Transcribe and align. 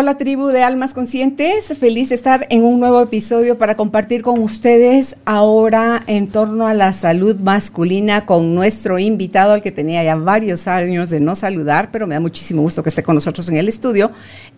Hola 0.00 0.16
tribu 0.16 0.46
de 0.46 0.62
almas 0.62 0.94
conscientes, 0.94 1.76
feliz 1.78 2.08
de 2.08 2.14
estar 2.14 2.46
en 2.48 2.64
un 2.64 2.80
nuevo 2.80 3.02
episodio 3.02 3.58
para 3.58 3.76
compartir 3.76 4.22
con 4.22 4.42
ustedes 4.42 5.16
ahora 5.26 6.02
en 6.06 6.28
torno 6.28 6.66
a 6.66 6.72
la 6.72 6.94
salud 6.94 7.38
masculina 7.40 8.24
con 8.24 8.54
nuestro 8.54 8.98
invitado 8.98 9.52
al 9.52 9.60
que 9.60 9.72
tenía 9.72 10.02
ya 10.02 10.14
varios 10.14 10.66
años 10.68 11.10
de 11.10 11.20
no 11.20 11.34
saludar, 11.34 11.90
pero 11.92 12.06
me 12.06 12.14
da 12.14 12.20
muchísimo 12.20 12.62
gusto 12.62 12.82
que 12.82 12.88
esté 12.88 13.02
con 13.02 13.14
nosotros 13.14 13.46
en 13.50 13.58
el 13.58 13.68
estudio, 13.68 14.10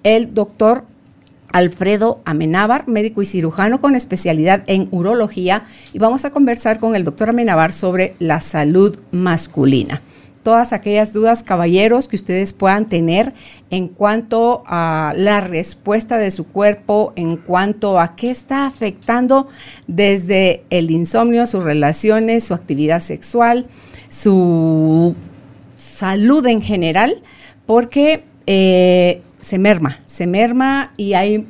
el 0.04 0.32
doctor 0.32 0.84
Alfredo 1.50 2.20
Amenábar, 2.24 2.86
médico 2.86 3.20
y 3.20 3.26
cirujano 3.26 3.80
con 3.80 3.96
especialidad 3.96 4.62
en 4.68 4.86
urología, 4.92 5.64
y 5.92 5.98
vamos 5.98 6.24
a 6.24 6.30
conversar 6.30 6.78
con 6.78 6.94
el 6.94 7.02
doctor 7.02 7.30
Amenábar 7.30 7.72
sobre 7.72 8.14
la 8.20 8.40
salud 8.40 9.00
masculina 9.10 10.02
todas 10.42 10.72
aquellas 10.72 11.12
dudas, 11.12 11.42
caballeros, 11.42 12.08
que 12.08 12.16
ustedes 12.16 12.52
puedan 12.52 12.88
tener 12.88 13.32
en 13.70 13.88
cuanto 13.88 14.62
a 14.66 15.14
la 15.16 15.40
respuesta 15.40 16.18
de 16.18 16.30
su 16.30 16.46
cuerpo, 16.46 17.12
en 17.16 17.36
cuanto 17.36 18.00
a 18.00 18.16
qué 18.16 18.30
está 18.30 18.66
afectando 18.66 19.48
desde 19.86 20.64
el 20.70 20.90
insomnio, 20.90 21.46
sus 21.46 21.62
relaciones, 21.62 22.44
su 22.44 22.54
actividad 22.54 23.00
sexual, 23.00 23.66
su 24.08 25.14
salud 25.76 26.46
en 26.46 26.62
general, 26.62 27.22
porque 27.66 28.24
eh, 28.46 29.22
se 29.40 29.58
merma, 29.58 30.00
se 30.06 30.26
merma 30.26 30.92
y 30.96 31.14
hay 31.14 31.46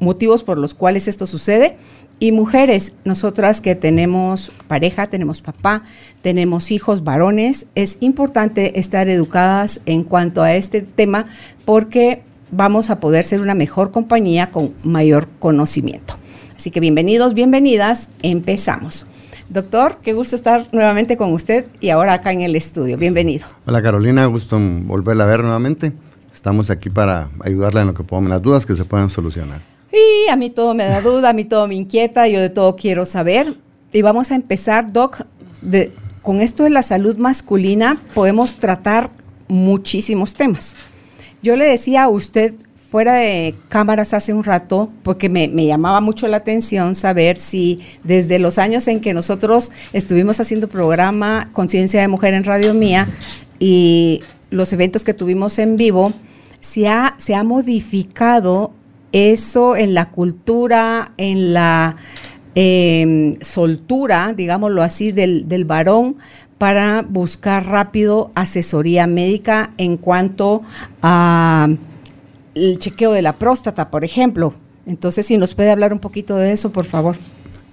motivos 0.00 0.44
por 0.44 0.58
los 0.58 0.74
cuales 0.74 1.08
esto 1.08 1.26
sucede. 1.26 1.76
Y 2.24 2.32
mujeres, 2.32 2.94
nosotras 3.04 3.60
que 3.60 3.74
tenemos 3.74 4.50
pareja, 4.66 5.08
tenemos 5.08 5.42
papá, 5.42 5.82
tenemos 6.22 6.70
hijos 6.70 7.04
varones, 7.04 7.66
es 7.74 7.98
importante 8.00 8.80
estar 8.80 9.10
educadas 9.10 9.82
en 9.84 10.04
cuanto 10.04 10.42
a 10.42 10.54
este 10.54 10.80
tema 10.80 11.26
porque 11.66 12.22
vamos 12.50 12.88
a 12.88 12.98
poder 12.98 13.26
ser 13.26 13.42
una 13.42 13.54
mejor 13.54 13.90
compañía 13.90 14.50
con 14.52 14.72
mayor 14.82 15.28
conocimiento. 15.38 16.14
Así 16.56 16.70
que 16.70 16.80
bienvenidos, 16.80 17.34
bienvenidas, 17.34 18.08
empezamos. 18.22 19.06
Doctor, 19.50 19.98
qué 20.02 20.14
gusto 20.14 20.34
estar 20.34 20.66
nuevamente 20.72 21.18
con 21.18 21.30
usted 21.30 21.66
y 21.82 21.90
ahora 21.90 22.14
acá 22.14 22.32
en 22.32 22.40
el 22.40 22.56
estudio. 22.56 22.96
Bienvenido. 22.96 23.44
Hola 23.66 23.82
Carolina, 23.82 24.24
gusto 24.24 24.58
volverla 24.58 25.24
a 25.24 25.26
ver 25.26 25.42
nuevamente. 25.42 25.92
Estamos 26.32 26.70
aquí 26.70 26.88
para 26.88 27.28
ayudarle 27.40 27.82
en 27.82 27.88
lo 27.88 27.92
que 27.92 28.02
podamos, 28.02 28.30
las 28.30 28.40
dudas 28.40 28.64
que 28.64 28.74
se 28.74 28.86
puedan 28.86 29.10
solucionar. 29.10 29.73
Y 29.94 30.28
a 30.28 30.34
mí 30.34 30.50
todo 30.50 30.74
me 30.74 30.86
da 30.86 31.00
duda, 31.00 31.30
a 31.30 31.32
mí 31.32 31.44
todo 31.44 31.68
me 31.68 31.76
inquieta, 31.76 32.26
yo 32.26 32.40
de 32.40 32.50
todo 32.50 32.74
quiero 32.74 33.04
saber. 33.04 33.56
Y 33.92 34.02
vamos 34.02 34.32
a 34.32 34.34
empezar, 34.34 34.92
Doc, 34.92 35.24
con 36.20 36.40
esto 36.40 36.64
de 36.64 36.70
la 36.70 36.82
salud 36.82 37.16
masculina 37.16 37.96
podemos 38.12 38.56
tratar 38.56 39.10
muchísimos 39.46 40.34
temas. 40.34 40.74
Yo 41.42 41.54
le 41.54 41.66
decía 41.66 42.04
a 42.04 42.08
usted 42.08 42.54
fuera 42.90 43.14
de 43.14 43.54
cámaras 43.68 44.14
hace 44.14 44.32
un 44.32 44.44
rato, 44.44 44.90
porque 45.02 45.28
me, 45.28 45.48
me, 45.48 45.66
llamaba 45.66 46.00
mucho 46.00 46.28
la 46.28 46.38
atención 46.38 46.94
saber 46.94 47.38
si 47.38 47.80
desde 48.04 48.38
los 48.38 48.58
años 48.58 48.86
en 48.88 49.00
que 49.00 49.14
nosotros 49.14 49.72
estuvimos 49.92 50.40
haciendo 50.40 50.68
programa 50.68 51.48
Conciencia 51.52 52.00
de 52.00 52.08
Mujer 52.08 52.34
en 52.34 52.44
Radio 52.44 52.72
Mía 52.72 53.08
y 53.58 54.22
los 54.50 54.72
eventos 54.72 55.02
que 55.02 55.14
tuvimos 55.14 55.58
en 55.58 55.76
vivo, 55.76 56.12
si 56.60 56.86
ha, 56.86 57.16
se 57.18 57.34
ha 57.34 57.42
modificado 57.42 58.72
eso 59.14 59.76
en 59.76 59.94
la 59.94 60.10
cultura, 60.10 61.12
en 61.18 61.54
la 61.54 61.96
em, 62.56 63.36
soltura, 63.40 64.32
digámoslo 64.36 64.82
así, 64.82 65.12
del, 65.12 65.64
varón 65.64 66.16
para 66.58 67.02
buscar 67.02 67.64
rápido 67.66 68.32
asesoría 68.34 69.06
médica 69.06 69.70
en 69.78 69.96
cuanto 69.96 70.62
a 71.00 71.68
el 72.56 72.78
chequeo 72.80 73.12
de 73.12 73.22
la 73.22 73.36
próstata, 73.36 73.88
por 73.88 74.04
ejemplo. 74.04 74.54
Entonces, 74.84 75.26
si 75.26 75.36
nos 75.36 75.54
puede 75.54 75.70
hablar 75.70 75.92
un 75.92 76.00
poquito 76.00 76.36
de 76.36 76.52
eso, 76.52 76.72
por 76.72 76.84
favor. 76.84 77.16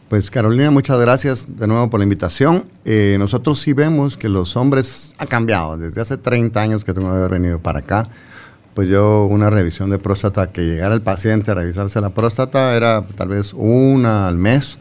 Pues 0.10 0.30
Carolina, 0.30 0.70
muchas 0.70 1.00
gracias 1.00 1.48
de 1.58 1.68
nuevo 1.68 1.90
por 1.90 2.00
la 2.00 2.04
invitación. 2.04 2.66
Eh, 2.86 3.16
nosotros 3.18 3.60
sí 3.60 3.74
vemos 3.74 4.16
que 4.16 4.30
los 4.30 4.56
hombres 4.58 5.14
han 5.18 5.28
cambiado. 5.28 5.78
Desde 5.78 6.02
hace 6.02 6.18
30 6.18 6.62
años 6.62 6.84
que 6.84 6.94
tengo 6.94 7.10
que 7.10 7.18
haber 7.18 7.32
venido 7.32 7.60
para 7.60 7.80
acá, 7.80 8.08
pues 8.74 8.90
yo 8.90 9.26
una 9.26 9.50
revisión 9.50 9.90
de 9.90 10.00
próstata, 10.00 10.48
que 10.48 10.62
llegara 10.62 10.96
el 10.96 11.02
paciente 11.02 11.52
a 11.52 11.56
revisarse 11.56 12.00
la 12.02 12.12
próstata 12.12 12.76
era 12.76 13.04
tal 13.16 13.30
vez 13.30 13.54
una 13.54 14.28
al 14.28 14.38
mes 14.38 14.78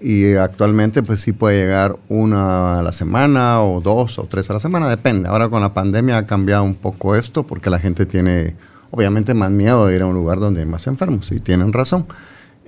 y 0.00 0.34
actualmente 0.34 1.02
pues 1.02 1.20
sí 1.20 1.32
puede 1.32 1.60
llegar 1.60 1.96
una 2.08 2.78
a 2.78 2.82
la 2.82 2.92
semana 2.92 3.62
o 3.62 3.80
dos 3.80 4.18
o 4.18 4.24
tres 4.24 4.48
a 4.50 4.54
la 4.54 4.60
semana, 4.60 4.88
depende. 4.88 5.28
Ahora 5.28 5.48
con 5.48 5.60
la 5.60 5.74
pandemia 5.74 6.18
ha 6.18 6.26
cambiado 6.26 6.64
un 6.64 6.74
poco 6.74 7.16
esto 7.16 7.46
porque 7.46 7.68
la 7.68 7.78
gente 7.78 8.06
tiene 8.06 8.56
obviamente 8.90 9.34
más 9.34 9.50
miedo 9.50 9.86
de 9.86 9.96
ir 9.96 10.02
a 10.02 10.06
un 10.06 10.14
lugar 10.14 10.40
donde 10.40 10.60
hay 10.60 10.66
más 10.66 10.86
enfermos 10.86 11.30
y 11.32 11.40
tienen 11.40 11.72
razón. 11.72 12.06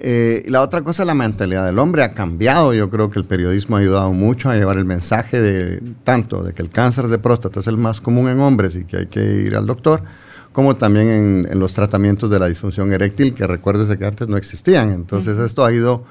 Eh, 0.04 0.44
la 0.48 0.62
otra 0.62 0.82
cosa, 0.82 1.04
la 1.04 1.14
mentalidad 1.14 1.64
del 1.64 1.78
hombre 1.78 2.02
ha 2.02 2.12
cambiado. 2.12 2.74
Yo 2.74 2.90
creo 2.90 3.08
que 3.10 3.18
el 3.18 3.24
periodismo 3.24 3.76
ha 3.76 3.80
ayudado 3.80 4.12
mucho 4.12 4.50
a 4.50 4.56
llevar 4.56 4.76
el 4.76 4.84
mensaje 4.84 5.40
de 5.40 5.80
tanto 6.02 6.42
de 6.42 6.52
que 6.52 6.62
el 6.62 6.70
cáncer 6.70 7.08
de 7.08 7.18
próstata 7.18 7.60
es 7.60 7.66
el 7.68 7.76
más 7.76 8.00
común 8.00 8.28
en 8.28 8.40
hombres 8.40 8.74
y 8.74 8.84
que 8.84 8.96
hay 8.96 9.06
que 9.06 9.22
ir 9.22 9.54
al 9.54 9.66
doctor, 9.66 10.02
como 10.52 10.76
también 10.76 11.46
en, 11.50 11.58
los 11.58 11.74
tratamientos 11.74 12.30
de 12.30 12.38
la 12.38 12.46
disfunción 12.46 12.92
eréctil, 12.92 13.34
que 13.34 13.46
recuérdese 13.46 13.98
que 13.98 14.04
antes 14.04 14.28
no 14.28 14.36
existían. 14.36 14.92
Entonces 14.92 15.38
esto 15.38 15.64
ha 15.64 15.72
ido 15.72 16.04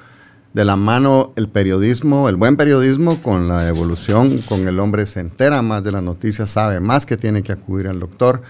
de 0.52 0.64
la 0.64 0.76
mano 0.76 1.32
el 1.36 1.48
periodismo, 1.48 2.28
el 2.28 2.36
buen 2.36 2.56
periodismo 2.56 3.22
con 3.22 3.48
la 3.48 3.68
evolución, 3.68 4.38
con 4.38 4.68
el 4.68 4.80
hombre 4.80 5.06
se 5.06 5.20
entera 5.20 5.62
más 5.62 5.82
de 5.82 5.92
las 5.92 6.02
noticias, 6.02 6.50
sabe 6.50 6.80
más 6.80 7.06
que 7.06 7.16
tiene 7.16 7.42
que 7.42 7.52
acudir 7.52 7.88
al 7.88 8.00
doctor, 8.00 8.42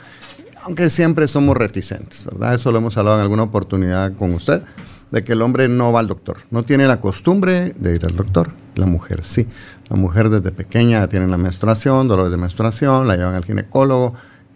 aunque 0.64 0.91
siempre 0.91 1.28
somos 1.28 1.56
reticentes, 1.56 2.24
¿verdad? 2.24 2.54
Eso 2.54 2.72
lo 2.72 2.78
hemos 2.78 2.97
hablado 2.97 3.19
en 3.19 3.22
alguna 3.22 3.44
oportunidad 3.44 4.12
con 4.16 4.32
usted, 4.34 4.62
de 5.10 5.22
que 5.22 5.34
el 5.34 5.42
hombre 5.42 5.69
no 5.69 5.92
va 5.92 6.00
al 6.00 6.09
doctor, 6.09 6.38
no 6.50 6.64
tiene 6.64 6.86
la 6.86 7.00
costumbre 7.00 7.74
de 7.78 7.94
ir 7.94 8.04
al 8.04 8.16
doctor, 8.16 8.50
la 8.74 8.86
mujer 8.86 9.24
sí. 9.24 9.47
La 9.88 9.97
mujer 9.97 10.30
desde 10.30 10.53
pequeña 10.53 11.06
tiene 11.09 11.26
la 11.28 11.36
menstruación, 11.36 12.09
dolores 12.09 12.30
de 12.30 12.38
menstruación, 12.38 13.06
la 13.06 13.16
llevan 13.16 13.34
al 13.34 13.44
ginecólogo, 13.44 14.14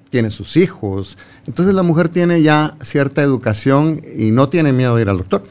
tiene 0.08 0.30
sus 0.30 0.56
hijos. 0.56 1.18
Entonces 1.46 1.74
la 1.74 1.82
mujer 1.82 2.08
tiene 2.08 2.42
ya 2.42 2.76
cierta 2.80 3.22
educación 3.22 4.02
y 4.16 4.30
no 4.30 4.48
tiene 4.48 4.72
miedo 4.72 4.96
de 4.96 5.02
ir 5.02 5.08
al 5.08 5.18
doctor. 5.18 5.44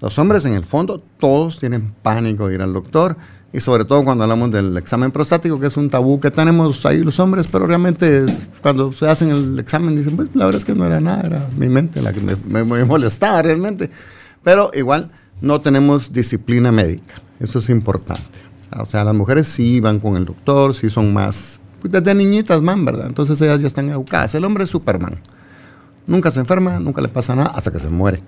Los 0.00 0.18
hombres 0.18 0.44
en 0.44 0.54
el 0.54 0.64
fondo 0.64 1.02
todos 1.18 1.58
tienen 1.58 1.92
pánico 2.02 2.48
de 2.48 2.54
ir 2.54 2.62
al 2.62 2.72
doctor 2.72 3.16
y 3.52 3.60
sobre 3.60 3.84
todo 3.84 4.04
cuando 4.04 4.24
hablamos 4.24 4.50
del 4.50 4.76
examen 4.76 5.10
prostático, 5.10 5.58
que 5.58 5.66
es 5.68 5.76
un 5.76 5.88
tabú 5.88 6.20
que 6.20 6.30
tenemos 6.30 6.84
ahí 6.84 7.02
los 7.02 7.18
hombres, 7.18 7.48
pero 7.48 7.66
realmente 7.66 8.24
es 8.24 8.48
cuando 8.62 8.92
se 8.92 9.08
hacen 9.08 9.30
el 9.30 9.58
examen 9.58 9.96
dicen, 9.96 10.16
pues 10.16 10.28
la 10.34 10.44
verdad 10.44 10.58
es 10.58 10.64
que 10.64 10.74
no 10.74 10.84
era 10.84 11.00
nada, 11.00 11.22
era 11.24 11.48
mi 11.56 11.68
mente 11.68 12.02
la 12.02 12.12
que 12.12 12.20
me, 12.20 12.36
me 12.64 12.84
molestaba 12.84 13.42
realmente. 13.42 13.90
Pero 14.44 14.70
igual 14.74 15.10
no 15.40 15.60
tenemos 15.60 16.12
disciplina 16.12 16.70
médica, 16.70 17.14
eso 17.40 17.58
es 17.58 17.68
importante. 17.70 18.38
O 18.78 18.84
sea, 18.84 19.02
las 19.02 19.14
mujeres 19.14 19.48
sí 19.48 19.80
van 19.80 19.98
con 19.98 20.16
el 20.16 20.26
doctor, 20.26 20.74
sí 20.74 20.90
son 20.90 21.12
más 21.12 21.60
pues, 21.80 21.92
desde 21.92 22.14
niñitas, 22.14 22.60
man, 22.62 22.84
¿verdad? 22.84 23.06
Entonces 23.06 23.40
ellas 23.40 23.60
ya 23.60 23.66
están 23.66 23.88
educadas. 23.90 24.34
El 24.34 24.44
hombre 24.44 24.64
es 24.64 24.70
Superman. 24.70 25.18
Nunca 26.06 26.30
se 26.30 26.40
enferma, 26.40 26.78
nunca 26.80 27.00
le 27.00 27.08
pasa 27.08 27.34
nada 27.34 27.52
hasta 27.54 27.70
que 27.70 27.80
se 27.80 27.88
muere. 27.88 28.22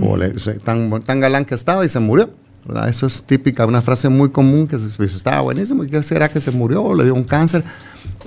O 0.00 0.16
le, 0.16 0.30
tan, 0.64 1.02
tan 1.02 1.20
galán 1.20 1.44
que 1.44 1.54
estaba 1.54 1.84
y 1.84 1.88
se 1.88 2.00
murió. 2.00 2.30
¿verdad? 2.66 2.88
Eso 2.88 3.06
es 3.06 3.22
típica, 3.22 3.64
una 3.64 3.80
frase 3.80 4.08
muy 4.08 4.30
común 4.30 4.66
que 4.66 4.78
se 4.78 4.86
dice, 4.86 5.16
estaba 5.16 5.40
buenísimo, 5.40 5.84
¿y 5.84 5.86
qué 5.86 6.02
será 6.02 6.28
que 6.28 6.40
se 6.40 6.50
murió 6.50 6.82
o 6.82 6.94
le 6.96 7.04
dio 7.04 7.14
un 7.14 7.22
cáncer? 7.22 7.62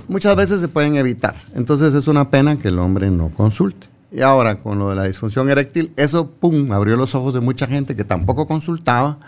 Muchas 0.08 0.34
veces 0.34 0.60
se 0.60 0.68
pueden 0.68 0.96
evitar. 0.96 1.36
Entonces 1.54 1.92
es 1.92 2.08
una 2.08 2.30
pena 2.30 2.58
que 2.58 2.68
el 2.68 2.78
hombre 2.78 3.10
no 3.10 3.28
consulte. 3.30 3.86
Y 4.10 4.22
ahora 4.22 4.58
con 4.58 4.78
lo 4.78 4.88
de 4.88 4.96
la 4.96 5.04
disfunción 5.04 5.50
eréctil, 5.50 5.92
eso, 5.96 6.30
¡pum!, 6.30 6.72
abrió 6.72 6.96
los 6.96 7.14
ojos 7.14 7.34
de 7.34 7.40
mucha 7.40 7.66
gente 7.66 7.94
que 7.94 8.04
tampoco 8.04 8.46
consultaba 8.46 9.18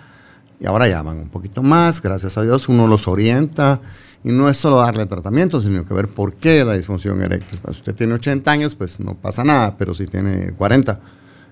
y 0.62 0.66
ahora 0.66 0.88
ya 0.88 1.02
van 1.02 1.18
un 1.18 1.28
poquito 1.28 1.62
más, 1.62 2.00
gracias 2.00 2.38
a 2.38 2.42
Dios 2.42 2.68
uno 2.68 2.86
los 2.86 3.08
orienta 3.08 3.80
y 4.24 4.30
no 4.30 4.48
es 4.48 4.56
solo 4.56 4.76
darle 4.76 5.06
tratamiento, 5.06 5.60
sino 5.60 5.84
que 5.84 5.94
ver 5.94 6.08
por 6.08 6.34
qué 6.34 6.64
la 6.64 6.74
disfunción 6.74 7.20
eréctil. 7.22 7.58
Si 7.64 7.70
usted 7.70 7.94
tiene 7.94 8.14
80 8.14 8.50
años, 8.50 8.74
pues 8.74 9.00
no 9.00 9.14
pasa 9.14 9.42
nada, 9.42 9.76
pero 9.76 9.94
si 9.94 10.06
tiene 10.06 10.52
40, 10.52 11.00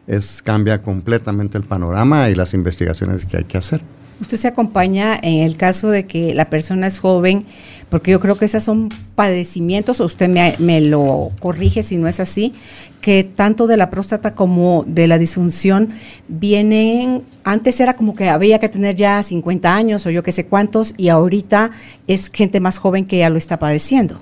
es, 0.07 0.43
cambia 0.43 0.83
completamente 0.83 1.59
el 1.59 1.65
panorama 1.65 2.31
y 2.31 2.35
las 2.35 2.55
investigaciones 2.55 3.27
que 3.27 3.39
hay 3.39 3.45
que 3.45 3.59
hacer. 3.59 3.83
Usted 4.21 4.37
se 4.37 4.49
acompaña 4.49 5.19
en 5.21 5.43
el 5.45 5.57
caso 5.57 5.89
de 5.89 6.07
que 6.07 6.35
la 6.35 6.51
persona 6.51 6.87
es 6.87 7.01
joven, 7.01 7.47
porque 7.89 8.11
yo 8.11 8.21
creo 8.21 8.37
que 8.37 8.45
esos 8.45 8.63
son 8.63 8.91
padecimientos, 9.15 10.01
o 10.01 10.05
usted 10.05 10.29
me, 10.29 10.57
me, 10.59 10.81
lo 10.83 11.31
corrige 11.41 11.83
si 11.83 11.97
no 11.97 12.07
es 12.07 12.21
así, 12.21 12.53
que 13.01 13.25
tanto 13.25 13.67
de 13.67 13.79
la 13.79 13.89
próstata 13.89 14.35
como 14.35 14.85
de 14.87 15.07
la 15.07 15.19
disfunción 15.19 15.89
vienen, 16.29 17.23
antes 17.45 17.81
era 17.81 17.97
como 17.97 18.15
que 18.15 18.29
había 18.29 18.59
que 18.59 18.69
tener 18.69 18.95
ya 18.97 19.23
50 19.23 19.75
años 19.75 20.05
o 20.05 20.11
yo 20.11 20.23
qué 20.23 20.33
sé 20.33 20.47
cuántos, 20.47 20.93
y 20.99 21.09
ahorita 21.09 21.71
es 22.07 22.31
gente 22.33 22.61
más 22.61 22.79
joven 22.79 23.07
que 23.07 23.19
ya 23.19 23.31
lo 23.31 23.39
está 23.39 23.59
padeciendo. 23.59 24.21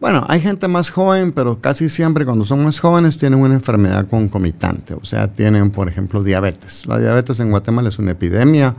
Bueno, 0.00 0.24
hay 0.28 0.40
gente 0.40 0.68
más 0.68 0.90
joven, 0.90 1.32
pero 1.32 1.60
casi 1.60 1.88
siempre 1.88 2.26
cuando 2.26 2.44
son 2.44 2.62
más 2.62 2.78
jóvenes 2.78 3.16
tienen 3.16 3.40
una 3.40 3.54
enfermedad 3.54 4.06
concomitante, 4.06 4.92
o 4.94 5.04
sea, 5.04 5.28
tienen, 5.28 5.70
por 5.70 5.88
ejemplo, 5.88 6.22
diabetes. 6.22 6.86
La 6.86 6.98
diabetes 6.98 7.40
en 7.40 7.50
Guatemala 7.50 7.88
es 7.88 7.98
una 7.98 8.10
epidemia, 8.10 8.74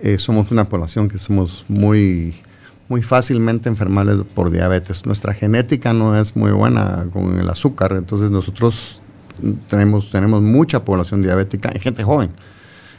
eh, 0.00 0.18
somos 0.18 0.50
una 0.50 0.68
población 0.68 1.08
que 1.08 1.18
somos 1.18 1.64
muy, 1.68 2.34
muy 2.88 3.02
fácilmente 3.02 3.68
enfermables 3.68 4.22
por 4.34 4.50
diabetes. 4.50 5.06
Nuestra 5.06 5.34
genética 5.34 5.92
no 5.92 6.18
es 6.18 6.36
muy 6.36 6.52
buena 6.52 7.06
con 7.12 7.38
el 7.38 7.48
azúcar, 7.48 7.92
entonces 7.96 8.30
nosotros 8.30 9.00
tenemos, 9.68 10.10
tenemos 10.10 10.42
mucha 10.42 10.84
población 10.84 11.22
diabética 11.22 11.70
y 11.74 11.78
gente 11.78 12.02
joven, 12.02 12.30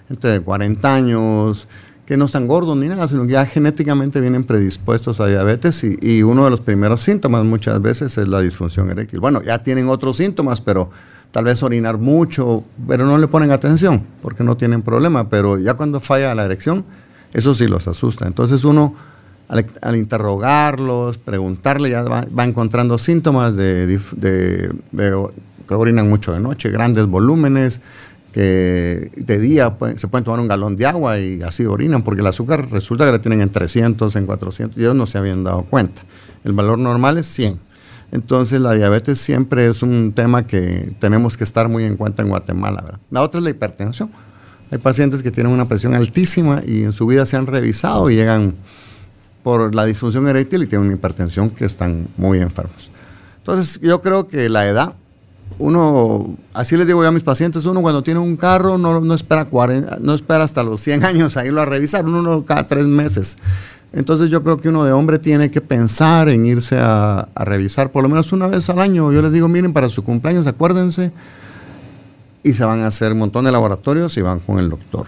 gente 0.07 0.27
de 0.27 0.39
40 0.41 0.93
años, 0.93 1.67
que 2.07 2.15
no 2.15 2.25
están 2.25 2.47
gordos 2.47 2.77
ni 2.77 2.87
nada, 2.87 3.05
sino 3.09 3.25
que 3.27 3.33
ya 3.33 3.45
genéticamente 3.45 4.21
vienen 4.21 4.45
predispuestos 4.45 5.19
a 5.19 5.27
diabetes 5.27 5.83
y, 5.83 6.23
uno 6.23 6.45
de 6.45 6.49
los 6.49 6.61
primeros 6.61 7.01
síntomas 7.01 7.43
muchas 7.43 7.81
veces 7.81 8.17
es 8.17 8.29
la 8.29 8.39
disfunción 8.39 8.89
eréctil. 8.89 9.19
Bueno, 9.19 9.41
ya 9.43 9.59
tienen 9.59 9.89
otros 9.89 10.15
síntomas, 10.15 10.61
pero 10.61 10.89
tal 11.31 11.45
vez 11.45 11.61
orinar 11.63 11.97
mucho, 11.97 12.63
pero 12.87 13.05
no 13.05 13.17
le 13.17 13.27
ponen 13.27 13.51
atención 13.51 14.03
porque 14.21 14.43
no 14.43 14.57
tienen 14.57 14.81
problema, 14.81 15.29
pero 15.29 15.59
ya 15.59 15.75
cuando 15.75 15.99
falla 15.99 16.33
la 16.35 16.45
erección, 16.45 16.85
eso 17.33 17.53
sí 17.53 17.67
los 17.67 17.87
asusta. 17.87 18.27
Entonces 18.27 18.63
uno 18.63 18.95
al, 19.47 19.95
interrogarlos, 19.95 21.17
preguntarle, 21.17 21.89
ya 21.89 22.03
va, 22.03 22.43
encontrando 22.43 22.97
síntomas 22.97 23.55
de, 23.55 23.99
que 25.67 25.73
orinan 25.73 26.09
mucho 26.09 26.33
de 26.33 26.39
noche, 26.39 26.69
grandes 26.69 27.05
volúmenes, 27.05 27.81
que 28.33 29.11
de 29.15 29.39
día 29.39 29.75
se 29.95 30.07
pueden 30.07 30.23
tomar 30.23 30.39
un 30.39 30.47
galón 30.47 30.75
de 30.75 30.85
agua 30.85 31.17
y 31.19 31.41
así 31.41 31.65
orinan, 31.65 32.03
porque 32.03 32.21
el 32.21 32.27
azúcar 32.27 32.69
resulta 32.69 33.05
que 33.05 33.11
la 33.11 33.21
tienen 33.21 33.41
en 33.41 33.49
300, 33.49 34.15
en 34.15 34.25
400, 34.25 34.77
y 34.77 34.81
ellos 34.81 34.95
no 34.95 35.05
se 35.05 35.17
habían 35.17 35.43
dado 35.43 35.63
cuenta. 35.63 36.03
El 36.43 36.53
valor 36.53 36.77
normal 36.77 37.17
es 37.17 37.27
100. 37.27 37.66
Entonces 38.11 38.61
la 38.61 38.73
diabetes 38.73 39.19
siempre 39.19 39.67
es 39.67 39.83
un 39.83 40.13
tema 40.13 40.47
que 40.47 40.93
tenemos 40.99 41.37
que 41.37 41.43
estar 41.43 41.67
muy 41.67 41.83
en 41.83 41.97
cuenta 41.97 42.21
en 42.21 42.29
Guatemala. 42.29 42.99
La 43.11 43.21
otra 43.21 43.39
es 43.39 43.43
la 43.43 43.49
hipertensión. 43.49 44.11
Hay 44.71 44.77
pacientes 44.77 45.23
que 45.23 45.31
tienen 45.31 45.51
una 45.51 45.67
presión 45.67 45.93
altísima 45.93 46.61
y 46.65 46.83
en 46.83 46.93
su 46.93 47.05
vida 47.07 47.25
se 47.25 47.37
han 47.37 47.47
revisado 47.47 48.09
y 48.09 48.15
llegan 48.15 48.55
por 49.43 49.73
la 49.73 49.85
disfunción 49.85 50.27
eréctil 50.27 50.63
y 50.63 50.67
tienen 50.67 50.87
una 50.87 50.95
hipertensión 50.95 51.49
que 51.49 51.65
están 51.65 52.07
muy 52.17 52.39
enfermos. 52.39 52.91
Entonces 53.39 53.79
yo 53.81 54.01
creo 54.01 54.27
que 54.27 54.49
la 54.49 54.67
edad 54.67 54.95
uno, 55.59 56.37
así 56.53 56.77
les 56.77 56.85
digo 56.85 57.01
yo 57.01 57.09
a 57.09 57.11
mis 57.11 57.23
pacientes, 57.23 57.65
uno 57.65 57.81
cuando 57.81 58.03
tiene 58.03 58.19
un 58.19 58.35
carro 58.37 58.77
no, 58.77 58.99
no, 58.99 59.13
espera, 59.13 59.47
no 59.99 60.13
espera 60.13 60.43
hasta 60.43 60.63
los 60.63 60.81
100 60.81 61.03
años 61.05 61.37
a 61.37 61.45
irlo 61.45 61.61
a 61.61 61.65
revisar, 61.65 62.05
uno 62.05 62.45
cada 62.45 62.67
tres 62.67 62.85
meses. 62.85 63.37
Entonces 63.93 64.29
yo 64.29 64.43
creo 64.43 64.59
que 64.59 64.69
uno 64.69 64.83
de 64.83 64.91
hombre 64.91 65.17
tiene 65.17 65.49
que 65.49 65.61
pensar 65.61 66.29
en 66.29 66.45
irse 66.45 66.77
a, 66.79 67.29
revisar 67.35 67.91
por 67.91 68.03
lo 68.03 68.09
menos 68.09 68.31
una 68.31 68.47
vez 68.47 68.69
al 68.69 68.79
año. 68.79 69.11
Yo 69.11 69.21
les 69.21 69.31
digo, 69.31 69.47
miren, 69.47 69.73
para 69.73 69.89
su 69.89 70.03
cumpleaños 70.03 70.45
acuérdense 70.47 71.11
y 72.43 72.53
se 72.53 72.65
van 72.65 72.81
a 72.81 72.87
hacer 72.87 73.13
un 73.13 73.19
montón 73.19 73.45
de 73.45 73.51
laboratorios 73.51 74.15
y 74.17 74.21
van 74.21 74.39
con 74.39 74.59
el 74.59 74.69
doctor. 74.69 75.07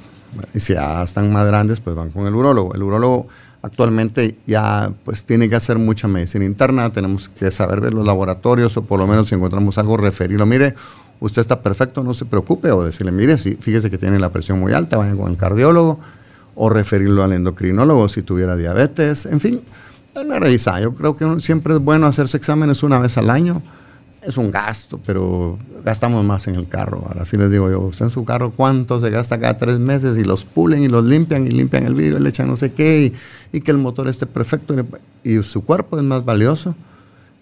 Y 0.54 0.60
si 0.60 0.74
ya 0.74 1.04
están 1.04 1.32
más 1.32 1.46
grandes, 1.48 1.80
pues 1.82 1.96
van 1.96 2.10
con 2.10 2.26
el 2.26 2.36
urólogo. 2.36 2.74
El 2.74 2.84
urólogo 2.84 3.28
actualmente 3.62 4.38
ya 4.48 4.92
pues 5.04 5.26
tiene 5.26 5.50
que 5.50 5.56
hacer 5.56 5.78
mucha 5.78 6.08
medicina 6.08 6.46
interna, 6.46 6.92
tenemos 6.92 7.30
que 7.30 7.52
saber 7.52 7.82
ver 7.82 7.94
los 7.94 8.06
laboratorios 8.06 8.78
o 8.78 8.84
por 8.84 9.00
lo 9.00 9.08
menos 9.08 9.28
si 9.28 9.36
encontramos 9.36 9.78
algo 9.78 9.98
referirlo, 9.98 10.46
mire, 10.46 10.76
usted 11.20 11.42
está 11.42 11.62
perfecto, 11.62 12.04
no 12.04 12.14
se 12.14 12.26
preocupe, 12.26 12.72
o 12.72 12.84
decirle, 12.84 13.12
mire, 13.12 13.38
si, 13.38 13.56
fíjese 13.56 13.90
que 13.90 13.98
tiene 13.98 14.20
la 14.20 14.32
presión 14.32 14.60
muy 14.60 14.74
alta, 14.74 14.98
vaya 14.98 15.14
con 15.16 15.32
el 15.32 15.38
cardiólogo, 15.38 16.00
o 16.62 16.70
referirlo 16.70 17.24
al 17.24 17.32
endocrinólogo 17.32 18.10
si 18.10 18.22
tuviera 18.22 18.58
diabetes, 18.58 19.26
en 19.26 19.40
fin, 19.40 19.62
una 20.14 20.40
revisada. 20.40 20.82
Yo 20.82 20.94
creo 20.94 21.16
que 21.16 21.40
siempre 21.40 21.76
es 21.76 21.80
bueno 21.80 22.06
hacerse 22.06 22.36
exámenes 22.36 22.84
una 22.84 23.00
vez 23.00 23.18
al 23.18 23.30
año 23.30 23.62
es 24.22 24.38
un 24.38 24.52
gasto, 24.52 25.00
pero 25.06 25.58
gastamos 25.84 26.26
más 26.26 26.48
en 26.48 26.56
el 26.56 26.68
carro. 26.68 27.04
Ahora 27.08 27.26
sí 27.26 27.38
les 27.38 27.50
digo 27.50 27.70
yo, 27.70 27.80
usted 27.82 28.06
en 28.06 28.12
su 28.12 28.26
carro, 28.26 28.52
¿cuánto 28.52 29.00
se 29.00 29.10
gasta 29.10 29.40
cada 29.40 29.58
tres 29.58 29.80
meses? 29.80 30.18
Y 30.18 30.24
los 30.24 30.44
pulen 30.44 30.84
y 30.84 30.90
los 30.90 31.06
limpian 31.06 31.48
y 31.48 31.52
limpian 31.52 31.86
el 31.86 31.96
vidrio 31.96 32.18
y 32.18 32.22
le 32.22 32.30
echan 32.30 32.48
no 32.48 32.56
sé 32.56 32.72
qué 32.72 33.14
y, 33.52 33.62
que 33.62 33.72
el 33.72 33.78
motor 33.78 34.08
esté 34.08 34.26
perfecto 34.26 34.76
y, 35.24 35.42
su 35.44 35.64
cuerpo 35.64 35.98
es 35.98 36.04
más 36.04 36.26
valioso. 36.26 36.76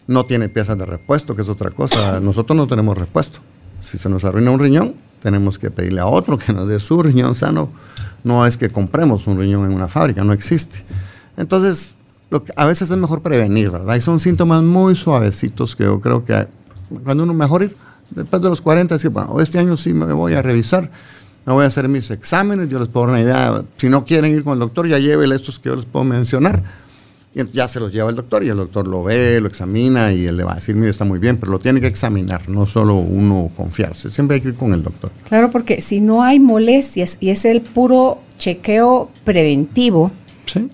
No 0.06 0.26
tiene 0.26 0.48
piezas 0.50 0.78
de 0.78 0.86
repuesto, 0.86 1.36
que 1.36 1.42
es 1.42 1.50
otra 1.50 1.72
cosa. 1.72 2.20
Nosotros 2.22 2.56
no 2.56 2.68
tenemos 2.68 2.98
repuesto. 2.98 3.40
Si 3.88 3.98
se 3.98 4.10
nos 4.10 4.26
arruina 4.26 4.52
un 4.52 4.60
riñón, 4.60 4.96
tenemos 5.22 5.58
que 5.58 5.72
pedirle 5.72 6.02
a 6.02 6.08
otro 6.08 6.38
que 6.38 6.52
nos 6.52 6.68
dé 6.68 6.78
su 6.80 7.02
riñón 7.02 7.36
sano. 7.36 7.70
No 8.26 8.46
es 8.46 8.58
que 8.58 8.70
compremos 8.70 9.28
un 9.28 9.40
riñón 9.40 9.66
en 9.66 9.74
una 9.74 9.88
fábrica, 9.88 10.26
no 10.26 10.34
existe. 10.34 10.84
Entonces, 11.38 11.96
a 12.58 12.66
veces 12.66 12.92
es 12.92 12.98
mejor 12.98 13.22
prevenir, 13.22 13.70
¿verdad? 13.70 13.96
Y 13.96 14.02
son 14.02 14.20
síntomas 14.20 14.62
muy 14.62 14.96
suavecitos 14.96 15.76
que 15.76 15.86
yo 15.86 16.02
creo 16.02 16.26
que 16.26 16.48
cuando 17.06 17.24
uno 17.24 17.34
mejor 17.34 17.64
ir, 17.64 17.78
después 18.12 18.42
de 18.42 18.50
los 18.50 18.60
40, 18.60 18.96
decir, 18.96 19.10
bueno, 19.10 19.40
este 19.40 19.58
año 19.58 19.78
sí 19.78 19.94
me 19.94 20.12
voy 20.12 20.34
a 20.34 20.42
revisar, 20.42 20.92
me 21.46 21.54
voy 21.54 21.64
a 21.64 21.68
hacer 21.68 21.88
mis 21.88 22.12
exámenes, 22.12 22.68
yo 22.68 22.80
les 22.80 22.90
puedo 22.90 23.06
dar 23.06 23.16
una 23.16 23.24
idea, 23.24 23.64
si 23.78 23.88
no 23.88 24.04
quieren 24.04 24.34
ir 24.34 24.44
con 24.44 24.54
el 24.54 24.60
doctor, 24.60 24.86
ya 24.88 25.00
llévele 25.00 25.34
estos 25.34 25.60
que 25.60 25.70
yo 25.70 25.78
les 25.78 25.86
puedo 25.86 26.04
mencionar, 26.04 26.62
y 27.38 27.52
ya 27.52 27.68
se 27.68 27.80
los 27.80 27.92
lleva 27.92 28.10
el 28.10 28.16
doctor, 28.16 28.44
y 28.44 28.50
el 28.50 28.58
doctor 28.58 28.88
lo 28.88 29.04
ve, 29.04 29.40
lo 29.42 29.48
examina, 29.48 30.12
y 30.12 30.26
él 30.26 30.38
le 30.38 30.44
va 30.44 30.54
a 30.54 30.56
decir, 30.56 30.76
mire, 30.76 30.90
está 30.90 31.06
muy 31.06 31.20
bien, 31.20 31.38
pero 31.38 31.52
lo 31.52 31.60
tiene 31.60 31.82
que 31.82 31.88
examinar, 31.88 32.50
no 32.50 32.66
solo 32.66 32.96
uno 32.96 33.52
confiarse, 33.56 34.10
siempre 34.10 34.36
hay 34.36 34.42
que 34.42 34.50
ir 34.50 34.56
con 34.56 34.74
el 34.74 34.84
doctor. 34.84 35.12
Claro, 35.28 35.52
porque 35.52 35.82
si 35.82 36.02
no 36.02 36.24
hay 36.24 36.40
molestias, 36.40 37.18
y 37.20 37.30
es 37.30 37.46
el 37.46 37.62
puro 37.62 38.20
chequeo 38.38 39.10
preventivo, 39.24 40.12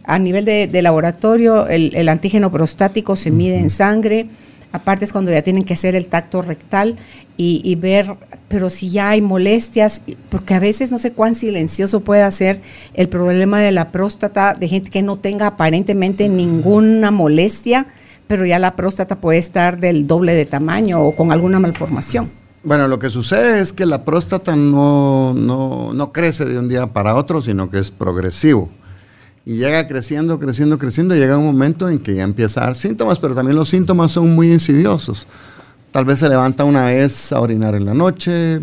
a 0.04 0.20
nivel 0.20 0.46
de, 0.46 0.82
laboratorio, 0.82 1.68
el, 1.68 1.96
el, 1.96 2.08
antígeno 2.08 2.52
prostático 2.52 3.16
se 3.16 3.32
mide 3.32 3.58
en 3.58 3.70
sangre, 3.70 4.28
Aparte 4.74 5.06
es 5.06 5.12
cuando 5.12 5.32
ya 5.32 5.44
tienen 5.44 5.66
que 5.66 5.76
hacer 5.76 5.96
el 5.96 6.08
tacto 6.08 6.42
rectal 6.42 6.98
y, 7.38 7.76
ver, 7.76 8.18
pero 8.48 8.72
si 8.72 8.90
ya 8.90 9.10
hay 9.10 9.22
molestias, 9.22 10.02
porque 10.30 10.56
a 10.56 10.60
veces 10.60 10.92
no 10.92 10.98
sé 10.98 11.14
cuán 11.14 11.36
silencioso 11.36 12.00
puede 12.00 12.30
ser 12.32 12.60
el 12.96 13.08
problema 13.08 13.60
de 13.60 13.72
la 13.72 13.92
próstata 13.92 14.56
de 14.56 14.68
gente 14.68 14.90
que 14.90 15.04
no 15.04 15.18
tenga 15.18 15.46
aparentemente 15.46 16.28
ninguna 16.28 17.12
molestia, 17.12 17.86
pero 18.26 18.48
ya 18.48 18.58
la 18.58 18.76
próstata 18.76 19.18
puede 19.18 19.38
estar 19.38 19.80
del 19.80 20.08
doble 20.08 20.34
de 20.34 20.48
tamaño 20.48 21.02
o 21.02 21.16
con 21.16 21.32
alguna 21.32 21.60
malformación. 21.60 22.32
Bueno, 22.64 22.88
lo 22.88 22.98
que 22.98 23.12
sucede 23.12 23.60
es 23.60 23.74
que 23.74 23.86
la 23.86 24.04
próstata 24.04 24.56
no, 24.56 25.36
no, 25.36 25.94
no 25.94 26.12
crece 26.12 26.46
de 26.46 26.58
un 26.58 26.68
día 26.68 26.88
para 26.88 27.16
otro, 27.16 27.42
sino 27.42 27.70
que 27.70 27.78
es 27.78 27.92
progresivo 27.92 28.72
y 29.46 29.58
llega 29.58 29.88
creciendo, 29.88 30.40
creciendo, 30.40 30.78
creciendo, 30.78 31.16
y 31.16 31.20
llega 31.20 31.38
un 31.38 31.46
momento 31.46 31.90
en 31.90 32.00
que 32.00 32.16
ya 32.16 32.24
empieza 32.24 32.62
a 32.62 32.66
dar 32.66 32.76
síntomas, 32.76 33.20
pero 33.20 33.36
también 33.36 33.58
los 33.58 33.70
síntomas 33.70 34.12
son 34.12 34.34
muy 34.34 34.52
insidiosos. 34.52 35.28
Tal 35.92 36.06
vez 36.06 36.20
se 36.20 36.30
levanta 36.30 36.64
una 36.64 36.86
vez 36.86 37.32
a 37.34 37.40
orinar 37.40 37.76
en 37.76 37.86
la 37.86 37.94
noche, 37.94 38.56
eh, 38.56 38.62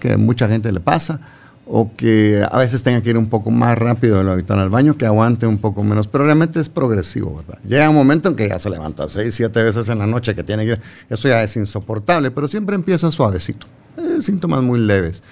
que 0.00 0.16
mucha 0.16 0.48
gente 0.48 0.70
le 0.72 0.80
pasa, 0.80 1.20
o 1.66 1.92
que 1.96 2.44
a 2.48 2.58
veces 2.58 2.82
tenga 2.82 3.00
que 3.00 3.10
ir 3.10 3.18
un 3.18 3.28
poco 3.28 3.50
más 3.50 3.76
rápido 3.76 4.18
de 4.18 4.24
lo 4.24 4.32
habitual 4.32 4.60
al 4.60 4.70
baño, 4.70 4.96
que 4.96 5.04
aguante 5.04 5.46
un 5.46 5.58
poco 5.58 5.82
menos, 5.82 6.06
pero 6.06 6.24
realmente 6.24 6.60
es 6.60 6.68
progresivo, 6.68 7.36
¿verdad? 7.36 7.62
Llega 7.64 7.90
un 7.90 7.96
momento 7.96 8.28
en 8.28 8.36
que 8.36 8.48
ya 8.48 8.58
se 8.58 8.70
levanta 8.70 9.08
seis, 9.08 9.34
siete 9.34 9.62
veces 9.62 9.88
en 9.88 9.98
la 9.98 10.06
noche, 10.06 10.34
que 10.34 10.44
tiene 10.44 10.64
que, 10.64 10.78
eso 11.08 11.28
ya 11.28 11.42
es 11.42 11.56
insoportable, 11.56 12.30
pero 12.30 12.48
siempre 12.48 12.76
empieza 12.76 13.10
suavecito, 13.10 13.66
eh, 13.96 14.22
síntomas 14.22 14.62
muy 14.62 14.78
leves 14.78 15.22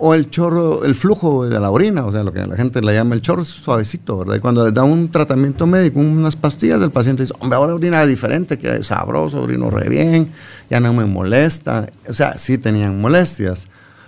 o 0.00 0.14
el 0.14 0.30
chorro, 0.30 0.84
el 0.84 0.94
flujo 0.94 1.46
de 1.46 1.58
la 1.58 1.72
orina, 1.72 2.06
o 2.06 2.12
sea, 2.12 2.22
lo 2.22 2.32
que 2.32 2.46
la 2.46 2.56
gente 2.56 2.80
le 2.80 2.94
llama 2.94 3.16
el 3.16 3.20
chorro 3.20 3.44
suavecito, 3.44 4.18
¿verdad? 4.18 4.36
Y 4.36 4.38
cuando 4.40 4.64
le 4.64 4.70
da 4.70 4.84
un 4.84 5.10
tratamiento 5.10 5.66
médico, 5.66 5.98
unas 5.98 6.36
pastillas, 6.36 6.80
el 6.80 6.92
paciente 6.92 7.24
dice, 7.24 7.34
hombre, 7.40 7.56
ahora 7.56 7.74
orina 7.74 8.06
diferente, 8.06 8.58
que 8.58 8.76
es 8.76 8.86
sabroso, 8.86 9.42
orino 9.42 9.70
re 9.70 9.88
bien, 9.88 10.30
ya 10.70 10.78
no 10.78 10.92
me 10.92 11.04
molesta. 11.04 11.88
O 12.08 12.12
sea, 12.12 12.38
sí 12.38 12.58
tenían 12.58 13.00
molestias. 13.00 13.66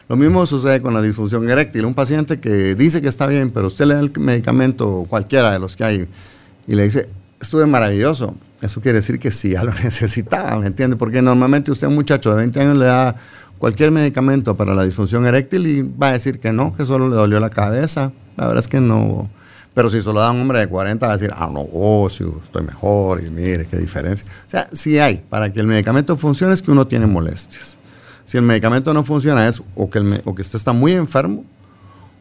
Lo 0.09 0.15
mismo 0.15 0.47
sucede 0.47 0.81
con 0.81 0.95
la 0.95 1.03
disfunción 1.03 1.49
eréctil. 1.51 1.85
Un 1.85 1.95
paciente 1.95 2.37
que 2.37 2.77
dice 2.77 3.03
que 3.03 3.09
está 3.09 3.27
bien, 3.27 3.51
pero 3.51 3.67
usted 3.67 3.87
le 3.87 3.95
da 3.95 4.01
el 4.01 4.13
medicamento, 4.17 5.07
cualquiera 5.09 5.51
de 5.51 5.59
los 5.59 5.75
que 5.75 5.85
hay, 5.85 6.09
y 6.69 6.75
le 6.77 6.85
dice, 6.85 7.09
estuve 7.41 7.67
maravilloso. 7.67 8.37
Eso 8.63 8.81
quiere 8.81 8.99
decir 8.99 9.19
que 9.19 9.33
sí, 9.33 9.51
ya 9.51 9.65
lo 9.65 9.73
necesitaba, 9.83 10.57
¿me 10.61 10.69
entiende? 10.69 10.95
Porque 10.95 11.21
normalmente 11.21 11.73
usted 11.73 11.89
un 11.89 11.97
muchacho 11.97 12.31
de 12.31 12.37
20 12.37 12.61
años 12.61 12.77
le 12.79 12.85
da 12.85 13.17
cualquier 13.61 13.91
medicamento 13.91 14.57
para 14.57 14.75
la 14.75 14.85
disfunción 14.85 15.27
eréctil 15.27 15.67
y 15.67 15.83
va 15.83 16.09
a 16.09 16.13
decir 16.13 16.41
que 16.41 16.51
no, 16.51 16.73
que 16.73 16.87
solo 16.87 17.09
le 17.09 17.15
dolió 17.15 17.39
la 17.39 17.51
cabeza. 17.51 18.11
La 18.37 18.47
verdad 18.47 18.61
es 18.61 18.69
que 18.69 18.81
no. 18.81 19.29
Pero 19.75 19.91
si 19.91 20.01
solo 20.01 20.21
da 20.21 20.31
un 20.31 20.41
hombre 20.41 20.61
de 20.61 20.67
40, 20.67 21.07
va 21.07 21.13
a 21.13 21.17
decir, 21.17 21.33
ah, 21.37 21.49
no, 21.53 21.61
oh, 21.61 22.09
estoy 22.09 22.63
mejor 22.63 23.23
y 23.23 23.31
mire 23.31 23.67
qué 23.67 23.77
diferencia. 23.77 24.27
O 24.47 24.51
sea, 24.51 24.69
si 24.73 24.99
hay, 24.99 25.23
para 25.29 25.53
que 25.53 25.61
el 25.61 25.67
medicamento 25.67 26.17
funcione 26.17 26.55
es 26.55 26.63
que 26.63 26.71
uno 26.71 26.87
tiene 26.87 27.07
molestias. 27.07 27.77
Si 28.25 28.39
el 28.39 28.45
medicamento 28.45 28.95
no 28.95 29.05
funciona 29.05 29.47
es 29.47 29.63
o 29.77 29.91
que, 29.91 29.99
el, 29.99 30.23
o 30.25 30.35
que 30.35 30.43
usted 30.43 30.57
está 30.57 30.73
muy 30.73 30.93
enfermo 30.93 31.45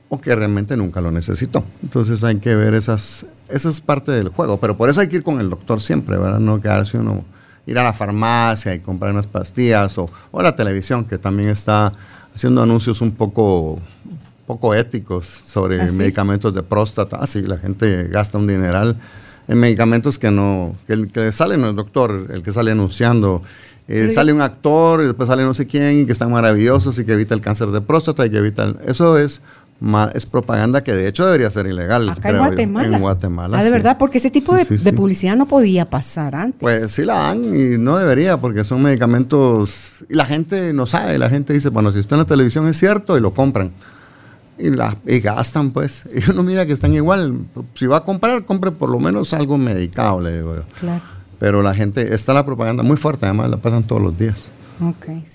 o 0.09 0.19
que 0.19 0.35
realmente 0.35 0.75
nunca 0.75 0.99
lo 0.99 1.09
necesitó. 1.09 1.63
Entonces 1.81 2.21
hay 2.23 2.37
que 2.39 2.53
ver 2.53 2.75
esas, 2.75 3.25
esa 3.47 3.69
es 3.69 3.79
parte 3.79 4.11
del 4.11 4.27
juego. 4.27 4.59
Pero 4.59 4.75
por 4.75 4.89
eso 4.89 4.99
hay 4.99 5.07
que 5.07 5.15
ir 5.15 5.23
con 5.23 5.39
el 5.39 5.49
doctor 5.49 5.79
siempre, 5.79 6.17
¿verdad? 6.17 6.39
No 6.39 6.59
quedarse 6.59 6.97
uno 6.97 7.23
ir 7.69 7.77
a 7.77 7.83
la 7.83 7.93
farmacia 7.93 8.73
y 8.73 8.79
comprar 8.79 9.11
unas 9.11 9.27
pastillas 9.27 9.97
o, 9.97 10.09
o 10.31 10.41
la 10.41 10.55
televisión 10.55 11.05
que 11.05 11.17
también 11.17 11.49
está 11.49 11.93
haciendo 12.33 12.63
anuncios 12.63 13.01
un 13.01 13.11
poco, 13.11 13.79
poco 14.47 14.73
éticos 14.73 15.25
sobre 15.25 15.81
¿Ah, 15.81 15.87
medicamentos 15.91 16.53
de 16.53 16.63
próstata. 16.63 17.17
Así, 17.17 17.41
ah, 17.45 17.49
la 17.49 17.57
gente 17.57 18.07
gasta 18.09 18.37
un 18.37 18.47
dineral 18.47 18.97
en 19.47 19.57
medicamentos 19.59 20.17
que 20.17 20.31
no, 20.31 20.75
que 20.87 20.93
el 20.93 21.11
que 21.11 21.31
sale 21.31 21.57
no 21.57 21.69
el 21.69 21.75
doctor, 21.75 22.27
el 22.31 22.43
que 22.43 22.51
sale 22.51 22.71
anunciando. 22.71 23.41
Eh, 23.87 24.11
sale 24.11 24.31
un 24.31 24.41
actor 24.41 25.01
y 25.01 25.05
después 25.07 25.27
sale 25.27 25.41
no 25.41 25.55
sé 25.55 25.65
quién 25.65 26.05
que 26.05 26.11
están 26.11 26.31
maravillosos 26.31 26.99
y 26.99 27.05
que 27.05 27.13
evita 27.13 27.33
el 27.33 27.41
cáncer 27.41 27.69
de 27.69 27.81
próstata 27.81 28.23
y 28.23 28.29
que 28.29 28.37
evita 28.37 28.63
el, 28.65 28.77
eso 28.85 29.17
es 29.17 29.41
es 30.13 30.25
propaganda 30.25 30.83
que 30.83 30.93
de 30.93 31.07
hecho 31.07 31.25
debería 31.25 31.49
ser 31.49 31.65
ilegal. 31.67 32.09
Acá 32.09 32.29
en 32.29 32.37
Guatemala. 32.37 32.97
En 32.97 33.01
Guatemala. 33.01 33.59
Ah, 33.59 33.63
de 33.63 33.71
verdad, 33.71 33.97
porque 33.97 34.17
ese 34.17 34.29
tipo 34.29 34.53
de, 34.53 34.93
publicidad 34.93 35.35
no 35.35 35.45
podía 35.45 35.89
pasar 35.89 36.35
antes. 36.35 36.59
Pues 36.59 36.91
sí 36.91 37.05
la 37.05 37.15
dan 37.15 37.45
y 37.45 37.77
no 37.77 37.97
debería, 37.97 38.37
porque 38.37 38.63
son 38.63 38.81
medicamentos. 38.81 40.03
Y 40.09 40.15
la 40.15 40.25
gente 40.25 40.73
no 40.73 40.85
sabe, 40.85 41.17
la 41.17 41.29
gente 41.29 41.53
dice, 41.53 41.69
bueno, 41.69 41.91
si 41.91 41.99
está 41.99 42.15
en 42.15 42.19
la 42.19 42.25
televisión 42.25 42.67
es 42.67 42.77
cierto 42.77 43.17
y 43.17 43.21
lo 43.21 43.33
compran. 43.33 43.71
Y, 44.57 44.71
la, 44.71 44.97
y 45.05 45.21
gastan, 45.21 45.71
pues. 45.71 46.03
Y 46.13 46.29
uno 46.29 46.43
mira 46.43 46.65
que 46.65 46.73
están 46.73 46.93
igual. 46.93 47.45
Si 47.75 47.85
va 47.85 47.97
a 47.97 48.03
comprar, 48.03 48.43
compre 48.43 48.71
por 48.71 48.89
lo 48.89 48.99
menos 48.99 49.33
algo 49.33 49.57
medicado, 49.57 50.19
le 50.19 50.37
digo 50.37 50.55
yo. 50.55 50.63
Claro. 50.79 51.01
Pero 51.39 51.61
la 51.61 51.73
gente, 51.73 52.13
está 52.13 52.33
la 52.33 52.45
propaganda 52.45 52.83
muy 52.83 52.97
fuerte, 52.97 53.25
además 53.25 53.49
la 53.49 53.57
pasan 53.57 53.83
todos 53.83 54.01
los 54.01 54.17
días. 54.17 54.49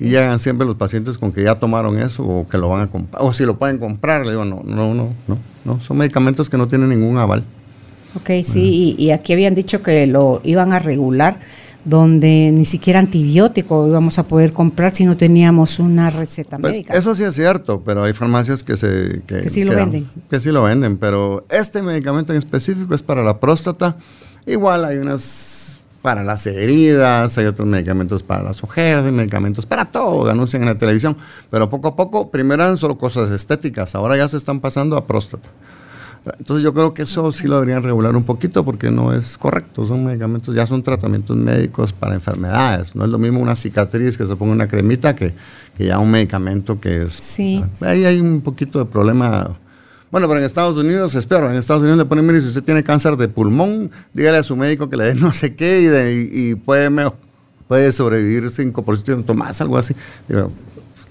Y 0.00 0.08
llegan 0.08 0.38
siempre 0.38 0.66
los 0.66 0.76
pacientes 0.76 1.18
con 1.18 1.32
que 1.32 1.42
ya 1.42 1.54
tomaron 1.56 1.98
eso 1.98 2.22
o 2.22 2.48
que 2.48 2.58
lo 2.58 2.68
van 2.68 2.82
a 2.82 2.86
comprar. 2.88 3.22
O 3.22 3.32
si 3.32 3.44
lo 3.44 3.58
pueden 3.58 3.78
comprar, 3.78 4.24
le 4.24 4.30
digo, 4.30 4.44
no, 4.44 4.62
no, 4.64 4.94
no, 4.94 5.10
no, 5.26 5.38
no. 5.64 5.80
Son 5.80 5.96
medicamentos 5.96 6.48
que 6.48 6.56
no 6.56 6.68
tienen 6.68 6.88
ningún 6.88 7.18
aval. 7.18 7.44
Ok, 8.14 8.30
sí, 8.44 8.94
y, 8.96 9.10
aquí 9.10 9.32
habían 9.32 9.54
dicho 9.54 9.82
que 9.82 10.06
lo 10.06 10.40
iban 10.44 10.72
a 10.72 10.78
regular 10.78 11.40
donde 11.84 12.50
ni 12.50 12.64
siquiera 12.64 12.98
antibiótico 12.98 13.86
íbamos 13.86 14.18
a 14.18 14.26
poder 14.26 14.52
comprar 14.52 14.94
si 14.94 15.04
no 15.04 15.18
teníamos 15.18 15.78
una 15.78 16.08
receta 16.08 16.56
pues, 16.56 16.72
médica. 16.72 16.94
Eso 16.94 17.14
sí 17.14 17.24
es 17.24 17.34
cierto, 17.34 17.82
pero 17.84 18.04
hay 18.04 18.14
farmacias 18.14 18.62
que 18.62 18.78
se 18.78 19.20
que, 19.26 19.48
sí 19.50 19.64
lo 19.64 19.76
venden. 19.76 20.08
Que 20.30 20.40
sí 20.40 20.50
lo 20.50 20.62
venden, 20.62 20.96
pero 20.96 21.44
este 21.50 21.82
medicamento 21.82 22.32
en 22.32 22.38
específico 22.38 22.94
es 22.94 23.02
para 23.02 23.22
la 23.22 23.38
próstata. 23.38 23.96
Igual 24.46 24.84
hay 24.86 24.96
unas 24.96 25.83
para 26.04 26.22
las 26.22 26.46
heridas, 26.46 27.38
hay 27.38 27.46
otros 27.46 27.66
medicamentos 27.66 28.22
para 28.22 28.42
las 28.42 28.62
ojeras, 28.62 29.06
hay 29.06 29.10
medicamentos 29.10 29.64
para 29.64 29.86
todo, 29.86 30.30
anuncian 30.30 30.60
en 30.60 30.68
la 30.68 30.76
televisión. 30.76 31.16
Pero 31.48 31.70
poco 31.70 31.88
a 31.88 31.96
poco, 31.96 32.30
primero 32.30 32.62
eran 32.62 32.76
solo 32.76 32.98
cosas 32.98 33.30
estéticas, 33.30 33.94
ahora 33.94 34.14
ya 34.14 34.28
se 34.28 34.36
están 34.36 34.60
pasando 34.60 34.98
a 34.98 35.06
próstata. 35.06 35.48
Entonces 36.38 36.62
yo 36.62 36.74
creo 36.74 36.92
que 36.92 37.04
eso 37.04 37.32
sí 37.32 37.48
lo 37.48 37.54
deberían 37.54 37.82
regular 37.82 38.14
un 38.16 38.24
poquito 38.24 38.66
porque 38.66 38.90
no 38.90 39.14
es 39.14 39.38
correcto, 39.38 39.86
son 39.86 40.04
medicamentos, 40.04 40.54
ya 40.54 40.66
son 40.66 40.82
tratamientos 40.82 41.38
médicos 41.38 41.94
para 41.94 42.14
enfermedades, 42.14 42.94
no 42.94 43.06
es 43.06 43.10
lo 43.10 43.16
mismo 43.16 43.40
una 43.40 43.56
cicatriz 43.56 44.18
que 44.18 44.26
se 44.26 44.36
ponga 44.36 44.52
una 44.52 44.68
cremita 44.68 45.16
que, 45.16 45.32
que 45.74 45.86
ya 45.86 45.98
un 45.98 46.10
medicamento 46.10 46.78
que 46.78 47.04
es... 47.04 47.14
Sí. 47.14 47.64
Ahí 47.80 48.04
hay 48.04 48.20
un 48.20 48.42
poquito 48.42 48.78
de 48.78 48.84
problema 48.84 49.56
bueno, 50.14 50.28
pero 50.28 50.38
en 50.38 50.46
Estados 50.46 50.76
Unidos 50.76 51.12
es 51.16 51.26
peor. 51.26 51.50
En 51.50 51.56
Estados 51.56 51.82
Unidos 51.82 51.98
le 51.98 52.04
ponen, 52.04 52.24
mire, 52.24 52.40
si 52.40 52.46
usted 52.46 52.62
tiene 52.62 52.84
cáncer 52.84 53.16
de 53.16 53.26
pulmón, 53.26 53.90
dígale 54.12 54.38
a 54.38 54.44
su 54.44 54.54
médico 54.54 54.88
que 54.88 54.96
le 54.96 55.06
dé 55.06 55.14
no 55.16 55.32
sé 55.32 55.56
qué 55.56 56.30
y, 56.32 56.54
puede, 56.54 56.88
puede 57.66 57.90
sobrevivir 57.90 58.44
5% 58.44 59.34
más, 59.34 59.60
algo 59.60 59.76
así 59.76 59.92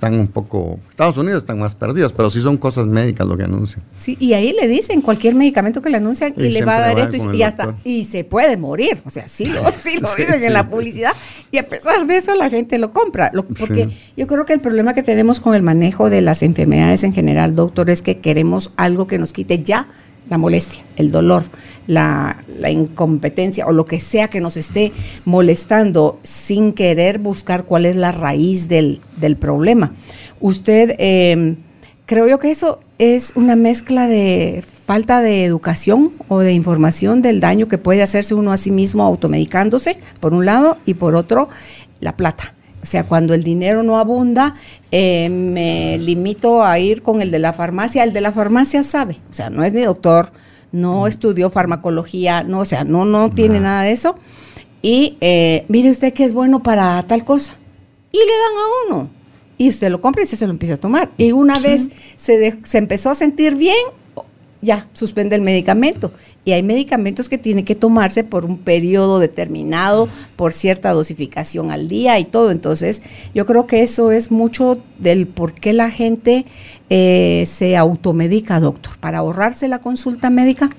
están 0.03 0.19
un 0.19 0.27
poco, 0.27 0.79
Estados 0.89 1.15
Unidos 1.17 1.43
están 1.43 1.59
más 1.59 1.75
perdidos, 1.75 2.11
pero 2.11 2.29
sí 2.29 2.41
son 2.41 2.57
cosas 2.57 2.85
médicas 2.85 3.25
lo 3.25 3.37
que 3.37 3.43
anuncian. 3.43 3.85
Sí, 3.95 4.17
y 4.19 4.33
ahí 4.33 4.53
le 4.53 4.67
dicen 4.67 5.01
cualquier 5.01 5.33
medicamento 5.33 5.81
que 5.81 5.89
le 5.89 5.97
anuncian 5.97 6.33
y, 6.35 6.49
le 6.49 6.65
va 6.65 6.75
a 6.75 6.79
dar 6.79 6.99
esto 6.99 7.33
y, 7.33 7.41
hasta, 7.43 7.77
y 7.85 8.03
se 8.05 8.25
puede 8.25 8.57
morir, 8.57 9.01
o 9.05 9.09
sea, 9.09 9.27
sí 9.29 9.45
lo, 9.45 9.63
sí 9.83 9.97
lo 9.97 10.09
dicen 10.15 10.43
en 10.43 10.53
la 10.53 10.67
publicidad 10.67 11.13
y 11.51 11.57
a 11.57 11.67
pesar 11.67 12.05
de 12.05 12.17
eso 12.17 12.35
la 12.35 12.49
gente 12.49 12.77
lo 12.77 12.91
compra, 12.91 13.31
porque 13.57 13.89
yo 14.17 14.27
creo 14.27 14.45
que 14.45 14.53
el 14.53 14.59
problema 14.59 14.93
que 14.93 15.03
tenemos 15.03 15.39
con 15.39 15.55
el 15.55 15.63
manejo 15.63 16.09
de 16.09 16.21
las 16.21 16.43
enfermedades 16.43 17.05
en 17.05 17.13
general, 17.13 17.55
doctor, 17.55 17.89
es 17.89 18.01
que 18.01 18.19
queremos 18.19 18.71
algo 18.75 19.07
que 19.07 19.17
nos 19.17 19.31
quite 19.31 19.63
ya 19.63 19.87
la 20.29 20.37
molestia, 20.37 20.83
el 20.97 21.11
dolor, 21.11 21.43
la, 21.87 22.37
incompetencia 22.69 23.65
o 23.65 23.71
lo 23.71 23.85
que 23.85 23.99
sea 23.99 24.29
que 24.29 24.41
nos 24.41 24.57
esté 24.57 24.91
molestando 25.25 26.19
sin 26.23 26.73
querer 26.73 27.19
buscar 27.19 27.65
cuál 27.65 27.85
es 27.85 27.95
la 27.95 28.11
raíz 28.11 28.67
del, 28.67 29.01
problema. 29.39 29.93
Usted, 30.39 30.95
em, 30.97 31.57
creo 32.05 32.27
yo 32.27 32.39
que 32.39 32.51
eso 32.51 32.79
es 32.99 33.33
una 33.35 33.55
mezcla 33.55 34.07
de 34.07 34.63
falta 34.85 35.21
de 35.21 35.45
educación 35.45 36.13
o 36.27 36.39
de 36.39 36.53
información 36.53 37.21
del 37.21 37.39
daño 37.39 37.67
que 37.67 37.77
puede 37.77 38.03
hacerse 38.03 38.35
uno 38.35 38.51
a 38.51 38.57
sí 38.57 38.71
mismo 38.71 39.03
automedicándose, 39.03 39.97
por 40.19 40.33
un 40.33 40.45
lado, 40.45 40.77
y 40.85 40.95
por 40.95 41.15
otro, 41.15 41.49
la 41.99 42.17
plata 42.17 42.53
o 42.83 42.85
sea, 42.85 43.05
cuando 43.05 43.33
el 43.33 43.43
dinero 43.45 43.81
no 43.81 43.97
abunda, 43.97 44.55
eh, 44.91 45.29
me 45.29 45.97
limito 45.97 46.65
a 46.65 46.77
ir 46.79 47.01
con 47.01 47.21
el 47.21 47.31
de 47.31 47.39
la 47.39 47.53
farmacia. 47.53 48.03
El 48.03 48.11
de 48.11 48.19
la 48.19 48.33
farmacia 48.33 48.83
sabe, 48.83 49.19
o 49.29 49.33
sea, 49.33 49.49
no 49.49 49.63
es 49.63 49.73
ni 49.73 49.81
doctor, 49.81 50.33
no 50.73 51.07
estudió 51.07 51.49
farmacología, 51.49 52.43
no, 52.43 52.59
o 52.59 52.65
sea, 52.65 52.83
no, 52.83 53.05
no 53.05 53.31
tiene 53.31 53.61
nada 53.61 53.83
de 53.83 53.93
eso. 53.93 54.15
Y 54.81 55.17
eh, 55.21 55.63
mire 55.69 55.89
usted 55.89 56.11
que 56.11 56.25
es 56.25 56.33
bueno 56.33 56.61
para 56.61 57.01
tal 57.03 57.23
cosa. 57.23 57.53
Y 58.11 58.17
le 58.17 58.25
dan 58.25 58.57
a 58.57 58.95
uno. 58.95 59.09
Y 59.57 59.69
usted 59.69 59.89
lo 59.89 60.01
compra 60.01 60.23
y 60.23 60.25
usted 60.25 60.37
se 60.37 60.47
lo 60.47 60.51
empieza 60.51 60.73
a 60.73 60.77
tomar. 60.77 61.11
Y 61.17 61.31
una 61.31 61.59
vez 61.59 61.89
se, 62.17 62.59
se 62.63 62.77
empezó 62.77 63.11
a 63.11 63.15
sentir 63.15 63.55
bien, 63.55 63.77
ya, 64.63 64.87
suspende 64.93 65.35
el 65.35 65.41
medicamento. 65.41 66.13
Y 66.45 66.53
hay 66.53 66.63
medicamentos 66.63 67.27
que 67.27 67.37
tienen 67.37 67.65
que 67.65 67.75
tomarse 67.75 68.23
por 68.23 68.45
un 68.45 68.57
periodo 68.57 69.19
determinado, 69.19 70.07
por 70.37 70.53
cierta 70.53 70.91
dosificación 70.91 71.69
al 71.69 71.89
día 71.89 72.17
y 72.17 72.23
todo. 72.23 72.49
Entonces, 72.49 73.03
yo 73.35 73.45
creo 73.45 73.67
que 73.67 73.83
eso 73.83 74.11
es 74.11 74.31
mucho 74.31 74.81
del 74.97 75.27
por 75.27 75.53
qué 75.53 75.73
la 75.73 75.91
gente 75.91 76.45
eh, 76.89 77.43
se 77.45 77.75
automedica, 77.75 78.61
doctor, 78.61 78.97
para 78.99 79.19
ahorrarse 79.19 79.67
la 79.67 79.79
consulta 79.79 80.29
médica, 80.29 80.69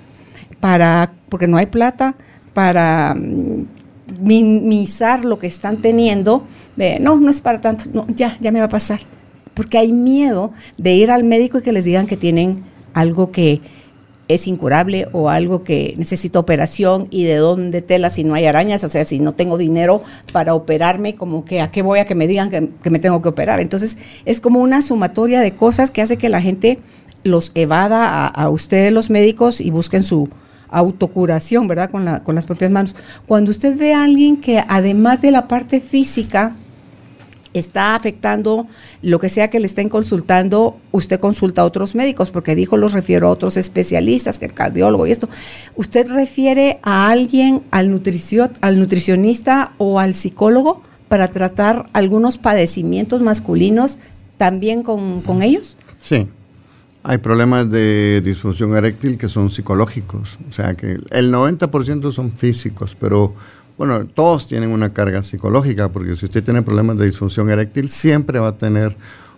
para, 0.61 1.13
porque 1.29 1.47
no 1.47 1.59
hay 1.59 1.67
plata, 1.67 2.17
para 2.55 3.15
mm, 3.15 3.67
minimizar 4.21 5.27
lo 5.27 5.39
que 5.39 5.47
están 5.47 5.83
teniendo. 5.83 6.47
no, 7.01 7.21
no 7.21 7.31
es 7.31 7.43
para 7.43 7.61
tanto, 7.61 7.85
no, 7.93 8.07
ya, 8.09 8.39
ya 8.41 8.51
me 8.51 8.61
va 8.61 8.67
a 8.67 8.71
pasar. 8.71 9.01
Porque 9.53 9.77
hay 9.79 9.93
miedo 9.93 10.53
de 10.79 10.95
ir 10.95 11.11
al 11.11 11.23
médico 11.23 11.59
y 11.59 11.63
que 11.63 11.71
les 11.71 11.85
digan 11.85 12.07
que 12.07 12.17
tienen 12.17 12.61
algo 12.95 13.31
que 13.31 13.61
es 14.29 14.47
incurable 14.47 15.09
o 15.13 15.29
algo 15.29 15.65
que 15.65 15.95
necesita 15.97 16.39
operación 16.39 17.09
y 17.11 17.25
de 17.25 17.37
dónde 17.37 17.83
tela 17.83 18.11
si 18.11 18.25
no 18.25 18.35
hay 18.35 18.47
arañas, 18.47 18.85
o 18.85 18.89
sea, 18.89 19.05
si 19.05 19.19
no 19.19 19.33
tengo 19.33 19.59
dinero 19.59 20.03
para 20.33 20.55
operarme, 20.55 21.15
como 21.15 21.45
que 21.45 21.61
a 21.61 21.71
qué 21.71 21.83
voy 21.83 21.99
a 21.99 22.05
que 22.05 22.15
me 22.15 22.27
digan 22.27 22.51
que, 22.51 22.91
me 22.91 22.99
tengo 22.99 23.21
que 23.23 23.29
operar. 23.29 23.61
Entonces, 23.61 23.97
es 24.25 24.41
como 24.41 24.61
una 24.61 24.83
sumatoria 24.83 25.41
de 25.41 25.55
cosas 25.55 25.91
que 25.91 26.03
hace 26.03 26.17
que 26.17 26.29
la 26.29 26.41
gente 26.41 26.79
los 27.23 27.53
evada 27.55 28.07
a, 28.09 28.27
a 28.27 28.51
ustedes 28.51 28.93
los 28.93 29.11
médicos 29.11 29.61
y 29.61 29.71
busquen 29.71 30.03
su 30.03 30.29
autocuración, 30.71 31.69
¿verdad? 31.69 31.91
Con, 31.91 32.05
la, 32.05 32.23
con 32.23 32.35
las 32.35 32.47
propias 32.47 32.71
manos. 32.71 32.97
Cuando 33.27 33.51
usted 33.51 33.79
ve 33.79 33.95
a 33.95 34.05
alguien 34.05 34.37
que 34.37 34.63
además 34.67 35.21
de 35.23 35.31
la 35.31 35.49
parte 35.49 35.81
física, 35.81 36.57
está 37.55 37.95
afectando 37.95 38.67
lo 39.01 39.19
que 39.19 39.29
sea 39.29 39.49
que 39.49 39.61
le 39.61 39.67
estén 39.67 39.89
consultando, 39.89 40.77
usted 40.93 41.19
consulta 41.21 41.63
a 41.63 41.65
otros 41.65 41.95
médicos, 41.95 42.31
porque 42.31 42.55
dijo, 42.55 42.77
los 42.77 42.93
refiero 42.93 43.29
a 43.29 43.31
otros 43.31 43.57
especialistas, 43.57 44.39
que 44.39 44.45
el 44.45 44.53
cardiólogo 44.53 45.07
y 45.07 45.13
esto. 45.13 45.29
¿Usted 45.77 46.09
refiere 46.09 46.79
a 46.83 47.09
alguien, 47.09 47.63
al, 47.71 47.91
nutricio, 47.91 48.51
al 48.61 48.79
nutricionista 48.79 49.73
o 49.79 50.01
al 50.01 50.15
psicólogo 50.15 50.83
para 51.09 51.29
tratar 51.29 51.89
algunos 51.93 52.39
padecimientos 52.39 53.23
masculinos 53.23 53.99
también 54.37 54.83
con, 54.83 55.23
con 55.23 55.43
ellos? 55.43 55.77
Sí. 55.99 56.29
Hay 57.07 57.19
problemas 57.19 57.71
de 57.71 58.23
disfunción 58.25 58.75
eréctil 58.75 59.19
que 59.19 59.29
son 59.29 59.51
psicológicos, 59.51 60.39
o 60.49 60.53
sea 60.53 60.75
que 60.75 60.99
el 61.11 61.31
90% 61.33 62.11
son 62.13 62.33
físicos, 62.33 62.97
pero 62.99 63.35
bueno, 63.77 64.07
todos 64.07 64.47
tienen 64.47 64.71
una 64.71 64.93
carga 64.93 65.23
psicológica, 65.23 65.89
porque 65.89 66.15
si 66.17 66.27
usted 66.27 66.45
tiene 66.45 66.63
problemas 66.63 66.97
de 66.97 67.07
disfunción 67.07 67.51
eréctil, 67.51 67.89
siempre 67.89 68.39
va 68.39 68.49
a 68.49 68.57
tener 68.57 68.97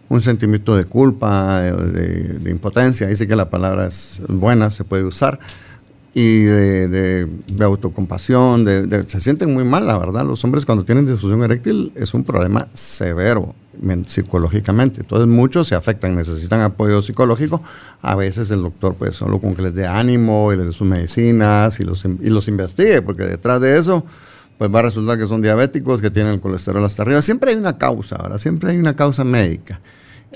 un 0.09 0.21
sentimiento 0.21 0.76
de 0.76 0.85
culpa, 0.85 1.62
de, 1.62 2.50
impotencia, 2.50 3.07
dice 3.07 3.26
que 3.26 3.35
la 3.35 3.50
palabra 3.50 3.87
es 3.87 4.23
buena, 4.28 4.71
se 4.71 4.85
puede 4.85 5.05
usar, 5.05 5.38
y 6.14 6.45
de, 6.45 7.28
autocompasión, 7.61 8.66
se 9.07 9.21
sienten 9.21 9.52
muy 9.52 9.64
mal, 9.64 9.87
la 9.87 9.99
verdad. 9.99 10.25
Los 10.25 10.43
hombres 10.45 10.64
cuando 10.64 10.85
tienen 10.85 11.07
disfunción 11.07 11.43
eréctil 11.43 11.93
es 11.95 12.14
un 12.14 12.25
problema 12.25 12.69
severo 12.73 13.55
psicológicamente. 14.06 15.00
Entonces 15.00 15.28
muchos 15.28 15.68
se 15.68 15.75
afectan, 15.75 16.16
necesitan 16.16 16.61
apoyo 16.61 17.02
psicológico. 17.02 17.62
A 18.02 18.14
veces 18.14 18.50
el 18.50 18.62
doctor 18.62 18.95
pues 18.95 19.14
solo 19.14 19.40
con 19.40 19.54
que 19.54 19.62
les 19.62 19.75
dé 19.75 19.87
ánimo 19.87 20.52
y 20.52 20.56
les 20.56 20.66
dé 20.66 20.73
sus 20.73 20.87
medicinas 20.87 21.78
y 21.80 21.85
los, 21.85 22.04
y 22.04 22.30
los 22.30 22.49
investigue, 22.49 23.02
porque 23.02 23.25
detrás 23.25 23.61
de 23.61 23.78
eso 23.78 24.04
pues 24.59 24.75
va 24.75 24.78
a 24.78 24.83
resultar 24.83 25.18
que 25.18 25.26
son 25.26 25.42
diabéticos, 25.42 26.00
que 26.00 26.11
tienen 26.11 26.35
el 26.35 26.40
colesterol 26.40 26.85
hasta 26.85 27.02
arriba. 27.02 27.21
Siempre 27.23 27.50
hay 27.50 27.56
una 27.56 27.76
causa, 27.76 28.16
ahora 28.16 28.38
siempre 28.38 28.71
hay 28.71 28.78
una 28.78 28.95
causa 28.97 29.25
médica. 29.25 29.80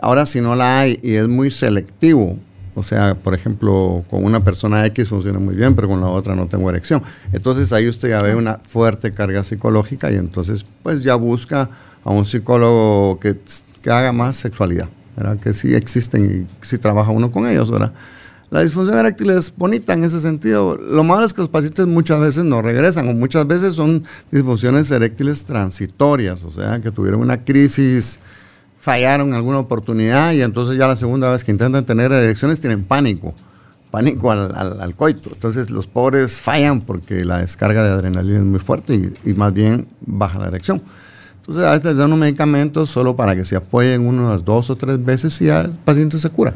Ahora 0.00 0.26
si 0.26 0.40
no 0.40 0.54
la 0.54 0.80
hay 0.80 1.00
y 1.02 1.14
es 1.14 1.28
muy 1.28 1.50
selectivo, 1.50 2.36
o 2.74 2.82
sea, 2.82 3.14
por 3.14 3.34
ejemplo, 3.34 4.04
con 4.08 4.24
una 4.24 4.44
persona 4.44 4.86
X 4.86 5.08
funciona 5.08 5.38
muy 5.38 5.54
bien, 5.54 5.74
pero 5.74 5.88
con 5.88 6.00
la 6.00 6.06
otra 6.06 6.34
no 6.34 6.46
tengo 6.46 6.70
erección. 6.70 7.02
Entonces 7.32 7.72
ahí 7.72 7.88
usted 7.88 8.10
ya 8.10 8.22
ve 8.22 8.34
una 8.34 8.58
fuerte 8.58 9.12
carga 9.12 9.42
psicológica 9.42 10.10
y 10.10 10.16
entonces 10.16 10.64
pues 10.82 11.02
ya 11.02 11.14
busca 11.16 11.68
a 12.04 12.10
un 12.10 12.24
psicólogo 12.24 13.18
que, 13.20 13.36
haga 13.90 14.12
más 14.12 14.36
sexualidad, 14.36 14.88
que 15.42 15.52
sí 15.52 15.74
existen 15.74 16.46
y 16.62 16.66
sí 16.66 16.78
trabaja 16.78 17.10
uno 17.10 17.30
con 17.30 17.46
ellos, 17.46 17.70
¿verdad? 17.70 17.92
La 18.50 18.62
disfunción 18.62 18.98
eréctil 18.98 19.30
es 19.30 19.54
bonita 19.56 19.92
en 19.92 20.02
ese 20.02 20.20
sentido. 20.20 20.76
Lo 20.76 21.04
malo 21.04 21.24
es 21.24 21.32
que 21.32 21.40
los 21.40 21.48
pacientes 21.48 21.86
muchas 21.86 22.18
veces 22.18 22.42
no 22.42 22.60
regresan 22.60 23.08
o 23.08 23.14
muchas 23.14 23.46
veces 23.46 23.74
son 23.74 24.04
disfunciones 24.32 24.90
eréctiles 24.90 25.44
transitorias, 25.44 26.42
o 26.42 26.50
sea, 26.50 26.80
que 26.80 26.90
tuvieron 26.90 27.20
una 27.20 27.44
crisis, 27.44 28.18
fallaron 28.80 29.34
alguna 29.34 29.60
oportunidad 29.60 30.32
y 30.32 30.42
entonces 30.42 30.76
ya 30.76 30.88
la 30.88 30.96
segunda 30.96 31.30
vez 31.30 31.44
que 31.44 31.52
intentan 31.52 31.86
tener 31.86 32.10
erecciones 32.10 32.60
tienen 32.60 32.82
pánico, 32.82 33.34
pánico 33.92 34.32
al, 34.32 34.94
coito. 34.96 35.30
Entonces 35.32 35.70
los 35.70 35.86
pobres 35.86 36.40
fallan 36.40 36.80
porque 36.80 37.24
la 37.24 37.38
descarga 37.38 37.84
de 37.84 37.90
adrenalina 37.90 38.38
es 38.38 38.44
muy 38.44 38.58
fuerte 38.58 39.12
y 39.24 39.32
más 39.34 39.54
bien 39.54 39.86
baja 40.00 40.40
la 40.40 40.48
erección. 40.48 40.82
Entonces 41.50 41.68
a 41.68 41.74
veces 41.74 41.96
dan 41.96 42.12
un 42.12 42.20
medicamento 42.20 42.86
solo 42.86 43.16
para 43.16 43.34
que 43.34 43.44
se 43.44 43.56
apoyen 43.56 44.06
unas 44.06 44.44
dos 44.44 44.70
o 44.70 44.76
tres 44.76 45.04
veces 45.04 45.40
y 45.42 45.46
ya 45.46 45.62
el 45.62 45.70
paciente 45.72 46.16
se 46.16 46.30
cura. 46.30 46.54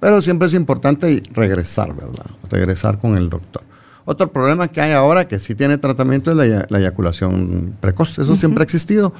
Pero 0.00 0.20
siempre 0.20 0.48
es 0.48 0.54
importante 0.54 1.22
regresar, 1.34 1.94
¿verdad? 1.94 2.26
Regresar 2.50 2.98
con 2.98 3.16
el 3.16 3.30
doctor. 3.30 3.62
Otro 4.04 4.32
problema 4.32 4.66
que 4.66 4.80
hay 4.80 4.90
ahora 4.90 5.28
que 5.28 5.38
sí 5.38 5.54
tiene 5.54 5.78
tratamiento 5.78 6.32
es 6.32 6.36
la, 6.68 6.78
eyaculación 6.80 7.76
precoz. 7.78 8.18
Eso 8.18 8.34
siempre 8.34 8.62
ha 8.62 8.64
existido. 8.64 9.12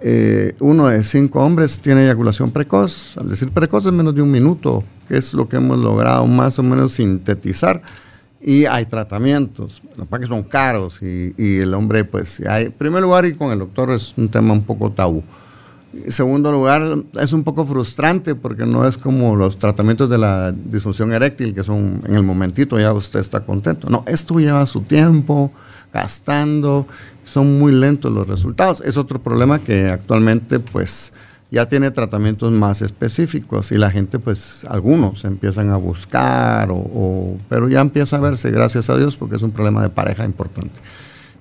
Eh, 0.00 0.54
uno 0.60 0.86
de 0.86 1.04
cinco 1.04 1.44
hombres 1.44 1.78
tiene 1.80 2.04
eyaculación 2.04 2.50
precoz. 2.50 3.18
Al 3.18 3.28
decir 3.28 3.50
precoz 3.50 3.84
es 3.84 3.92
menos 3.92 4.14
de 4.14 4.22
un 4.22 4.30
minuto, 4.30 4.84
que 5.06 5.18
es 5.18 5.34
lo 5.34 5.50
que 5.50 5.56
hemos 5.58 5.78
logrado 5.78 6.26
más 6.26 6.58
o 6.58 6.62
menos 6.62 6.92
sintetizar. 6.92 7.82
Y 8.42 8.64
hay 8.64 8.86
tratamientos, 8.86 9.82
que 10.18 10.26
son 10.26 10.42
caros 10.44 11.00
y, 11.02 11.34
y 11.36 11.58
el 11.58 11.74
hombre, 11.74 12.04
pues, 12.04 12.40
hay, 12.48 12.66
en 12.66 12.72
primer 12.72 13.02
lugar, 13.02 13.26
y 13.26 13.34
con 13.34 13.52
el 13.52 13.58
doctor 13.58 13.90
es 13.90 14.14
un 14.16 14.28
tema 14.28 14.54
un 14.54 14.62
poco 14.62 14.90
tabú. 14.90 15.22
En 15.92 16.12
segundo 16.12 16.52
lugar, 16.52 17.02
es 17.20 17.32
un 17.32 17.42
poco 17.42 17.66
frustrante 17.66 18.36
porque 18.36 18.64
no 18.64 18.86
es 18.86 18.96
como 18.96 19.34
los 19.34 19.58
tratamientos 19.58 20.08
de 20.08 20.18
la 20.18 20.52
disfunción 20.52 21.12
eréctil, 21.12 21.52
que 21.52 21.64
son 21.64 22.02
en 22.06 22.14
el 22.14 22.22
momentito 22.22 22.78
ya 22.78 22.92
usted 22.92 23.18
está 23.18 23.40
contento. 23.40 23.90
No, 23.90 24.04
esto 24.06 24.38
lleva 24.38 24.64
su 24.66 24.82
tiempo, 24.82 25.50
gastando, 25.92 26.86
son 27.24 27.58
muy 27.58 27.72
lentos 27.72 28.12
los 28.12 28.26
resultados. 28.28 28.80
Es 28.82 28.96
otro 28.96 29.20
problema 29.20 29.58
que 29.58 29.88
actualmente 29.88 30.60
pues 30.60 31.12
ya 31.50 31.68
tiene 31.68 31.90
tratamientos 31.90 32.52
más 32.52 32.80
específicos 32.80 33.72
y 33.72 33.78
la 33.78 33.90
gente 33.90 34.18
pues 34.18 34.64
algunos 34.68 35.24
empiezan 35.24 35.70
a 35.70 35.76
buscar, 35.76 36.70
o, 36.70 37.36
pero 37.48 37.68
ya 37.68 37.80
empieza 37.80 38.16
a 38.16 38.20
verse, 38.20 38.50
gracias 38.50 38.88
a 38.88 38.96
Dios, 38.96 39.16
porque 39.16 39.36
es 39.36 39.42
un 39.42 39.50
problema 39.50 39.82
de 39.82 39.88
pareja 39.88 40.24
importante. 40.24 40.80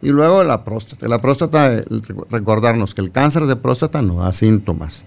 Y 0.01 0.10
luego 0.10 0.44
la 0.44 0.63
próstata. 0.63 1.08
La 1.08 1.22
próstata, 1.22 1.84
recordarnos 2.30 2.96
que 2.96 3.01
el 3.01 3.12
cáncer 3.12 3.46
de 3.46 3.56
próstata 3.56 4.01
no 4.01 4.22
da 4.22 4.32
síntomas. 4.32 5.04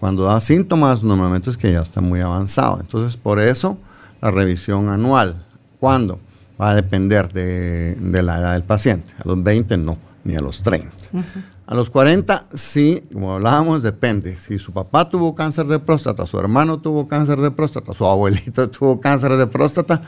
Cuando 0.00 0.24
da 0.24 0.40
síntomas, 0.40 1.02
normalmente 1.02 1.50
es 1.50 1.56
que 1.56 1.72
ya 1.72 1.80
está 1.80 2.00
muy 2.00 2.20
avanzado. 2.20 2.78
Entonces, 2.80 3.16
por 3.16 3.40
eso, 3.40 3.78
la 4.20 4.30
revisión 4.30 4.88
anual. 4.90 5.46
¿Cuándo? 5.80 6.20
Va 6.60 6.70
a 6.70 6.74
depender 6.74 7.32
de, 7.32 7.96
la 8.22 8.38
edad 8.38 8.52
del 8.52 8.64
paciente. 8.64 9.12
A 9.18 9.26
los 9.26 9.42
20 9.42 9.76
no, 9.78 9.96
ni 10.24 10.36
a 10.36 10.40
los 10.40 10.62
30. 10.62 10.90
A 11.68 11.74
los 11.74 11.90
40, 11.90 12.46
sí, 12.54 13.02
como 13.12 13.34
hablábamos, 13.34 13.82
depende. 13.82 14.36
Si 14.36 14.58
su 14.58 14.72
papá 14.72 15.10
tuvo 15.10 15.34
cáncer 15.34 15.66
de 15.66 15.78
próstata, 15.78 16.24
su 16.24 16.38
hermano 16.38 16.78
tuvo 16.80 17.06
cáncer 17.06 17.42
de 17.42 17.50
próstata, 17.50 17.92
su 17.92 18.06
abuelito 18.06 18.70
tuvo 18.70 18.98
cáncer 19.02 19.36
de 19.36 19.46
próstata, 19.46 20.00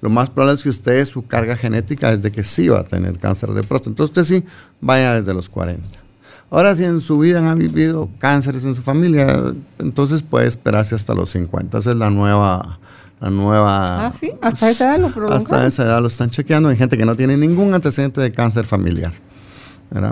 lo 0.00 0.10
más 0.10 0.28
probable 0.28 0.56
es 0.56 0.64
que 0.64 0.70
usted, 0.70 1.04
su 1.04 1.24
carga 1.28 1.56
genética 1.56 2.10
es 2.10 2.20
de 2.20 2.32
que 2.32 2.42
sí 2.42 2.66
va 2.66 2.80
a 2.80 2.82
tener 2.82 3.20
cáncer 3.20 3.50
de 3.50 3.62
próstata. 3.62 3.90
Entonces 3.90 4.10
usted 4.10 4.24
sí 4.24 4.44
vaya 4.80 5.14
desde 5.14 5.32
los 5.34 5.48
40. 5.48 5.86
Ahora, 6.50 6.74
si 6.74 6.82
en 6.82 7.00
su 7.00 7.20
vida 7.20 7.48
han 7.48 7.60
vivido 7.60 8.10
cánceres 8.18 8.64
en 8.64 8.74
su 8.74 8.82
familia, 8.82 9.54
entonces 9.78 10.24
puede 10.24 10.48
esperarse 10.48 10.96
hasta 10.96 11.14
los 11.14 11.30
50. 11.30 11.78
Esa 11.78 11.90
es 11.90 11.96
la 11.96 12.10
nueva... 12.10 12.80
La 13.20 13.30
nueva 13.30 14.06
ah, 14.08 14.12
sí, 14.12 14.32
hasta 14.42 14.68
esa 14.68 14.90
edad 14.90 14.98
lo 14.98 15.08
prolongan. 15.08 15.38
Hasta 15.42 15.66
esa 15.66 15.84
edad 15.84 16.00
lo 16.00 16.08
están 16.08 16.28
chequeando. 16.30 16.68
Hay 16.68 16.76
gente 16.76 16.98
que 16.98 17.06
no 17.06 17.14
tiene 17.14 17.36
ningún 17.36 17.72
antecedente 17.72 18.20
de 18.20 18.32
cáncer 18.32 18.66
familiar. 18.66 19.12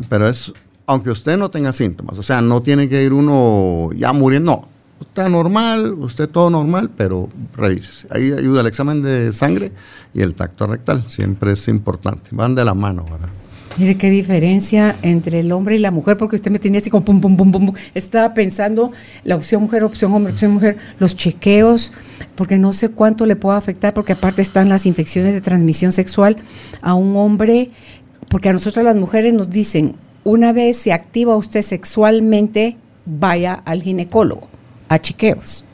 Pero 0.08 0.28
es, 0.28 0.52
aunque 0.86 1.10
usted 1.10 1.36
no 1.36 1.50
tenga 1.50 1.72
síntomas, 1.72 2.18
o 2.18 2.22
sea, 2.22 2.40
no 2.40 2.62
tiene 2.62 2.88
que 2.88 3.02
ir 3.02 3.12
uno 3.12 3.90
ya 3.96 4.12
muriendo, 4.12 4.52
no 4.52 4.72
está 5.02 5.28
normal, 5.28 5.94
usted 5.94 6.28
todo 6.28 6.48
normal, 6.48 6.90
pero 6.96 7.28
revise. 7.56 8.06
Ahí 8.10 8.32
ayuda 8.32 8.60
el 8.60 8.66
examen 8.66 9.02
de 9.02 9.32
sangre 9.32 9.72
y 10.14 10.22
el 10.22 10.34
tacto 10.34 10.66
rectal, 10.66 11.04
siempre 11.08 11.52
es 11.52 11.68
importante, 11.68 12.30
van 12.32 12.54
de 12.54 12.64
la 12.64 12.74
mano, 12.74 13.04
¿verdad? 13.04 13.28
Mire 13.78 13.96
qué 13.96 14.10
diferencia 14.10 14.96
entre 15.00 15.40
el 15.40 15.50
hombre 15.50 15.76
y 15.76 15.78
la 15.78 15.90
mujer, 15.90 16.18
porque 16.18 16.36
usted 16.36 16.50
me 16.50 16.58
tenía 16.58 16.78
así 16.78 16.90
como 16.90 17.04
pum, 17.04 17.22
pum, 17.22 17.36
pum, 17.36 17.52
pum, 17.52 17.66
pum. 17.66 17.74
Estaba 17.94 18.34
pensando 18.34 18.92
la 19.24 19.34
opción 19.34 19.62
mujer, 19.62 19.82
opción 19.82 20.12
hombre, 20.12 20.32
opción 20.32 20.52
mujer, 20.52 20.76
los 20.98 21.16
chequeos, 21.16 21.92
porque 22.34 22.58
no 22.58 22.72
sé 22.72 22.90
cuánto 22.90 23.24
le 23.24 23.34
puede 23.34 23.56
afectar, 23.56 23.94
porque 23.94 24.12
aparte 24.12 24.42
están 24.42 24.68
las 24.68 24.84
infecciones 24.84 25.32
de 25.32 25.40
transmisión 25.40 25.90
sexual 25.90 26.36
a 26.82 26.92
un 26.92 27.16
hombre, 27.16 27.70
porque 28.28 28.50
a 28.50 28.52
nosotros 28.52 28.84
las 28.84 28.96
mujeres 28.96 29.32
nos 29.32 29.48
dicen, 29.48 29.94
una 30.24 30.52
vez 30.52 30.76
se 30.76 30.92
activa 30.92 31.36
usted 31.36 31.62
sexualmente, 31.62 32.76
vaya 33.04 33.54
al 33.54 33.82
ginecólogo 33.82 34.48
a 34.88 34.98
chequeos, 34.98 35.64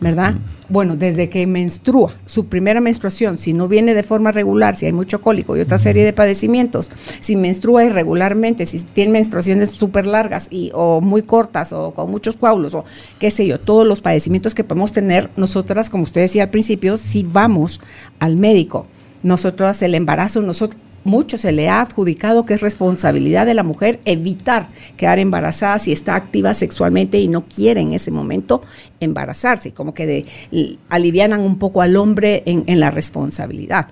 ¿verdad? 0.00 0.36
Bueno, 0.70 0.96
desde 0.96 1.30
que 1.30 1.46
menstrua, 1.46 2.14
su 2.26 2.46
primera 2.46 2.82
menstruación, 2.82 3.38
si 3.38 3.54
no 3.54 3.68
viene 3.68 3.94
de 3.94 4.02
forma 4.02 4.32
regular, 4.32 4.76
si 4.76 4.84
hay 4.84 4.92
mucho 4.92 5.22
cólico 5.22 5.56
y 5.56 5.60
otra 5.60 5.78
serie 5.78 6.04
de 6.04 6.12
padecimientos, 6.12 6.90
si 7.20 7.36
menstrua 7.36 7.84
irregularmente, 7.84 8.66
si 8.66 8.80
tiene 8.82 9.12
menstruaciones 9.12 9.70
súper 9.70 10.06
largas 10.06 10.48
y, 10.50 10.70
o 10.74 11.00
muy 11.00 11.22
cortas 11.22 11.72
o 11.72 11.92
con 11.94 12.10
muchos 12.10 12.36
coágulos 12.36 12.74
o 12.74 12.84
qué 13.18 13.30
sé 13.30 13.46
yo, 13.46 13.58
todos 13.60 13.86
los 13.86 14.02
padecimientos 14.02 14.54
que 14.54 14.62
podemos 14.62 14.92
tener, 14.92 15.30
nosotras, 15.36 15.88
como 15.88 16.02
usted 16.02 16.20
decía 16.20 16.44
al 16.44 16.50
principio, 16.50 16.98
si 16.98 17.22
vamos 17.22 17.80
al 18.18 18.36
médico. 18.36 18.86
Nosotros 19.22 19.82
el 19.82 19.94
embarazo, 19.94 20.42
nosotros 20.42 20.80
mucho 21.04 21.38
se 21.38 21.52
le 21.52 21.68
ha 21.68 21.80
adjudicado 21.80 22.44
que 22.44 22.54
es 22.54 22.60
responsabilidad 22.60 23.46
de 23.46 23.54
la 23.54 23.62
mujer 23.62 24.00
evitar 24.04 24.68
quedar 24.96 25.18
embarazada 25.18 25.78
si 25.78 25.92
está 25.92 26.14
activa 26.14 26.54
sexualmente 26.54 27.18
y 27.18 27.28
no 27.28 27.42
quiere 27.42 27.80
en 27.80 27.92
ese 27.92 28.10
momento 28.10 28.62
embarazarse, 29.00 29.72
como 29.72 29.94
que 29.94 30.06
de, 30.06 30.78
alivianan 30.88 31.40
un 31.40 31.58
poco 31.58 31.82
al 31.82 31.96
hombre 31.96 32.42
en, 32.46 32.64
en 32.66 32.80
la 32.80 32.90
responsabilidad. 32.90 33.88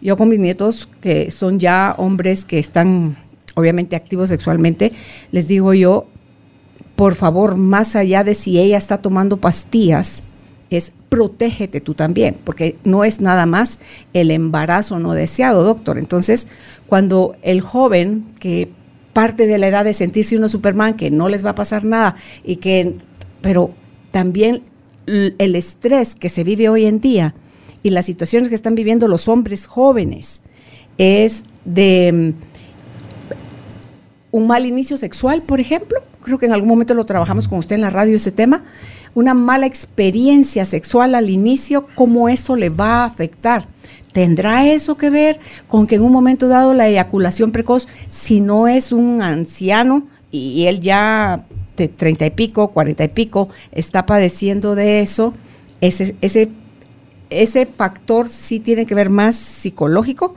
Yo 0.00 0.16
con 0.16 0.28
mis 0.28 0.38
nietos, 0.38 0.88
que 1.00 1.30
son 1.30 1.58
ya 1.58 1.94
hombres 1.98 2.44
que 2.44 2.58
están 2.58 3.16
obviamente 3.54 3.96
activos 3.96 4.28
sexualmente, 4.28 4.92
les 5.32 5.48
digo 5.48 5.72
yo, 5.72 6.06
por 6.96 7.14
favor, 7.14 7.56
más 7.56 7.96
allá 7.96 8.24
de 8.24 8.34
si 8.34 8.58
ella 8.58 8.78
está 8.78 8.98
tomando 8.98 9.38
pastillas, 9.38 10.22
es 10.70 10.92
protégete 11.08 11.80
tú 11.80 11.94
también, 11.94 12.36
porque 12.44 12.76
no 12.84 13.04
es 13.04 13.20
nada 13.20 13.46
más 13.46 13.78
el 14.12 14.30
embarazo 14.30 14.98
no 14.98 15.14
deseado, 15.14 15.62
doctor. 15.64 15.98
Entonces, 15.98 16.48
cuando 16.86 17.36
el 17.42 17.60
joven 17.60 18.26
que 18.40 18.70
parte 19.12 19.46
de 19.46 19.58
la 19.58 19.68
edad 19.68 19.84
de 19.84 19.94
sentirse 19.94 20.36
uno 20.36 20.48
Superman, 20.48 20.96
que 20.96 21.10
no 21.10 21.28
les 21.28 21.44
va 21.44 21.50
a 21.50 21.54
pasar 21.54 21.84
nada, 21.84 22.16
y 22.44 22.56
que, 22.56 22.96
pero 23.40 23.72
también 24.10 24.62
el 25.06 25.54
estrés 25.54 26.14
que 26.14 26.28
se 26.28 26.42
vive 26.42 26.68
hoy 26.68 26.86
en 26.86 27.00
día 27.00 27.34
y 27.82 27.90
las 27.90 28.06
situaciones 28.06 28.48
que 28.48 28.56
están 28.56 28.74
viviendo 28.74 29.06
los 29.06 29.28
hombres 29.28 29.66
jóvenes 29.66 30.42
es 30.98 31.44
de 31.64 32.34
mm, 34.32 34.36
un 34.36 34.46
mal 34.48 34.66
inicio 34.66 34.96
sexual, 34.96 35.42
por 35.42 35.60
ejemplo. 35.60 36.00
Creo 36.22 36.38
que 36.38 36.46
en 36.46 36.52
algún 36.52 36.68
momento 36.68 36.94
lo 36.94 37.06
trabajamos 37.06 37.46
con 37.46 37.60
usted 37.60 37.76
en 37.76 37.82
la 37.82 37.90
radio 37.90 38.16
ese 38.16 38.32
tema 38.32 38.64
una 39.16 39.32
mala 39.32 39.64
experiencia 39.64 40.66
sexual 40.66 41.14
al 41.14 41.30
inicio, 41.30 41.86
¿cómo 41.94 42.28
eso 42.28 42.54
le 42.54 42.68
va 42.68 43.02
a 43.02 43.04
afectar? 43.06 43.66
¿Tendrá 44.12 44.66
eso 44.66 44.98
que 44.98 45.08
ver 45.08 45.40
con 45.68 45.86
que 45.86 45.94
en 45.94 46.02
un 46.02 46.12
momento 46.12 46.48
dado 46.48 46.74
la 46.74 46.86
eyaculación 46.86 47.50
precoz, 47.50 47.88
si 48.10 48.42
no 48.42 48.68
es 48.68 48.92
un 48.92 49.22
anciano 49.22 50.06
y 50.30 50.66
él 50.66 50.82
ya 50.82 51.46
de 51.78 51.88
treinta 51.88 52.26
y 52.26 52.30
pico, 52.30 52.68
cuarenta 52.72 53.04
y 53.04 53.08
pico, 53.08 53.48
está 53.72 54.04
padeciendo 54.04 54.74
de 54.74 55.00
eso, 55.00 55.32
ese, 55.80 56.14
ese, 56.20 56.50
ese 57.30 57.64
factor 57.64 58.28
sí 58.28 58.60
tiene 58.60 58.84
que 58.84 58.94
ver 58.94 59.08
más 59.08 59.34
psicológico 59.34 60.34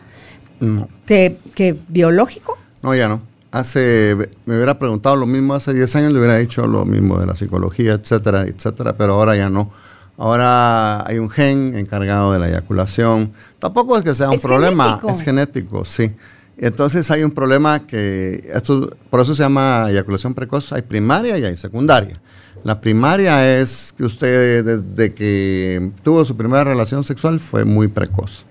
que, 1.06 1.36
que 1.54 1.76
biológico? 1.89 2.58
No, 2.82 2.96
ya 2.96 3.10
no 3.10 3.29
hace, 3.52 4.16
me 4.46 4.56
hubiera 4.56 4.78
preguntado 4.78 5.16
lo 5.16 5.26
mismo 5.26 5.54
hace 5.54 5.74
10 5.74 5.96
años, 5.96 6.14
le 6.14 6.20
hubiera 6.20 6.38
dicho 6.38 6.66
lo 6.68 6.86
mismo 6.86 7.20
de 7.20 7.26
la 7.26 7.36
psicología, 7.36 7.94
etcétera, 7.94 8.44
etcétera, 8.44 8.96
pero 8.98 9.14
ahora 9.14 9.36
ya 9.36 9.50
no. 9.50 9.72
Ahora 10.18 11.08
hay 11.08 11.18
un 11.18 11.30
gen 11.30 11.76
encargado 11.78 12.34
de 12.34 12.40
la 12.40 12.50
eyaculación. 12.50 13.32
Tampoco 13.58 13.98
es 13.98 14.04
que 14.04 14.14
sea 14.14 14.30
un 14.30 14.40
problema, 14.40 15.00
es 15.10 15.22
genético, 15.22 15.86
sí. 15.86 16.14
Entonces 16.58 17.10
hay 17.10 17.24
un 17.24 17.32
problema 17.32 17.88
que, 17.88 18.50
esto, 18.54 18.90
por 19.10 19.22
eso 19.22 19.34
se 19.34 19.44
llama 19.44 19.90
eyaculación 19.90 20.34
precoz, 20.34 20.74
hay 20.74 20.82
primaria 20.82 21.38
y 21.38 21.46
hay 21.46 21.56
secundaria. 21.56 22.20
La 22.66 22.82
primaria 22.82 23.60
es 23.60 23.94
que 23.96 24.04
usted 24.04 24.66
desde 24.66 25.14
que 25.14 25.92
tuvo 26.04 26.26
su 26.26 26.36
primera 26.36 26.66
relación 26.66 27.06
sexual 27.06 27.40
fue 27.40 27.64
muy 27.64 27.88
precoz 27.88 28.44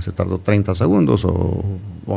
se 0.00 0.12
tardó 0.12 0.38
30 0.38 0.74
segundos 0.74 1.24
o, 1.24 1.64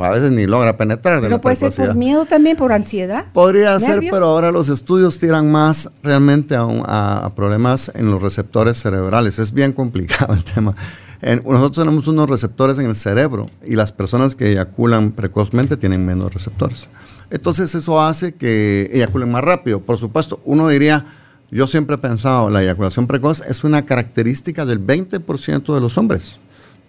a 0.04 0.10
veces 0.10 0.32
ni 0.32 0.46
logra 0.46 0.78
penetrar. 0.78 1.22
¿No 1.24 1.42
puede 1.42 1.56
ser 1.56 1.74
por 1.74 1.96
miedo 1.96 2.26
también, 2.26 2.58
por 2.58 2.72
ansiedad? 2.72 3.26
Podría 3.34 3.78
ser, 3.80 4.00
pero 4.12 4.26
ahora 4.26 4.52
los 4.52 4.70
estudios 4.70 5.20
tiran 5.20 5.52
más 5.52 5.90
realmente 6.04 6.56
a, 6.58 7.32
problemas 7.36 7.92
en 7.96 8.10
los 8.12 8.22
receptores 8.22 8.78
cerebrales. 8.78 9.40
Es 9.40 9.54
bien 9.54 9.74
complicado 9.74 10.34
el 10.36 10.44
tema. 10.44 10.76
nosotros 11.22 11.86
tenemos 11.86 12.08
unos 12.08 12.30
receptores 12.30 12.78
en 12.80 12.86
el 12.86 12.96
cerebro 12.96 13.46
y 13.66 13.76
las 13.76 13.92
personas 13.92 14.36
que 14.36 14.52
eyaculan 14.52 15.12
precozmente 15.12 15.78
tienen 15.78 16.06
menos 16.06 16.34
receptores. 16.34 16.90
Entonces 17.32 17.76
eso 17.76 18.02
hace 18.02 18.34
que 18.34 18.90
eyaculen 18.94 19.32
más 19.32 19.44
rápido. 19.44 19.82
Por 19.82 19.98
supuesto, 19.98 20.40
uno 20.46 20.68
diría, 20.68 21.06
yo 21.52 21.68
siempre 21.68 21.96
he 21.96 22.00
pensado, 22.00 22.50
la 22.50 22.62
eyaculación 22.62 23.08
precoz 23.08 23.42
es 23.42 23.64
una 23.64 23.86
característica 23.86 24.66
del 24.66 24.86
20% 24.86 25.74
de 25.74 25.82
los 25.82 25.98
hombres, 25.98 26.40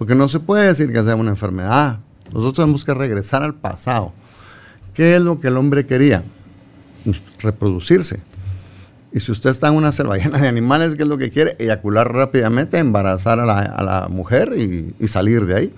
porque 0.00 0.14
no 0.14 0.28
se 0.28 0.40
puede 0.40 0.66
decir 0.66 0.94
que 0.94 1.02
sea 1.02 1.14
una 1.14 1.28
enfermedad. 1.28 1.98
Nosotros 2.32 2.54
tenemos 2.54 2.86
que 2.86 2.94
regresar 2.94 3.42
al 3.42 3.52
pasado. 3.52 4.14
¿Qué 4.94 5.16
es 5.16 5.20
lo 5.20 5.40
que 5.40 5.48
el 5.48 5.58
hombre 5.58 5.84
quería? 5.84 6.24
Reproducirse. 7.40 8.18
Y 9.12 9.20
si 9.20 9.30
usted 9.30 9.50
está 9.50 9.68
en 9.68 9.74
una 9.74 9.92
selva 9.92 10.16
llena 10.16 10.38
de 10.38 10.48
animales, 10.48 10.94
¿qué 10.94 11.02
es 11.02 11.08
lo 11.10 11.18
que 11.18 11.28
quiere? 11.28 11.54
Eyacular 11.58 12.10
rápidamente, 12.10 12.78
embarazar 12.78 13.40
a 13.40 13.44
la, 13.44 14.08
mujer 14.08 14.54
y, 14.56 14.94
y, 14.98 15.06
salir 15.06 15.44
de 15.44 15.54
ahí. 15.54 15.74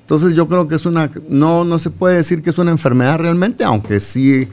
Entonces 0.00 0.34
yo 0.34 0.48
creo 0.48 0.66
que 0.66 0.74
es 0.74 0.84
una, 0.84 1.08
no, 1.28 1.64
no 1.64 1.78
se 1.78 1.90
puede 1.90 2.16
decir 2.16 2.42
que 2.42 2.50
es 2.50 2.58
una 2.58 2.72
enfermedad 2.72 3.20
realmente, 3.20 3.62
aunque 3.62 4.00
sí, 4.00 4.48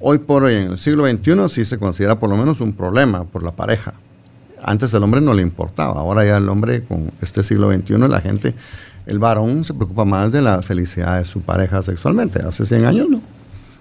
hoy 0.00 0.18
por 0.18 0.42
hoy, 0.42 0.54
en 0.54 0.72
el 0.72 0.78
siglo 0.78 1.08
XXI, 1.08 1.48
sí 1.48 1.64
se 1.64 1.78
considera 1.78 2.18
por 2.18 2.30
lo 2.30 2.36
menos 2.36 2.60
un 2.60 2.72
problema 2.72 3.22
por 3.22 3.44
la 3.44 3.52
pareja. 3.52 3.94
Antes 4.66 4.92
el 4.92 5.02
hombre 5.02 5.20
no 5.20 5.32
le 5.32 5.42
importaba, 5.42 6.00
ahora 6.00 6.24
ya 6.24 6.36
el 6.36 6.48
hombre 6.48 6.82
con 6.82 7.12
este 7.22 7.42
siglo 7.42 7.72
XXI, 7.72 7.98
la 8.08 8.20
gente, 8.20 8.54
el 9.06 9.18
varón 9.18 9.64
se 9.64 9.72
preocupa 9.72 10.04
más 10.04 10.32
de 10.32 10.42
la 10.42 10.60
felicidad 10.60 11.18
de 11.18 11.24
su 11.24 11.40
pareja 11.40 11.82
sexualmente. 11.82 12.40
Hace 12.40 12.66
100 12.66 12.84
años 12.84 13.08
no 13.08 13.36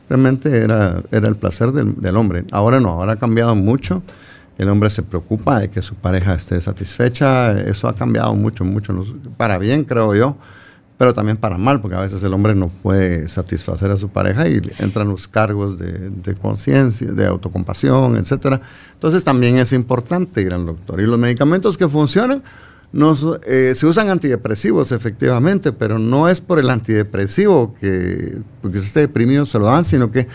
realmente 0.09 0.57
era, 0.57 1.01
era 1.11 1.27
el 1.27 1.35
placer 1.35 1.71
del, 1.71 2.17
hombre. 2.17 2.45
Ahora 2.51 2.79
no, 2.79 2.89
ahora 2.89 3.13
ha 3.13 3.17
cambiado 3.17 3.55
mucho. 3.55 4.03
El 4.57 4.69
hombre 4.69 4.89
se 4.89 5.03
preocupa 5.03 5.59
de 5.59 5.69
que 5.69 5.81
su 5.81 5.95
pareja 5.95 6.35
esté 6.35 6.59
satisfecha. 6.61 7.59
Eso 7.59 7.87
ha 7.87 7.95
cambiado 7.95 8.33
mucho, 8.35 8.63
mucho. 8.63 8.93
Para 9.37 9.57
bien, 9.57 9.83
creo 9.83 10.15
yo, 10.15 10.37
pero 10.97 11.13
también 11.13 11.37
para 11.37 11.57
mal, 11.57 11.81
porque 11.81 11.97
a 11.97 12.01
veces 12.01 12.23
el 12.23 12.33
hombre 12.33 12.55
no 12.55 12.69
puede 12.69 13.27
satisfacer 13.27 13.91
a 13.91 13.97
su 13.97 14.09
pareja 14.09 14.47
y 14.47 14.61
entran 14.79 15.09
los 15.09 15.27
cargos 15.27 15.77
de, 15.77 16.35
conciencia, 16.41 17.11
de 17.11 17.25
autocompasión, 17.25 18.15
etc. 18.15 18.61
Entonces 18.93 19.23
también 19.23 19.57
es 19.57 19.73
importante 19.73 20.41
ir 20.41 20.53
al 20.53 20.65
doctor. 20.65 21.01
Y 21.01 21.05
los 21.05 21.19
medicamentos 21.19 21.77
que 21.77 21.87
funcionan 21.87 22.43
eh, 23.45 23.73
se 23.75 23.85
usan 23.85 24.09
antidepresivos 24.09 24.93
efectivamente, 24.93 25.73
pero 25.73 25.99
no 25.99 26.29
es 26.29 26.39
por 26.39 26.59
el 26.59 26.69
antidepresivo 26.69 27.73
que 27.73 28.37
porque 28.61 28.77
esté 28.77 29.01
deprimido 29.01 29.45
se 29.45 29.59
lo 29.59 29.65
dan, 29.65 29.83
sino 29.83 30.11
que 30.11 30.29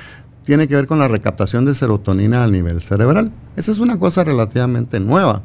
tiene 0.44 0.68
que 0.68 0.74
ver 0.74 0.86
con 0.86 0.98
la 0.98 1.08
recaptación 1.08 1.64
de 1.64 1.74
serotonina 1.74 2.44
a 2.44 2.48
nivel 2.48 2.82
cerebral. 2.82 3.32
Esa 3.56 3.72
es 3.72 3.78
una 3.78 3.98
cosa 3.98 4.24
relativamente 4.24 5.00
nueva. 5.00 5.42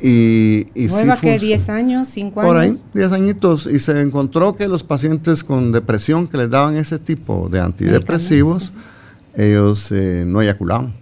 Y, 0.00 0.66
¿Nueva 0.74 1.16
que 1.16 1.38
10 1.38 1.68
años, 1.70 2.08
5 2.08 2.40
años? 2.40 2.48
Por 2.48 2.56
ahí, 2.56 2.78
10 2.94 3.12
añitos. 3.12 3.66
Y 3.66 3.78
se 3.78 4.00
encontró 4.00 4.54
que 4.54 4.68
los 4.68 4.84
pacientes 4.84 5.42
con 5.42 5.72
depresión 5.72 6.28
que 6.28 6.36
les 6.36 6.50
daban 6.50 6.76
ese 6.76 6.98
tipo 6.98 7.48
de 7.48 7.60
antidepresivos, 7.60 8.72
ellos 9.34 9.90
eh, 9.92 10.24
no 10.26 10.40
eyaculaban. 10.40 10.94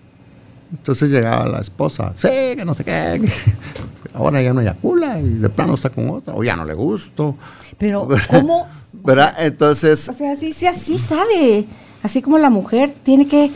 Entonces 0.73 1.11
llegaba 1.11 1.47
la 1.47 1.61
esposa, 1.61 2.13
sí, 2.17 2.29
que 2.29 2.65
no 2.65 2.75
sé 2.75 2.85
qué, 2.85 3.23
ahora 4.15 4.43
ya 4.43 4.53
no 4.53 4.61
eyacula 4.61 5.21
y 5.21 5.35
de 5.35 5.49
plano 5.49 5.75
está 5.75 5.91
con 5.91 6.11
otra, 6.11 6.35
o 6.35 6.43
ya 6.43 6.57
no 6.57 6.65
le 6.65 6.75
gusto. 6.75 7.37
Pero, 7.79 8.09
¿cómo? 8.29 8.67
¿Verdad? 8.93 9.35
Entonces... 9.39 10.09
O 10.09 10.13
sea, 10.13 10.35
sí, 10.37 10.53
sí, 10.53 10.67
así 10.67 10.99
sabe. 10.99 11.67
Así 12.03 12.21
como 12.21 12.39
la 12.39 12.51
mujer 12.51 12.95
tiene 13.05 13.29
que 13.29 13.51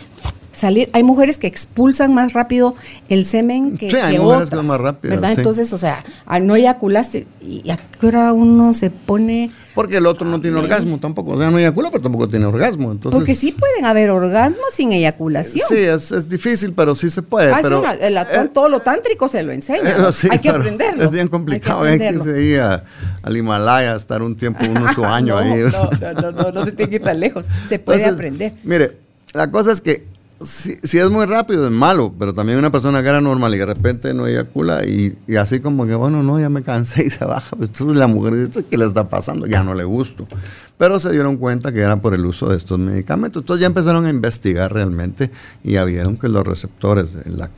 salir. 0.53 0.89
Hay 0.93 1.03
mujeres 1.03 1.39
que 1.39 1.47
expulsan 1.47 2.15
más 2.15 2.33
rápido 2.33 2.75
el 3.09 3.25
semen 3.25 3.77
que, 3.77 3.91
sí, 3.91 3.97
hay 3.97 4.19
mujeres 4.19 4.51
que 4.51 4.57
más 4.57 4.81
rápido. 4.81 5.15
¿Verdad? 5.15 5.33
Entonces, 5.37 5.73
o 5.73 5.79
sea, 5.79 6.05
no 6.43 6.57
eyaculaste. 6.57 7.27
¿Y 7.41 7.71
a 7.71 7.77
qué 7.77 8.07
hora 8.07 8.33
uno 8.33 8.73
se 8.73 8.91
pone.? 8.91 9.51
Porque 9.75 9.97
el 9.97 10.07
otro 10.07 10.27
no 10.27 10.41
tiene 10.41 10.59
orgasmo 10.59 10.99
tampoco. 10.99 11.33
O 11.33 11.39
sea, 11.39 11.51
no 11.51 11.59
eyacula, 11.59 11.91
pero 11.91 12.03
tampoco 12.03 12.29
tiene 12.29 12.47
orgasmo. 12.47 12.93
Entonces, 12.93 13.17
Porque 13.17 13.35
sí 13.35 13.53
pueden 13.53 13.85
haber 13.85 14.11
orgasmos 14.11 14.73
sin 14.73 14.93
eyaculación. 14.93 15.67
Sí, 15.69 15.77
es, 15.77 16.29
difícil, 16.29 16.73
pero 16.73 16.95
sí 16.95 17.09
se 17.09 17.23
puede. 17.23 17.53
Ah, 17.53 17.61
pero, 17.63 17.83
eh, 17.89 18.51
todo 18.53 18.69
lo 18.69 18.81
tántrico 18.81 19.29
se 19.29 19.43
lo 19.43 19.53
enseña. 19.53 19.91
Eh, 19.91 20.29
hay 20.31 20.39
que 20.39 20.51
aprenderlo. 20.51 21.05
Es 21.05 21.11
bien 21.11 21.29
complicado. 21.29 21.83
Hay 21.83 21.99
que, 21.99 22.43
ir 22.43 22.61
al 22.61 23.37
Himalaya, 23.37 23.95
estar 23.95 24.23
un 24.23 24.37
tiempo, 24.37 24.65
uno 24.69 24.93
su 24.93 25.05
año 25.05 25.39
ahí. 25.39 25.65
No, 25.71 26.13
no, 26.13 26.33
no, 26.33 26.53
no, 26.53 26.65
se 26.65 26.73
tiene 26.73 26.91
que 26.91 26.97
ir 26.97 27.03
tan 27.03 27.21
lejos. 27.21 27.47
Se 27.69 27.79
puede 27.79 28.05
aprender. 28.05 28.55
Mire, 28.65 28.99
la 29.33 29.51
cosa 29.51 29.73
es 29.73 29.81
que 29.81 30.05
si, 30.43 30.79
es 30.83 31.11
muy 31.11 31.27
rápido, 31.27 31.67
es 31.67 31.73
malo, 31.73 32.15
pero 32.19 32.33
también 32.33 32.59
una 32.59 32.71
persona 32.71 33.03
que 33.03 33.09
era 33.09 33.21
normal 33.21 33.55
y 33.55 33.59
de 33.59 33.67
repente 33.67 34.15
no 34.15 34.27
eyacula 34.27 34.87
y, 34.87 35.19
y 35.27 35.37
así 35.37 35.61
como 35.61 35.87
que, 35.87 35.95
bueno, 35.95 36.23
no, 36.23 36.41
ya 36.41 36.49
me 36.49 36.63
cansé 36.63 37.07
y 37.07 37.11
se 37.11 37.25
baja. 37.25 37.57
Pues, 37.57 37.71
entonces 37.71 37.97
la 37.97 38.07
mujer 38.07 38.35
dice, 38.35 38.65
¿qué 38.65 38.79
le 38.79 38.87
está 38.87 39.09
pasando? 39.09 39.47
Ya 39.47 39.63
no 39.63 39.75
le 39.75 39.85
gusto. 39.85 40.27
Pero 40.79 40.99
se 40.99 41.13
dieron 41.13 41.37
cuenta 41.37 41.73
que 41.73 41.81
era 41.81 41.97
por 41.97 42.15
el 42.15 42.25
uso 42.25 42.49
de 42.49 42.57
estos 42.57 42.79
medicamentos. 42.79 43.43
Entonces 43.43 43.61
ya 43.61 43.67
empezaron 43.67 44.07
a 44.07 44.11
investigar 44.11 44.73
realmente 44.73 45.31
y 45.63 45.73
ya 45.73 45.85
vieron 45.85 46.17
que 46.17 46.29
los 46.29 46.47
receptores 46.47 47.09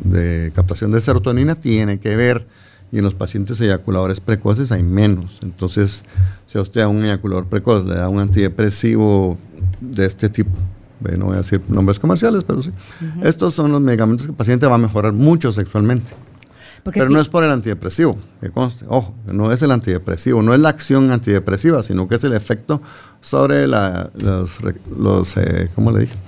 de, 0.00 0.52
captación 0.52 0.90
de 0.90 1.00
serotonina 1.00 1.54
tienen 1.54 2.00
que 2.00 2.16
ver 2.16 2.46
y 2.90 2.98
en 2.98 3.04
los 3.04 3.14
pacientes 3.14 3.60
eyaculadores 3.60 4.20
precoces 4.20 4.72
hay 4.72 4.82
menos. 4.82 5.38
Entonces, 5.42 6.04
si 6.46 6.58
a 6.58 6.62
usted 6.62 6.80
a 6.80 6.88
un 6.88 7.04
eyaculador 7.04 7.46
precoz 7.46 7.86
le 7.86 7.94
da 7.94 8.08
un 8.08 8.18
antidepresivo 8.18 9.38
de 9.80 10.04
este 10.04 10.28
tipo, 10.28 10.50
no 11.18 11.26
voy 11.26 11.34
a 11.34 11.38
decir 11.38 11.60
nombres 11.68 11.98
comerciales, 11.98 12.44
pero 12.44 12.62
sí. 12.62 12.70
Estos 13.22 13.54
son 13.54 13.72
los 13.72 13.80
medicamentos 13.80 14.26
que 14.26 14.32
el 14.32 14.36
paciente 14.36 14.66
va 14.66 14.76
a 14.76 14.78
mejorar 14.78 15.12
mucho 15.12 15.52
sexualmente. 15.52 16.12
pero 16.84 17.08
no 17.08 17.20
es 17.20 17.28
por 17.28 17.44
el 17.44 17.50
antidepresivo, 17.50 18.18
que 18.40 18.50
conste. 18.50 18.84
Ojo, 18.88 19.14
no 19.26 19.52
es 19.52 19.62
el 19.62 19.70
antidepresivo, 19.70 20.42
no 20.42 20.54
es 20.54 20.60
la 20.60 20.70
acción 20.70 21.10
antidepresiva, 21.10 21.82
sino 21.82 22.08
que 22.08 22.16
es 22.16 22.24
el 22.24 22.32
efecto 22.32 22.80
sobre 23.20 23.66
la, 23.66 24.10
los, 24.14 25.36
eh, 25.36 25.70
¿cómo 25.74 25.92
le 25.92 26.00
dije? 26.00 26.18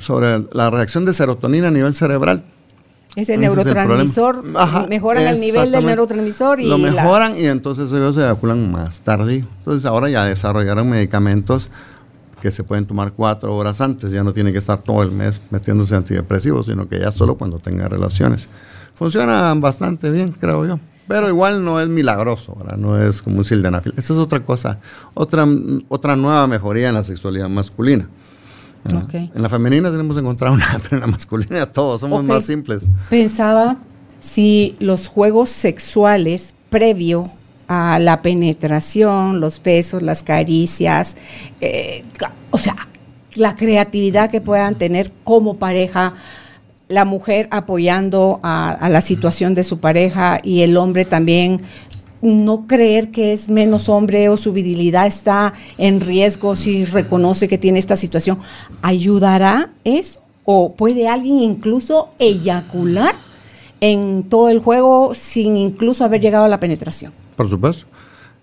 sobre 0.00 0.44
la 0.52 0.70
reacción 0.70 1.04
de 1.04 1.12
serotonina 1.12 1.68
a 1.68 1.70
nivel 1.70 1.94
cerebral. 1.94 2.44
Ese 3.14 3.36
neurotransmisor, 3.36 4.42
mejoran 4.88 5.26
el 5.26 5.38
nivel 5.38 5.70
del 5.70 5.84
neurotransmisor 5.84 6.60
y 6.60 6.66
lo 6.66 6.78
mejoran 6.78 7.36
y 7.38 7.46
entonces 7.46 7.92
ellos 7.92 8.14
se 8.14 8.22
evacuan 8.22 8.72
más 8.72 9.00
tarde. 9.00 9.44
Entonces 9.58 9.84
ahora 9.84 10.08
ya 10.08 10.24
desarrollaron 10.24 10.88
medicamentos 10.88 11.70
que 12.42 12.50
se 12.50 12.64
pueden 12.64 12.86
tomar 12.86 13.12
cuatro 13.12 13.54
horas 13.56 13.80
antes, 13.80 14.10
ya 14.10 14.24
no 14.24 14.32
tiene 14.32 14.50
que 14.50 14.58
estar 14.58 14.80
todo 14.80 15.04
el 15.04 15.12
mes 15.12 15.40
metiéndose 15.50 15.94
antidepresivos, 15.94 16.66
sino 16.66 16.88
que 16.88 16.98
ya 16.98 17.12
solo 17.12 17.36
cuando 17.36 17.60
tenga 17.60 17.88
relaciones. 17.88 18.48
Funcionan 18.96 19.60
bastante 19.60 20.10
bien, 20.10 20.32
creo 20.32 20.66
yo. 20.66 20.80
Pero 21.06 21.28
igual 21.28 21.64
no 21.64 21.80
es 21.80 21.88
milagroso, 21.88 22.58
no 22.76 23.00
es 23.00 23.22
como 23.22 23.38
un 23.38 23.44
sildenafil. 23.44 23.94
Esa 23.96 24.12
es 24.12 24.18
otra 24.18 24.42
cosa, 24.42 24.80
otra, 25.14 25.46
otra 25.88 26.16
nueva 26.16 26.48
mejoría 26.48 26.88
en 26.88 26.94
la 26.94 27.04
sexualidad 27.04 27.48
masculina. 27.48 28.08
En 28.84 29.40
la 29.40 29.48
femenina 29.48 29.92
tenemos 29.92 30.16
que 30.16 30.20
encontrar 30.20 30.50
una, 30.50 30.80
pero 30.82 30.96
en 30.96 31.00
la 31.02 31.06
masculina 31.06 31.66
todos 31.66 32.00
somos 32.00 32.24
más 32.24 32.44
simples. 32.44 32.88
Pensaba 33.08 33.76
si 34.18 34.74
los 34.80 35.06
juegos 35.06 35.48
sexuales 35.50 36.54
previo 36.70 37.30
a 37.74 37.98
la 37.98 38.20
penetración, 38.20 39.40
los 39.40 39.62
besos, 39.62 40.02
las 40.02 40.22
caricias, 40.22 41.16
eh, 41.62 42.04
o 42.50 42.58
sea, 42.58 42.76
la 43.34 43.56
creatividad 43.56 44.30
que 44.30 44.42
puedan 44.42 44.74
tener 44.74 45.10
como 45.24 45.56
pareja, 45.56 46.12
la 46.88 47.06
mujer 47.06 47.48
apoyando 47.50 48.40
a, 48.42 48.88
la 48.90 49.00
situación 49.00 49.54
de 49.54 49.64
su 49.64 49.80
pareja 49.80 50.38
y 50.42 50.60
el 50.60 50.76
hombre 50.76 51.06
también 51.06 51.62
no 52.20 52.66
creer 52.66 53.10
que 53.10 53.32
es 53.32 53.48
menos 53.48 53.88
hombre 53.88 54.28
o 54.28 54.36
su 54.36 54.52
virilidad 54.52 55.06
está 55.06 55.54
en 55.78 56.00
riesgo 56.00 56.54
si 56.54 56.84
reconoce 56.84 57.48
que 57.48 57.56
tiene 57.56 57.78
esta 57.78 57.96
situación, 57.96 58.38
¿ayudará 58.82 59.70
eso? 59.84 60.20
¿O 60.44 60.74
puede 60.74 61.08
alguien 61.08 61.38
incluso 61.38 62.10
eyacular 62.18 63.14
en 63.80 64.24
todo 64.28 64.50
el 64.50 64.58
juego 64.58 65.14
sin 65.14 65.56
incluso 65.56 66.04
haber 66.04 66.20
llegado 66.20 66.44
a 66.44 66.48
la 66.48 66.60
penetración? 66.60 67.21
Por 67.36 67.48
supuesto. 67.48 67.86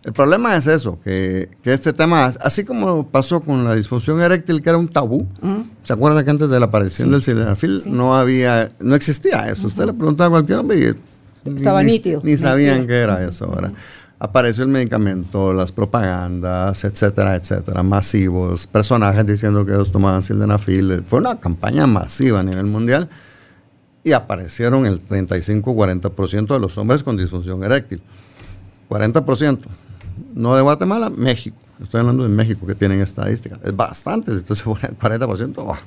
El 0.04 0.14
problema 0.14 0.56
es 0.56 0.66
eso, 0.66 0.98
que, 1.04 1.50
este 1.66 1.92
tema, 1.92 2.28
así 2.40 2.64
como 2.64 3.06
pasó 3.08 3.42
con 3.42 3.66
la 3.66 3.76
disfunción 3.76 4.22
eréctil, 4.22 4.62
que 4.62 4.70
era 4.70 4.78
un 4.78 4.88
tabú, 4.88 5.28
¿se 5.84 5.92
acuerda 5.92 6.24
que 6.24 6.30
antes 6.30 6.50
de 6.50 6.58
la 6.58 6.68
aparición 6.68 7.12
del 7.12 7.22
sildenafil 7.22 7.82
no 7.88 8.16
había, 8.16 8.72
no 8.80 8.96
existía 8.96 9.48
eso? 9.48 9.68
Usted 9.68 9.86
le 9.86 9.94
preguntaba 9.94 10.28
a 10.28 10.32
cualquier 10.32 10.60
hombre 10.60 10.80
y 10.80 11.50
Estaba 11.56 11.84
ni, 11.84 11.94
nítido. 11.94 12.22
Ni 12.24 12.38
sabían 12.38 12.88
qué 12.88 13.00
era 13.00 13.26
eso. 13.26 13.46
Ahora 13.46 13.72
apareció 14.20 14.64
el 14.64 14.70
medicamento, 14.70 15.54
las 15.54 15.72
propagandas, 15.72 16.84
etcétera, 16.84 17.36
etcétera, 17.36 17.82
masivos, 17.84 18.68
personajes 18.68 19.26
diciendo 19.26 19.66
que 19.66 19.72
ellos 19.72 19.92
tomaban 19.92 20.22
sildenafil. 20.22 21.04
Fue 21.08 21.20
una 21.20 21.40
campaña 21.40 21.88
masiva 21.88 22.42
a 22.42 22.44
nivel 22.44 22.66
mundial 22.66 23.10
y 24.04 24.12
aparecieron 24.12 24.86
el 24.86 25.06
35-40% 25.08 26.48
de 26.48 26.60
los 26.60 26.78
hombres 26.78 27.04
con 27.04 27.18
disfunción 27.18 27.64
eréctil. 27.64 28.02
40%. 28.90 29.60
No 30.34 30.56
de 30.56 30.62
Guatemala, 30.62 31.10
México. 31.10 31.58
Estoy 31.82 32.02
hablando 32.02 32.24
de 32.24 32.30
México 32.30 32.68
que 32.68 32.76
tienen 32.76 33.02
estadísticas. 33.02 33.60
Es 33.64 33.76
bastante, 33.76 34.32
entonces 34.32 34.66
40%, 34.66 35.78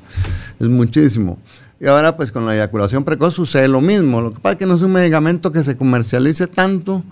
es 0.58 0.68
muchísimo. 0.68 1.38
Y 1.78 1.86
ahora 1.86 2.16
pues 2.16 2.32
con 2.32 2.46
la 2.46 2.54
eyaculación 2.54 3.04
precoz 3.04 3.34
sucede 3.34 3.68
lo 3.68 3.80
mismo. 3.82 4.22
Lo 4.22 4.32
que 4.32 4.40
pasa 4.40 4.54
es 4.54 4.58
que 4.60 4.66
no 4.66 4.76
es 4.76 4.82
un 4.82 4.92
medicamento 4.92 5.52
que 5.52 5.62
se 5.62 5.76
comercialice 5.76 6.46
tanto 6.46 7.02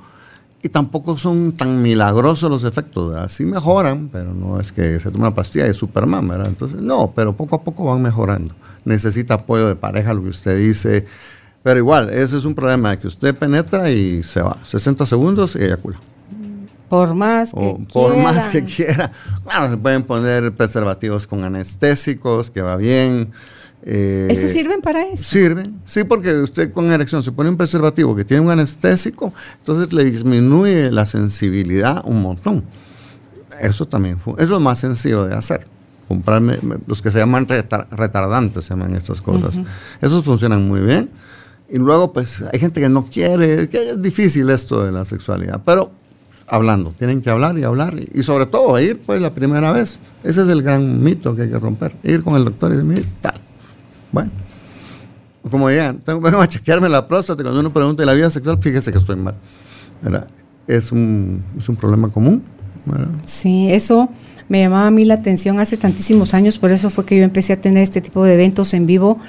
y 0.62 0.70
tampoco 0.70 1.18
son 1.18 1.52
tan 1.52 1.82
milagrosos 1.82 2.50
los 2.50 2.64
efectos, 2.64 3.12
¿verdad? 3.12 3.28
Sí 3.28 3.44
mejoran, 3.44 4.08
pero 4.10 4.32
no 4.32 4.58
es 4.58 4.72
que 4.72 4.98
se 4.98 5.10
tome 5.10 5.24
una 5.24 5.34
pastilla 5.34 5.66
de 5.66 5.74
Superman. 5.74 6.30
Entonces, 6.46 6.80
no, 6.80 7.12
pero 7.14 7.34
poco 7.34 7.56
a 7.56 7.62
poco 7.62 7.84
van 7.84 8.00
mejorando. 8.00 8.54
Necesita 8.84 9.34
apoyo 9.34 9.68
de 9.68 9.76
pareja, 9.76 10.14
lo 10.14 10.22
que 10.22 10.28
usted 10.30 10.56
dice. 10.56 11.04
Pero 11.62 11.78
igual, 11.78 12.08
ese 12.10 12.38
es 12.38 12.44
un 12.44 12.54
problema 12.54 12.98
que 12.98 13.06
usted 13.06 13.34
penetra 13.34 13.90
y 13.90 14.22
se 14.22 14.40
va. 14.40 14.56
60 14.64 15.04
segundos 15.04 15.56
y 15.56 15.64
eyacula. 15.64 15.98
Por 16.88 17.14
más 17.14 17.52
que 17.52 17.76
Por 17.92 18.16
más 18.16 18.48
que 18.48 18.64
quiera. 18.64 19.12
Bueno, 19.44 19.70
se 19.70 19.76
pueden 19.76 20.02
poner 20.02 20.52
preservativos 20.52 21.26
con 21.26 21.44
anestésicos, 21.44 22.50
que 22.50 22.62
va 22.62 22.76
bien. 22.76 23.30
Eh, 23.82 24.28
¿Eso 24.30 24.46
sirven 24.46 24.80
para 24.80 25.02
eso? 25.04 25.22
Sirven, 25.22 25.80
sí, 25.86 26.04
porque 26.04 26.34
usted 26.34 26.72
con 26.72 26.90
erección 26.92 27.22
se 27.22 27.32
pone 27.32 27.48
un 27.48 27.56
preservativo 27.56 28.14
que 28.14 28.24
tiene 28.24 28.42
un 28.42 28.50
anestésico, 28.50 29.32
entonces 29.58 29.90
le 29.92 30.04
disminuye 30.04 30.90
la 30.90 31.06
sensibilidad 31.06 32.02
un 32.04 32.20
montón. 32.20 32.64
Eso 33.60 33.86
también 33.86 34.18
es 34.38 34.48
lo 34.48 34.60
más 34.60 34.80
sencillo 34.80 35.26
de 35.26 35.34
hacer. 35.34 35.66
Comprarme 36.08 36.58
los 36.86 37.00
que 37.00 37.12
se 37.12 37.18
llaman 37.18 37.46
retardantes, 37.46 38.64
se 38.64 38.70
llaman 38.70 38.96
estas 38.96 39.20
cosas. 39.22 39.56
Esos 40.00 40.24
funcionan 40.24 40.66
muy 40.66 40.80
bien. 40.80 41.10
Y 41.70 41.78
luego, 41.78 42.12
pues, 42.12 42.42
hay 42.52 42.58
gente 42.58 42.80
que 42.80 42.88
no 42.88 43.04
quiere, 43.04 43.68
que 43.68 43.90
es 43.90 44.02
difícil 44.02 44.50
esto 44.50 44.84
de 44.84 44.92
la 44.92 45.04
sexualidad, 45.04 45.60
pero 45.64 45.92
hablando, 46.48 46.92
tienen 46.98 47.22
que 47.22 47.30
hablar 47.30 47.56
y 47.58 47.62
hablar, 47.62 47.94
y, 48.12 48.22
sobre 48.22 48.46
todo 48.46 48.78
ir, 48.80 49.00
pues, 49.00 49.20
la 49.20 49.32
primera 49.32 49.72
vez. 49.72 50.00
Ese 50.24 50.42
es 50.42 50.48
el 50.48 50.62
gran 50.62 51.02
mito 51.02 51.34
que 51.36 51.42
hay 51.42 51.50
que 51.50 51.58
romper. 51.58 51.94
Ir 52.02 52.24
con 52.24 52.34
el 52.36 52.44
doctor 52.44 52.72
y 52.72 52.76
decir, 52.76 53.08
tal 53.20 53.40
bueno, 54.12 54.30
como 55.50 55.68
digan, 55.68 55.98
tengo, 55.98 56.20
vengo 56.22 56.40
a 56.40 56.48
chequearme 56.48 56.88
la 56.88 57.06
próstata. 57.06 57.42
Cuando 57.42 57.60
uno 57.60 57.72
pregunta 57.72 58.02
de 58.02 58.06
la 58.06 58.14
vida 58.14 58.30
sexual, 58.30 58.58
fíjese 58.60 58.92
que 58.92 58.98
estoy 58.98 59.16
mal. 59.16 59.34
Es, 60.66 60.92
un, 60.92 61.44
es 61.58 61.68
un 61.68 61.76
problema 61.76 62.08
común. 62.08 62.42
Sí, 63.24 63.70
eso 63.70 64.08
me 64.48 64.60
llamaba 64.60 64.88
a 64.88 64.90
mí 64.90 65.04
la 65.04 65.14
atención 65.14 65.60
hace 65.60 65.76
tantísimos 65.76 66.34
años, 66.34 66.58
por 66.58 66.72
eso 66.72 66.90
fue 66.90 67.04
que 67.04 67.16
yo 67.16 67.22
empecé 67.22 67.52
a 67.52 67.60
tener 67.60 67.82
este 67.82 68.00
tipo 68.00 68.24
de 68.24 68.34
eventos 68.34 68.74
en 68.74 68.86
vivo, 68.86 69.20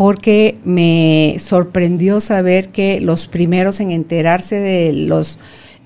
porque 0.00 0.56
me 0.64 1.36
sorprendió 1.40 2.20
saber 2.20 2.70
que 2.70 3.02
los 3.02 3.26
primeros 3.26 3.80
en 3.80 3.90
enterarse 3.90 4.56
de 4.56 4.94
los 4.94 5.38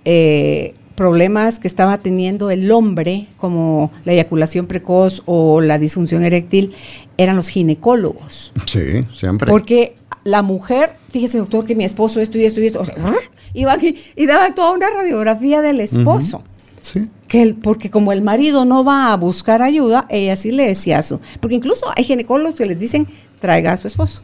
eh, 0.04 0.74
problemas 0.94 1.58
que 1.58 1.66
estaba 1.66 1.98
teniendo 1.98 2.52
el 2.52 2.70
hombre, 2.70 3.26
como 3.38 3.90
la 4.04 4.12
eyaculación 4.12 4.66
precoz 4.66 5.24
o 5.26 5.60
la 5.60 5.78
disfunción 5.78 6.22
eréctil, 6.22 6.72
eran 7.18 7.34
los 7.34 7.48
ginecólogos. 7.48 8.52
Sí, 8.66 9.04
siempre. 9.12 9.50
Porque 9.50 9.96
la 10.22 10.42
mujer, 10.42 10.92
fíjese 11.10 11.38
doctor 11.38 11.64
que 11.64 11.74
mi 11.74 11.82
esposo 11.82 12.20
esto 12.20 12.38
y 12.38 12.44
esto 12.44 12.60
y 12.60 12.66
esto, 12.66 12.82
o 12.82 12.84
sea, 12.84 12.94
iba 13.52 13.72
aquí 13.72 13.96
y 14.14 14.26
daba 14.26 14.54
toda 14.54 14.70
una 14.70 14.90
radiografía 14.90 15.60
del 15.60 15.80
esposo. 15.80 16.44
Sí. 16.84 17.08
Que 17.28 17.56
porque 17.60 17.90
como 17.90 18.12
el 18.12 18.20
marido 18.20 18.66
no 18.66 18.84
va 18.84 19.12
a 19.12 19.16
buscar 19.16 19.62
ayuda, 19.62 20.06
ella 20.10 20.36
sí 20.36 20.52
le 20.52 20.66
decía 20.66 20.98
eso. 20.98 21.18
Porque 21.40 21.56
incluso 21.56 21.86
hay 21.96 22.04
ginecólogos 22.04 22.56
que 22.56 22.66
les 22.66 22.78
dicen, 22.78 23.08
traiga 23.40 23.72
a 23.72 23.76
su 23.78 23.86
esposo. 23.86 24.22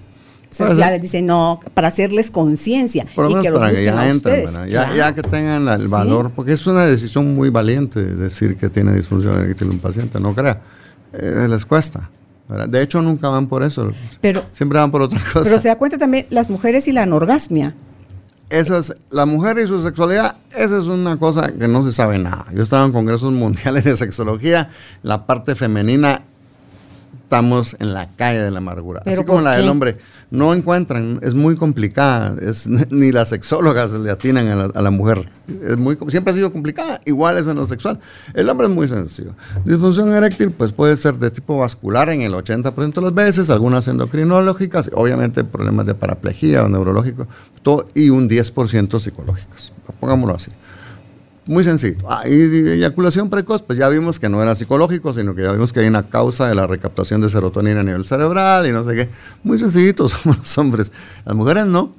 O 0.50 0.54
sea, 0.54 0.72
ya 0.74 0.90
les 0.90 1.00
dicen, 1.00 1.26
no, 1.26 1.60
para 1.74 1.88
hacerles 1.88 2.30
conciencia. 2.30 3.04
y 3.04 3.42
que 3.42 3.52
para 3.52 3.72
que 3.72 3.84
ya 3.84 4.10
entren, 4.10 4.46
ya, 4.68 5.14
que 5.14 5.22
tengan 5.22 5.66
el 5.68 5.88
valor, 5.88 6.32
porque 6.34 6.52
es 6.52 6.66
una 6.66 6.84
decisión 6.84 7.34
muy 7.34 7.50
valiente 7.50 8.02
decir 8.02 8.56
que 8.56 8.68
tiene 8.68 8.92
disfunción 8.92 9.38
eréctil 9.40 9.70
un 9.70 9.78
paciente, 9.78 10.20
no 10.20 10.34
crea. 10.34 10.60
Eh, 11.12 11.46
les 11.48 11.64
cuesta. 11.64 12.10
De 12.68 12.82
hecho, 12.82 13.00
nunca 13.00 13.28
van 13.28 13.46
por 13.46 13.62
eso. 13.62 13.92
Pero, 14.20 14.42
Siempre 14.52 14.78
van 14.80 14.90
por 14.90 15.02
otra 15.02 15.20
cosa. 15.32 15.44
Pero 15.44 15.58
se 15.60 15.68
da 15.68 15.78
cuenta 15.78 15.98
también 15.98 16.26
las 16.30 16.50
mujeres 16.50 16.88
y 16.88 16.92
la 16.92 17.04
anorgasmia. 17.04 17.74
Eso 18.50 18.76
es, 18.76 18.92
la 19.10 19.26
mujer 19.26 19.60
y 19.60 19.66
su 19.68 19.80
sexualidad, 19.80 20.34
esa 20.50 20.78
es 20.78 20.86
una 20.86 21.16
cosa 21.18 21.52
que 21.52 21.68
no 21.68 21.84
se 21.84 21.92
sabe 21.92 22.18
nada. 22.18 22.46
Yo 22.52 22.64
estaba 22.64 22.84
en 22.84 22.92
congresos 22.92 23.32
mundiales 23.32 23.84
de 23.84 23.96
sexología, 23.96 24.70
la 25.02 25.24
parte 25.26 25.54
femenina 25.54 26.24
estamos 27.30 27.76
en 27.78 27.94
la 27.94 28.08
calle 28.08 28.40
de 28.42 28.50
la 28.50 28.58
amargura. 28.58 29.02
Así 29.06 29.24
como 29.24 29.40
la 29.40 29.52
del 29.52 29.68
hombre. 29.68 29.98
No 30.32 30.52
encuentran, 30.52 31.20
es 31.22 31.32
muy 31.32 31.54
complicada. 31.54 32.34
Es, 32.42 32.66
ni 32.90 33.12
las 33.12 33.28
sexólogas 33.28 33.92
le 33.92 34.10
atinan 34.10 34.48
a 34.74 34.82
la, 34.82 34.90
mujer. 34.90 35.30
Es 35.64 35.76
muy, 35.76 35.96
siempre 36.08 36.32
ha 36.32 36.34
sido 36.34 36.52
complicada. 36.52 37.00
Igual 37.04 37.38
es 37.38 37.46
en 37.46 37.54
lo 37.54 37.66
sexual. 37.66 38.00
El 38.34 38.48
hombre 38.48 38.66
es 38.66 38.72
muy 38.72 38.88
sencillo. 38.88 39.34
Disfunción 39.64 40.12
eréctil 40.12 40.50
pues 40.50 40.72
puede 40.72 40.96
ser 40.96 41.14
de 41.20 41.30
tipo 41.30 41.56
vascular 41.56 42.08
en 42.08 42.22
el 42.22 42.32
80% 42.32 42.94
de 42.94 43.00
las 43.00 43.14
veces, 43.14 43.48
algunas 43.48 43.86
endocrinológicas, 43.86 44.90
obviamente 44.92 45.44
problemas 45.44 45.86
de 45.86 45.94
paraplegia 45.94 46.64
o 46.64 46.68
neurológico, 46.68 47.28
todo, 47.62 47.86
y 47.94 48.10
un 48.10 48.28
10% 48.28 48.98
psicológicos. 48.98 49.72
Pongámoslo 50.00 50.34
así. 50.34 50.50
Muy 51.50 51.64
sencillo. 51.64 51.96
Ah, 52.08 52.28
y 52.28 52.34
eyaculación 52.34 53.28
precoz, 53.28 53.60
pues 53.62 53.76
ya 53.76 53.88
vimos 53.88 54.20
que 54.20 54.28
no 54.28 54.40
era 54.40 54.54
psicológico, 54.54 55.12
sino 55.12 55.34
que 55.34 55.42
ya 55.42 55.50
vimos 55.50 55.72
que 55.72 55.80
hay 55.80 55.88
una 55.88 56.04
causa 56.04 56.46
de 56.46 56.54
la 56.54 56.68
recaptación 56.68 57.20
de 57.22 57.28
serotonina 57.28 57.80
a 57.80 57.82
nivel 57.82 58.04
cerebral 58.04 58.68
y 58.68 58.72
no 58.72 58.84
sé 58.84 58.94
qué. 58.94 59.08
Muy 59.42 59.58
sencillitos 59.58 60.12
somos 60.22 60.38
los 60.38 60.58
hombres. 60.58 60.92
Las 61.24 61.34
mujeres 61.34 61.66
no. 61.66 61.92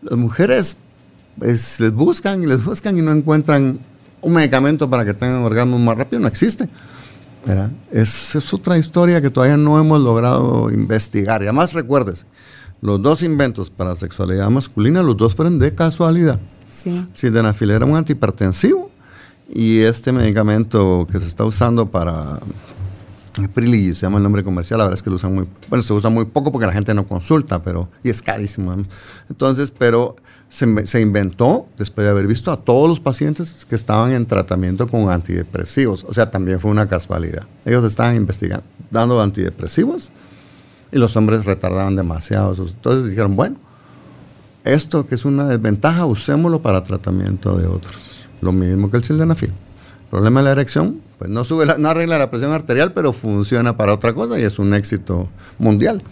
Las 0.00 0.18
mujeres 0.18 0.78
pues, 1.38 1.80
les 1.80 1.92
buscan 1.92 2.44
y 2.44 2.46
les 2.46 2.64
buscan 2.64 2.96
y 2.96 3.02
no 3.02 3.12
encuentran 3.12 3.78
un 4.22 4.32
medicamento 4.32 4.88
para 4.88 5.04
que 5.04 5.12
tengan 5.12 5.42
orgasmos 5.42 5.80
más 5.80 5.98
rápido. 5.98 6.22
No 6.22 6.28
existe. 6.28 6.66
Es, 7.92 8.34
es, 8.34 8.54
otra 8.54 8.78
historia 8.78 9.20
que 9.20 9.28
todavía 9.28 9.58
no 9.58 9.78
hemos 9.78 10.00
logrado 10.00 10.70
investigar. 10.70 11.42
Y 11.42 11.44
además 11.44 11.74
recuérdese, 11.74 12.24
los 12.80 13.02
dos 13.02 13.22
inventos 13.22 13.68
para 13.68 13.90
la 13.90 13.96
sexualidad 13.96 14.48
masculina, 14.48 15.02
los 15.02 15.18
dos 15.18 15.34
fueron 15.34 15.58
de 15.58 15.74
casualidad. 15.74 16.40
Sí. 16.70 17.06
Sildenafil 17.12 17.70
era 17.70 17.84
un 17.84 17.96
antihipertensivo 17.96 18.93
y 19.54 19.80
este 19.80 20.10
medicamento 20.10 21.06
que 21.10 21.20
se 21.20 21.28
está 21.28 21.44
usando 21.44 21.86
para 21.86 22.40
Prilly 23.54 23.94
se 23.94 24.02
llama 24.02 24.18
el 24.18 24.24
nombre 24.24 24.42
comercial, 24.42 24.78
la 24.78 24.84
verdad 24.84 24.98
es 24.98 25.02
que 25.02 25.10
lo 25.10 25.16
usan 25.16 25.32
muy, 25.32 25.46
bueno, 25.68 25.82
se 25.82 25.92
usa 25.92 26.10
muy 26.10 26.24
poco 26.24 26.50
porque 26.52 26.66
la 26.66 26.72
gente 26.72 26.92
no 26.92 27.06
consulta, 27.06 27.62
pero, 27.62 27.88
y 28.02 28.10
es 28.10 28.20
carísimo. 28.20 28.74
Entonces, 29.30 29.72
pero 29.76 30.16
se, 30.48 30.86
se, 30.86 31.00
inventó 31.00 31.66
después 31.78 32.04
de 32.04 32.10
haber 32.10 32.26
visto 32.26 32.50
a 32.52 32.56
todos 32.56 32.88
los 32.88 33.00
pacientes 33.00 33.64
que 33.64 33.76
estaban 33.76 34.12
en 34.12 34.26
tratamiento 34.26 34.88
con 34.88 35.10
antidepresivos. 35.10 36.04
O 36.08 36.12
sea, 36.12 36.30
también 36.30 36.60
fue 36.60 36.70
una 36.70 36.88
casualidad. 36.88 37.44
Ellos 37.64 37.84
estaban 37.84 38.16
investigando, 38.16 38.64
dando 38.90 39.20
antidepresivos 39.20 40.10
y 40.92 40.98
los 40.98 41.16
hombres 41.16 41.44
retardaban 41.44 41.96
demasiado. 41.96 42.54
Entonces 42.56 43.10
dijeron, 43.10 43.34
bueno, 43.34 43.56
esto 44.64 45.06
que 45.06 45.16
es 45.16 45.24
una 45.24 45.46
desventaja, 45.46 46.06
usémoslo 46.06 46.62
para 46.62 46.84
tratamiento 46.84 47.56
de 47.56 47.68
otros. 47.68 48.13
Lo 48.44 48.52
mismo 48.52 48.90
que 48.90 48.98
el 48.98 49.04
sildenafil. 49.04 49.52
Problema 50.10 50.40
de 50.40 50.44
la 50.44 50.52
erección, 50.52 51.00
pues 51.18 51.30
no, 51.30 51.44
sube 51.44 51.64
no 51.78 51.88
arregla 51.88 52.18
la 52.18 52.30
presión 52.30 52.52
arterial, 52.52 52.92
pero 52.92 53.14
funciona 53.14 53.74
para 53.78 53.94
otra 53.94 54.12
cosa 54.12 54.38
y 54.38 54.42
es 54.42 54.58
un 54.58 54.74
éxito 54.74 55.28
mundial. 55.58 56.02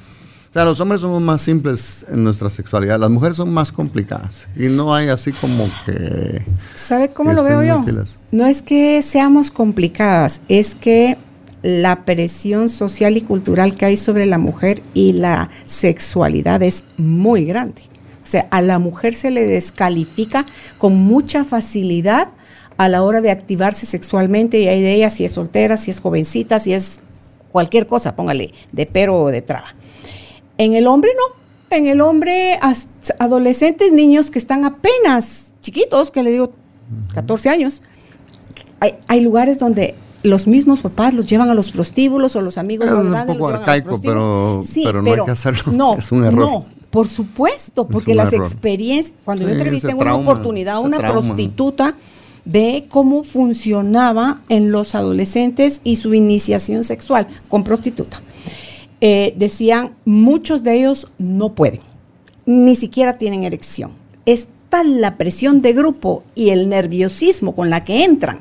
O 0.48 0.52
sea, 0.54 0.64
los 0.64 0.80
hombres 0.80 1.02
somos 1.02 1.20
más 1.20 1.42
simples 1.42 2.06
en 2.10 2.24
nuestra 2.24 2.48
sexualidad, 2.48 2.98
las 2.98 3.10
mujeres 3.10 3.36
son 3.36 3.52
más 3.52 3.70
complicadas 3.70 4.48
y 4.56 4.68
no 4.68 4.94
hay 4.94 5.08
así 5.08 5.32
como 5.32 5.70
que... 5.84 6.42
¿Sabe 6.74 7.10
cómo 7.10 7.34
lo 7.34 7.44
veo 7.44 7.62
yo? 7.62 7.84
No 8.30 8.46
es 8.46 8.62
que 8.62 9.02
seamos 9.02 9.50
complicadas, 9.50 10.40
es 10.48 10.74
que 10.74 11.18
la 11.62 12.06
presión 12.06 12.70
social 12.70 13.18
y 13.18 13.20
cultural 13.20 13.76
que 13.76 13.84
hay 13.84 13.98
sobre 13.98 14.24
la 14.24 14.38
mujer 14.38 14.82
y 14.94 15.12
la 15.12 15.50
sexualidad 15.66 16.62
es 16.62 16.84
muy 16.96 17.44
grande. 17.44 17.91
O 18.22 18.26
sea, 18.26 18.46
a 18.50 18.62
la 18.62 18.78
mujer 18.78 19.14
se 19.14 19.30
le 19.30 19.46
descalifica 19.46 20.46
con 20.78 20.96
mucha 20.96 21.44
facilidad 21.44 22.28
a 22.76 22.88
la 22.88 23.02
hora 23.02 23.20
de 23.20 23.30
activarse 23.30 23.86
sexualmente 23.86 24.60
y 24.60 24.68
hay 24.68 24.80
de 24.80 24.94
ella 24.94 25.10
si 25.10 25.24
es 25.24 25.32
soltera, 25.32 25.76
si 25.76 25.90
es 25.90 26.00
jovencita, 26.00 26.60
si 26.60 26.72
es 26.72 27.00
cualquier 27.50 27.86
cosa, 27.86 28.16
póngale 28.16 28.52
de 28.72 28.86
pero 28.86 29.20
o 29.20 29.30
de 29.30 29.42
traba. 29.42 29.74
En 30.58 30.74
el 30.74 30.86
hombre 30.86 31.10
no. 31.16 31.42
En 31.76 31.86
el 31.86 32.02
hombre, 32.02 32.58
adolescentes, 33.18 33.92
niños 33.92 34.30
que 34.30 34.38
están 34.38 34.66
apenas 34.66 35.52
chiquitos, 35.62 36.10
que 36.10 36.22
le 36.22 36.30
digo 36.30 36.52
14 37.14 37.48
años, 37.48 37.82
hay, 39.08 39.20
lugares 39.20 39.58
donde 39.58 39.94
los 40.22 40.46
mismos 40.46 40.80
papás 40.80 41.14
los 41.14 41.26
llevan 41.26 41.48
a 41.48 41.54
los 41.54 41.72
prostíbulos 41.72 42.36
o 42.36 42.42
los 42.42 42.58
amigos 42.58 42.88
es 42.88 42.92
un 42.92 43.26
poco 43.26 43.48
arcaico, 43.48 44.00
pero, 44.02 44.60
pero, 44.84 45.00
no 45.00 45.12
hay 45.12 45.24
que 45.24 45.30
hacerlo. 45.30 45.72
No, 45.72 45.94
es 45.98 46.12
un 46.12 46.24
error. 46.24 46.40
No, 46.40 46.66
por 46.92 47.08
supuesto, 47.08 47.88
porque 47.88 48.14
las 48.14 48.34
experiencias, 48.34 49.16
cuando 49.24 49.48
yo 49.48 49.54
entrevisté 49.54 49.92
en 49.92 49.96
una 49.96 50.14
oportunidad 50.14 50.74
a 50.74 50.78
una 50.80 50.98
prostituta 50.98 51.96
de 52.44 52.84
cómo 52.90 53.24
funcionaba 53.24 54.42
en 54.50 54.70
los 54.70 54.94
adolescentes 54.94 55.80
y 55.84 55.96
su 55.96 56.12
iniciación 56.12 56.84
sexual 56.84 57.28
con 57.48 57.64
prostituta. 57.64 58.22
Eh, 59.00 59.32
decían, 59.38 59.94
muchos 60.04 60.62
de 60.62 60.80
ellos 60.80 61.08
no 61.16 61.54
pueden, 61.54 61.80
ni 62.44 62.76
siquiera 62.76 63.16
tienen 63.16 63.44
erección. 63.44 63.92
Es 64.26 64.46
tal 64.68 65.00
la 65.00 65.16
presión 65.16 65.62
de 65.62 65.72
grupo 65.72 66.24
y 66.34 66.50
el 66.50 66.68
nerviosismo 66.68 67.54
con 67.54 67.70
la 67.70 67.84
que 67.84 68.04
entran 68.04 68.40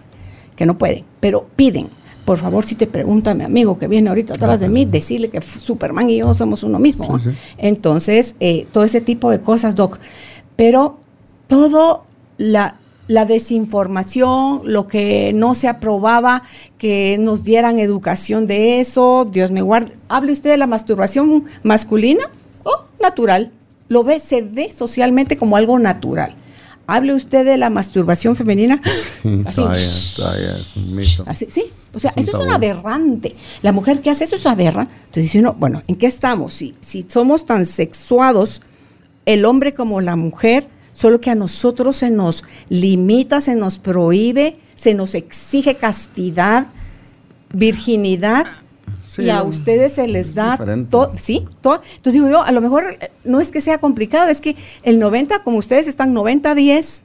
que 0.58 0.66
no 0.66 0.78
pueden, 0.78 1.06
pero 1.22 1.48
piden 1.56 1.88
por 2.32 2.40
favor, 2.40 2.64
si 2.64 2.76
te 2.76 2.88
pregunta 2.88 3.34
mi 3.34 3.44
amigo 3.44 3.78
que 3.78 3.90
viene 3.90 4.08
ahorita 4.08 4.36
atrás 4.36 4.62
de 4.62 4.70
mí, 4.70 4.86
decirle 4.86 5.28
que 5.28 5.42
Superman 5.42 6.10
y 6.10 6.22
yo 6.22 6.34
somos 6.34 6.64
uno 6.64 6.80
mismo. 6.80 7.20
Entonces, 7.58 8.36
eh, 8.40 8.68
todo 8.72 8.86
ese 8.86 9.02
tipo 9.02 9.30
de 9.32 9.42
cosas, 9.42 9.76
Doc. 9.76 10.00
Pero 10.56 10.96
todo 11.48 12.06
la, 12.38 12.78
la 13.08 13.26
desinformación, 13.26 14.62
lo 14.64 14.88
que 14.88 15.34
no 15.36 15.56
se 15.56 15.68
aprobaba, 15.68 16.44
que 16.78 17.18
nos 17.20 17.44
dieran 17.44 17.82
educación 17.82 18.48
de 18.48 18.80
eso, 18.80 19.28
Dios 19.30 19.52
me 19.52 19.62
guarde. 19.62 19.98
¿Hable 20.08 20.32
usted 20.32 20.52
de 20.52 20.58
la 20.58 20.68
masturbación 20.68 21.44
masculina? 21.64 22.24
Oh, 22.64 22.86
natural. 23.02 23.52
Lo 23.90 24.06
ve, 24.06 24.22
se 24.22 24.42
ve 24.42 24.72
socialmente 24.72 25.36
como 25.36 25.58
algo 25.58 25.78
natural. 25.80 26.34
Hable 26.94 27.14
usted 27.14 27.46
de 27.46 27.56
la 27.58 27.70
masturbación 27.70 28.36
femenina. 28.36 28.82
Así, 29.46 29.62
todavía, 30.18 30.58
es 30.60 30.76
un 30.76 30.94
mito. 30.94 31.24
Así, 31.26 31.48
sí, 31.50 31.66
o 31.94 32.00
sea, 32.00 32.12
eso 32.18 32.32
es 32.32 32.38
un 32.38 32.52
aberrante. 32.52 33.36
La 33.62 33.72
mujer 33.72 34.02
que 34.02 34.10
hace 34.10 34.26
eso 34.26 34.36
es 34.36 34.46
aberra. 34.46 34.82
Entonces 34.82 35.24
dice 35.24 35.40
uno, 35.40 35.54
bueno, 35.54 35.84
¿en 35.88 35.96
qué 35.96 36.08
estamos? 36.08 36.54
Si, 36.54 36.76
si 36.82 37.06
somos 37.08 37.46
tan 37.46 37.66
sexuados, 37.66 38.62
el 39.26 39.46
hombre 39.46 39.72
como 39.72 40.02
la 40.02 40.18
mujer, 40.18 40.68
solo 40.92 41.22
que 41.22 41.30
a 41.30 41.36
nosotros 41.36 41.96
se 41.96 42.10
nos 42.10 42.44
limita, 42.68 43.40
se 43.40 43.56
nos 43.56 43.80
prohíbe, 43.80 44.58
se 44.76 44.94
nos 44.94 45.16
exige 45.16 45.78
castidad, 45.78 46.68
virginidad. 47.54 48.48
Y 49.18 49.30
a 49.30 49.44
ustedes 49.44 49.94
se 49.94 50.08
les 50.08 50.36
da 50.36 50.58
todo, 50.90 51.12
sí, 51.16 51.46
todo. 51.62 51.82
Entonces 51.84 52.14
digo 52.14 52.30
yo, 52.30 52.44
a 52.44 52.52
lo 52.52 52.62
mejor 52.62 52.98
eh, 53.00 53.12
no 53.24 53.40
es 53.40 53.52
que 53.52 53.62
sea 53.62 53.78
complicado, 53.80 54.30
es 54.30 54.42
que 54.42 54.56
el 54.84 55.00
90, 55.00 55.44
como 55.44 55.58
ustedes 55.58 55.88
están 55.88 56.16
90-10, 56.16 57.02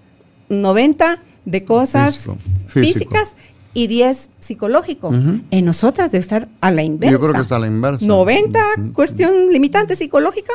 90 0.49 1.19
de 1.45 1.65
cosas 1.65 2.29
físicas 2.69 3.33
y 3.75 3.89
10 3.89 4.31
psicológico. 4.41 5.13
En 5.51 5.65
nosotras 5.65 6.13
debe 6.13 6.21
estar 6.21 6.49
a 6.61 6.71
la 6.71 6.83
inversa. 6.83 7.13
Yo 7.13 7.21
creo 7.21 7.33
que 7.35 7.41
está 7.41 7.57
a 7.57 7.61
la 7.61 7.67
inversa. 7.67 8.07
90 8.07 8.59
cuestión 8.95 9.53
limitante 9.53 9.97
psicológica, 9.97 10.53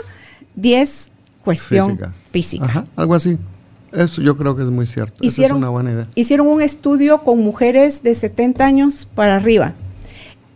10 0.55 1.11
cuestión 1.43 1.99
física. 2.31 2.65
Ajá, 2.65 2.83
algo 2.95 3.15
así. 3.15 3.37
Eso 3.93 4.21
yo 4.21 4.37
creo 4.37 4.55
que 4.55 4.63
es 4.63 4.69
muy 4.69 4.87
cierto. 4.87 5.17
Hicieron, 5.21 5.57
es 5.57 5.61
una 5.61 5.69
buena 5.69 5.91
idea. 5.91 6.07
Hicieron 6.15 6.47
un 6.47 6.61
estudio 6.61 7.23
con 7.23 7.39
mujeres 7.39 8.03
de 8.03 8.15
70 8.15 8.65
años 8.65 9.07
para 9.13 9.35
arriba. 9.35 9.73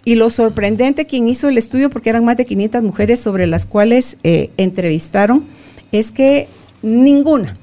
Y 0.06 0.15
lo 0.15 0.30
sorprendente, 0.30 1.06
quien 1.06 1.28
hizo 1.28 1.50
el 1.50 1.58
estudio, 1.58 1.89
porque 1.89 2.10
eran 2.10 2.24
más 2.24 2.38
de 2.38 2.46
500 2.46 2.84
mujeres 2.84 3.20
sobre 3.20 3.48
las 3.48 3.65
cuales 3.65 4.18
eh, 4.24 4.52
entrevistaron, 4.56 5.46
es 5.91 6.12
que 6.12 6.48
ninguna 6.82 7.58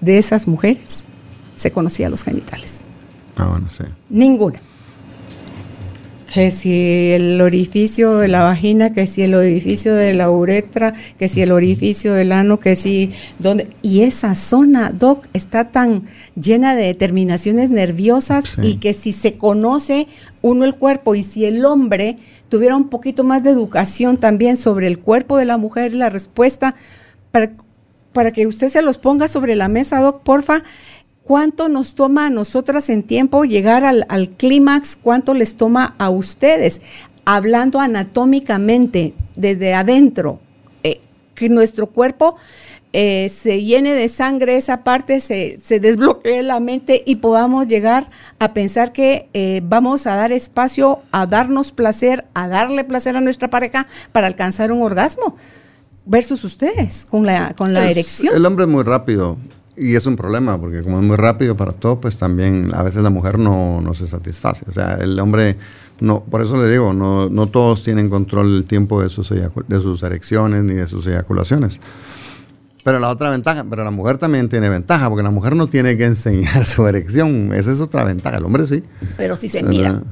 de 0.00 0.18
esas 0.18 0.46
mujeres 0.46 1.06
se 1.54 1.70
conocía 1.70 2.08
los 2.08 2.22
genitales. 2.22 2.84
Ah, 3.36 3.48
bueno, 3.48 3.68
sí. 3.68 3.84
Ninguna 4.08 4.60
que 6.32 6.50
si 6.50 7.10
el 7.12 7.40
orificio 7.40 8.16
de 8.16 8.28
la 8.28 8.42
vagina, 8.42 8.92
que 8.94 9.06
si 9.06 9.22
el 9.22 9.34
orificio 9.34 9.94
de 9.94 10.14
la 10.14 10.30
uretra, 10.30 10.94
que 11.18 11.28
si 11.28 11.42
el 11.42 11.52
orificio 11.52 12.14
del 12.14 12.32
ano, 12.32 12.58
que 12.58 12.74
si 12.74 13.10
donde 13.38 13.68
y 13.82 14.00
esa 14.00 14.34
zona, 14.34 14.90
doc, 14.90 15.26
está 15.34 15.70
tan 15.70 16.04
llena 16.34 16.74
de 16.74 16.84
determinaciones 16.84 17.68
nerviosas 17.68 18.44
y 18.62 18.76
que 18.76 18.94
si 18.94 19.12
se 19.12 19.36
conoce 19.36 20.06
uno 20.40 20.64
el 20.64 20.74
cuerpo 20.74 21.14
y 21.14 21.22
si 21.22 21.44
el 21.44 21.64
hombre 21.66 22.16
tuviera 22.48 22.76
un 22.76 22.88
poquito 22.88 23.24
más 23.24 23.42
de 23.42 23.50
educación 23.50 24.16
también 24.16 24.56
sobre 24.56 24.86
el 24.86 24.98
cuerpo 24.98 25.36
de 25.36 25.44
la 25.44 25.58
mujer, 25.58 25.94
la 25.94 26.08
respuesta 26.08 26.74
para 27.30 27.52
para 28.12 28.32
que 28.32 28.46
usted 28.46 28.68
se 28.68 28.82
los 28.82 28.98
ponga 28.98 29.26
sobre 29.28 29.56
la 29.56 29.68
mesa, 29.68 30.00
doc, 30.00 30.22
porfa, 30.22 30.62
¿Cuánto 31.24 31.68
nos 31.68 31.94
toma 31.94 32.26
a 32.26 32.30
nosotras 32.30 32.90
en 32.90 33.04
tiempo 33.04 33.44
llegar 33.44 33.84
al, 33.84 34.30
clímax? 34.30 34.96
¿Cuánto 34.96 35.34
les 35.34 35.56
toma 35.56 35.94
a 35.98 36.10
ustedes? 36.10 36.80
Hablando 37.24 37.78
anatómicamente, 37.78 39.14
desde 39.36 39.74
adentro, 39.74 40.40
eh, 40.82 41.00
que 41.36 41.48
nuestro 41.48 41.86
cuerpo 41.86 42.36
eh, 42.92 43.30
se 43.30 43.62
llene 43.62 43.94
de 43.94 44.08
sangre, 44.08 44.56
esa 44.56 44.84
parte 44.84 45.20
se, 45.20 45.58
desbloquee 45.78 46.42
la 46.42 46.60
mente 46.60 47.02
y 47.06 47.16
podamos 47.16 47.66
llegar 47.68 48.08
a 48.38 48.52
pensar 48.52 48.92
que 48.92 49.28
eh, 49.32 49.62
vamos 49.64 50.06
a 50.06 50.16
dar 50.16 50.32
espacio 50.32 51.00
a 51.12 51.26
darnos 51.26 51.72
placer, 51.72 52.26
a 52.34 52.48
darle 52.48 52.84
placer 52.84 53.16
a 53.16 53.20
nuestra 53.20 53.48
pareja 53.48 53.86
para 54.10 54.26
alcanzar 54.26 54.72
un 54.72 54.82
orgasmo 54.82 55.36
versus 56.04 56.42
ustedes 56.44 57.06
con 57.08 57.24
la, 57.24 57.54
con 57.54 57.72
la 57.72 57.88
erección. 57.88 58.34
El 58.34 58.44
hombre 58.44 58.64
es 58.64 58.70
muy 58.70 58.82
rápido. 58.82 59.38
Y 59.76 59.96
es 59.96 60.04
un 60.06 60.16
problema, 60.16 60.60
porque 60.60 60.82
como 60.82 60.98
es 60.98 61.04
muy 61.04 61.16
rápido 61.16 61.56
para 61.56 61.72
todo, 61.72 62.00
pues 62.00 62.18
también 62.18 62.70
a 62.74 62.82
veces 62.82 63.02
la 63.02 63.10
mujer 63.10 63.38
no, 63.38 63.80
no 63.80 63.94
se 63.94 64.06
satisface. 64.06 64.66
O 64.68 64.72
sea, 64.72 64.94
el 64.96 65.18
hombre, 65.18 65.56
no, 66.00 66.22
por 66.24 66.42
eso 66.42 66.62
le 66.62 66.70
digo, 66.70 66.92
no, 66.92 67.30
no 67.30 67.46
todos 67.46 67.82
tienen 67.82 68.10
control 68.10 68.52
del 68.52 68.64
tiempo 68.66 69.02
de 69.02 69.08
sus, 69.08 69.30
de 69.30 69.80
sus 69.80 70.02
erecciones 70.02 70.64
ni 70.64 70.74
de 70.74 70.86
sus 70.86 71.06
eyaculaciones. 71.06 71.80
Pero 72.84 72.98
la 72.98 73.10
otra 73.10 73.30
ventaja, 73.30 73.64
pero 73.68 73.84
la 73.84 73.92
mujer 73.92 74.18
también 74.18 74.48
tiene 74.48 74.68
ventaja, 74.68 75.08
porque 75.08 75.22
la 75.22 75.30
mujer 75.30 75.54
no 75.54 75.68
tiene 75.68 75.96
que 75.96 76.04
enseñar 76.04 76.64
su 76.66 76.86
erección. 76.86 77.52
Esa 77.54 77.70
es 77.70 77.80
otra 77.80 78.04
ventaja, 78.04 78.36
el 78.36 78.44
hombre 78.44 78.66
sí. 78.66 78.82
Pero 79.16 79.36
si 79.36 79.48
se 79.48 79.62
mira. 79.62 80.02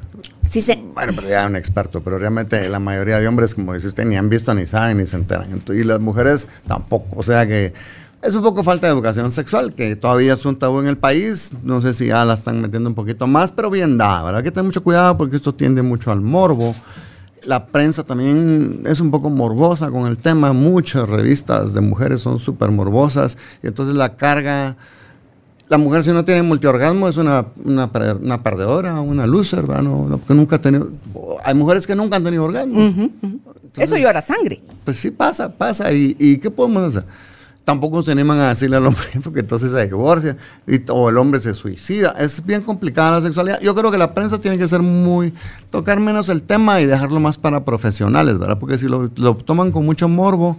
Si 0.49 0.63
se... 0.63 0.83
Bueno, 0.95 1.13
pero 1.15 1.29
ya 1.29 1.43
es 1.43 1.47
un 1.47 1.57
experto, 1.57 2.03
pero 2.03 2.19
realmente 2.19 2.67
la 2.69 2.79
mayoría 2.79 3.19
de 3.19 3.29
hombres, 3.29 3.55
como 3.55 3.75
dice 3.75 3.89
usted, 3.89 4.07
ni 4.07 4.17
han 4.17 4.31
visto, 4.31 4.55
ni 4.55 4.67
saben, 4.67 4.99
ni 4.99 5.07
se 5.07 5.17
enteran. 5.17 5.61
Y 5.69 5.85
las 5.85 6.01
mujeres 6.01 6.47
tampoco. 6.67 7.09
O 7.17 7.23
sea 7.23 7.47
que 7.47 7.75
es 8.23 8.35
un 8.35 8.43
poco 8.43 8.63
falta 8.63 8.87
de 8.87 8.93
educación 8.93 9.31
sexual, 9.31 9.73
que 9.73 9.97
todavía 9.97 10.35
es 10.35 10.45
un 10.45 10.57
tabú 10.57 10.81
en 10.81 10.87
el 10.87 10.99
país. 10.99 11.53
No 11.63 11.81
sé 11.81 11.95
si 11.95 12.09
ya 12.09 12.25
la 12.25 12.35
están 12.35 12.61
metiendo 12.61 12.89
un 12.89 12.95
poquito 12.95 13.27
más, 13.27 13.51
pero 13.51 13.71
bien 13.71 13.97
da, 13.97 14.23
¿verdad? 14.23 14.39
Hay 14.39 14.45
que 14.45 14.51
tener 14.51 14.67
mucho 14.67 14.83
cuidado 14.83 15.17
porque 15.17 15.37
esto 15.37 15.55
tiende 15.55 15.83
mucho 15.83 16.13
al 16.13 16.21
morbo. 16.21 16.75
La 17.45 17.67
prensa 17.67 18.05
también 18.05 18.83
es 18.85 19.01
un 19.01 19.11
poco 19.11 19.31
morbosa 19.31 19.91
con 19.91 20.07
el 20.07 20.19
tema. 20.19 20.53
Muchas 20.53 21.09
revistas 21.09 21.73
de 21.73 21.81
mujeres 21.81 22.21
son 22.21 22.39
súper 22.39 22.71
morbosas. 22.71 23.39
Y 23.63 23.69
entonces 23.69 23.97
la 23.97 24.17
carga. 24.17 24.77
La 25.71 25.79
mujer, 25.79 26.03
si 26.03 26.11
no 26.11 26.25
tiene 26.25 26.43
multiorgasmo, 26.43 27.09
es 27.09 27.17
una, 27.17 27.47
una, 27.65 27.93
perdedora, 27.93 29.01
una 29.01 29.25
loser, 29.25 29.63
¿verdad? 29.63 29.83
No, 29.85 30.19
porque 30.19 30.35
nunca 30.35 30.57
ha 30.57 30.61
tenido. 30.61 30.91
Hay 31.45 31.55
mujeres 31.55 31.87
que 31.87 31.95
nunca 31.95 32.17
han 32.17 32.25
tenido 32.25 32.45
orgasmo. 32.45 32.93
Eso 33.77 33.97
llora 33.97 34.21
sangre. 34.21 34.61
Pues 34.85 34.99
sí, 34.99 35.11
pasa, 35.13 35.49
pasa. 35.49 35.93
¿Y, 35.93 36.17
¿Y 36.19 36.39
qué 36.39 36.51
podemos 36.51 36.83
hacer? 36.83 37.09
Tampoco 37.71 38.03
se 38.03 38.11
animan 38.11 38.37
a 38.39 38.49
decirle 38.49 38.79
al 38.79 38.87
hombre 38.87 39.05
porque 39.23 39.41
entonces 39.41 39.71
se 39.71 39.87
divorcia 39.87 40.37
y, 40.67 40.81
o 40.91 41.09
el 41.09 41.19
hombre 41.19 41.41
se 41.41 41.55
suicida. 41.55 42.17
Es 42.19 42.45
bien 42.45 42.63
complicada 42.63 43.13
la 43.13 43.23
sexualidad. 43.23 43.61
Yo 43.61 43.77
creo 43.77 43.93
que 43.93 43.99
la 43.99 44.13
prensa 44.13 44.41
tiene 44.41 44.59
que 44.59 44.67
ser 44.67 44.81
muy, 44.83 45.33
tocar 45.71 46.01
menos 46.01 46.29
el 46.31 46.43
tema 46.43 46.81
y 46.81 46.87
dejarlo 46.87 47.21
más 47.21 47.39
para 47.39 47.65
profesionales, 47.65 48.41
¿verdad? 48.41 48.59
Porque 48.59 48.77
si 48.77 48.87
lo, 48.87 49.09
lo 49.17 49.37
toman 49.37 49.71
con 49.71 49.87
mucho 49.87 50.09
morbo, 50.09 50.59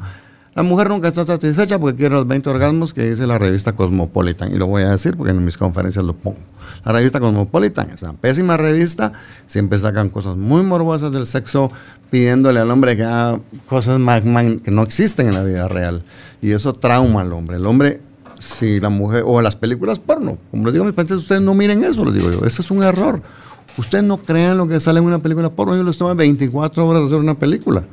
la 0.53 0.63
mujer 0.63 0.89
nunca 0.89 1.07
está 1.07 1.23
satisfecha 1.23 1.79
porque 1.79 1.97
quiere 1.97 2.15
los 2.15 2.27
20 2.27 2.49
orgasmos 2.49 2.93
que 2.93 3.09
dice 3.09 3.25
la 3.25 3.37
revista 3.37 3.71
Cosmopolitan. 3.71 4.53
Y 4.53 4.57
lo 4.57 4.67
voy 4.67 4.83
a 4.83 4.89
decir 4.89 5.15
porque 5.15 5.31
en 5.31 5.45
mis 5.45 5.57
conferencias 5.57 6.03
lo 6.03 6.13
pongo. 6.13 6.39
La 6.83 6.91
revista 6.91 7.21
Cosmopolitan 7.21 7.91
es 7.91 8.01
una 8.01 8.13
pésima 8.13 8.57
revista. 8.57 9.13
Siempre 9.47 9.79
sacan 9.79 10.09
cosas 10.09 10.35
muy 10.35 10.61
morbosas 10.63 11.13
del 11.13 11.25
sexo 11.25 11.71
pidiéndole 12.09 12.59
al 12.59 12.69
hombre 12.69 12.97
que 12.97 13.03
haga 13.03 13.39
cosas 13.65 14.01
que 14.61 14.71
no 14.71 14.83
existen 14.83 15.27
en 15.27 15.35
la 15.35 15.43
vida 15.45 15.69
real. 15.69 16.03
Y 16.41 16.51
eso 16.51 16.73
trauma 16.73 17.21
al 17.21 17.31
hombre. 17.31 17.55
El 17.55 17.65
hombre, 17.65 18.01
si 18.39 18.81
la 18.81 18.89
mujer, 18.89 19.23
o 19.25 19.41
las 19.41 19.55
películas 19.55 19.99
porno, 19.99 20.37
como 20.51 20.65
les 20.65 20.73
digo 20.73 20.83
a 20.83 20.87
mis 20.87 20.95
pacientes, 20.95 21.19
ustedes 21.19 21.41
no 21.41 21.53
miren 21.53 21.81
eso, 21.85 22.03
les 22.03 22.15
digo 22.15 22.29
yo. 22.29 22.45
Ese 22.45 22.61
es 22.61 22.69
un 22.71 22.83
error. 22.83 23.21
Ustedes 23.77 24.03
no 24.03 24.17
crean 24.17 24.57
lo 24.57 24.67
que 24.67 24.81
sale 24.81 24.99
en 24.99 25.05
una 25.05 25.19
película 25.19 25.49
porno. 25.49 25.77
Yo 25.77 25.83
les 25.83 25.97
toma 25.97 26.13
24 26.13 26.85
horas 26.85 27.03
hacer 27.03 27.19
una 27.19 27.35
película. 27.35 27.85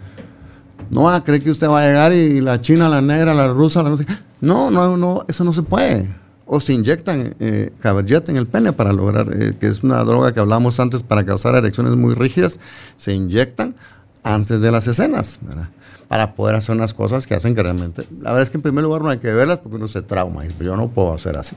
No 0.91 1.05
va 1.05 1.17
a 1.17 1.25
creer 1.25 1.43
que 1.43 1.51
usted 1.51 1.69
va 1.69 1.81
a 1.81 1.87
llegar 1.87 2.13
y 2.13 2.41
la 2.41 2.61
china, 2.61 2.89
la 2.89 3.01
negra, 3.01 3.35
la 3.35 3.49
rusa, 3.49 3.83
la 3.83 3.91
no 3.91 3.97
sé. 3.97 4.07
No, 4.41 4.71
no, 4.71 4.97
no, 4.97 5.25
eso 5.29 5.45
no 5.45 5.53
se 5.53 5.63
puede. 5.63 6.09
O 6.47 6.61
se 6.61 6.73
inyectan 6.73 7.35
eh, 7.41 7.73
en 7.83 8.37
el 8.37 8.47
pene 8.47 8.73
para 8.73 8.93
lograr, 8.93 9.31
eh, 9.33 9.55
que 9.61 9.67
es 9.67 9.83
una 9.83 10.03
droga 10.05 10.33
que 10.33 10.41
hablamos 10.41 10.81
antes 10.81 11.03
para 11.03 11.25
causar 11.25 11.55
erecciones 11.57 11.95
muy 11.95 12.15
rígidas, 12.15 12.59
se 12.97 13.13
inyectan 13.13 13.75
antes 14.23 14.61
de 14.61 14.73
las 14.73 14.87
escenas, 14.87 15.39
¿verdad? 15.43 15.69
Para 16.09 16.35
poder 16.35 16.57
hacer 16.57 16.75
unas 16.75 16.95
cosas 16.95 17.27
que 17.27 17.35
hacen 17.35 17.55
que 17.55 17.63
realmente. 17.63 18.05
La 18.21 18.31
verdad 18.31 18.45
es 18.45 18.51
que 18.51 18.57
en 18.57 18.63
primer 18.63 18.83
lugar 18.83 19.03
no 19.03 19.11
hay 19.11 19.19
que 19.19 19.31
verlas 19.31 19.61
porque 19.61 19.77
uno 19.77 19.89
se 19.89 20.01
trauma. 20.01 20.47
Y 20.47 20.65
yo 20.65 20.77
no 20.77 20.89
puedo 20.89 21.13
hacer 21.13 21.37
así. 21.37 21.55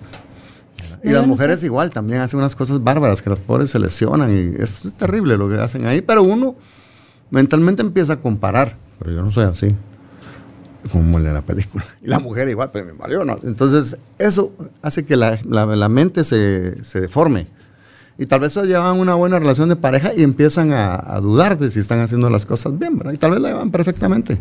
Y 1.04 1.12
las 1.12 1.26
mujeres 1.26 1.63
igual 1.63 1.92
también 1.92 2.21
hacen 2.21 2.40
unas 2.40 2.56
cosas 2.56 2.84
bárbaras 2.84 3.21
que 3.21 3.29
los 3.29 3.40
pobres 3.40 3.71
se 3.71 3.79
lesionan 3.79 4.36
y 4.36 4.62
es 4.62 4.84
terrible 4.98 5.38
lo 5.38 5.50
que 5.50 5.56
hacen 5.56 5.86
ahí, 5.88 6.02
pero 6.02 6.21
uno 6.21 6.56
mentalmente 7.32 7.82
empieza 7.82 8.13
a 8.13 8.17
comparar 8.21 8.77
pero 9.02 9.15
yo 9.15 9.23
no 9.23 9.32
soy 9.32 9.46
así. 9.46 9.75
Como 10.92 11.17
en 11.17 11.34
la 11.34 11.42
película. 11.42 11.84
Y 12.04 12.08
la 12.08 12.19
mujer 12.19 12.48
igual, 12.50 12.69
pero 12.71 12.86
mi 12.86 12.94
marido 12.94 13.25
no. 13.25 13.38
Entonces, 13.42 13.98
eso 14.19 14.54
hace 14.84 15.06
que 15.06 15.15
la, 15.15 15.40
la, 15.44 15.90
mente 15.90 16.23
se, 16.23 16.84
se, 16.84 17.02
deforme. 17.02 17.48
Y 18.19 18.27
tal 18.27 18.42
vez 18.42 18.56
llevan 18.56 19.00
una 19.00 19.15
buena 19.15 19.40
relación 19.40 19.69
de 19.69 19.75
pareja 19.75 20.12
y 20.15 20.21
empiezan 20.21 20.71
a, 20.71 21.19
dudar 21.19 21.58
de 21.58 21.71
si 21.71 21.79
están 21.79 22.00
haciendo 22.00 22.29
las 22.29 22.46
cosas 22.46 22.77
bien, 22.77 22.98
¿verdad? 22.98 23.13
Y 23.13 23.17
tal 23.17 23.32
vez 23.32 23.42
la 23.42 23.50
llevan 23.50 23.71
perfectamente. 23.71 24.40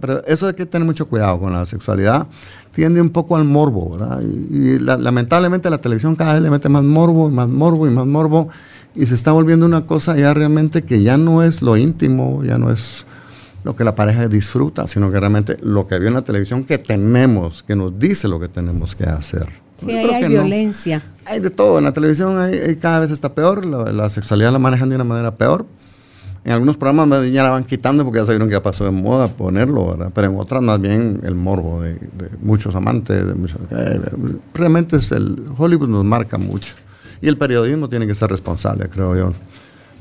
Pero 0.00 0.24
eso 0.26 0.46
hay 0.46 0.54
que 0.54 0.66
tener 0.66 0.84
mucho 0.84 1.08
cuidado 1.08 1.40
con 1.40 1.52
la 1.52 1.64
sexualidad. 1.64 2.26
Tiende 2.72 3.00
un 3.00 3.10
poco 3.10 3.36
al 3.36 3.44
morbo. 3.44 3.98
Y, 4.20 4.78
lamentablemente 4.78 5.70
la 5.70 5.78
televisión 5.78 6.16
cada 6.16 6.34
vez 6.34 6.42
le 6.42 6.50
mete 6.50 6.68
más 6.68 6.82
morbo, 6.82 7.30
más 7.30 7.48
morbo 7.48 7.86
y 7.86 7.90
más 7.90 8.06
morbo. 8.06 8.48
Y 8.94 9.06
se 9.06 9.14
está 9.14 9.32
volviendo 9.32 9.66
una 9.66 9.86
cosa 9.86 10.16
ya 10.16 10.32
realmente 10.34 10.82
que 10.82 11.02
ya 11.02 11.16
no 11.16 11.42
es 11.42 11.62
lo 11.62 11.76
íntimo, 11.76 12.42
ya 12.44 12.58
no 12.58 12.70
es 12.70 13.06
lo 13.64 13.74
que 13.74 13.82
la 13.82 13.94
pareja 13.94 14.28
disfruta, 14.28 14.86
sino 14.86 15.10
que 15.10 15.18
realmente 15.18 15.56
lo 15.62 15.88
que 15.88 15.98
vio 15.98 16.08
en 16.08 16.14
la 16.14 16.22
televisión 16.22 16.64
que 16.64 16.78
tenemos, 16.78 17.62
que 17.62 17.74
nos 17.74 17.98
dice 17.98 18.28
lo 18.28 18.38
que 18.38 18.48
tenemos 18.48 18.94
que 18.94 19.04
hacer. 19.04 19.48
Sí, 19.78 19.90
hay 19.90 20.28
violencia. 20.28 21.02
Hay 21.24 21.40
de 21.40 21.50
todo, 21.50 21.78
en 21.78 21.84
la 21.84 21.92
televisión 21.92 22.36
cada 22.80 23.00
vez 23.00 23.10
está 23.10 23.34
peor, 23.34 23.64
la, 23.64 24.08
sexualidad 24.10 24.52
la 24.52 24.58
manejan 24.58 24.90
de 24.90 24.94
una 24.96 25.04
manera 25.04 25.34
peor. 25.34 25.66
En 26.44 26.52
algunos 26.52 26.76
programas 26.76 27.26
ya 27.32 27.42
la 27.42 27.50
van 27.50 27.64
quitando 27.64 28.04
porque 28.04 28.20
ya 28.20 28.26
sabieron 28.26 28.48
que 28.48 28.52
ya 28.52 28.62
pasó 28.62 28.84
de 28.84 28.90
moda 28.90 29.28
ponerlo, 29.28 29.92
¿verdad? 29.92 30.12
Pero 30.14 30.30
en 30.30 30.38
otras 30.38 30.62
más 30.62 30.78
bien 30.78 31.20
el 31.24 31.34
morbo 31.34 31.80
de, 31.80 31.98
muchos 32.42 32.74
amantes, 32.74 33.26
de 33.26 33.34
muchos, 33.34 33.58
realmente 34.52 34.96
es 34.96 35.10
el 35.10 35.42
Hollywood 35.56 35.88
nos 35.88 36.04
marca 36.04 36.36
mucho. 36.36 36.74
Y 37.20 37.28
el 37.28 37.36
periodismo 37.36 37.88
tiene 37.88 38.06
que 38.06 38.14
ser 38.14 38.30
responsable, 38.30 38.88
creo 38.88 39.16
yo. 39.16 39.32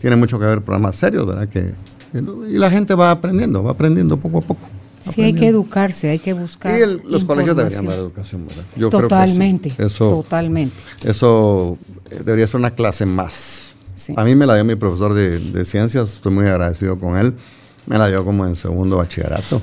Tiene 0.01 0.15
mucho 0.15 0.39
que 0.39 0.45
ver 0.45 0.61
programas 0.61 0.95
serios, 0.95 1.25
¿verdad? 1.25 1.47
Que, 1.47 1.73
y 2.13 2.57
la 2.57 2.69
gente 2.69 2.93
va 2.93 3.11
aprendiendo, 3.11 3.63
va 3.63 3.71
aprendiendo 3.71 4.17
poco 4.17 4.39
a 4.39 4.41
poco. 4.41 4.67
Sí, 5.09 5.21
hay 5.21 5.33
que 5.33 5.47
educarse, 5.47 6.09
hay 6.09 6.19
que 6.19 6.33
buscar. 6.33 6.79
Y 6.79 7.09
los 7.09 7.25
colegios 7.25 7.55
deberían 7.55 7.85
dar 7.85 7.97
educación, 7.97 8.47
¿verdad? 8.47 8.63
Yo 8.75 8.89
totalmente, 8.89 9.69
creo 9.69 9.87
que 9.87 9.89
sí. 9.89 9.95
eso, 9.95 10.09
totalmente. 10.09 10.75
Eso 11.03 11.77
eh, 12.09 12.21
debería 12.23 12.47
ser 12.47 12.59
una 12.59 12.71
clase 12.71 13.05
más. 13.05 13.75
A 14.15 14.23
mí 14.23 14.35
me 14.35 14.45
la 14.45 14.55
dio 14.55 14.65
mi 14.65 14.75
profesor 14.75 15.13
de, 15.13 15.39
de, 15.39 15.65
ciencias, 15.65 16.13
estoy 16.13 16.31
muy 16.31 16.47
agradecido 16.47 16.97
con 16.99 17.17
él. 17.17 17.33
Me 17.85 17.97
la 17.97 18.07
dio 18.07 18.23
como 18.23 18.45
en 18.45 18.55
segundo 18.55 18.97
bachillerato. 18.97 19.61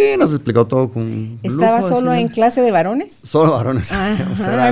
Y 0.00 0.16
nos 0.16 0.32
explicó 0.32 0.66
todo 0.66 0.88
con. 0.88 1.38
¿Estaba 1.42 1.82
solo 1.82 2.12
en 2.14 2.28
clase 2.28 2.60
de 2.60 2.70
varones? 2.70 3.20
Solo 3.24 3.52
varones. 3.52 3.92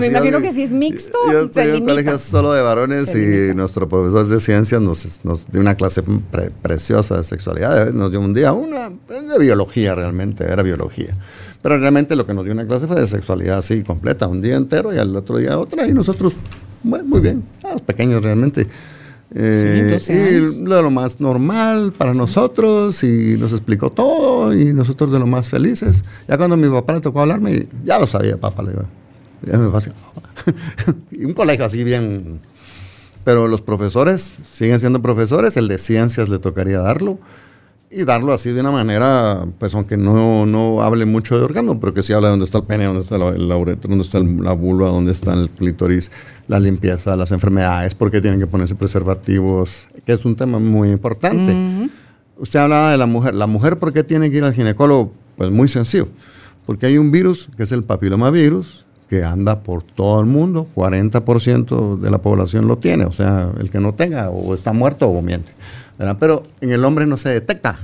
me 0.01 0.07
imagino 0.07 0.41
que 0.41 0.53
si 0.53 0.62
es 0.62 0.70
mixto. 0.70 1.18
Yo 1.31 1.43
estoy 1.43 1.76
en 1.76 1.85
colegio 1.85 2.18
solo 2.18 2.53
de 2.53 2.62
varones 2.62 3.14
y 3.14 3.55
nuestro 3.55 3.89
profesor 3.89 4.29
de 4.29 4.41
ciencias 4.41 4.81
nos, 4.81 5.24
nos 5.24 5.51
dio 5.51 5.61
una 5.61 5.74
clase 5.74 6.03
preciosa 6.62 7.16
de 7.16 7.22
sexualidad. 7.24 7.93
Nos 7.93 8.11
dio 8.11 8.20
un 8.20 8.33
día 8.33 8.53
una 8.53 8.91
de 8.91 9.39
biología 9.39 9.95
realmente, 9.95 10.45
era 10.45 10.62
biología. 10.62 11.14
Pero 11.61 11.76
realmente 11.79 12.14
lo 12.14 12.24
que 12.24 12.35
nos 12.35 12.45
dio 12.45 12.53
una 12.53 12.66
clase 12.66 12.87
fue 12.87 13.01
de 13.01 13.07
sexualidad 13.07 13.59
así 13.59 13.83
completa, 13.83 14.29
un 14.29 14.41
día 14.41 14.57
entero 14.57 14.95
y 14.95 14.99
al 14.99 15.14
otro 15.16 15.39
día 15.39 15.59
otra. 15.59 15.87
Y 15.87 15.93
nosotros, 15.93 16.37
muy 16.83 17.20
bien, 17.20 17.45
los 17.62 17.83
pequeños 17.83 18.22
realmente. 18.22 18.66
Eh, 19.35 19.99
y 20.09 20.64
de 20.64 20.83
lo 20.83 20.91
más 20.91 21.20
normal 21.20 21.93
para 21.93 22.14
nosotros 22.14 23.03
y 23.03 23.37
nos 23.39 23.53
explicó 23.53 23.91
todo 23.91 24.55
y 24.55 24.72
nosotros 24.72 25.12
de 25.12 25.18
lo 25.18 25.26
más 25.26 25.51
felices. 25.51 26.05
Ya 26.26 26.39
cuando 26.39 26.57
mi 26.57 26.68
papá 26.68 26.95
le 26.95 27.01
tocó 27.01 27.20
hablarme, 27.20 27.66
ya 27.85 27.99
lo 27.99 28.07
sabía, 28.07 28.39
papá, 28.39 28.62
le 28.62 28.72
me 29.43 29.70
y 31.11 31.24
un 31.24 31.35
colegio 31.35 31.64
así 31.64 31.85
bien... 31.85 32.41
Pero 33.24 33.47
los 33.47 33.61
profesores 33.61 34.37
siguen 34.43 34.81
siendo 34.81 35.03
profesores, 35.03 35.59
el 35.59 35.68
de 35.68 35.76
ciencias 35.76 36.31
le 36.31 36.39
tocaría 36.39 36.79
darlo 36.79 37.18
y 37.91 38.05
darlo 38.05 38.32
así 38.32 38.51
de 38.51 38.61
una 38.61 38.70
manera, 38.70 39.47
pues 39.59 39.74
aunque 39.74 39.97
no, 39.97 40.45
no 40.45 40.82
hable 40.82 41.07
mucho 41.07 41.39
de 41.39 41.45
órgano, 41.45 41.80
pero 41.80 41.95
que 41.95 42.03
sí 42.03 42.12
habla 42.12 42.28
de 42.28 42.32
dónde 42.32 42.45
está 42.45 42.59
el 42.59 42.64
pene, 42.64 42.84
dónde 42.84 43.01
está 43.01 43.16
el, 43.16 43.49
la 43.49 43.57
uretra, 43.57 43.89
dónde 43.89 44.05
está 44.05 44.20
la 44.20 44.53
vulva, 44.53 44.89
dónde 44.89 45.12
está 45.12 45.32
el 45.32 45.49
clítoris, 45.49 46.11
la 46.49 46.61
limpieza, 46.61 47.16
las 47.16 47.32
enfermedades, 47.32 47.95
por 47.95 48.11
qué 48.11 48.20
tienen 48.20 48.41
que 48.41 48.47
ponerse 48.47 48.74
preservativos, 48.74 49.86
que 50.05 50.12
es 50.12 50.24
un 50.24 50.36
tema 50.36 50.59
muy 50.59 50.91
importante. 50.91 51.91
Usted 52.36 52.61
hablaba 52.61 52.93
de 52.93 52.99
la 52.99 53.07
mujer. 53.07 53.34
¿La 53.34 53.47
mujer 53.47 53.78
por 53.78 53.93
qué 53.93 54.05
tiene 54.05 54.30
que 54.30 54.36
ir 54.36 54.45
al 54.45 54.55
ginecólogo? 54.55 55.12
Pues 55.36 55.51
muy 55.51 55.66
sencillo. 55.66 56.09
Porque 56.66 56.86
hay 56.86 56.99
un 56.99 57.11
virus, 57.11 57.49
que 57.57 57.64
es 57.64 57.72
el 57.72 57.82
papilomavirus, 57.82 58.86
que 59.09 59.24
anda 59.24 59.61
por 59.61 59.82
todo 59.82 60.20
el 60.20 60.26
mundo, 60.26 60.66
40% 60.74 61.98
de 61.98 62.11
la 62.11 62.18
población 62.18 62.68
lo 62.68 62.76
tiene, 62.76 63.04
o 63.04 63.12
sea, 63.12 63.50
el 63.59 63.70
que 63.70 63.80
no 63.80 63.94
tenga 63.94 64.30
o 64.30 64.54
está 64.54 64.72
muerto 64.72 65.09
o 65.09 65.22
miente. 65.22 65.52
Pero 66.20 66.44
en 66.61 66.72
el 66.72 66.84
hombre 66.84 67.06
no 67.06 67.16
se 67.16 67.30
detecta. 67.30 67.78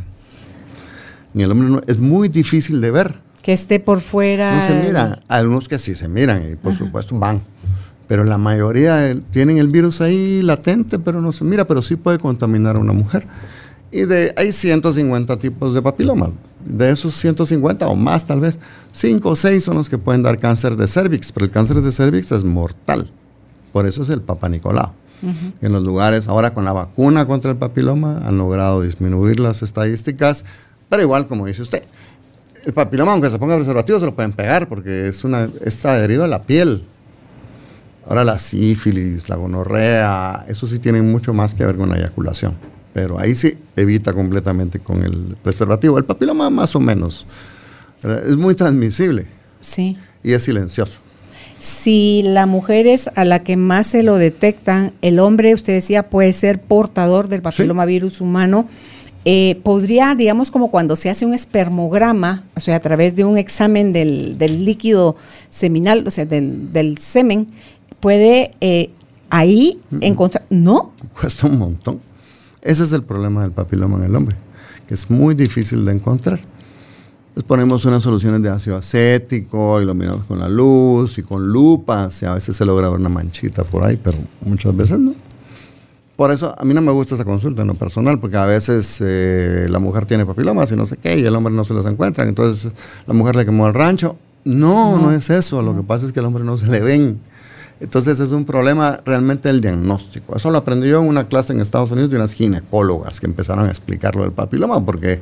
En 1.34 1.40
el 1.40 1.50
hombre 1.50 1.68
no, 1.68 1.80
es 1.86 1.98
muy 1.98 2.28
difícil 2.28 2.80
de 2.80 2.90
ver. 2.90 3.14
Que 3.42 3.52
esté 3.52 3.80
por 3.80 4.00
fuera. 4.00 4.54
No 4.54 4.62
se 4.62 4.74
mira. 4.74 5.20
Algunos 5.28 5.66
que 5.66 5.78
sí 5.78 5.94
se 5.94 6.08
miran 6.08 6.52
y 6.52 6.56
por 6.56 6.74
supuesto 6.74 7.18
van. 7.18 7.42
Pero 8.06 8.24
la 8.24 8.38
mayoría 8.38 9.16
tienen 9.30 9.58
el 9.58 9.68
virus 9.68 10.00
ahí 10.00 10.42
latente, 10.42 10.98
pero 10.98 11.20
no 11.20 11.32
se 11.32 11.44
mira, 11.44 11.66
pero 11.66 11.82
sí 11.82 11.96
puede 11.96 12.18
contaminar 12.18 12.76
a 12.76 12.78
una 12.78 12.92
mujer. 12.92 13.26
Y 13.90 14.04
de, 14.04 14.32
hay 14.36 14.52
150 14.52 15.38
tipos 15.38 15.74
de 15.74 15.82
papilomas. 15.82 16.30
De 16.64 16.90
esos 16.90 17.14
150 17.14 17.86
o 17.88 17.94
más 17.94 18.26
tal 18.26 18.40
vez, 18.40 18.58
5 18.92 19.28
o 19.28 19.36
6 19.36 19.62
son 19.62 19.76
los 19.76 19.90
que 19.90 19.98
pueden 19.98 20.22
dar 20.22 20.38
cáncer 20.38 20.76
de 20.76 20.86
cervix, 20.86 21.30
pero 21.32 21.46
el 21.46 21.52
cáncer 21.52 21.82
de 21.82 21.92
cervix 21.92 22.32
es 22.32 22.44
mortal. 22.44 23.10
Por 23.72 23.86
eso 23.86 24.02
es 24.02 24.08
el 24.08 24.22
Papa 24.22 24.48
Nicolau 24.48 24.92
en 25.60 25.72
los 25.72 25.82
lugares. 25.82 26.28
Ahora 26.28 26.52
con 26.52 26.64
la 26.64 26.72
vacuna 26.72 27.26
contra 27.26 27.50
el 27.50 27.56
papiloma 27.56 28.20
han 28.24 28.36
logrado 28.36 28.82
disminuir 28.82 29.40
las 29.40 29.62
estadísticas, 29.62 30.44
pero 30.88 31.02
igual 31.02 31.26
como 31.26 31.46
dice 31.46 31.62
usted, 31.62 31.84
el 32.64 32.72
papiloma 32.72 33.12
aunque 33.12 33.30
se 33.30 33.38
ponga 33.38 33.56
preservativo 33.56 34.00
se 34.00 34.06
lo 34.06 34.14
pueden 34.14 34.32
pegar 34.32 34.68
porque 34.68 35.08
es 35.08 35.24
una 35.24 35.48
está 35.64 35.92
adherido 35.92 36.24
a 36.24 36.28
la 36.28 36.42
piel. 36.42 36.84
Ahora 38.06 38.22
la 38.24 38.38
sífilis, 38.38 39.30
la 39.30 39.36
gonorrea, 39.36 40.44
eso 40.46 40.66
sí 40.66 40.78
tienen 40.78 41.10
mucho 41.10 41.32
más 41.32 41.54
que 41.54 41.64
ver 41.64 41.76
con 41.76 41.88
la 41.88 41.96
eyaculación. 41.96 42.54
Pero 42.94 43.18
ahí 43.18 43.34
sí 43.34 43.58
evita 43.76 44.14
completamente 44.14 44.78
con 44.78 45.02
el 45.02 45.36
preservativo. 45.42 45.98
El 45.98 46.06
papiloma 46.06 46.48
más 46.48 46.74
o 46.74 46.80
menos. 46.80 47.26
Es 48.02 48.36
muy 48.36 48.54
transmisible. 48.54 49.26
Sí. 49.60 49.98
Y 50.22 50.32
es 50.32 50.42
silencioso 50.44 51.04
si 51.64 52.22
la 52.22 52.44
mujer 52.44 52.86
es 52.86 53.08
a 53.14 53.24
la 53.24 53.42
que 53.42 53.56
más 53.56 53.86
se 53.86 54.02
lo 54.02 54.16
detectan, 54.16 54.92
el 55.00 55.18
hombre, 55.18 55.54
usted 55.54 55.72
decía, 55.72 56.10
puede 56.10 56.34
ser 56.34 56.60
portador 56.60 57.28
del 57.28 57.40
papilomavirus 57.40 58.20
humano. 58.20 58.68
Eh, 59.24 59.58
podría, 59.62 60.14
digamos, 60.14 60.50
como 60.50 60.70
cuando 60.70 60.94
se 60.94 61.08
hace 61.08 61.24
un 61.24 61.32
espermograma, 61.32 62.44
o 62.54 62.60
sea, 62.60 62.76
a 62.76 62.80
través 62.80 63.16
de 63.16 63.24
un 63.24 63.38
examen 63.38 63.94
del, 63.94 64.36
líquido 64.38 65.16
seminal, 65.48 66.06
o 66.06 66.10
sea, 66.10 66.26
del, 66.26 66.98
semen, 66.98 67.46
puede 67.98 68.50
eh, 68.60 68.90
ahí 69.30 69.80
encontrar. 70.02 70.44
No. 70.50 70.92
Cuesta 71.18 71.46
un 71.46 71.58
montón. 71.58 72.00
Ese 72.64 72.82
es 72.82 72.92
el 72.94 73.02
problema 73.02 73.42
del 73.42 73.52
papiloma 73.52 73.98
en 73.98 74.04
el 74.04 74.16
hombre, 74.16 74.36
que 74.88 74.94
es 74.94 75.10
muy 75.10 75.34
difícil 75.34 75.84
de 75.84 75.92
encontrar. 75.92 76.40
Les 77.34 77.44
ponemos 77.44 77.84
unas 77.84 78.02
soluciones 78.02 78.42
de 78.42 78.48
ácido 78.48 78.78
acético 78.78 79.82
y 79.82 79.84
lo 79.84 79.94
miramos 79.94 80.24
con 80.24 80.38
la 80.38 80.48
luz 80.48 81.18
y 81.18 81.22
con 81.22 81.46
lupas 81.46 82.22
y 82.22 82.26
a 82.26 82.32
veces 82.32 82.56
se 82.56 82.64
logra 82.64 82.88
ver 82.88 82.98
una 82.98 83.10
manchita 83.10 83.64
por 83.64 83.84
ahí, 83.84 84.00
pero 84.02 84.16
muchas 84.40 84.74
veces 84.74 84.98
no. 84.98 85.14
Por 86.16 86.30
eso 86.30 86.54
a 86.56 86.64
mí 86.64 86.72
no 86.72 86.80
me 86.80 86.92
gusta 86.92 87.16
esa 87.16 87.24
consulta 87.24 87.62
en 87.62 87.68
lo 87.68 87.74
personal, 87.74 88.18
porque 88.18 88.38
a 88.38 88.46
veces 88.46 88.98
eh, 89.00 89.66
la 89.68 89.78
mujer 89.78 90.06
tiene 90.06 90.24
papilomas 90.24 90.72
y 90.72 90.76
no 90.76 90.86
sé 90.86 90.96
qué, 90.96 91.18
y 91.18 91.26
el 91.26 91.36
hombre 91.36 91.52
no 91.52 91.64
se 91.64 91.74
las 91.74 91.84
encuentra, 91.84 92.24
entonces 92.26 92.72
la 93.06 93.12
mujer 93.12 93.36
le 93.36 93.44
quemó 93.44 93.66
el 93.66 93.74
rancho. 93.74 94.16
No, 94.44 94.96
no, 94.96 95.02
no 95.02 95.12
es 95.12 95.28
eso, 95.28 95.60
lo 95.60 95.74
que 95.76 95.82
pasa 95.82 96.06
es 96.06 96.12
que 96.12 96.20
al 96.20 96.26
hombre 96.26 96.44
no 96.44 96.56
se 96.56 96.66
le 96.66 96.80
ven. 96.80 97.18
Entonces 97.84 98.18
es 98.18 98.32
un 98.32 98.46
problema 98.46 99.00
realmente 99.04 99.50
el 99.50 99.60
diagnóstico. 99.60 100.34
Eso 100.34 100.50
lo 100.50 100.56
aprendí 100.56 100.88
yo 100.88 101.02
en 101.02 101.06
una 101.06 101.28
clase 101.28 101.52
en 101.52 101.60
Estados 101.60 101.90
Unidos 101.90 102.10
de 102.10 102.16
unas 102.16 102.32
ginecólogas 102.32 103.20
que 103.20 103.26
empezaron 103.26 103.66
a 103.66 103.68
explicarlo 103.68 104.22
del 104.22 104.32
papiloma, 104.32 104.82
porque 104.82 105.20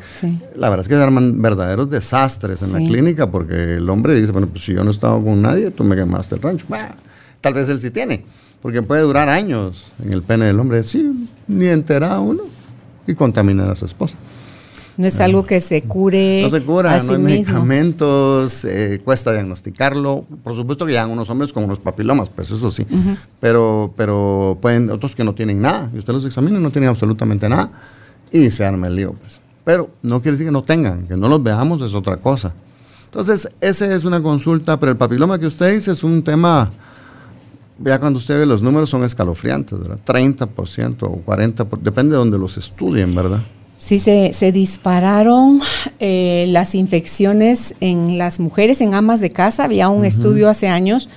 la 0.55 0.71
verdad 0.71 0.85
es 0.85 0.89
que 0.89 0.95
se 0.95 1.03
arman 1.03 1.43
verdaderos 1.43 1.91
desastres 1.91 2.63
en 2.63 2.73
la 2.73 2.79
clínica, 2.79 3.29
porque 3.29 3.79
el 3.79 3.91
hombre 3.91 4.15
dice, 4.15 4.31
bueno, 4.31 4.47
pues 4.47 4.63
si 4.65 4.75
yo 4.75 4.85
no 4.85 4.91
he 4.91 4.95
estado 4.95 5.21
con 5.25 5.43
nadie, 5.43 5.73
tú 5.73 5.83
me 5.83 5.97
quemaste 5.97 6.37
el 6.37 6.43
rancho. 6.43 6.65
tal 7.41 7.55
vez 7.55 7.69
él 7.69 7.81
sí 7.81 7.91
tiene, 7.91 8.25
porque 8.61 8.81
puede 8.81 9.03
durar 9.03 9.29
años 9.29 9.91
en 10.01 10.13
el 10.13 10.23
pene 10.23 10.45
del 10.45 10.61
hombre, 10.61 10.85
sí, 10.85 11.29
ni 11.49 11.67
enterado 11.67 12.23
uno, 12.23 12.45
y 13.09 13.15
contaminar 13.15 13.71
a 13.71 13.75
su 13.75 13.87
esposa. 13.87 14.15
No 15.03 15.09
es 15.09 15.19
algo 15.19 15.45
que 15.45 15.61
se 15.61 15.83
cure. 15.83 16.43
No 16.43 16.49
se 16.49 16.63
cura, 16.63 17.03
no 17.03 17.15
hay 17.15 17.19
medicamentos, 17.19 18.65
eh, 18.65 19.01
cuesta 19.05 19.33
diagnosticarlo. 19.33 20.25
Por 20.45 20.55
supuesto 20.55 20.87
que 20.87 20.93
llegan 20.93 21.11
unos 21.11 21.29
hombres 21.29 21.53
con 21.53 21.65
unos 21.65 21.81
papilomas, 21.81 22.29
pues 22.29 22.53
eso 22.53 22.71
sí. 22.71 22.87
Pero, 23.41 23.93
pero 23.97 24.57
pueden, 24.63 24.91
otros 24.91 25.17
que 25.17 25.25
no 25.25 25.35
tienen 25.35 25.61
nada. 25.61 25.91
Y 25.93 25.99
usted 25.99 26.13
los 26.13 26.25
examina 26.25 26.57
y 26.57 26.63
no 26.63 26.71
tienen 26.71 26.89
absolutamente 26.89 27.49
nada. 27.49 27.73
Y 28.31 28.49
se 28.53 28.65
arma 28.65 28.87
el 28.87 28.95
lío, 28.95 29.15
pues. 29.15 29.41
Pero 29.65 29.91
no 30.03 30.23
quiere 30.23 30.37
decir 30.37 30.47
que 30.47 30.53
no 30.53 30.63
tengan, 30.63 31.09
que 31.09 31.17
no 31.17 31.29
los 31.29 31.43
veamos 31.43 31.83
es 31.83 31.95
otra 31.95 32.19
cosa. 32.19 32.53
Entonces, 33.07 33.49
esa 33.61 33.93
es 33.93 34.05
una 34.05 34.23
consulta, 34.23 34.79
pero 34.79 34.93
el 34.93 34.99
papiloma 34.99 35.37
que 35.37 35.47
usted 35.47 35.75
dice 35.75 35.91
es 35.91 36.05
un 36.05 36.23
tema, 36.23 36.71
ya 37.81 37.99
cuando 37.99 38.21
usted 38.21 38.39
ve 38.39 38.47
los 38.47 38.63
números 38.63 38.89
son 38.89 39.03
escalofriantes, 39.03 39.81
¿verdad? 39.81 39.99
30% 40.07 40.97
o 41.03 41.25
40%, 41.27 41.81
depende 41.81 42.13
de 42.13 42.19
donde 42.19 42.39
los 42.39 42.57
estudien, 42.57 43.13
¿verdad? 43.17 43.41
Sí, 43.83 43.99
se, 43.99 44.53
dispararon 44.53 45.61
eh, 45.99 46.45
las 46.47 46.77
infecciones 46.77 47.75
en 47.81 48.17
las 48.17 48.39
mujeres, 48.39 48.81
en 48.81 48.95
amas 48.95 49.19
de 49.19 49.33
casa. 49.33 49.65
Había 49.65 49.89
un 49.89 50.05
estudio 50.05 50.49
hace 50.49 50.69
años 50.69 51.09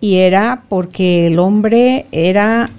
y 0.00 0.16
era 0.16 0.62
porque 0.70 1.26
el 1.26 1.38
hombre 1.38 2.06
era 2.12 2.70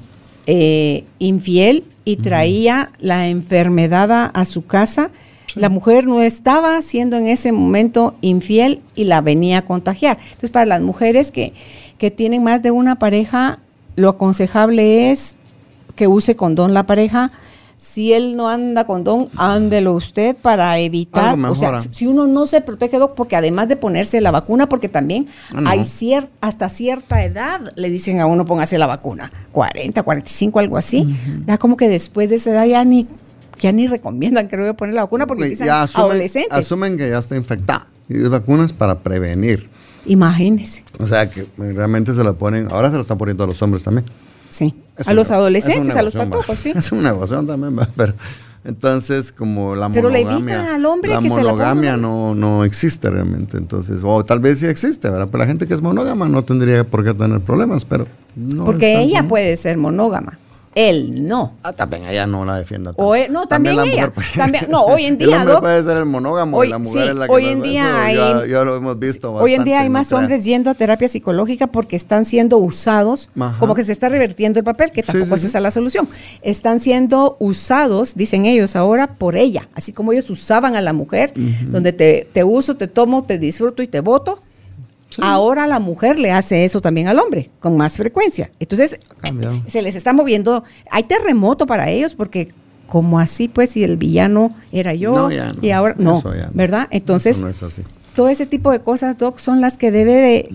eh, 0.48 1.04
infiel 1.20 1.84
y 2.06 2.16
traía 2.16 2.90
la 3.00 3.28
enfermedad 3.28 4.32
a, 4.34 4.46
su 4.46 4.66
casa. 4.66 5.12
La 5.54 5.70
mujer 5.70 6.08
no 6.08 6.24
estaba 6.24 6.82
siendo 6.82 7.16
en 7.16 7.28
ese 7.28 7.52
momento 7.52 8.16
infiel 8.22 8.82
y 8.96 9.04
la 9.04 9.22
venía 9.22 9.60
a 9.60 9.62
contagiar. 9.62 10.18
Entonces, 10.24 10.50
para 10.50 10.66
las 10.66 10.82
mujeres 10.82 11.30
que, 11.30 11.54
que 12.00 12.10
tienen 12.10 12.44
más 12.44 12.64
de 12.64 12.72
una 12.72 12.96
pareja, 12.96 13.60
lo 13.96 14.10
aconsejable 14.10 15.12
es 15.12 15.36
que 15.96 16.08
use 16.08 16.36
condón 16.36 16.74
la 16.74 16.88
pareja 16.88 17.32
si 17.86 18.14
él 18.14 18.36
no 18.36 18.50
anda 18.50 18.86
condón, 18.86 19.30
ándelo 19.38 19.94
usted 19.94 20.36
para 20.36 20.80
evitar, 20.80 21.40
o 21.40 21.56
sea, 21.56 21.80
si 21.80 22.08
uno 22.08 22.26
no 22.26 22.48
se 22.48 22.62
protege, 22.62 22.98
doc, 22.98 23.14
porque 23.14 23.36
además 23.36 23.70
de 23.70 23.76
ponerse 23.76 24.20
la 24.22 24.32
vacuna, 24.32 24.68
porque 24.68 24.90
también 24.90 25.28
ah, 25.54 25.62
hay 25.68 25.86
cier 25.86 26.30
hasta 26.42 26.68
cierta 26.68 27.24
edad 27.24 27.72
le 27.76 27.90
dicen 27.90 28.20
a 28.20 28.26
uno 28.26 28.44
póngase 28.44 28.78
la 28.80 28.88
vacuna, 28.88 29.32
40, 29.52 30.02
45, 30.02 30.60
algo 30.60 30.78
así, 30.78 31.16
ya 31.46 31.58
como 31.58 31.78
que 31.78 31.88
después 31.88 32.30
de 32.30 32.38
esa 32.38 32.52
edad 32.52 32.66
ya 32.66 32.84
ni 32.84 33.08
ya 33.60 33.72
ni 33.72 33.88
recomiendan 33.88 34.50
que 34.50 34.74
poner 34.74 34.96
la 34.96 35.04
vacuna 35.04 35.28
porque 35.28 35.44
empiezan 35.44 35.68
ya 35.68 35.84
asumen, 35.84 36.06
adolescentes. 36.06 36.52
Asumen 36.58 36.98
que 36.98 37.10
ya 37.10 37.20
está 37.20 37.38
infectada. 37.38 37.88
Y 38.10 38.18
vacunas 38.28 38.74
para 38.74 39.00
prevenir. 39.00 39.70
Imagínese. 40.06 40.84
O 41.00 41.08
sea, 41.08 41.30
que 41.30 41.48
realmente 41.58 42.14
se 42.14 42.24
la 42.24 42.34
ponen, 42.34 42.68
ahora 42.70 42.90
se 42.90 42.96
la 42.96 43.02
están 43.02 43.18
poniendo 43.18 43.46
a 43.46 43.48
los 43.48 43.62
hombres 43.62 43.84
también. 43.84 44.06
Sí. 44.50 44.74
A 45.06 45.14
los 45.14 45.32
adolescentes, 45.32 45.96
a 45.96 46.04
los 46.04 46.14
patojos, 46.14 46.58
sí. 46.58 46.72
Es 46.76 46.92
una 46.92 47.12
negocio 47.12 47.44
también, 47.44 47.76
pero 47.96 48.14
entonces 48.64 49.32
como 49.32 49.76
la 49.76 49.90
pero 49.90 50.10
monogamia. 50.10 50.62
Le 50.62 50.68
al 50.76 50.86
hombre 50.86 51.12
la 51.12 51.22
monogamia 51.22 51.98
no, 51.98 52.34
no 52.34 52.64
existe 52.64 53.10
realmente. 53.10 53.58
Entonces, 53.58 54.02
o 54.04 54.26
tal 54.26 54.40
vez 54.40 54.60
sí 54.60 54.66
existe, 54.66 55.10
¿verdad? 55.10 55.28
Pero 55.28 55.40
la 55.40 55.48
gente 55.48 55.68
que 55.68 55.74
es 55.74 55.82
monógama 55.82 56.28
no 56.28 56.44
tendría 56.44 56.84
por 56.84 57.04
qué 57.04 57.14
tener 57.14 57.42
problemas, 57.42 57.86
pero 57.86 58.08
no. 58.36 58.66
Porque 58.66 59.00
ella 59.02 59.28
puede 59.28 59.56
ser 59.56 59.78
monógama 59.78 60.40
él 60.76 61.26
no. 61.26 61.54
Ah, 61.64 61.72
también 61.72 62.06
ella 62.06 62.28
no 62.28 62.44
la 62.44 62.58
defiende. 62.58 62.92
E, 62.92 63.30
no, 63.30 63.48
también, 63.48 63.80
ella. 63.80 64.12
también, 64.36 64.68
no, 64.70 64.82
hoy 64.86 65.06
en 65.06 65.18
día. 65.18 65.42
El 65.42 65.42
hombre 65.44 65.58
puede 65.62 65.84
ser 65.84 65.98
el 65.98 66.06
monógamo 66.06 66.62
y 66.66 66.68
la 66.68 66.78
mujer 66.78 67.10
es 67.10 67.16
la 67.16 67.28
que 67.28 67.32
Hoy 67.32 67.46
en 67.46 67.62
día 67.62 68.04
hay, 68.04 68.16
ya, 68.50 68.64
lo 68.64 68.76
hemos 68.76 69.00
visto. 69.00 69.34
Hoy 69.34 69.54
en 69.54 69.64
día 69.64 69.80
hay 69.80 69.90
más 69.90 70.12
hombres 70.12 70.44
yendo 70.44 70.70
a 70.70 70.74
terapia 70.74 71.08
psicológica 71.08 71.68
porque 71.68 71.96
están 71.96 72.26
siendo 72.26 72.58
usados, 72.58 73.30
como 73.58 73.74
que 73.74 73.86
se 73.86 73.94
está 73.94 74.10
revertiendo 74.10 74.60
el 74.60 74.66
papel, 74.66 74.92
que 74.92 75.02
tampoco 75.02 75.36
es 75.36 75.46
esa 75.46 75.62
la 75.62 75.72
solución. 75.72 76.10
Están 76.42 76.82
siendo 76.82 77.38
usados, 77.40 78.16
dicen 78.16 78.46
ellos 78.46 78.76
ahora, 78.76 79.16
por 79.16 79.38
ella. 79.38 79.70
Así 79.74 79.94
como 79.94 80.12
ellos 80.12 80.30
usaban 80.30 80.76
a 80.76 80.82
la 80.82 80.92
mujer, 80.92 81.32
donde 81.68 81.94
te, 81.94 82.28
te 82.32 82.44
uso, 82.44 82.76
te 82.76 82.88
tomo, 82.88 83.24
te 83.24 83.40
disfruto 83.40 83.82
y 83.82 83.88
te 83.88 84.02
voto 84.02 84.42
Ahora 85.22 85.66
la 85.68 85.80
mujer 85.80 86.20
le 86.20 86.32
hace 86.32 86.66
eso 86.66 86.82
también 86.82 87.08
al 87.08 87.20
hombre, 87.20 87.50
con 87.60 87.78
más 87.78 87.98
frecuencia. 87.98 88.52
Entonces, 88.60 89.00
se 89.68 89.82
les 89.82 89.96
está 89.96 90.14
moviendo. 90.14 90.64
Hay 90.92 91.04
terremoto 91.04 91.66
para 91.66 91.90
ellos 91.90 92.16
porque 92.16 92.50
como 92.88 93.20
así, 93.20 93.48
pues, 93.48 93.72
si 93.72 93.84
el 93.84 93.98
villano 93.98 94.56
era 94.72 94.94
yo 94.94 95.30
y 95.62 95.72
ahora 95.72 95.96
no, 95.98 96.24
¿verdad? 96.54 96.88
Entonces, 96.92 97.42
todo 98.16 98.30
ese 98.30 98.46
tipo 98.46 98.72
de 98.72 98.80
cosas, 98.80 99.18
Doc, 99.18 99.40
son 99.40 99.62
las 99.62 99.78
que 99.78 99.92
debe 99.92 100.14
de, 100.14 100.50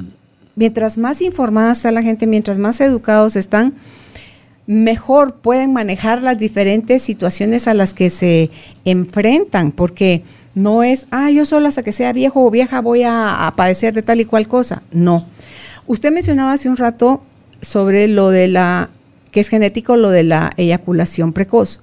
mientras 0.57 0.98
más 0.98 1.20
informada 1.20 1.72
está 1.72 1.90
la 1.90 2.03
gente, 2.03 2.26
mientras 2.26 2.59
más 2.59 2.80
educados 2.80 3.36
están, 3.36 3.74
mejor 4.66 5.36
pueden 5.36 5.72
manejar 5.72 6.22
las 6.22 6.38
diferentes 6.38 7.03
situaciones 7.03 7.66
a 7.66 7.74
las 7.74 7.92
que 7.92 8.09
se 8.11 8.51
enfrentan, 8.84 9.72
porque 9.72 10.22
no 10.62 10.82
es, 10.82 11.06
ah, 11.11 11.30
yo 11.30 11.44
solo 11.44 11.68
hasta 11.68 11.82
que 11.82 11.92
sea 11.92 12.12
viejo 12.12 12.44
o 12.44 12.50
vieja 12.50 12.80
voy 12.80 13.02
a, 13.04 13.52
padecer 13.56 13.94
de 13.94 14.02
tal 14.02 14.20
y 14.20 14.24
cual 14.24 14.48
cosa. 14.48 14.82
No. 14.92 15.26
Usted 15.86 16.12
mencionaba 16.12 16.52
hace 16.52 16.68
un 16.68 16.76
rato 16.76 17.22
sobre 17.61 18.08
lo 18.08 18.30
de 18.30 18.48
la, 18.48 18.90
que 19.30 19.40
es 19.40 19.48
genético, 19.48 19.96
lo 19.96 20.11
de 20.11 20.22
la 20.22 20.52
eyaculación 20.56 21.32
precoz. 21.32 21.80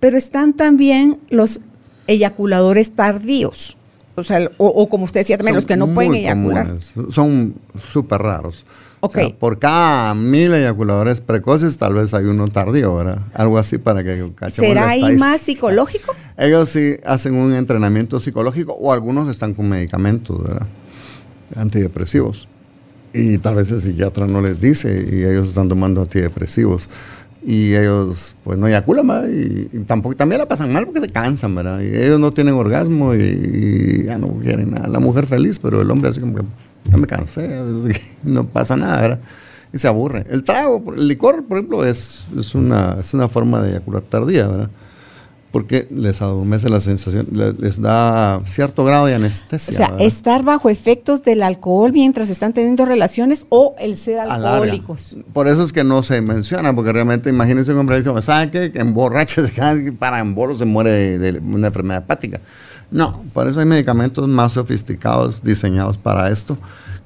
Pero 0.00 0.16
están 0.16 0.52
también 0.52 1.18
los 1.28 1.60
eyaculadores 2.06 2.92
tardíos. 2.94 3.76
O 4.14 4.22
sea, 4.22 4.50
o, 4.56 4.88
como 4.88 5.04
usted 5.04 5.20
decía 5.20 5.36
también, 5.36 5.54
los 5.56 5.66
que 5.66 5.76
no 5.76 5.94
pueden 5.94 6.14
eyacular. 6.14 6.76
Son 7.10 7.54
súper 7.80 8.20
raros 8.20 8.64
por 9.38 9.58
cada 9.58 10.14
mil 10.14 10.52
eyaculadores 10.52 11.20
precoces, 11.20 11.78
tal 11.78 11.94
vez 11.94 12.14
hay 12.14 12.24
uno 12.24 12.48
tardío, 12.48 12.96
¿verdad? 12.96 13.20
Algo 13.34 13.58
así 13.58 13.78
para 13.78 14.02
que 14.02 14.30
¿Será 14.50 14.88
ahí 14.90 15.16
más 15.16 15.40
psicológico? 15.40 16.14
Ellos 16.36 16.68
sí 16.68 16.96
hacen 17.04 17.34
un 17.34 17.54
entrenamiento 17.54 18.20
psicológico 18.20 18.72
o 18.72 18.92
algunos 18.92 19.28
están 19.28 19.54
con 19.54 19.68
medicamentos, 19.68 20.42
¿verdad? 20.42 20.66
Antidepresivos. 21.56 22.48
Y 23.12 23.38
tal 23.38 23.54
vez 23.54 23.70
el 23.70 23.80
psiquiatra 23.80 24.26
no 24.26 24.40
les 24.40 24.60
dice 24.60 25.06
y 25.10 25.24
ellos 25.24 25.48
están 25.48 25.68
tomando 25.68 26.02
antidepresivos. 26.02 26.90
Y 27.40 27.74
ellos, 27.76 28.34
pues, 28.42 28.58
no 28.58 28.66
eyaculan, 28.66 29.30
Y, 29.32 29.84
tampoco, 29.84 30.16
también 30.16 30.40
la 30.40 30.48
pasan 30.48 30.72
mal 30.72 30.84
porque 30.84 31.00
se 31.00 31.08
cansan, 31.08 31.54
¿verdad? 31.54 31.80
Y 31.80 31.86
ellos 31.86 32.18
no 32.18 32.32
tienen 32.32 32.54
orgasmo 32.54 33.14
y, 33.14 33.20
y 33.20 34.04
ya 34.06 34.18
no 34.18 34.28
quieren 34.40 34.72
nada. 34.72 34.88
La 34.88 34.98
mujer 34.98 35.26
feliz, 35.26 35.58
pero 35.60 35.80
el 35.80 35.90
hombre 35.90 36.10
así 36.10 36.20
como 36.20 36.34
que 36.34 36.42
ya 36.90 36.96
me 36.96 37.06
cansé, 37.06 37.48
no 38.24 38.46
pasa 38.46 38.76
nada, 38.76 39.00
¿verdad? 39.00 39.20
Y 39.72 39.78
se 39.78 39.88
aburre. 39.88 40.24
El 40.30 40.44
trago, 40.44 40.82
el 40.96 41.08
licor, 41.08 41.44
por 41.44 41.58
ejemplo, 41.58 41.84
es, 41.84 42.26
es, 42.38 42.54
una, 42.54 42.96
es 43.00 43.12
una 43.12 43.28
forma 43.28 43.60
de 43.60 43.70
eyacular 43.70 44.02
tardía, 44.02 44.46
¿verdad? 44.46 44.70
Porque 45.52 45.86
les 45.90 46.20
adormece 46.22 46.68
la 46.68 46.80
sensación, 46.80 47.26
les 47.32 47.80
da 47.80 48.40
cierto 48.46 48.84
grado 48.84 49.06
de 49.06 49.14
anestesia. 49.14 49.72
O 49.72 49.76
sea, 49.76 50.06
estar 50.06 50.42
bajo 50.42 50.68
efectos 50.68 51.22
del 51.22 51.42
alcohol 51.42 51.92
mientras 51.92 52.28
están 52.28 52.52
teniendo 52.52 52.84
relaciones 52.84 53.46
o 53.48 53.74
el 53.78 53.96
ser 53.96 54.20
alcohólicos. 54.20 55.16
Por 55.32 55.48
eso 55.48 55.64
es 55.64 55.72
que 55.72 55.84
no 55.84 56.02
se 56.02 56.20
menciona, 56.20 56.74
porque 56.74 56.92
realmente 56.92 57.30
imagínense 57.30 57.72
un 57.72 57.78
hombre 57.78 57.96
que 57.96 58.08
dice, 58.08 58.22
¿sabe 58.22 58.50
qué? 58.50 58.72
Que 58.72 58.80
emborracha, 58.80 59.42
para 59.98 60.20
embolo 60.20 60.54
se 60.54 60.66
muere 60.66 60.90
de, 60.90 61.18
de 61.18 61.38
una 61.40 61.68
enfermedad 61.68 62.02
hepática. 62.02 62.40
No, 62.90 63.22
por 63.34 63.46
eso 63.48 63.60
hay 63.60 63.66
medicamentos 63.66 64.26
más 64.28 64.52
sofisticados 64.52 65.42
diseñados 65.42 65.98
para 65.98 66.30
esto, 66.30 66.56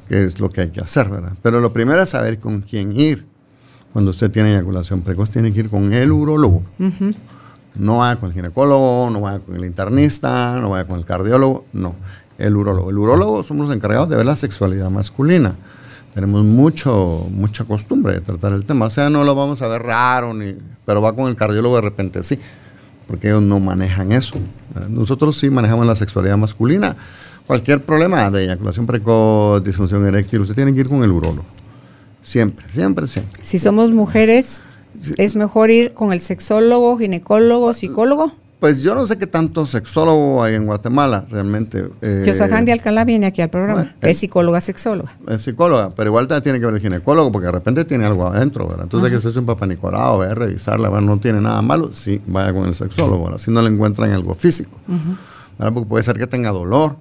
que 0.09 0.25
es 0.25 0.39
lo 0.39 0.49
que 0.49 0.63
hay 0.63 0.71
que 0.71 0.81
hacer, 0.81 1.09
¿verdad? 1.09 1.33
Pero 1.43 1.61
lo 1.61 1.73
primero 1.73 2.01
es 2.01 2.11
saber 2.11 2.39
con 2.39 2.61
quién 2.61 2.99
ir. 2.99 3.27
Cuando 3.93 4.11
usted 4.11 4.31
tiene 4.31 4.53
eyaculación 4.53 5.03
precoz, 5.03 5.31
tiene 5.31 5.53
que 5.53 5.61
ir 5.61 5.71
con 5.71 5.93
el 5.93 6.13
urólogo. 6.13 6.63
No 7.75 7.99
vaya 7.99 8.19
con 8.21 8.29
el 8.29 8.35
ginecólogo, 8.35 9.11
no 9.11 9.21
vaya 9.23 9.41
con 9.41 9.57
el 9.57 9.65
internista, 9.65 10.59
no 10.61 10.71
vaya 10.71 10.87
con 10.87 10.99
el 10.99 11.05
cardiólogo, 11.05 11.67
no, 11.73 11.95
el 12.39 12.57
urólogo. 12.57 12.91
El 12.91 12.99
urólogo 12.99 13.43
somos 13.43 13.67
los 13.67 13.77
encargados 13.77 14.09
de 14.09 14.17
ver 14.17 14.27
la 14.27 14.37
sexualidad 14.37 14.89
masculina. 14.89 15.57
Tenemos 16.15 16.45
mucho, 16.45 17.27
mucha 17.31 17.65
costumbre 17.65 18.15
de 18.15 18.21
tratar 18.21 18.53
el 18.53 18.65
tema. 18.65 18.87
O 18.87 18.91
sea, 18.91 19.11
no 19.11 19.25
lo 19.25 19.35
vamos 19.35 19.63
a 19.63 19.69
ver 19.69 19.83
raro, 19.83 20.33
ni, 20.33 20.55
pero 20.85 21.03
va 21.03 21.15
con 21.15 21.29
el 21.29 21.37
cardiólogo 21.37 21.77
de 21.77 21.83
repente, 21.83 22.23
sí 22.23 22.39
porque 23.07 23.29
ellos 23.29 23.43
no 23.43 23.61
manejan 23.61 24.13
eso. 24.13 24.39
Nosotros 24.89 25.39
sí 25.39 25.51
manejamos 25.51 25.87
la 25.87 25.95
sexualidad 25.95 26.37
masculina. 26.37 26.97
Cualquier 27.47 27.83
problema 27.83 28.31
de 28.31 28.45
eyaculación 28.45 28.87
precoz, 28.87 29.63
disfunción 29.63 30.07
eréctil, 30.07 30.41
usted 30.41 30.55
tiene 30.55 30.73
que 30.73 30.81
ir 30.81 30.89
con 30.89 31.03
el 31.03 31.11
urólogo. 31.11 31.45
Siempre, 32.23 32.65
siempre, 32.69 33.09
siempre. 33.09 33.45
Si 33.45 33.59
somos 33.59 33.91
mujeres, 33.91 34.63
¿es 35.17 35.37
mejor 35.37 35.71
ir 35.71 35.93
con 35.93 36.13
el 36.13 36.21
sexólogo, 36.21 36.97
ginecólogo, 36.99 37.73
psicólogo? 37.73 38.33
Pues 38.63 38.81
yo 38.81 38.95
no 38.95 39.05
sé 39.09 39.19
qué 39.19 39.27
tanto 39.27 39.67
sexólogo 39.67 40.41
hay 40.41 40.55
en 40.55 40.67
Guatemala, 40.67 41.25
realmente. 41.29 41.85
Eh, 42.01 42.33
Handy 42.49 42.71
Alcalá 42.71 43.05
viene 43.05 43.27
aquí 43.27 43.43
al 43.43 43.51
programa. 43.51 43.97
es 44.01 44.19
psicóloga, 44.19 44.61
sexóloga. 44.61 45.11
Es 45.27 45.43
psicóloga, 45.43 45.91
pero 45.91 46.11
igual 46.11 46.29
tiene 46.45 46.61
que 46.61 46.67
ver 46.67 46.77
el 46.77 46.81
ginecólogo 46.81 47.33
porque 47.33 47.47
de 47.47 47.51
repente 47.51 47.85
tiene 47.85 48.07
algo 48.07 48.25
adentro, 48.25 48.69
¿verdad? 48.69 48.85
Entonces 48.85 49.07
hay 49.07 49.11
que 49.11 49.17
hacerse 49.17 49.41
un 49.41 49.47
papá 49.47 49.67
Nicolau, 49.67 50.21
ver, 50.21 50.39
revisarla, 50.39 50.89
no 51.01 51.19
tiene 51.19 51.41
nada 51.41 51.61
malo, 51.61 51.91
sí, 51.93 52.23
vaya 52.25 52.53
con 52.53 52.69
el 52.69 52.77
sexólogo, 52.77 53.25
¿verdad? 53.25 53.39
Si 53.39 53.51
no 53.51 53.63
le 53.63 53.69
encuentran 53.69 54.13
algo 54.13 54.33
físico, 54.37 54.79
¿verdad? 55.59 55.75
Porque 55.75 55.89
puede 55.89 56.05
ser 56.05 56.17
que 56.17 56.29
tenga 56.29 56.53
dolor, 56.53 56.95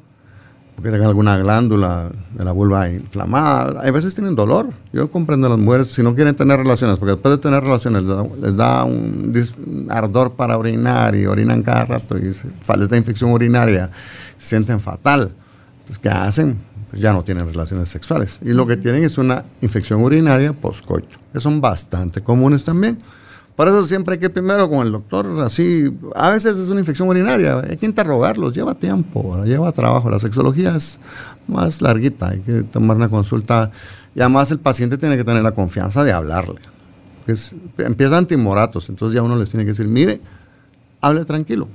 porque 0.81 0.93
tengan 0.93 1.09
alguna 1.09 1.37
glándula 1.37 2.09
de 2.31 2.43
la 2.43 2.51
vulva 2.51 2.89
inflamada. 2.89 3.81
Hay 3.83 3.91
veces 3.91 4.15
tienen 4.15 4.33
dolor. 4.33 4.69
Yo 4.91 5.11
comprendo 5.11 5.45
a 5.45 5.51
las 5.51 5.59
mujeres 5.59 5.89
si 5.89 6.01
no 6.01 6.15
quieren 6.15 6.33
tener 6.33 6.57
relaciones, 6.57 6.97
porque 6.97 7.11
después 7.11 7.35
de 7.35 7.37
tener 7.37 7.63
relaciones 7.63 8.01
les 8.41 8.55
da, 8.55 8.83
un, 8.83 9.87
ardor 9.89 10.33
para 10.33 10.57
orinar 10.57 11.15
y 11.15 11.27
orinan 11.27 11.61
cada 11.61 11.85
rato 11.85 12.17
y 12.17 12.33
se, 12.33 12.47
les 12.79 12.89
da 12.89 12.97
infección 12.97 13.31
urinaria, 13.31 13.91
se 14.39 14.47
sienten 14.47 14.79
fatal. 14.79 15.31
Entonces, 15.81 15.99
¿qué 15.99 16.09
hacen? 16.09 16.57
Pues 16.89 16.99
ya 16.99 17.13
no 17.13 17.23
tienen 17.23 17.45
relaciones 17.45 17.87
sexuales. 17.89 18.39
Y 18.41 18.49
lo 18.49 18.65
que 18.65 18.75
tienen 18.75 19.03
es 19.03 19.19
una 19.19 19.45
infección 19.61 20.01
urinaria 20.01 20.51
postcoito, 20.51 21.15
que 21.31 21.39
son 21.39 21.61
bastante 21.61 22.21
comunes 22.21 22.63
también. 22.63 22.97
Por 23.55 23.67
eso 23.67 23.83
siempre 23.85 24.13
hay 24.13 24.19
que 24.19 24.25
ir 24.25 24.33
primero 24.33 24.69
con 24.69 24.85
el 24.85 24.91
doctor, 24.91 25.41
así, 25.41 25.93
a 26.15 26.29
veces 26.29 26.57
es 26.57 26.69
una 26.69 26.79
infección 26.79 27.07
urinaria, 27.09 27.59
hay 27.59 27.77
que 27.77 27.85
interrogarlos, 27.85 28.55
lleva 28.55 28.75
tiempo, 28.75 29.43
lleva 29.43 29.71
trabajo, 29.71 30.09
la 30.09 30.19
sexología 30.19 30.75
es 30.75 30.97
más 31.47 31.81
larguita, 31.81 32.29
hay 32.29 32.39
que 32.39 32.63
tomar 32.63 32.95
una 32.97 33.09
consulta 33.09 33.71
y 34.15 34.21
además 34.21 34.51
el 34.51 34.59
paciente 34.59 34.97
tiene 34.97 35.17
que 35.17 35.23
tener 35.23 35.43
la 35.43 35.51
confianza 35.51 36.03
de 36.03 36.11
hablarle. 36.11 36.61
Es, 37.27 37.53
empiezan 37.77 38.25
timoratos, 38.25 38.89
entonces 38.89 39.15
ya 39.15 39.21
uno 39.21 39.35
les 39.35 39.49
tiene 39.49 39.63
que 39.63 39.71
decir, 39.71 39.87
mire, 39.87 40.21
hable 41.01 41.25
tranquilo. 41.25 41.67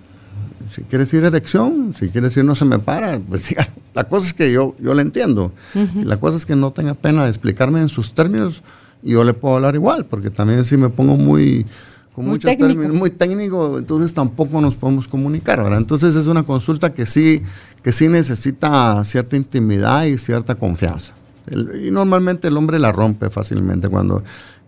Si 0.71 0.83
quiere 0.83 1.05
decir 1.05 1.23
erección, 1.25 1.95
si 1.97 2.09
quiere 2.09 2.29
decir 2.29 2.45
no 2.45 2.55
se 2.55 2.65
me 2.65 2.79
para, 2.79 3.19
pues 3.29 3.55
La 3.95 4.05
cosa 4.05 4.29
es 4.29 4.35
que 4.35 4.51
yo, 4.51 4.75
yo 4.81 4.95
le 4.95 5.03
entiendo. 5.03 5.53
La 5.95 6.17
cosa 6.19 6.37
es 6.37 6.47
que 6.47 6.57
no 6.57 6.73
tenga 6.73 6.95
pena 6.95 7.25
de 7.25 7.29
explicarme 7.29 7.81
en 7.81 7.89
sus 7.89 8.13
términos 8.13 8.63
yo 9.03 9.25
le 9.25 9.35
puedo 9.35 9.57
hablar 9.57 9.75
igual, 9.75 10.07
porque 10.07 10.31
también 10.31 10.65
si 10.65 10.77
me 10.77 10.89
pongo 10.89 11.17
muy, 11.17 11.67
con 12.15 12.25
muy 12.25 12.35
muchos 12.35 12.51
técnico. 12.51 12.69
términos, 12.69 12.97
muy 12.97 13.11
técnico, 13.11 13.79
entonces 13.79 14.13
tampoco 14.15 14.61
nos 14.61 14.75
podemos 14.75 15.09
comunicar, 15.09 15.63
¿verdad? 15.63 15.79
Entonces 15.79 16.17
es 16.17 16.27
una 16.27 16.45
consulta 16.45 16.93
que 16.95 17.07
sí, 17.07 17.43
que 17.83 17.93
sí 17.93 18.09
necesita 18.09 19.03
cierta 19.05 19.37
intimidad 19.37 20.05
y 20.05 20.19
cierta 20.19 20.55
confianza. 20.55 21.15
y 21.51 21.91
normalmente 21.91 22.49
el 22.49 22.57
hombre 22.57 22.79
la 22.79 22.91
rompe 22.91 23.31
fácilmente 23.31 23.89
cuando 23.89 24.25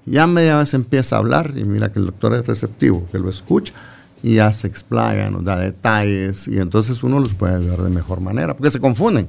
ya 0.07 0.27
media 0.27 0.59
vez 0.59 0.75
empieza 0.75 1.17
a 1.17 1.19
hablar 1.19 1.53
y 1.57 1.65
mira 1.65 1.91
que 1.91 1.99
el 1.99 2.07
doctor 2.07 2.35
es 2.35 2.47
receptivo, 2.47 3.07
que 3.11 3.19
lo 3.19 3.29
escucha, 3.29 3.73
y 4.23 4.35
ya 4.37 4.53
se 4.53 4.67
explaya, 4.67 5.31
nos 5.31 5.45
da 5.45 5.57
detalles 5.57 6.49
y 6.49 6.59
entonces 6.59 7.03
uno 7.03 7.21
los 7.21 7.35
puede 7.35 7.57
ayudar 7.57 7.83
de 7.83 7.91
mejor 7.91 8.21
manera, 8.21 8.55
porque 8.55 8.71
se 8.71 8.81
confunden. 8.81 9.29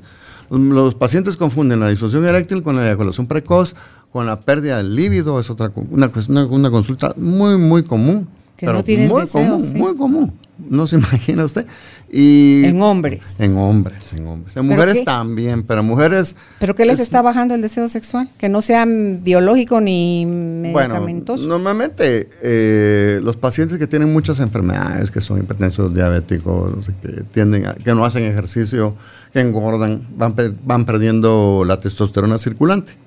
Los 0.50 0.96
pacientes 0.96 1.38
confunden 1.38 1.80
la 1.80 1.90
disfunción 1.90 2.26
eréctil 2.26 2.64
con 2.64 2.76
la 2.76 2.86
eyaculación 2.86 3.28
precoz, 3.28 3.76
con 4.12 4.26
la 4.26 4.40
pérdida 4.42 4.78
del 4.78 4.96
líbido, 4.96 5.40
es 5.40 5.50
otra 5.50 5.72
una, 5.76 6.10
una 6.50 6.72
consulta 6.72 7.14
muy, 7.18 7.58
muy 7.58 7.84
común. 7.84 8.28
Que 8.58 8.66
no 8.66 8.84
tienen 8.84 9.08
muy 9.08 9.26
común, 9.26 9.64
muy 9.76 9.96
común. 9.96 10.34
No 10.68 10.86
se 10.86 10.96
imagina 10.98 11.46
usted. 11.46 11.66
Y 12.12 12.66
en 12.66 12.82
hombres. 12.82 13.40
En 13.40 13.56
hombres, 13.58 14.12
en 14.14 14.28
hombres. 14.28 14.58
En 14.58 14.66
mujeres 14.66 15.06
también, 15.06 15.64
pero 15.64 15.82
mujeres. 15.82 16.36
¿Pero 16.60 16.76
qué 16.76 16.86
les 16.86 17.00
está 17.00 17.22
bajando 17.22 17.56
el 17.56 17.62
deseo 17.62 17.88
sexual? 17.88 18.30
Que 18.38 18.50
no 18.50 18.62
sea 18.62 18.86
biológico 18.86 19.80
ni 19.80 20.26
medicamentoso. 20.26 21.44
Bueno, 21.44 21.58
normalmente 21.58 22.28
eh, 22.42 23.20
los 23.24 23.38
pacientes 23.38 23.80
que 23.80 23.88
tienen 23.88 24.12
muchas 24.12 24.42
enfermedades, 24.42 25.12
que 25.12 25.22
son 25.22 25.40
hipertensos, 25.40 25.94
diabéticos, 25.94 26.90
que 27.02 27.24
tienden 27.32 27.66
que 27.84 27.96
no 27.96 28.04
hacen 28.04 28.24
ejercicio, 28.24 28.96
que 29.32 29.40
engordan, 29.40 30.06
van, 30.18 30.36
van 30.66 30.86
perdiendo 30.86 31.64
la 31.66 31.80
testosterona 31.80 32.38
circulante. 32.38 32.98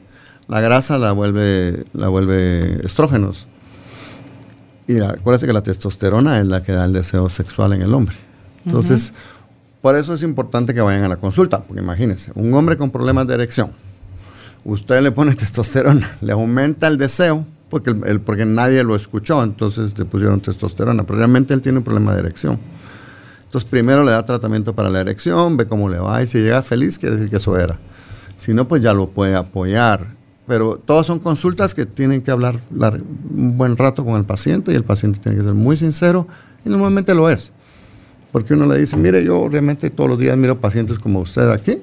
La 0.49 0.61
grasa 0.61 0.99
la 0.99 1.13
vuelve, 1.13 1.85
la 1.93 2.09
vuelve 2.09 2.85
estrógenos. 2.85 3.47
Y 4.87 5.01
acuérdate 5.01 5.47
que 5.47 5.53
la 5.53 5.63
testosterona 5.63 6.41
es 6.41 6.49
la 6.49 6.63
que 6.63 6.73
da 6.73 6.85
el 6.85 6.93
deseo 6.93 7.29
sexual 7.29 7.73
en 7.73 7.83
el 7.83 7.95
hombre. 7.95 8.17
Entonces, 8.67 9.13
por 9.81 9.97
eso 9.97 10.15
es 10.15 10.23
importante 10.23 10.75
que 10.75 10.81
vayan 10.81 11.05
a 11.05 11.09
la 11.09 11.17
consulta, 11.17 11.63
porque 11.63 11.83
imagínense, 11.83 12.33
un 12.35 12.53
hombre 12.55 12.77
con 12.77 12.91
problemas 12.91 13.27
de 13.27 13.35
erección, 13.35 13.73
usted 14.65 15.01
le 15.03 15.13
pone 15.13 15.35
testosterona, 15.37 16.19
le 16.21 16.33
aumenta 16.33 16.89
el 16.89 16.99
deseo, 16.99 17.47
porque, 17.69 17.91
el, 17.91 18.21
porque 18.21 18.45
nadie 18.45 18.85
lo 18.85 18.95
escuchó, 18.95 19.43
entonces 19.43 19.99
le 19.99 20.05
pusieron 20.05 20.41
testosterona, 20.41 21.05
pero 21.05 21.19
realmente 21.19 21.55
él 21.55 21.63
tiene 21.63 21.79
un 21.79 21.85
problema 21.85 22.13
de 22.13 22.21
erección. 22.21 22.61
Entonces, 23.43 23.69
primero 23.69 24.05
le 24.05 24.13
da 24.13 24.25
tratamiento 24.25 24.75
para 24.75 24.91
la 24.91 25.01
erección, 25.01 25.57
ve 25.57 25.67
cómo 25.67 25.89
le 25.89 25.99
va, 25.99 26.23
y 26.23 26.27
si 26.27 26.39
llega 26.39 26.63
feliz, 26.63 26.99
quiere 26.99 27.17
decir 27.17 27.31
que 27.31 27.37
eso 27.37 27.59
era. 27.59 27.79
Si 28.37 28.53
no, 28.53 28.69
pues 28.69 28.83
ya 28.83 28.93
lo 28.93 29.09
puede 29.09 29.37
apoyar 29.37 30.22
pero 30.53 30.79
todas 30.85 31.07
son 31.07 31.19
consultas 31.19 31.73
que 31.73 31.87
tienen 31.87 32.21
que 32.21 32.31
hablar 32.31 32.61
un 32.71 33.57
buen 33.57 33.75
rato 33.75 34.05
con 34.05 34.17
el 34.17 34.25
paciente 34.25 34.71
y 34.71 34.75
el 34.75 34.85
paciente 34.85 35.19
tiene 35.19 35.39
que 35.39 35.45
ser 35.45 35.55
muy 35.55 35.79
sincero 35.79 36.27
y 36.63 36.69
normalmente 36.69 37.15
lo 37.15 37.31
es. 37.31 37.53
Porque 38.33 38.53
uno 38.53 38.67
le 38.67 38.79
dice, 38.79 38.99
mire, 38.99 39.25
yo 39.25 39.49
realmente 39.49 39.89
todos 39.89 40.11
los 40.11 40.19
días 40.19 40.37
miro 40.37 40.61
pacientes 40.61 40.99
como 40.99 41.21
usted 41.21 41.49
aquí, 41.49 41.79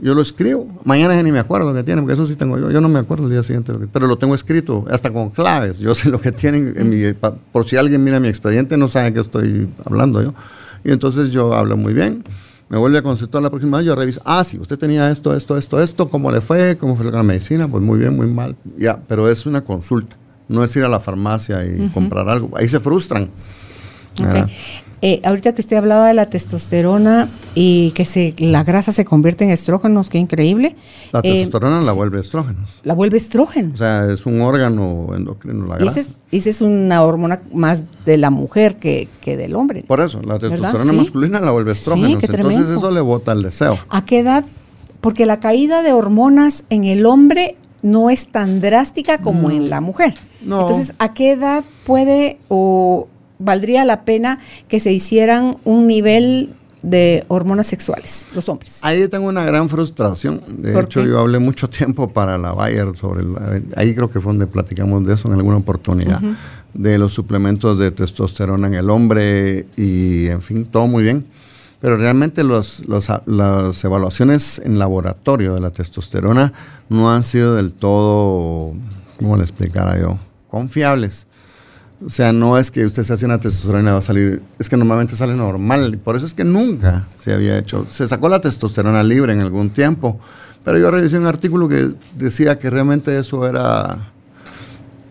yo 0.00 0.14
lo 0.14 0.22
escribo, 0.22 0.68
mañana 0.84 1.16
ya 1.16 1.22
ni 1.24 1.32
me 1.32 1.40
acuerdo 1.40 1.70
lo 1.70 1.74
que 1.74 1.82
tienen, 1.82 2.04
porque 2.04 2.14
eso 2.14 2.28
sí 2.28 2.36
tengo 2.36 2.60
yo, 2.60 2.70
yo 2.70 2.80
no 2.80 2.88
me 2.88 3.00
acuerdo 3.00 3.24
el 3.24 3.32
día 3.32 3.42
siguiente, 3.42 3.72
pero 3.92 4.06
lo 4.06 4.18
tengo 4.18 4.36
escrito, 4.36 4.84
hasta 4.88 5.12
con 5.12 5.30
claves, 5.30 5.80
yo 5.80 5.92
sé 5.96 6.10
lo 6.10 6.20
que 6.20 6.30
tienen, 6.30 6.72
en 6.76 6.90
mi, 6.90 7.12
por 7.50 7.66
si 7.66 7.76
alguien 7.76 8.04
mira 8.04 8.20
mi 8.20 8.28
expediente 8.28 8.76
no 8.76 8.86
sabe 8.86 9.12
que 9.12 9.18
estoy 9.18 9.68
hablando 9.84 10.22
yo. 10.22 10.32
Y 10.84 10.92
entonces 10.92 11.30
yo 11.30 11.54
hablo 11.54 11.76
muy 11.76 11.92
bien 11.92 12.22
me 12.70 12.78
vuelve 12.78 12.98
a 12.98 13.02
consultar 13.02 13.42
la 13.42 13.50
próxima 13.50 13.78
vez, 13.78 13.86
yo 13.86 13.96
reviso, 13.96 14.22
ah, 14.24 14.44
sí, 14.44 14.56
usted 14.56 14.78
tenía 14.78 15.10
esto, 15.10 15.34
esto, 15.34 15.58
esto, 15.58 15.82
esto, 15.82 16.08
¿cómo 16.08 16.30
le 16.30 16.40
fue? 16.40 16.78
¿Cómo 16.78 16.94
fue 16.94 17.10
la 17.10 17.24
medicina? 17.24 17.66
Pues 17.66 17.82
muy 17.82 17.98
bien, 17.98 18.14
muy 18.14 18.28
mal. 18.28 18.54
Ya, 18.78 19.00
pero 19.08 19.28
es 19.28 19.44
una 19.44 19.62
consulta, 19.62 20.16
no 20.48 20.62
es 20.62 20.74
ir 20.76 20.84
a 20.84 20.88
la 20.88 21.00
farmacia 21.00 21.64
y 21.64 21.88
comprar 21.88 22.28
algo. 22.28 22.50
Ahí 22.56 22.68
se 22.68 22.78
frustran. 22.78 23.28
Eh, 25.02 25.22
ahorita 25.24 25.54
que 25.54 25.62
usted 25.62 25.78
hablaba 25.78 26.08
de 26.08 26.14
la 26.14 26.26
testosterona 26.26 27.30
y 27.54 27.92
que 27.92 28.04
se, 28.04 28.34
la 28.38 28.64
grasa 28.64 28.92
se 28.92 29.06
convierte 29.06 29.44
en 29.44 29.50
estrógenos, 29.50 30.10
qué 30.10 30.18
increíble. 30.18 30.76
La 31.12 31.20
eh, 31.20 31.32
testosterona 31.32 31.80
la 31.80 31.92
vuelve 31.92 32.20
estrógenos. 32.20 32.80
La 32.84 32.94
vuelve 32.94 33.16
estrógeno. 33.16 33.72
O 33.72 33.76
sea, 33.78 34.10
es 34.12 34.26
un 34.26 34.42
órgano 34.42 35.08
endocrino, 35.16 35.66
la 35.66 35.78
grasa. 35.78 36.00
Esa 36.30 36.50
es, 36.50 36.60
una 36.60 37.02
hormona 37.02 37.40
más 37.52 37.84
de 38.04 38.18
la 38.18 38.30
mujer 38.30 38.76
que, 38.76 39.08
del 39.24 39.56
hombre. 39.56 39.84
Por 39.86 40.00
eso, 40.00 40.20
la 40.20 40.38
testosterona 40.38 40.92
masculina 40.92 41.40
la 41.40 41.50
vuelve 41.50 41.72
estrógenos. 41.72 42.22
Entonces 42.22 42.68
eso 42.68 42.90
le 42.90 43.00
bota 43.00 43.32
el 43.32 43.42
deseo. 43.42 43.78
¿A 43.88 44.04
qué 44.04 44.18
edad? 44.18 44.44
Porque 45.00 45.24
la 45.24 45.40
caída 45.40 45.82
de 45.82 45.92
hormonas 45.92 46.64
en 46.68 46.84
el 46.84 47.06
hombre 47.06 47.56
no 47.82 48.10
es 48.10 48.26
tan 48.26 48.60
drástica 48.60 49.18
como 49.18 49.50
en 49.50 49.70
la 49.70 49.80
mujer. 49.80 50.14
No. 50.42 50.60
Entonces, 50.60 50.94
¿a 50.98 51.14
qué 51.14 51.32
edad 51.32 51.64
puede 51.86 52.38
o 52.48 53.08
valdría 53.40 53.84
la 53.84 54.04
pena 54.04 54.38
que 54.68 54.78
se 54.78 54.92
hicieran 54.92 55.56
un 55.64 55.88
nivel 55.88 56.54
de 56.82 57.24
hormonas 57.28 57.66
sexuales, 57.66 58.26
los 58.34 58.48
hombres. 58.48 58.80
Ahí 58.82 59.06
tengo 59.08 59.28
una 59.28 59.44
gran 59.44 59.68
frustración. 59.68 60.40
De 60.48 60.78
hecho, 60.78 61.04
yo 61.04 61.18
hablé 61.18 61.38
mucho 61.38 61.68
tiempo 61.70 62.10
para 62.10 62.38
la 62.38 62.52
Bayer 62.52 62.96
sobre, 62.96 63.24
ahí 63.76 63.94
creo 63.94 64.10
que 64.10 64.20
fue 64.20 64.32
donde 64.32 64.46
platicamos 64.46 65.06
de 65.06 65.14
eso 65.14 65.28
en 65.28 65.34
alguna 65.34 65.56
oportunidad, 65.56 66.20
de 66.72 66.98
los 66.98 67.12
suplementos 67.12 67.78
de 67.78 67.90
testosterona 67.90 68.68
en 68.68 68.74
el 68.74 68.90
hombre 68.90 69.66
y, 69.76 70.28
en 70.28 70.42
fin, 70.42 70.64
todo 70.64 70.86
muy 70.86 71.02
bien. 71.02 71.24
Pero 71.80 71.96
realmente 71.96 72.44
los, 72.44 72.82
las 72.88 73.84
evaluaciones 73.84 74.60
en 74.62 74.78
laboratorio 74.78 75.54
de 75.54 75.60
la 75.60 75.70
testosterona 75.70 76.52
no 76.90 77.10
han 77.10 77.22
sido 77.22 77.54
del 77.54 77.72
todo, 77.72 78.74
¿cómo 79.18 79.36
le 79.36 79.42
explicara 79.42 79.98
yo? 79.98 80.18
Confiables. 80.50 81.26
O 82.04 82.08
sea, 82.08 82.32
no 82.32 82.56
es 82.56 82.70
que 82.70 82.84
usted 82.84 83.02
se 83.02 83.12
hace 83.12 83.26
una 83.26 83.38
testosterona 83.38 83.90
y 83.90 83.92
va 83.92 83.98
a 83.98 84.02
salir, 84.02 84.42
es 84.58 84.70
que 84.70 84.76
normalmente 84.76 85.16
sale 85.16 85.34
normal. 85.34 85.98
Por 85.98 86.16
eso 86.16 86.24
es 86.24 86.32
que 86.32 86.44
nunca 86.44 87.06
se 87.18 87.34
había 87.34 87.58
hecho. 87.58 87.84
Se 87.90 88.08
sacó 88.08 88.28
la 88.28 88.40
testosterona 88.40 89.02
libre 89.02 89.34
en 89.34 89.40
algún 89.40 89.68
tiempo, 89.70 90.18
pero 90.64 90.78
yo 90.78 90.90
revisé 90.90 91.18
un 91.18 91.26
artículo 91.26 91.68
que 91.68 91.90
decía 92.16 92.58
que 92.58 92.70
realmente 92.70 93.18
eso 93.18 93.46
era, 93.46 94.12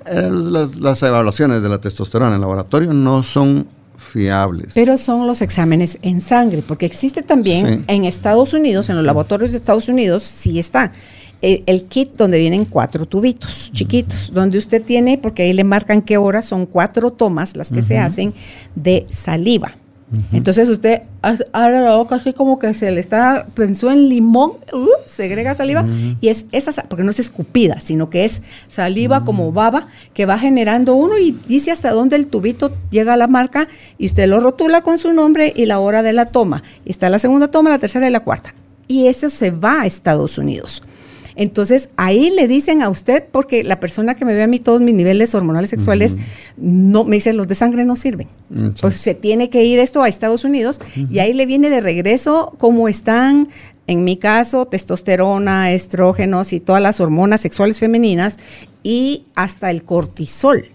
eran 0.06 0.52
las, 0.52 1.04
evaluaciones 1.04 1.62
de 1.62 1.70
la 1.70 1.80
testosterona 1.80 2.30
en 2.30 2.36
el 2.36 2.42
laboratorio 2.42 2.92
no 2.92 3.22
son 3.22 3.68
fiables. 3.96 4.74
Pero 4.74 4.98
son 4.98 5.28
los 5.28 5.44
exámenes 5.44 6.00
en 6.02 6.22
sangre, 6.22 6.64
porque 6.68 6.88
existe 6.88 7.22
también 7.22 7.84
en 7.88 8.06
Estados 8.06 8.56
Unidos, 8.56 8.90
en 8.90 8.96
los 8.96 9.06
laboratorios 9.06 9.52
de 9.52 9.58
Estados 9.58 9.90
Unidos, 9.90 10.24
sí 10.24 10.58
está 10.58 10.92
el, 11.42 11.86
kit 11.86 12.16
donde 12.18 12.40
vienen 12.40 12.66
cuatro 12.66 13.06
tubitos 13.06 13.72
chiquitos, 13.74 14.32
donde 14.34 14.58
usted 14.58 14.84
tiene, 14.84 15.18
porque 15.18 15.44
ahí 15.44 15.54
le 15.54 15.64
marcan 15.64 16.02
qué 16.02 16.18
horas, 16.18 16.46
son 16.46 16.66
cuatro 16.66 17.12
tomas 17.12 17.56
las 17.56 17.70
que 17.70 17.82
se 17.82 17.98
hacen 17.98 18.34
de 18.76 19.06
saliva. 19.10 19.76
Entonces 20.32 20.70
usted 20.70 21.04
abre 21.22 21.82
la 21.82 21.96
boca 21.96 22.16
así 22.16 22.34
como 22.34 22.58
que 22.58 22.74
se 22.74 22.90
le 22.90 23.00
está, 23.00 23.46
pensó 23.54 23.92
en 23.92 24.10
limón, 24.10 24.54
uh, 24.74 24.88
segrega 25.06 25.54
saliva 25.54 25.86
y 26.20 26.30
es 26.30 26.46
esa, 26.52 26.84
porque 26.84 27.04
no 27.04 27.12
es 27.12 27.20
escupida, 27.20 27.80
sino 27.80 28.10
que 28.10 28.26
es 28.26 28.42
saliva 28.70 29.24
como 29.24 29.52
baba 29.52 29.88
que 30.16 30.26
va 30.26 30.40
generando 30.40 30.96
uno 30.96 31.20
y 31.20 31.38
dice 31.48 31.72
hasta 31.72 31.92
dónde 31.92 32.16
el 32.16 32.26
tubito 32.26 32.76
llega 32.90 33.14
a 33.14 33.18
la 33.18 33.28
marca 33.28 33.68
y 34.00 34.08
usted 34.08 34.28
lo 34.28 34.40
rotula 34.40 34.82
con 34.82 34.98
su 34.98 35.14
nombre 35.14 35.54
y 35.56 35.68
la 35.68 35.78
hora 35.78 36.02
de 36.02 36.14
la 36.14 36.26
toma. 36.26 36.64
Y 36.86 36.90
está 36.90 37.10
la 37.10 37.20
segunda 37.20 37.50
toma, 37.50 37.70
la 37.70 37.78
tercera 37.78 38.10
y 38.10 38.12
la 38.12 38.22
cuarta. 38.22 38.56
Y 38.88 39.06
eso 39.06 39.30
se 39.30 39.52
va 39.52 39.82
a 39.82 39.86
Estados 39.86 40.40
Unidos. 40.40 40.82
Entonces, 41.40 41.88
ahí 41.96 42.32
le 42.32 42.50
dicen 42.50 42.82
a 42.82 42.90
usted, 42.90 43.24
porque 43.32 43.64
la 43.64 43.80
persona 43.80 44.16
que 44.16 44.26
me 44.26 44.36
ve 44.36 44.44
a 44.44 44.48
mí 44.48 44.60
todos 44.60 44.82
mis 44.82 44.94
niveles 44.94 45.34
hormonales 45.34 45.70
sexuales, 45.70 46.18
no 46.58 47.06
me 47.06 47.16
dice, 47.16 47.32
los 47.32 47.48
de 47.48 47.56
sangre 47.56 47.86
no 47.86 47.96
sirven. 47.96 48.28
Pues 48.82 48.96
se 48.96 49.14
tiene 49.14 49.50
que 49.50 49.64
ir 49.64 49.80
esto 49.80 50.04
a 50.04 50.10
Estados 50.10 50.44
Unidos 50.44 50.82
y 51.10 51.20
ahí 51.20 51.32
le 51.32 51.46
viene 51.46 51.70
de 51.70 51.80
regreso 51.80 52.54
cómo 52.58 52.90
están, 52.90 53.48
en 53.88 54.04
mi 54.04 54.18
caso, 54.18 54.66
testosterona, 54.66 55.72
estrógenos 55.72 56.52
y 56.52 56.60
todas 56.60 56.82
las 56.82 57.00
hormonas 57.00 57.40
sexuales 57.40 57.80
femeninas 57.80 58.36
y 58.84 59.24
hasta 59.34 59.72
el 59.72 59.84
cortisol. 59.84 60.66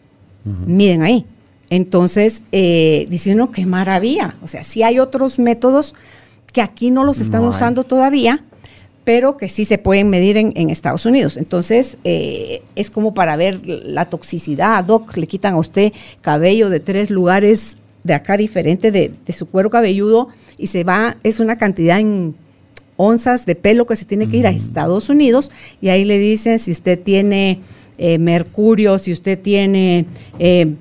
Miren 0.67 1.03
ahí. 1.03 1.27
Entonces, 1.69 2.41
eh, 2.53 3.07
dice 3.11 3.35
uno, 3.35 3.51
qué 3.51 3.67
maravilla. 3.67 4.37
O 4.41 4.49
sea, 4.49 4.65
si 4.65 4.83
hay 4.83 4.99
otros 4.99 5.39
métodos 5.39 5.93
que 6.55 6.63
aquí 6.63 6.91
no 6.91 7.05
los 7.05 7.21
están 7.21 7.45
usando 7.45 7.85
todavía, 7.85 8.43
pero 9.05 9.37
que 9.37 9.49
sí 9.49 9.67
se 9.67 9.77
pueden 9.77 10.09
medir 10.09 10.37
en, 10.39 10.71
Estados 10.71 11.05
Unidos. 11.07 11.37
Entonces, 11.37 11.99
eh, 12.05 12.63
es 12.75 12.91
como 12.91 13.13
para 13.13 13.37
ver 13.37 13.61
la 13.67 14.07
toxicidad. 14.07 14.83
Doc, 14.83 15.17
le 15.17 15.27
quitan 15.27 15.55
a 15.55 15.59
usted 15.59 15.93
cabello 16.23 16.71
de 16.71 16.81
tres 16.81 17.11
lugares 17.11 17.77
de 18.03 18.15
acá 18.15 18.37
diferente 18.37 18.91
de, 18.91 19.13
su 19.33 19.47
cuero 19.47 19.71
cabelludo 19.71 20.29
y 20.59 20.69
se 20.69 20.85
va, 20.85 21.19
es 21.23 21.39
una 21.39 21.57
cantidad 21.57 22.01
en 22.01 22.35
onzas 22.97 23.45
de 23.45 23.55
pelo 23.55 23.87
que 23.87 23.97
se 23.97 24.05
tiene 24.05 24.29
que 24.29 24.39
ir 24.39 24.47
a 24.47 24.51
Estados 24.51 25.09
Unidos 25.09 25.51
y 25.81 25.89
ahí 25.89 26.05
le 26.05 26.19
dicen 26.19 26.59
si 26.59 26.71
usted 26.71 26.99
tiene 26.99 27.61
eh, 27.99 28.19
mercurio, 28.19 28.99
si 28.99 29.13
usted 29.13 29.39
tiene... 29.39 30.07
Eh, 30.39 30.75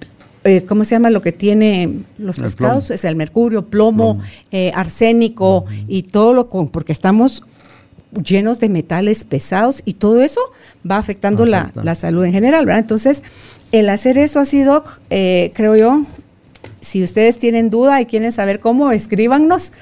¿cómo 0.68 0.84
se 0.84 0.96
llama 0.96 1.10
lo 1.10 1.22
que 1.22 1.32
tiene 1.32 2.04
los 2.18 2.38
pescados? 2.38 2.92
Es 2.92 3.06
el 3.06 3.16
mercurio, 3.16 3.70
plomo, 3.70 4.20
arsénico 4.74 5.64
y 5.88 6.04
todo 6.04 6.34
lo 6.34 6.50
con, 6.50 6.68
porque 6.68 6.92
estamos 6.92 7.44
llenos 8.24 8.60
de 8.60 8.70
metales 8.70 9.24
pesados 9.24 9.82
y 9.86 9.94
todo 9.94 10.22
eso 10.22 10.42
va 10.90 10.98
afectando 10.98 11.46
la, 11.46 11.72
salud 11.96 12.26
en 12.26 12.34
general, 12.34 12.66
¿verdad? 12.66 12.82
Entonces, 12.82 13.24
el 13.72 13.90
hacer 13.90 14.18
eso 14.18 14.40
así, 14.40 14.64
Doc, 14.64 15.00
eh, 15.10 15.52
creo 15.56 15.76
yo, 15.76 16.06
si 16.82 17.04
ustedes 17.04 17.40
tienen 17.40 17.70
duda 17.70 18.02
y 18.02 18.06
quieren 18.06 18.32
saber 18.32 18.60
cómo, 18.60 18.92
escríbanos 18.92 19.74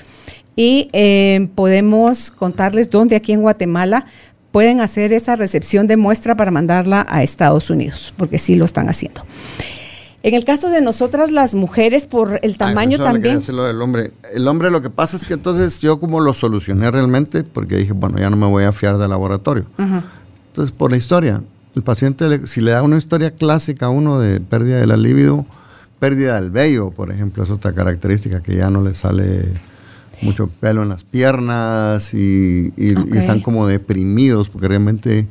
y 0.55 0.89
eh, 0.93 1.49
podemos 1.55 2.31
contarles 2.31 2.89
dónde 2.89 3.15
aquí 3.15 3.31
en 3.31 3.41
Guatemala 3.41 4.05
pueden 4.51 4.81
hacer 4.81 5.13
esa 5.13 5.35
recepción 5.35 5.87
de 5.87 5.97
muestra 5.97 6.35
para 6.35 6.51
mandarla 6.51 7.05
a 7.09 7.23
Estados 7.23 7.69
Unidos, 7.69 8.13
porque 8.17 8.37
sí 8.37 8.55
lo 8.55 8.65
están 8.65 8.89
haciendo. 8.89 9.23
En 10.23 10.35
el 10.35 10.45
caso 10.45 10.69
de 10.69 10.81
nosotras 10.81 11.31
las 11.31 11.55
mujeres, 11.55 12.05
por 12.05 12.39
el 12.43 12.57
tamaño 12.57 12.97
también. 13.13 13.39
del 13.45 13.81
hombre. 13.81 14.11
El 14.33 14.47
hombre 14.47 14.69
lo 14.69 14.81
que 14.81 14.89
pasa 14.91 15.17
es 15.17 15.25
que 15.25 15.33
entonces 15.33 15.79
yo 15.81 15.99
como 15.99 16.19
lo 16.19 16.33
solucioné 16.33 16.91
realmente, 16.91 17.43
porque 17.43 17.77
dije, 17.77 17.93
bueno, 17.93 18.19
ya 18.19 18.29
no 18.29 18.37
me 18.37 18.45
voy 18.45 18.63
a 18.65 18.71
fiar 18.71 18.97
del 18.99 19.09
laboratorio. 19.09 19.65
Ajá. 19.77 20.03
Entonces, 20.47 20.71
por 20.71 20.91
la 20.91 20.97
historia, 20.97 21.41
el 21.75 21.81
paciente, 21.81 22.27
le- 22.29 22.45
si 22.45 22.61
le 22.61 22.71
da 22.71 22.83
una 22.83 22.97
historia 22.97 23.31
clásica 23.31 23.87
a 23.87 23.89
uno 23.89 24.19
de 24.19 24.39
pérdida 24.41 24.77
de 24.79 24.85
la 24.85 24.95
libido, 24.97 25.45
pérdida 25.99 26.35
del 26.39 26.51
vello, 26.51 26.91
por 26.91 27.11
ejemplo, 27.11 27.43
es 27.43 27.49
otra 27.49 27.73
característica 27.73 28.41
que 28.43 28.55
ya 28.57 28.69
no 28.69 28.83
le 28.83 28.93
sale 28.93 29.45
mucho 30.21 30.47
pelo 30.47 30.83
en 30.83 30.89
las 30.89 31.03
piernas 31.03 32.13
y, 32.13 32.71
y- 32.77 32.93
están 33.17 33.41
como 33.41 33.65
deprimidos, 33.65 34.49
porque 34.49 34.67
realmente 34.67 35.27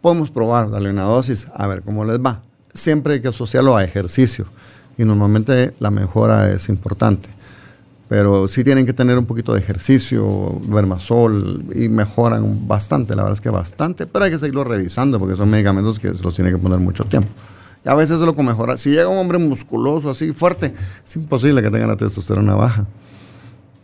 podemos 0.00 0.30
probar, 0.30 0.70
darle 0.70 0.90
una 0.90 1.02
dosis, 1.02 1.46
a 1.54 1.66
ver 1.66 1.82
cómo 1.82 2.04
les 2.04 2.18
va. 2.20 2.40
Siempre 2.74 3.14
hay 3.14 3.20
que 3.20 3.28
asociarlo 3.28 3.76
a 3.76 3.84
ejercicio 3.84 4.46
y 4.98 5.04
normalmente 5.04 5.74
la 5.78 5.90
mejora 5.90 6.50
es 6.50 6.68
importante. 6.68 7.28
Pero 8.08 8.48
sí 8.48 8.62
tienen 8.62 8.84
que 8.84 8.92
tener 8.92 9.16
un 9.16 9.24
poquito 9.24 9.54
de 9.54 9.60
ejercicio, 9.60 10.60
ver 10.66 10.86
más 10.86 11.04
sol 11.04 11.64
y 11.74 11.88
mejoran 11.88 12.68
bastante, 12.68 13.16
la 13.16 13.22
verdad 13.22 13.38
es 13.38 13.40
que 13.40 13.50
bastante, 13.50 14.06
pero 14.06 14.26
hay 14.26 14.30
que 14.30 14.38
seguirlo 14.38 14.64
revisando 14.64 15.18
porque 15.18 15.36
son 15.36 15.48
medicamentos 15.48 15.98
que 15.98 16.12
se 16.14 16.22
los 16.22 16.34
tiene 16.34 16.50
que 16.50 16.58
poner 16.58 16.78
mucho 16.78 17.04
tiempo. 17.04 17.30
Y 17.84 17.88
a 17.88 17.94
veces 17.94 18.20
es 18.20 18.26
lo 18.26 18.34
que 18.34 18.42
mejora. 18.42 18.76
Si 18.76 18.90
llega 18.90 19.08
un 19.08 19.18
hombre 19.18 19.38
musculoso 19.38 20.10
así, 20.10 20.32
fuerte, 20.32 20.74
es 21.04 21.16
imposible 21.16 21.62
que 21.62 21.70
tenga 21.70 21.86
la 21.86 21.96
testosterona 21.96 22.54
baja. 22.54 22.86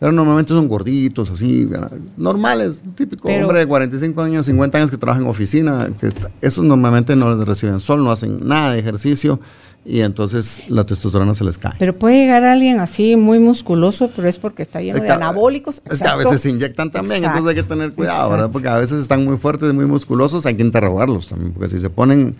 Pero 0.01 0.11
normalmente 0.13 0.51
son 0.51 0.67
gorditos, 0.67 1.29
así, 1.29 1.63
¿verdad? 1.65 1.91
normales, 2.17 2.81
típico 2.95 3.27
Pero- 3.27 3.43
hombre 3.45 3.59
de 3.59 3.67
45 3.67 4.19
años, 4.23 4.47
50 4.47 4.79
años 4.79 4.89
que 4.89 4.97
trabaja 4.97 5.21
en 5.21 5.27
oficina, 5.27 5.89
que 5.99 6.11
esos 6.41 6.65
normalmente 6.65 7.15
no 7.15 7.35
les 7.35 7.45
reciben 7.47 7.79
sol, 7.79 8.03
no 8.03 8.11
hacen 8.11 8.39
nada 8.47 8.73
de 8.73 8.79
ejercicio 8.79 9.39
y 9.85 9.99
entonces 10.01 10.63
la 10.69 10.87
testosterona 10.87 11.35
se 11.35 11.43
les 11.43 11.59
cae. 11.59 11.73
Pero 11.77 11.99
puede 11.99 12.15
llegar 12.15 12.43
alguien 12.45 12.79
así 12.79 13.15
muy 13.15 13.37
musculoso, 13.37 14.09
pero 14.15 14.27
es 14.27 14.39
porque 14.39 14.63
está 14.63 14.81
lleno 14.81 14.95
Es 14.95 15.01
de 15.03 15.07
que 15.07 15.13
anabólicos. 15.13 15.83
Es 15.87 16.01
que 16.01 16.07
a 16.07 16.15
veces 16.15 16.41
se 16.41 16.49
inyectan 16.49 16.89
también, 16.89 17.23
entonces 17.23 17.47
hay 17.49 17.55
que 17.55 17.63
tener 17.63 17.93
cuidado, 17.93 18.23
¿verdad? 18.31 18.37
exacto. 18.47 18.51
Porque 18.53 18.69
a 18.69 18.77
veces 18.77 18.99
están 19.01 19.23
muy 19.23 19.37
fuertes 19.37 19.71
muy 19.71 19.85
musculosos, 19.85 20.47
hay 20.47 20.55
que 20.55 20.63
interrogarlos 20.63 21.27
también, 21.27 21.53
porque 21.53 21.69
si 21.69 21.77
se 21.77 21.91
ponen 21.91 22.37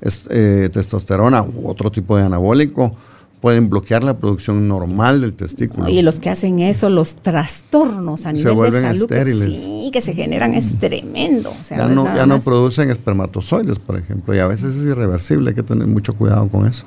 es- 0.00 0.24
eh, 0.30 0.70
testosterona 0.72 1.42
u 1.42 1.68
otro 1.68 1.90
tipo 1.92 2.16
de 2.16 2.22
anabólico, 2.24 2.96
pueden 3.42 3.68
bloquear 3.68 4.02
la 4.04 4.16
producción 4.16 4.66
normal 4.68 5.20
del 5.20 5.34
testículo. 5.34 5.88
Y 5.88 6.00
los 6.00 6.18
que 6.20 6.30
hacen 6.30 6.60
eso, 6.60 6.88
los 6.88 7.16
trastornos 7.16 8.24
a 8.24 8.30
Se 8.30 8.36
nivel 8.36 8.44
de 8.48 8.54
vuelven 8.54 8.82
salud 8.84 9.08
que 9.08 9.18
estériles. 9.18 9.60
sí, 9.62 9.90
que 9.92 10.00
se 10.00 10.14
generan 10.14 10.54
es 10.54 10.78
tremendo. 10.78 11.50
O 11.60 11.64
sea, 11.64 11.76
ya 11.78 11.88
no, 11.88 12.04
ya 12.16 12.24
no 12.24 12.40
producen 12.40 12.90
espermatozoides, 12.90 13.78
por 13.80 13.98
ejemplo, 13.98 14.34
y 14.34 14.38
a 14.38 14.46
veces 14.46 14.76
es 14.76 14.84
irreversible, 14.84 15.50
hay 15.50 15.54
que 15.56 15.62
tener 15.62 15.86
mucho 15.86 16.14
cuidado 16.14 16.48
con 16.48 16.66
eso. 16.66 16.86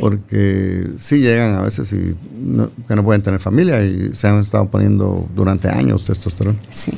Porque 0.00 0.90
sí 0.96 1.20
llegan 1.20 1.54
a 1.54 1.62
veces 1.62 1.90
y 1.94 2.14
no- 2.38 2.70
que 2.86 2.94
no 2.94 3.02
pueden 3.02 3.22
tener 3.22 3.40
familia 3.40 3.82
y 3.82 4.10
se 4.14 4.28
han 4.28 4.38
estado 4.40 4.66
poniendo 4.68 5.26
durante 5.34 5.68
años 5.68 6.04
testosterona. 6.04 6.58
Sí. 6.68 6.92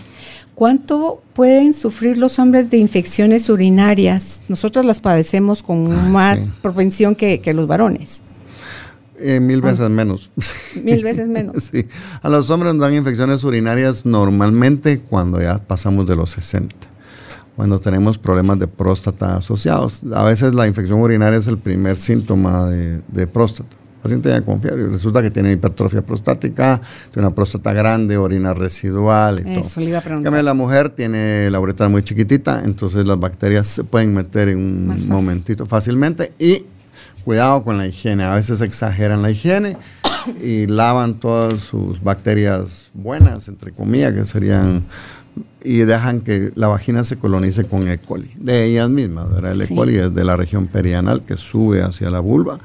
¿Cuánto 0.57 1.23
pueden 1.33 1.73
sufrir 1.75 2.19
los 2.19 2.39
hombres 2.39 2.69
de 2.71 2.77
infecciones 2.79 3.49
urinarias? 3.49 4.43
Nosotros 4.49 4.85
las 4.85 5.01
padecemos 5.01 5.63
con 5.63 5.91
Ah, 5.93 6.09
más 6.09 6.41
sí. 6.41 6.51
propensión 6.61 7.15
que, 7.15 7.41
que 7.41 7.53
los 7.55 7.67
varones. 7.67 8.25
Eh, 9.23 9.41
mil 9.41 9.63
veces 9.63 9.89
menos. 9.91 10.31
Mil 10.83 11.03
veces 11.05 11.29
menos. 11.29 11.71
Sí. 11.73 11.87
A 12.23 12.29
los 12.29 12.51
hombres 12.51 12.75
nos 12.75 12.83
dan 12.83 12.95
infecciones 12.95 13.45
urinarias 13.45 14.05
normalmente 14.05 14.99
cuando 15.01 15.41
ya 15.41 15.59
pasamos 15.59 16.07
de 16.09 16.17
los 16.17 16.31
60, 16.31 16.75
cuando 17.57 17.79
tenemos 17.79 18.19
problemas 18.19 18.59
de 18.59 18.67
próstata 18.67 19.37
asociados. 19.37 20.03
A 20.15 20.25
veces 20.25 20.55
la 20.55 20.67
infección 20.67 21.01
urinaria 21.01 21.39
es 21.39 21.47
el 21.47 21.59
primer 21.59 21.99
síntoma 21.99 22.69
de, 22.69 23.01
de 23.09 23.27
próstata. 23.27 23.77
El 23.97 24.03
paciente 24.03 24.29
ya 24.31 24.41
con 24.43 24.61
fiebre 24.61 24.89
resulta 24.89 25.23
que 25.23 25.31
tiene 25.31 25.53
hipertrofia 25.53 26.03
prostática, 26.03 26.81
tiene 27.13 27.29
una 27.29 27.35
próstata 27.37 27.73
grande, 27.73 28.17
orina 28.17 28.53
residual 28.53 29.47
y 29.47 29.53
Eso 29.61 29.75
todo. 29.77 29.85
le 29.85 29.91
iba 29.91 29.99
a 29.99 30.01
En 30.01 30.05
preguntar. 30.05 30.25
cambio, 30.33 30.43
la 30.43 30.55
mujer 30.55 30.91
tiene 30.91 31.49
la 31.53 31.61
uretra 31.61 31.89
muy 31.89 32.03
chiquitita, 32.03 32.63
entonces 32.65 33.07
las 33.07 33.21
bacterias 33.21 33.69
se 33.69 33.85
pueden 33.85 34.13
meter 34.13 34.49
en 34.49 34.59
un 34.59 35.09
momentito 35.09 35.67
fácilmente 35.67 36.33
y 36.41 36.65
cuidado 37.25 37.63
con 37.65 37.79
la 37.79 37.87
higiene. 37.87 38.25
A 38.25 38.35
veces 38.35 38.61
exageran 38.61 39.23
la 39.23 39.31
higiene 39.31 39.77
y 40.43 40.67
lavan 40.67 41.15
todas 41.15 41.61
sus 41.61 42.03
bacterias 42.03 42.89
buenas, 42.95 43.49
entre 43.49 43.73
comillas, 43.73 44.13
que 44.13 44.25
serían 44.25 44.85
y 45.65 45.79
dejan 45.79 46.21
que 46.21 46.53
la 46.57 46.67
vagina 46.69 47.05
se 47.05 47.17
colonice 47.17 47.65
con 47.65 47.89
E. 47.89 47.99
coli, 47.99 48.31
de 48.37 48.65
ellas 48.65 48.91
mismas. 48.91 49.31
¿verdad? 49.31 49.53
El 49.53 49.67
Sí. 49.67 49.73
E. 49.73 49.77
coli 49.77 49.97
es 49.97 50.15
de 50.15 50.25
la 50.25 50.37
región 50.37 50.67
perianal 50.67 51.23
que 51.23 51.37
sube 51.37 51.83
hacia 51.83 52.11
la 52.11 52.21
vulva 52.21 52.59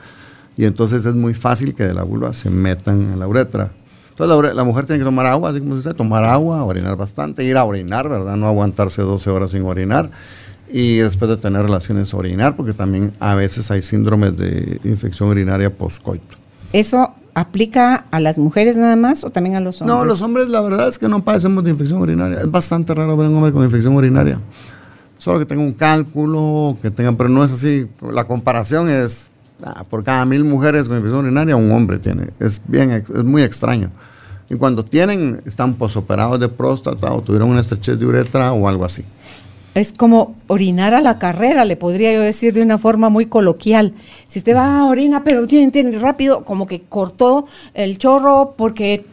y 0.58 0.66
entonces 0.66 1.06
es 1.06 1.16
muy 1.16 1.34
fácil 1.34 1.76
que 1.76 1.84
de 1.84 1.94
la 1.94 2.04
vulva 2.04 2.34
se 2.34 2.50
metan 2.50 3.14
en 3.14 3.20
la 3.20 3.28
uretra. 3.28 3.72
Entonces 4.10 4.44
la, 4.50 4.54
la 4.56 4.64
mujer 4.64 4.86
tiene 4.88 4.98
que 5.00 5.06
tomar 5.06 5.28
agua, 5.28 5.52
así 5.52 5.60
como 5.60 5.76
dice 5.76 5.94
tomar 5.94 6.24
agua, 6.24 6.64
orinar 6.64 6.96
bastante, 6.96 7.44
ir 7.44 7.56
a 7.56 7.64
orinar, 7.64 8.10
¿verdad? 8.10 8.36
No 8.36 8.48
aguantarse 8.48 9.04
12 9.04 9.30
horas 9.30 9.52
sin 9.52 9.62
orinar 9.62 10.10
y 10.70 10.98
después 10.98 11.30
de 11.30 11.38
tener 11.38 11.64
relaciones 11.64 12.14
orinar, 12.14 12.56
porque 12.56 12.74
también 12.74 13.14
a 13.20 13.36
veces 13.36 13.72
hay 13.72 13.82
síndromes 13.82 14.36
de 14.38 14.80
infección 14.84 15.30
urinaria 15.30 15.74
postcoito. 15.76 16.36
¿Eso 16.74 17.14
aplica 17.34 18.06
a 18.12 18.20
las 18.20 18.38
mujeres 18.38 18.78
nada 18.78 18.96
más 18.96 19.24
o 19.24 19.30
también 19.30 19.56
a 19.56 19.60
los 19.60 19.82
hombres? 19.82 19.98
No, 19.98 20.06
los 20.06 20.22
hombres 20.22 20.50
la 20.50 20.62
verdad 20.62 20.90
es 20.90 20.98
que 20.98 21.08
no 21.08 21.24
padecemos 21.24 21.64
de 21.64 21.72
infección 21.72 22.02
urinaria. 22.02 22.42
Es 22.42 22.52
bastante 22.52 22.94
raro 22.94 23.16
ver 23.16 23.28
un 23.28 23.36
hombre 23.36 23.52
con 23.52 23.64
infección 23.64 23.96
urinaria. 23.96 24.40
Solo 25.18 25.40
que 25.40 25.46
tenga 25.46 25.62
un 25.62 25.74
cálculo, 25.74 26.78
que 26.82 26.92
tengan, 26.92 27.16
pero 27.16 27.30
no 27.30 27.44
es 27.44 27.52
así. 27.52 27.88
La 28.12 28.26
comparación 28.26 28.90
es 28.90 29.30
ah, 29.64 29.84
por 29.90 30.04
cada 30.04 30.26
mil 30.26 30.44
mujeres 30.44 30.88
con 30.88 30.98
infección 30.98 31.26
urinaria, 31.26 31.56
un 31.56 31.72
hombre 31.72 32.00
tiene. 32.00 32.30
Es 32.40 32.62
bien, 32.68 32.92
es 32.92 33.24
muy 33.24 33.44
extraño. 33.44 33.90
Y 34.50 34.56
cuando 34.56 34.84
tienen, 34.84 35.42
están 35.46 35.76
posoperados 35.76 36.40
de 36.40 36.50
próstata 36.50 37.12
o 37.14 37.22
tuvieron 37.22 37.50
una 37.50 37.60
estrechez 37.60 38.00
de 38.00 38.06
uretra 38.06 38.54
o 38.54 38.68
algo 38.68 38.86
así. 38.86 39.04
Es 39.78 39.94
como 39.94 40.36
orinar 40.48 40.94
a 40.94 41.02
la 41.02 41.20
carrera, 41.20 41.64
le 41.66 41.76
podría 41.78 42.12
yo 42.14 42.22
decir 42.22 42.52
de 42.54 42.62
una 42.62 42.78
forma 42.78 43.10
muy 43.10 43.28
coloquial. 43.28 43.94
Si 44.28 44.40
usted 44.40 44.56
va 44.56 44.80
a 44.80 44.86
orinar, 44.86 45.24
pero 45.24 45.46
tiene, 45.48 45.70
tiene 45.72 45.98
rápido, 46.00 46.44
como 46.46 46.66
que 46.66 46.82
cortó 46.82 47.46
el 47.74 47.98
chorro 47.98 48.56
porque 48.58 49.06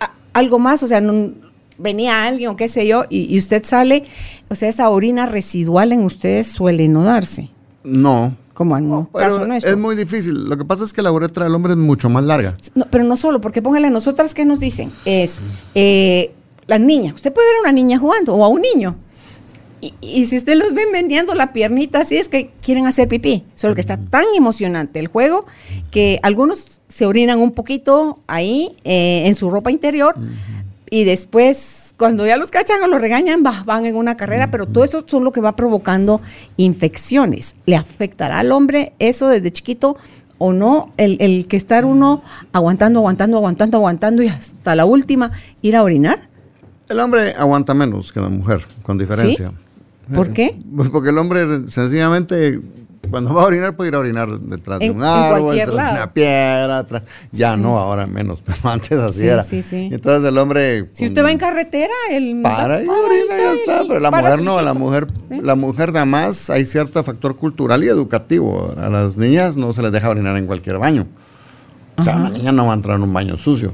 a- 0.00 0.12
algo 0.32 0.58
más, 0.58 0.82
o 0.82 0.88
sea, 0.88 1.00
no- 1.00 1.30
venía 1.78 2.24
alguien 2.24 2.50
o 2.50 2.56
qué 2.56 2.66
sé 2.66 2.86
yo, 2.86 3.04
y, 3.08 3.32
y 3.32 3.38
usted 3.38 3.62
sale, 3.64 4.02
o 4.48 4.54
sea, 4.56 4.68
esa 4.68 4.90
orina 4.90 5.26
residual 5.26 5.92
en 5.92 6.02
ustedes 6.02 6.48
suele 6.48 6.88
no 6.88 7.04
darse, 7.04 7.50
No. 7.84 8.36
como 8.54 8.76
en 8.76 8.88
No, 8.88 9.08
caso 9.12 9.46
nuestro. 9.46 9.70
es 9.70 9.76
muy 9.78 9.94
difícil. 9.94 10.46
Lo 10.48 10.56
que 10.58 10.64
pasa 10.64 10.82
es 10.82 10.92
que 10.92 11.00
la 11.02 11.12
uretra 11.12 11.44
del 11.44 11.54
hombre 11.54 11.74
es 11.74 11.78
mucho 11.78 12.08
más 12.10 12.24
larga. 12.24 12.56
No, 12.74 12.86
pero 12.90 13.04
no 13.04 13.16
solo, 13.16 13.40
porque 13.40 13.62
póngale, 13.62 13.88
nosotras 13.90 14.34
que 14.34 14.44
nos 14.44 14.58
dicen, 14.58 14.90
es 15.04 15.38
eh, 15.76 16.32
las 16.66 16.80
niñas, 16.80 17.14
usted 17.14 17.32
puede 17.32 17.46
ver 17.46 17.56
a 17.58 17.60
una 17.60 17.72
niña 17.72 17.98
jugando 18.00 18.34
o 18.34 18.44
a 18.44 18.48
un 18.48 18.60
niño. 18.62 18.96
Y, 19.80 19.94
y 20.00 20.26
si 20.26 20.36
usted 20.36 20.56
los 20.56 20.74
ven 20.74 20.86
vendiendo 20.92 21.34
la 21.34 21.52
piernita, 21.52 22.00
así 22.00 22.16
es 22.16 22.28
que 22.28 22.50
quieren 22.62 22.86
hacer 22.86 23.06
pipí. 23.08 23.44
Solo 23.54 23.74
que 23.74 23.80
está 23.80 23.96
tan 23.96 24.24
emocionante 24.36 24.98
el 24.98 25.06
juego 25.08 25.46
que 25.90 26.18
algunos 26.22 26.80
se 26.88 27.06
orinan 27.06 27.38
un 27.38 27.52
poquito 27.52 28.18
ahí 28.26 28.74
eh, 28.84 29.22
en 29.26 29.34
su 29.34 29.50
ropa 29.50 29.70
interior 29.70 30.14
y 30.90 31.04
después, 31.04 31.94
cuando 31.98 32.26
ya 32.26 32.36
los 32.38 32.50
cachan 32.50 32.82
o 32.82 32.86
los 32.86 33.00
regañan, 33.00 33.42
va- 33.44 33.62
van 33.66 33.84
en 33.86 33.94
una 33.96 34.16
carrera, 34.16 34.50
pero 34.50 34.66
todo 34.66 34.84
eso 34.84 35.04
son 35.06 35.22
lo 35.22 35.32
que 35.32 35.40
va 35.40 35.54
provocando 35.54 36.20
infecciones. 36.56 37.54
¿Le 37.66 37.76
afectará 37.76 38.38
al 38.38 38.52
hombre 38.52 38.92
eso 38.98 39.28
desde 39.28 39.50
chiquito 39.52 39.96
o 40.38 40.52
no? 40.52 40.92
El, 40.96 41.16
el 41.20 41.46
que 41.46 41.56
estar 41.56 41.84
uno 41.84 42.22
aguantando, 42.52 43.00
aguantando, 43.00 43.36
aguantando, 43.36 43.76
aguantando 43.78 44.22
y 44.22 44.28
hasta 44.28 44.74
la 44.74 44.84
última 44.86 45.32
ir 45.62 45.76
a 45.76 45.82
orinar. 45.82 46.28
El 46.88 47.00
hombre 47.00 47.34
aguanta 47.34 47.74
menos 47.74 48.12
que 48.12 48.20
la 48.20 48.28
mujer, 48.30 48.64
con 48.82 48.96
diferencia. 48.96 49.52
¿Por 50.14 50.32
qué? 50.32 50.58
Pues 50.76 50.90
porque 50.90 51.10
el 51.10 51.18
hombre 51.18 51.68
sencillamente 51.68 52.60
cuando 53.10 53.32
va 53.32 53.42
a 53.42 53.46
orinar 53.46 53.74
puede 53.74 53.88
ir 53.88 53.94
a 53.94 54.00
orinar 54.00 54.38
detrás 54.38 54.80
de 54.80 54.90
un 54.90 55.02
árbol, 55.02 55.54
detrás 55.56 55.76
de 55.94 55.98
una 56.00 56.12
piedra, 56.12 56.78
atrás. 56.78 57.02
Ya 57.32 57.54
Sí. 57.54 57.60
no, 57.60 57.78
ahora 57.78 58.06
menos, 58.06 58.42
pero 58.46 58.58
antes 58.68 58.92
así 58.98 59.20
Sí, 59.20 59.26
era. 59.28 59.42
sí, 59.42 59.62
Entonces 59.90 60.28
el 60.28 60.36
hombre 60.36 60.88
Si 60.92 61.06
usted 61.06 61.24
va 61.24 61.30
en 61.30 61.38
carretera, 61.38 61.92
el 62.10 62.42
para 62.42 62.82
y 62.82 62.86
orina 62.88 63.36
ya 63.38 63.52
está, 63.54 63.82
pero 63.88 64.00
la 64.00 64.10
mujer 64.10 64.42
no, 64.42 64.60
la 64.60 64.74
mujer, 64.74 65.06
Sí. 65.30 65.40
la 65.42 65.54
mujer 65.54 65.92
nada 65.92 66.04
más 66.06 66.50
hay 66.50 66.64
cierto 66.66 67.02
factor 67.02 67.36
cultural 67.36 67.82
y 67.82 67.88
educativo. 67.88 68.74
A 68.76 68.88
las 68.90 69.16
niñas 69.16 69.56
no 69.56 69.72
se 69.72 69.80
les 69.82 69.92
deja 69.92 70.10
orinar 70.10 70.36
en 70.36 70.46
cualquier 70.46 70.78
baño. 70.78 71.06
O 71.96 72.04
sea, 72.04 72.18
la 72.18 72.28
niña 72.30 72.52
no 72.52 72.66
va 72.66 72.72
a 72.72 72.76
entrar 72.76 72.96
en 72.96 73.02
un 73.04 73.12
baño 73.12 73.36
sucio. 73.38 73.72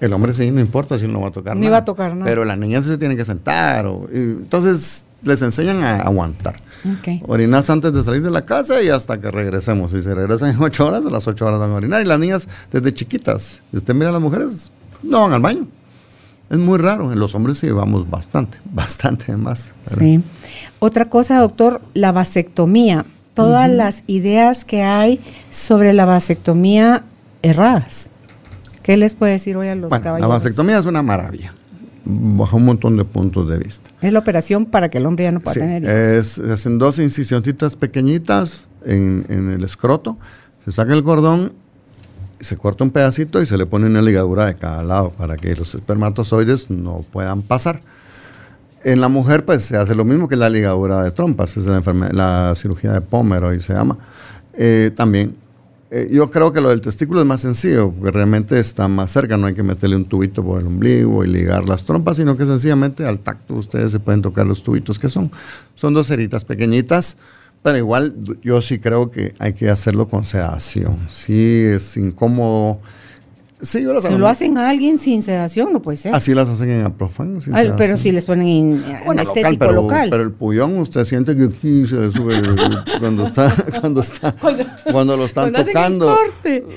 El 0.00 0.12
hombre 0.12 0.32
sí, 0.32 0.50
no 0.50 0.60
importa 0.60 0.98
si 0.98 1.06
no 1.06 1.20
va 1.20 1.28
a 1.28 1.32
tocar 1.32 1.54
Ni 1.56 1.66
nada. 1.66 1.70
va 1.72 1.78
a 1.78 1.84
tocar 1.84 2.12
nada. 2.14 2.26
Pero 2.26 2.44
la 2.44 2.56
niña 2.56 2.82
sí 2.82 2.88
se 2.88 2.98
tiene 2.98 3.16
que 3.16 3.24
sentar. 3.24 3.86
o- 3.86 4.08
y 4.12 4.18
entonces 4.18 5.06
les 5.24 5.42
enseñan 5.42 5.82
a 5.82 5.98
aguantar. 5.98 6.56
Ok. 6.84 7.22
Orinas 7.28 7.70
antes 7.70 7.92
de 7.92 8.02
salir 8.02 8.22
de 8.22 8.30
la 8.30 8.44
casa 8.44 8.82
y 8.82 8.88
hasta 8.88 9.20
que 9.20 9.30
regresemos. 9.30 9.90
Si 9.90 10.02
se 10.02 10.14
regresan 10.14 10.50
en 10.50 10.62
ocho 10.62 10.86
horas, 10.86 11.04
a 11.06 11.10
las 11.10 11.26
ocho 11.26 11.46
horas 11.46 11.58
van 11.58 11.70
a 11.70 11.74
orinar. 11.74 12.02
Y 12.02 12.04
las 12.04 12.18
niñas 12.18 12.46
desde 12.70 12.92
chiquitas. 12.92 13.60
Si 13.70 13.76
usted 13.76 13.94
mira 13.94 14.10
a 14.10 14.12
las 14.12 14.20
mujeres, 14.20 14.70
no 15.02 15.22
van 15.22 15.32
al 15.32 15.40
baño. 15.40 15.66
Es 16.50 16.58
muy 16.58 16.78
raro. 16.78 17.12
En 17.12 17.18
los 17.18 17.34
hombres 17.34 17.58
sí 17.58 17.70
vamos 17.70 18.08
bastante, 18.08 18.58
bastante 18.72 19.36
más. 19.36 19.72
¿verdad? 19.84 19.98
Sí. 19.98 20.22
Otra 20.78 21.08
cosa, 21.08 21.38
doctor, 21.40 21.80
la 21.94 22.12
vasectomía. 22.12 23.06
todas 23.34 23.68
las 23.68 24.04
ideas 24.06 24.64
que 24.64 24.82
hay 24.82 25.20
sobre 25.50 25.92
la 25.92 26.04
vasectomía 26.04 27.04
erradas. 27.42 28.10
¿Qué 28.84 28.96
les 28.98 29.14
puede 29.14 29.32
decir 29.32 29.56
hoy 29.56 29.68
a 29.68 29.74
los 29.74 29.88
bueno, 29.88 30.04
caballeros? 30.04 30.28
La 30.28 30.34
vasectomía 30.34 30.78
es 30.78 30.86
una 30.86 31.02
maravilla, 31.02 31.54
bajo 32.04 32.56
un 32.56 32.64
montón 32.64 32.96
de 32.96 33.04
puntos 33.04 33.48
de 33.48 33.58
vista. 33.58 33.90
Es 34.02 34.12
la 34.12 34.18
operación 34.18 34.66
para 34.66 34.88
que 34.88 34.98
el 34.98 35.06
hombre 35.06 35.24
ya 35.24 35.32
no 35.32 35.40
pueda 35.40 35.54
Sí, 35.54 35.60
tener 35.60 35.82
hijos. 35.84 36.38
es, 36.38 36.50
hacen 36.50 36.78
dos 36.78 36.98
incisioncitas 36.98 37.76
pequeñitas 37.76 38.68
en, 38.84 39.24
en 39.28 39.50
el 39.50 39.64
escroto, 39.64 40.18
se 40.64 40.72
saca 40.72 40.92
el 40.94 41.02
cordón, 41.02 41.52
se 42.40 42.56
corta 42.56 42.84
un 42.84 42.90
pedacito 42.90 43.40
y 43.40 43.46
se 43.46 43.56
le 43.56 43.64
pone 43.66 43.86
una 43.86 44.02
ligadura 44.02 44.44
de 44.46 44.54
cada 44.56 44.82
lado 44.82 45.10
para 45.10 45.36
que 45.36 45.54
los 45.56 45.74
espermatozoides 45.74 46.68
no 46.70 47.04
puedan 47.10 47.42
pasar. 47.42 47.80
En 48.82 49.00
la 49.00 49.08
mujer, 49.08 49.46
pues 49.46 49.64
se 49.64 49.78
hace 49.78 49.94
lo 49.94 50.04
mismo 50.04 50.28
que 50.28 50.36
la 50.36 50.50
ligadura 50.50 51.02
de 51.02 51.10
trompas, 51.10 51.56
es 51.56 51.64
la, 51.64 51.80
la 52.12 52.52
cirugía 52.54 52.92
de 52.92 53.00
Pomeroy 53.00 53.58
se 53.60 53.72
llama. 53.72 53.96
Eh, 54.52 54.90
también, 54.94 55.34
eh, 55.96 56.08
yo 56.10 56.28
creo 56.28 56.52
que 56.52 56.60
lo 56.60 56.70
del 56.70 56.80
testículo 56.80 57.20
es 57.20 57.26
más 57.26 57.42
sencillo, 57.42 57.92
porque 57.92 58.10
realmente 58.10 58.58
está 58.58 58.88
más 58.88 59.12
cerca, 59.12 59.36
no 59.36 59.46
hay 59.46 59.54
que 59.54 59.62
meterle 59.62 59.94
un 59.94 60.06
tubito 60.06 60.42
por 60.42 60.60
el 60.60 60.66
ombligo 60.66 61.24
y 61.24 61.28
ligar 61.28 61.68
las 61.68 61.84
trompas, 61.84 62.16
sino 62.16 62.36
que 62.36 62.44
sencillamente 62.44 63.06
al 63.06 63.20
tacto 63.20 63.54
ustedes 63.54 63.92
se 63.92 64.00
pueden 64.00 64.20
tocar 64.20 64.44
los 64.44 64.64
tubitos 64.64 64.98
que 64.98 65.08
son. 65.08 65.30
Son 65.76 65.94
dos 65.94 66.08
ceritas 66.08 66.44
pequeñitas, 66.44 67.16
pero 67.62 67.78
igual 67.78 68.12
yo 68.42 68.60
sí 68.60 68.80
creo 68.80 69.12
que 69.12 69.34
hay 69.38 69.52
que 69.52 69.70
hacerlo 69.70 70.08
con 70.08 70.24
sedación. 70.24 70.98
Sí, 71.08 71.62
es 71.64 71.96
incómodo. 71.96 72.80
Sí, 73.60 73.82
yo 73.82 73.92
las 73.94 74.02
Si 74.02 74.12
lo 74.14 74.26
hacen 74.28 74.58
a 74.58 74.68
alguien 74.68 74.98
sin 74.98 75.22
sedación, 75.22 75.72
no 75.72 75.80
puede 75.80 75.96
ser. 75.96 76.14
Así 76.14 76.34
las 76.34 76.48
hacen 76.48 76.70
en 76.70 76.84
Aprofan. 76.86 77.38
Ay, 77.52 77.72
pero 77.78 77.96
si 77.96 78.12
les 78.12 78.24
ponen 78.26 78.46
in- 78.46 78.82
Bueno, 79.06 79.22
anestésico 79.22 79.48
local, 79.50 79.58
pero, 79.58 79.72
local. 79.72 80.08
pero 80.10 80.22
el 80.22 80.32
pullón, 80.32 80.78
usted 80.78 81.04
siente 81.04 81.34
que 81.34 81.44
aquí 81.44 81.86
se 81.86 81.96
le 81.96 82.10
sube 82.12 82.42
cuando 83.00 83.22
está, 83.24 83.54
cuando 83.80 84.00
está, 84.02 84.32
Cuando- 84.32 84.64
cuando 84.92 85.16
lo 85.16 85.24
están 85.24 85.50
cuando 85.52 85.66
tocando. 85.72 86.16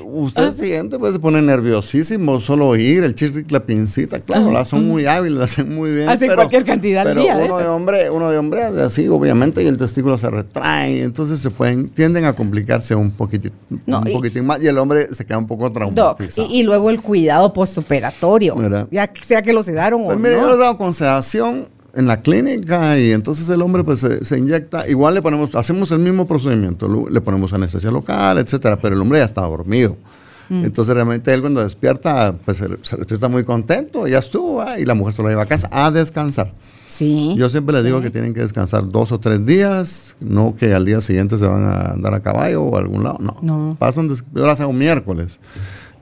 Usted 0.06 0.48
Ah. 0.48 0.54
siente, 0.56 0.98
pues 1.00 1.14
se 1.14 1.20
pone 1.20 1.42
nerviosísimo 1.42 2.40
solo 2.40 2.68
oír 2.70 3.04
el 3.04 3.16
chirric, 3.16 3.52
la 3.52 3.66
pincita, 3.66 4.20
claro, 4.22 4.52
las 4.52 4.70
son 4.70 4.88
muy 4.88 5.06
hábiles, 5.08 5.40
las 5.40 5.52
hacen 5.52 5.76
muy 5.76 5.92
bien. 5.94 6.08
Hacen 6.08 6.34
cualquier 6.34 6.64
cantidad 6.64 7.04
pero 7.04 7.22
día 7.22 7.36
uno 7.38 7.58
de 7.58 7.68
hombre, 7.68 8.10
uno 8.10 8.30
de 8.32 8.38
hombre 8.38 8.64
hace 8.64 8.82
así, 8.82 9.08
obviamente, 9.10 9.62
y 9.64 9.68
el 9.68 9.78
testículo 9.78 10.18
se 10.18 10.30
retrae, 10.30 11.02
entonces 11.02 11.40
se 11.40 11.50
pueden, 11.52 11.88
tienden 11.90 12.24
a 12.26 12.34
complicarse 12.34 12.96
un 12.96 13.12
poquitín, 13.12 13.52
No, 13.86 14.00
un 14.00 14.08
y- 14.08 14.14
poquitín 14.14 14.46
más, 14.46 14.62
y 14.64 14.68
el 14.68 14.78
hombre 14.78 15.14
se 15.14 15.26
queda 15.26 15.38
un 15.40 15.48
poco 15.48 15.70
traumatizado. 15.72 16.48
y, 16.50 16.60
y 16.60 16.64
luego 16.64 16.77
el 16.90 17.02
cuidado 17.02 17.54
postoperatorio. 17.54 18.56
Ya 18.92 19.12
sea 19.22 19.42
que 19.42 19.54
lo 19.54 19.64
sedaron 19.64 20.04
Pues 20.06 20.18
o 20.18 20.20
mire, 20.20 20.36
yo 20.36 20.42
no. 20.42 20.48
les 20.48 20.56
he 20.56 20.60
dado 20.60 20.78
con 20.78 20.94
sedación 20.94 21.68
en 21.94 22.06
la 22.06 22.22
clínica 22.22 22.98
y 23.00 23.12
entonces 23.12 23.50
el 23.50 23.62
hombre 23.62 23.84
pues 23.84 24.00
se, 24.00 24.24
se 24.24 24.38
inyecta, 24.38 24.88
igual 24.88 25.16
le 25.16 25.22
ponemos, 25.22 25.56
hacemos 25.56 25.92
el 25.92 26.00
mismo 26.00 26.28
procedimiento, 26.28 27.08
le 27.10 27.22
ponemos 27.22 27.54
anestesia 27.54 27.90
local, 27.90 28.38
etcétera, 28.38 28.78
pero 28.78 28.96
el 28.96 29.02
hombre 29.02 29.20
ya 29.20 29.26
está 29.26 29.42
dormido. 29.42 29.98
Mm. 30.50 30.66
Entonces 30.66 30.94
realmente 30.94 31.34
él 31.34 31.42
cuando 31.42 31.64
despierta, 31.64 32.36
pues 32.46 32.58
se, 32.58 32.68
se 32.84 32.98
despierta 32.98 33.28
muy 33.28 33.44
contento, 33.44 34.08
ya 34.08 34.20
estuvo, 34.20 34.62
ah, 34.62 34.80
y 34.80 34.86
la 34.86 34.94
mujer 34.94 35.14
se 35.14 35.24
lo 35.24 35.30
lleva 35.30 35.44
a 35.44 35.48
casa 35.48 35.70
a 35.72 35.90
descansar. 35.92 36.54
Sí. 36.88 37.36
Yo 37.38 37.50
siempre 37.50 37.76
les 37.76 37.84
digo 37.84 38.02
que 38.02 38.10
tienen 38.10 38.34
que 38.34 38.42
descansar 38.42 38.88
dos 38.88 39.12
o 39.12 39.20
tres 39.20 39.46
días, 39.46 40.16
no 40.26 40.56
que 40.56 40.74
al 40.74 40.86
día 40.86 41.02
siguiente 41.02 41.38
se 41.38 41.46
van 41.46 41.66
a 41.66 41.92
andar 41.92 42.14
a 42.14 42.22
caballo 42.22 42.64
o 42.64 42.78
a 42.78 42.80
algún 42.80 43.04
lado, 43.04 43.18
no. 43.20 43.38
No. 43.42 43.76
Pasan, 43.78 44.10
yo 44.10 44.46
las 44.46 44.62
hago 44.62 44.72
miércoles 44.72 45.40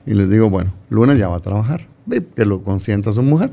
y 0.06 0.14
les 0.14 0.30
digo, 0.30 0.48
bueno, 0.50 0.72
lunes 0.90 1.18
ya 1.18 1.28
va 1.28 1.36
a 1.36 1.40
trabajar, 1.40 1.86
que 2.34 2.44
lo 2.44 2.62
consienta 2.62 3.12
su 3.12 3.22
mujer. 3.22 3.52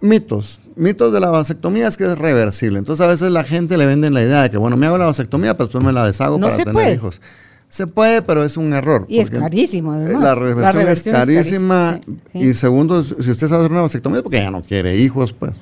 Mitos, 0.00 0.60
mitos 0.76 1.12
de 1.12 1.18
la 1.18 1.30
vasectomía 1.30 1.88
es 1.88 1.96
que 1.96 2.04
es 2.04 2.16
reversible. 2.16 2.78
Entonces 2.78 3.04
a 3.04 3.08
veces 3.08 3.32
la 3.32 3.42
gente 3.42 3.76
le 3.76 3.84
venden 3.84 4.14
la 4.14 4.22
idea 4.22 4.42
de 4.42 4.50
que, 4.50 4.56
bueno, 4.56 4.76
me 4.76 4.86
hago 4.86 4.96
la 4.96 5.06
vasectomía, 5.06 5.56
pero 5.56 5.66
después 5.66 5.84
me 5.84 5.92
la 5.92 6.06
deshago 6.06 6.38
No 6.38 6.46
para 6.46 6.56
tener 6.58 6.72
puede. 6.72 6.94
hijos. 6.94 7.20
Se 7.68 7.86
puede, 7.86 8.22
pero 8.22 8.44
es 8.44 8.56
un 8.56 8.72
error. 8.72 9.04
Y 9.08 9.18
es 9.18 9.28
porque, 9.28 9.42
carísimo, 9.42 9.92
eh, 9.94 10.04
además. 10.04 10.22
La 10.22 10.28
La 10.30 10.34
reversión, 10.36 10.82
reversión 10.82 10.88
es 10.88 10.98
es 10.98 11.12
carísima. 11.12 11.90
carísima, 11.90 12.00
sí, 12.32 12.40
sí. 12.40 12.48
Y 12.48 12.54
segundo, 12.54 13.02
si 13.02 13.30
usted 13.30 13.48
sabe 13.48 13.62
hacer 13.62 13.72
una 13.72 13.80
vasectomía, 13.82 14.18
es 14.18 14.22
porque 14.22 14.38
ya 14.38 14.50
no 14.52 14.62
quiere 14.62 14.96
hijos, 14.96 15.32
pues. 15.32 15.52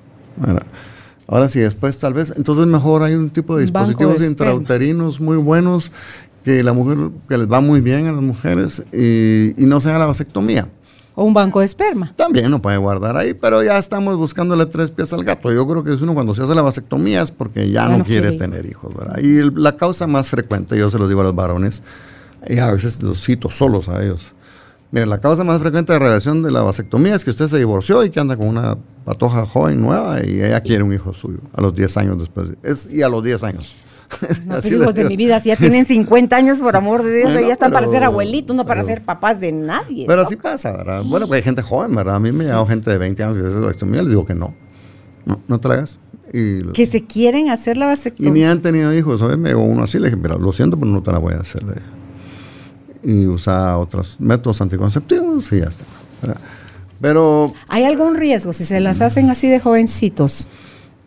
Ahora, 0.47 0.67
ahora 1.27 1.49
sí, 1.49 1.59
después 1.61 1.99
tal 1.99 2.13
vez, 2.13 2.33
entonces 2.37 2.67
mejor 2.67 3.03
hay 3.03 3.15
un 3.15 3.31
tipo 3.31 3.57
de 3.57 3.63
dispositivos 3.63 4.21
de 4.21 4.27
intrauterinos 4.27 5.19
muy 5.21 5.39
buenos 5.39 5.91
que 6.47 6.63
la 6.63 6.73
mujer, 6.73 6.97
que 7.29 7.37
les 7.39 7.51
va 7.51 7.61
muy 7.61 7.81
bien 7.81 8.07
a 8.07 8.13
las 8.13 8.23
mujeres 8.23 8.81
y, 8.93 9.53
y 9.61 9.67
no 9.67 9.81
se 9.81 9.89
haga 9.91 9.99
la 9.99 10.07
vasectomía. 10.07 10.69
O 11.17 11.25
un 11.25 11.35
banco 11.35 11.59
de 11.59 11.67
esperma. 11.67 12.13
También 12.15 12.53
lo 12.53 12.63
puede 12.63 12.77
guardar 12.77 13.17
ahí, 13.17 13.35
pero 13.35 13.65
ya 13.65 13.79
estamos 13.79 14.17
buscándole 14.17 14.65
tres 14.67 14.93
pies 14.93 15.13
al 15.13 15.25
gato. 15.25 15.51
Yo 15.53 15.67
creo 15.67 15.83
que 15.83 15.93
es 15.93 16.01
uno 16.03 16.15
cuando 16.15 16.35
se 16.35 16.43
hace 16.43 16.55
la 16.55 16.63
vasectomía 16.63 17.23
es 17.23 17.33
porque 17.33 17.69
ya, 17.69 17.89
no, 17.89 18.05
quiere, 18.05 18.33
tener 18.39 18.65
hijos, 18.65 18.95
¿verdad? 18.95 19.19
Y 19.21 19.39
el- 19.39 19.53
la 19.57 19.77
causa 19.77 20.07
más 20.07 20.29
frecuente, 20.29 20.79
yo 20.79 20.89
se 20.89 20.99
lo 20.99 21.09
digo 21.09 21.23
a 21.23 21.25
los 21.25 21.35
varones, 21.35 21.83
y 22.49 22.59
a 22.59 22.71
veces 22.71 23.03
los 23.03 23.21
cito 23.25 23.51
solos 23.51 23.89
a 23.89 24.05
ellos. 24.05 24.35
Miren, 24.93 25.09
la 25.11 25.19
causa 25.19 25.43
más 25.43 25.61
frecuente 25.61 25.93
de 25.93 25.99
reversión 25.99 26.45
de 26.45 26.53
la 26.53 26.63
vasectomía 26.63 27.17
es 27.17 27.25
que 27.25 27.31
usted 27.31 27.49
se 27.49 27.59
divorció 27.59 28.05
y 28.05 28.11
que 28.11 28.21
anda 28.21 28.37
con 28.37 28.47
una 28.47 28.77
patoja 29.05 29.45
joven 29.47 29.81
nueva 29.83 30.25
y 30.25 30.41
ella 30.43 30.61
quiere 30.61 30.85
un 30.85 30.93
hijo 30.93 31.13
suyo 31.13 31.39
a 31.57 31.61
los 31.61 31.75
10 31.75 31.97
años 31.97 32.19
después. 32.21 32.51
Es, 32.63 32.89
y 32.89 33.03
a 33.03 33.09
los 33.09 33.25
10 33.25 33.43
años. 33.43 33.75
No, 34.47 34.55
Así 34.57 34.69
pero 34.71 34.79
les 34.79 34.83
hijos 34.83 34.95
de 34.95 35.01
digo. 35.03 35.09
mi 35.11 35.17
vida, 35.17 35.41
si 35.41 35.49
ya 35.49 35.57
tienen 35.57 35.85
50 35.87 36.37
años, 36.37 36.61
por 36.61 36.77
amor 36.77 37.03
de 37.03 37.17
Dios, 37.19 37.33
Bueno, 37.33 37.47
ya 37.47 37.53
están 37.53 37.73
para 37.73 37.89
ser 37.91 38.05
abuelitos, 38.05 38.55
no 38.57 38.65
para 38.67 38.83
pero- 38.83 38.95
ser 38.95 39.05
papás 39.05 39.41
de 39.41 39.53
nadie. 39.53 40.05
Pero 40.07 40.21
¿no? 40.23 40.27
así 40.27 40.37
pasa, 40.37 40.73
¿verdad? 40.77 41.03
Bueno, 41.05 41.27
pues 41.27 41.39
hay 41.39 41.43
gente 41.45 41.63
joven, 41.63 41.95
¿verdad? 41.95 42.17
A 42.17 42.21
mí 42.21 42.31
me 42.33 42.45
ha 42.45 42.47
llegado 42.49 42.67
gente 42.67 42.91
de 42.91 42.99
20 42.99 43.23
años 43.25 43.39
y 43.39 43.41
vasectomía, 43.61 44.01
les 44.03 44.11
digo 44.11 44.25
que 44.27 44.35
no. 44.35 44.55
No, 45.25 45.41
no 45.49 45.59
te 45.61 45.69
la 45.69 45.75
hagas. 45.75 45.99
Y, 46.33 46.61
los- 46.61 46.73
Que 46.73 46.87
se 46.87 47.05
quieren 47.05 47.51
hacer 47.51 47.77
la 47.77 47.87
y 47.87 47.89
ni 47.89 47.95
vasectomía. 47.95 48.51
han 48.51 48.63
tenido 48.63 48.93
hijos, 48.95 49.21
¿sabes? 49.21 49.39
Me 49.39 49.51
llegó 49.51 49.63
uno 49.63 49.83
así, 49.85 49.99
le 49.99 50.07
dije, 50.09 50.17
mira, 50.17 50.37
lo 50.37 50.53
siento, 50.53 50.77
pero 50.79 50.91
no 50.91 51.03
te 51.03 51.13
la 51.13 51.19
voy 51.19 51.35
a 51.35 51.41
hacer. 51.41 51.63
Y 53.03 53.27
usa 53.27 53.79
otros 53.79 54.17
métodos 54.21 54.61
anticonceptivos 54.61 55.53
y 55.53 55.61
ya 55.61 55.67
está. 55.67 55.85
¿verdad? 56.23 56.41
Pero 57.01 57.53
¿Hay 57.69 57.85
algún 57.85 58.17
riesgo 58.17 58.53
si 58.53 58.65
se 58.65 58.81
las 58.81 59.01
hacen 59.01 59.31
así 59.31 59.49
de 59.49 59.61
jovencitos? 59.61 60.49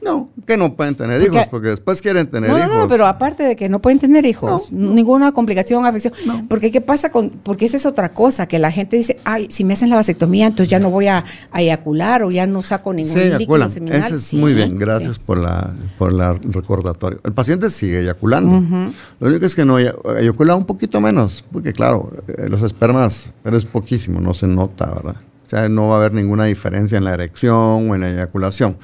No, 0.02 0.30
que 0.48 0.56
no 0.56 0.76
pueden 0.76 0.96
tener 0.96 1.20
Porque- 1.22 1.36
hijos, 1.36 1.48
porque 1.50 1.68
después 1.70 2.02
quieren 2.02 2.28
tener 2.28 2.50
No, 2.50 2.58
no, 2.58 2.64
hijos. 2.66 2.78
no, 2.78 2.88
pero 2.88 3.06
aparte 3.06 3.44
de 3.44 3.56
que 3.56 3.68
no 3.70 3.80
pueden 3.82 4.00
tener 4.00 4.26
hijos, 4.26 4.72
ninguna 4.72 5.32
complicación, 5.34 5.86
afección. 5.86 6.14
Porque 6.48 6.72
¿qué 6.72 6.80
pasa 6.82 7.12
con.? 7.12 7.30
Porque 7.32 7.66
esa 7.66 7.78
es 7.78 7.86
otra 7.86 8.14
cosa, 8.14 8.48
que 8.48 8.60
la 8.60 8.72
gente 8.72 8.96
dice, 8.96 9.18
ay, 9.26 9.48
si 9.50 9.64
me 9.66 9.74
hacen 9.74 9.90
la 9.90 9.98
vasectomía, 9.98 10.48
entonces 10.48 10.70
ya 10.70 10.80
no 10.80 10.90
voy 10.90 11.08
a, 11.08 11.26
a 11.52 11.62
eyacular 11.62 12.24
o 12.24 12.32
ya 12.32 12.48
no 12.48 12.62
saco 12.62 12.94
ningún 12.94 13.12
Sí, 13.12 13.20
líquido 13.20 13.38
eyaculan. 13.40 13.70
seminal. 13.70 14.00
Ese 14.00 14.16
es 14.16 14.22
Sí, 14.22 14.38
muy 14.38 14.54
bien, 14.54 14.72
sí. 14.72 14.76
gracias 14.78 15.20
por 15.20 15.38
la 15.38 15.74
por 15.98 16.14
la 16.14 16.34
recordatorio. 16.34 17.20
El 17.24 17.34
paciente 17.34 17.70
sigue 17.70 18.00
eyaculando. 18.02 18.62
Lo 19.20 19.28
único 19.28 19.46
es 19.46 19.56
que 19.56 19.66
no 19.66 19.80
eya- 19.80 19.96
eyacula 20.20 20.56
un 20.56 20.66
poquito 20.66 21.02
menos, 21.02 21.44
porque 21.52 21.74
claro, 21.74 22.12
eh, 22.28 22.48
los 22.50 22.64
espermas, 22.64 23.34
pero 23.44 23.58
es 23.58 23.66
poquísimo, 23.66 24.20
no 24.22 24.34
se 24.34 24.48
nota, 24.48 24.86
¿verdad? 24.86 25.16
O 25.46 25.50
sea, 25.50 25.68
no 25.68 25.88
va 25.90 25.96
a 25.96 25.98
haber 25.98 26.14
ninguna 26.14 26.46
diferencia 26.46 26.98
en 26.98 27.04
la 27.06 27.14
erección 27.16 27.90
o 27.90 27.96
en 27.96 28.02
la 28.02 28.10
eyaculación. 28.12 28.78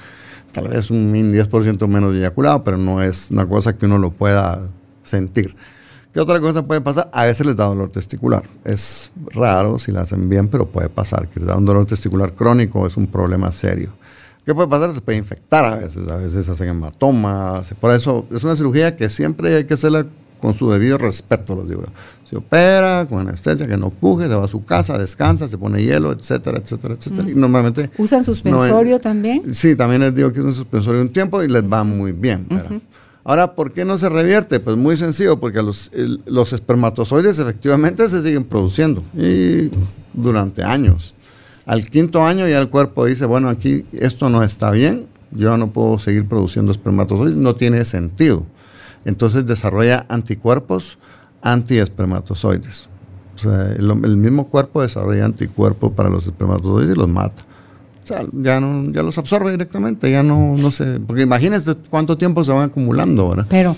Tal 0.55 0.69
vez 0.69 0.89
un 0.89 1.13
10% 1.13 1.85
menos 1.85 2.15
eyaculado, 2.15 2.63
pero 2.63 2.77
no 2.77 3.03
es 3.03 3.29
una 3.29 3.45
cosa 3.45 3.77
que 3.77 3.87
uno 3.87 3.97
lo 3.97 4.11
pueda 4.11 4.61
sentir. 5.03 5.53
¿Qué 6.13 6.21
otra 6.21 6.39
cosa 6.39 6.65
puede 6.65 6.79
pasar? 6.79 7.09
A 7.11 7.25
veces 7.25 7.45
les 7.45 7.57
da 7.57 7.65
dolor 7.65 7.89
testicular. 7.89 8.43
Es 8.63 9.11
raro 9.33 9.77
si 9.77 9.91
la 9.91 10.03
hacen 10.03 10.29
bien, 10.29 10.47
pero 10.47 10.65
puede 10.65 10.87
pasar. 10.87 11.27
Que 11.27 11.41
les 11.41 11.49
da 11.49 11.57
un 11.57 11.65
dolor 11.65 11.85
testicular 11.85 12.33
crónico 12.35 12.87
es 12.87 12.95
un 12.95 13.07
problema 13.07 13.51
serio. 13.51 13.89
¿Qué 14.45 14.55
puede 14.55 14.69
pasar? 14.69 14.93
Se 14.93 15.01
puede 15.01 15.17
infectar 15.17 15.65
a 15.65 15.75
veces. 15.75 16.07
A 16.07 16.15
veces 16.15 16.47
hacen 16.47 16.69
hematomas. 16.69 17.73
Por 17.73 17.91
eso 17.91 18.25
es 18.31 18.41
una 18.45 18.55
cirugía 18.55 18.95
que 18.95 19.09
siempre 19.09 19.57
hay 19.57 19.65
que 19.65 19.73
hacerla 19.73 20.05
con 20.41 20.53
su 20.53 20.69
debido 20.69 20.97
respeto, 20.97 21.55
los 21.55 21.67
digo. 21.67 21.83
Se 22.23 22.37
opera 22.37 23.05
con 23.09 23.19
anestesia, 23.27 23.67
que 23.67 23.77
no 23.77 23.89
puje, 23.89 24.27
se 24.27 24.35
va 24.35 24.45
a 24.45 24.47
su 24.47 24.63
casa, 24.65 24.97
descansa, 24.97 25.47
se 25.47 25.57
pone 25.57 25.81
hielo, 25.83 26.11
etcétera, 26.11 26.59
etcétera, 26.63 26.95
etcétera. 26.95 27.29
Y 27.29 27.35
normalmente... 27.35 27.89
¿Usan 27.97 28.23
suspensorio 28.23 28.95
no, 28.95 29.01
también? 29.01 29.53
Sí, 29.53 29.75
también 29.75 30.01
les 30.01 30.13
digo 30.15 30.31
que 30.31 30.39
usan 30.41 30.53
suspensorio 30.53 31.01
un 31.01 31.09
tiempo 31.09 31.41
y 31.43 31.47
les 31.47 31.63
va 31.63 31.83
muy 31.83 32.11
bien. 32.11 32.47
Ahora, 33.23 33.55
¿por 33.55 33.73
qué 33.73 33.85
no 33.85 33.97
se 33.97 34.07
revierte? 34.07 34.59
Pues 34.59 34.77
muy 34.77 34.97
sencillo, 34.97 35.39
porque 35.39 35.61
los, 35.63 35.89
el- 35.93 36.21
los 36.25 36.53
espermatozoides 36.53 37.39
efectivamente 37.39 38.07
se 38.07 38.21
siguen 38.21 38.43
produciendo 38.43 39.01
y 39.17 39.71
durante 40.13 40.63
años. 40.63 41.15
Al 41.65 41.89
quinto 41.89 42.23
año 42.23 42.47
ya 42.47 42.59
el 42.59 42.69
cuerpo 42.69 43.05
dice, 43.05 43.25
bueno, 43.25 43.49
aquí 43.49 43.85
esto 43.93 44.29
no 44.29 44.43
está 44.43 44.69
bien, 44.69 45.07
yo 45.31 45.57
no 45.57 45.71
puedo 45.71 45.97
seguir 45.97 46.27
produciendo 46.27 46.71
espermatozoides, 46.71 47.35
no 47.35 47.55
tiene 47.55 47.83
sentido. 47.85 48.45
Entonces 49.05 49.45
desarrolla 49.45 50.05
anticuerpos 50.09 50.97
antiespermatozoides. 51.41 52.87
O 53.35 53.37
sea, 53.39 53.71
el, 53.77 53.89
el 53.91 54.17
mismo 54.17 54.47
cuerpo 54.47 54.81
desarrolla 54.81 55.25
anticuerpos 55.25 55.91
para 55.93 56.09
los 56.09 56.25
espermatozoides 56.25 56.95
y 56.95 56.97
los 56.97 57.07
mata. 57.09 57.43
O 58.03 58.07
sea, 58.07 58.25
ya, 58.33 58.59
no, 58.59 58.91
ya 58.91 59.01
los 59.03 59.17
absorbe 59.17 59.51
directamente, 59.51 60.09
ya 60.11 60.23
no, 60.23 60.55
no 60.57 60.71
sé. 60.71 60.99
Porque 61.05 61.23
imagínense 61.23 61.75
cuánto 61.89 62.17
tiempo 62.17 62.43
se 62.43 62.51
van 62.51 62.69
acumulando, 62.69 63.29
¿verdad? 63.29 63.45
Pero, 63.49 63.75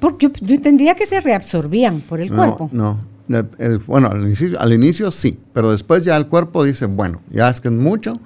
porque 0.00 0.26
yo, 0.26 0.32
yo 0.40 0.54
entendía 0.56 0.94
que 0.94 1.06
se 1.06 1.20
reabsorbían 1.20 2.00
por 2.00 2.20
el 2.20 2.30
no, 2.30 2.36
cuerpo. 2.36 2.70
No, 2.72 2.98
El- 3.28 3.48
el- 3.58 3.78
bueno, 3.78 4.08
al 4.08 4.22
inicio, 4.22 4.58
al 4.60 4.72
inicio 4.72 5.10
sí, 5.10 5.38
pero 5.52 5.70
después 5.72 6.04
ya 6.04 6.16
el 6.16 6.26
cuerpo 6.26 6.64
dice, 6.64 6.86
bueno, 6.86 7.20
ya 7.30 7.48
es 7.50 7.60
que 7.60 7.68
es 7.68 7.74
mucho, 7.74 8.18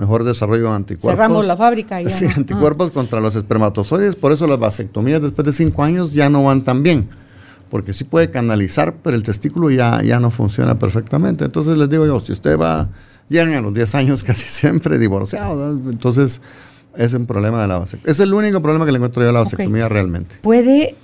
mejor 0.00 0.24
desarrollo 0.24 0.72
anticuerpos. 0.72 1.12
Cerramos 1.12 1.46
la 1.46 1.56
fábrica 1.56 2.00
y 2.00 2.06
ya 2.06 2.10
Sí, 2.16 2.24
no. 2.24 2.30
Ah. 2.30 2.34
anticuerpos 2.38 2.90
contra 2.90 3.20
los 3.20 3.34
espermatozoides, 3.36 4.16
por 4.16 4.32
eso 4.32 4.46
las 4.46 4.58
vasectomías 4.58 5.22
después 5.22 5.44
de 5.46 5.52
cinco 5.52 5.82
años 5.84 6.12
ya 6.12 6.28
no 6.28 6.44
van 6.44 6.64
tan 6.64 6.82
bien. 6.82 7.08
porque 7.70 7.92
sí 7.92 8.02
puede 8.02 8.30
canalizar, 8.32 8.96
pero 9.00 9.14
el 9.14 9.22
testículo 9.22 9.70
ya, 9.70 10.02
ya 10.02 10.18
no 10.18 10.32
funciona 10.32 10.76
perfectamente. 10.76 11.44
Entonces 11.44 11.76
les 11.76 11.88
digo 11.88 12.04
yo, 12.04 12.18
si 12.18 12.32
usted 12.32 12.58
va, 12.58 12.88
llegan 13.28 13.54
a 13.54 13.60
los 13.60 13.72
10 13.72 13.94
años 13.94 14.24
casi 14.28 14.42
siempre 14.48 14.98
divorciado, 14.98 15.70
entonces 15.70 16.40
es 16.96 17.14
un 17.14 17.26
problema 17.26 17.62
de 17.62 17.68
la 17.68 17.78
vasectomía. 17.78 18.10
Es 18.10 18.18
el 18.18 18.34
único 18.34 18.60
problema 18.60 18.84
que 18.86 18.90
le 18.90 18.96
encuentro 18.96 19.22
yo 19.22 19.28
a 19.28 19.32
la 19.32 19.40
vasectomía 19.40 19.88
realmente. 19.88 20.34
¿Puede 20.42 20.96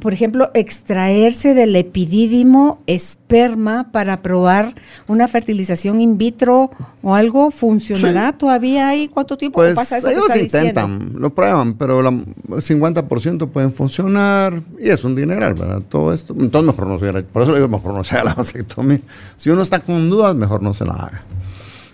por 0.00 0.14
ejemplo, 0.14 0.50
extraerse 0.54 1.52
del 1.54 1.74
epidídimo 1.76 2.80
esperma 2.86 3.90
para 3.92 4.22
probar 4.22 4.74
una 5.08 5.28
fertilización 5.28 6.00
in 6.00 6.16
vitro 6.16 6.70
o 7.02 7.14
algo, 7.14 7.50
¿funcionará 7.50 8.32
todavía 8.32 8.88
ahí? 8.88 9.08
¿Cuánto 9.08 9.36
tiempo 9.36 9.56
pues, 9.56 9.74
pasa 9.74 9.98
eso? 9.98 10.08
Ellos 10.08 10.34
intentan, 10.36 11.14
lo 11.16 11.34
prueban, 11.34 11.74
pero 11.74 12.00
el 12.00 12.06
50% 12.06 13.48
pueden 13.48 13.72
funcionar 13.72 14.62
y 14.78 14.88
es 14.88 15.04
un 15.04 15.14
dineral, 15.14 15.54
¿verdad? 15.54 15.82
Todo 15.88 16.12
esto, 16.12 16.34
entonces 16.38 16.72
mejor 16.72 16.86
no 16.86 16.98
se 16.98 17.22
por 17.24 17.42
eso 17.42 17.54
digo, 17.54 17.68
mejor 17.68 17.92
no 17.94 18.04
se 18.04 18.14
haga 18.14 18.24
la 18.24 18.34
vasectomía. 18.34 19.00
Si 19.36 19.50
uno 19.50 19.62
está 19.62 19.80
con 19.80 20.08
dudas, 20.08 20.34
mejor 20.34 20.62
no 20.62 20.72
se 20.72 20.84
la 20.84 20.92
haga, 20.94 21.24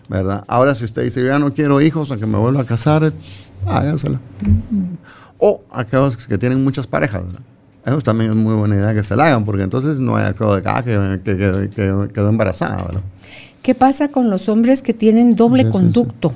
¿verdad? 0.08 0.44
Ahora, 0.46 0.74
si 0.74 0.84
usted 0.84 1.02
dice, 1.02 1.20
yo 1.20 1.28
ya 1.28 1.38
no 1.38 1.54
quiero 1.54 1.80
hijos, 1.80 2.10
aunque 2.10 2.26
me 2.26 2.38
vuelva 2.38 2.60
a 2.60 2.66
casar, 2.66 3.12
hágasela. 3.66 4.20
O 5.38 5.62
aquellos 5.72 6.16
que 6.16 6.38
tienen 6.38 6.62
muchas 6.62 6.86
parejas, 6.86 7.24
¿verdad? 7.24 7.40
Eso 7.84 8.00
también 8.00 8.30
es 8.30 8.36
muy 8.36 8.54
buena 8.54 8.76
idea 8.76 8.94
que 8.94 9.02
se 9.02 9.14
la 9.14 9.26
hagan, 9.26 9.44
porque 9.44 9.62
entonces 9.62 9.98
no 9.98 10.16
hay 10.16 10.24
acuerdo 10.24 10.56
de 10.56 10.62
ah, 10.66 10.82
que, 10.82 11.20
que, 11.24 12.08
quedó 12.14 12.28
embarazada. 12.28 12.82
¿verdad? 12.82 13.02
¿Qué 13.62 13.74
pasa 13.74 14.08
con 14.08 14.30
los 14.30 14.48
hombres 14.48 14.82
que 14.82 14.94
tienen 14.94 15.36
doble 15.36 15.68
conducto? 15.68 16.32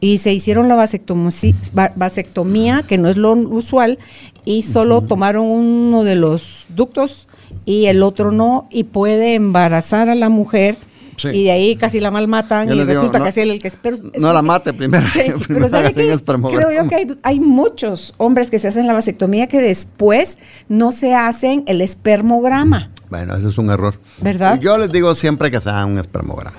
Y 0.00 0.18
se 0.18 0.32
hicieron 0.32 0.68
la 0.68 0.76
vasectomía, 0.76 2.82
que 2.82 2.98
no 2.98 3.08
es 3.08 3.16
lo 3.16 3.32
usual, 3.32 3.98
y 4.44 4.62
solo 4.62 5.02
tomaron 5.02 5.46
uno 5.46 6.04
de 6.04 6.14
los 6.14 6.66
ductos 6.68 7.26
y 7.64 7.86
el 7.86 8.02
otro 8.02 8.30
no, 8.30 8.68
y 8.70 8.84
puede 8.84 9.34
embarazar 9.34 10.08
a 10.08 10.14
la 10.14 10.28
mujer 10.28 10.76
y 11.24 11.44
de 11.44 11.50
ahí 11.50 11.76
casi 11.76 12.00
la 12.00 12.10
malmatan 12.10 12.72
y 12.72 12.84
resulta 12.84 13.20
que 13.20 13.28
así 13.28 13.40
el 13.40 13.60
que... 13.60 13.70
Pero, 13.82 13.98
no 14.18 14.32
la 14.32 14.42
mate 14.42 14.72
primero. 14.72 15.06
pero 15.48 15.68
¿sabe 15.68 15.92
Creo 15.92 16.72
yo 16.72 16.88
que 16.88 17.06
hay, 17.22 17.40
muchos 17.40 18.14
hombres 18.16 18.50
que 18.50 18.58
se 18.58 18.68
hacen 18.68 18.86
la 18.86 18.92
vasectomía 18.92 19.46
que 19.46 19.60
después 19.60 20.38
no 20.68 20.92
se 20.92 21.14
hacen 21.14 21.64
el 21.66 21.80
espermograma. 21.80 22.90
Bueno, 23.10 23.36
ese 23.36 23.48
es 23.48 23.58
un 23.58 23.70
error. 23.70 23.94
¿Verdad? 24.20 24.60
Yo 24.60 24.76
les 24.76 24.92
digo 24.92 25.14
siempre 25.14 25.50
que 25.50 25.60
se 25.60 25.70
hagan 25.70 25.92
un 25.92 25.98
espermograma. 25.98 26.56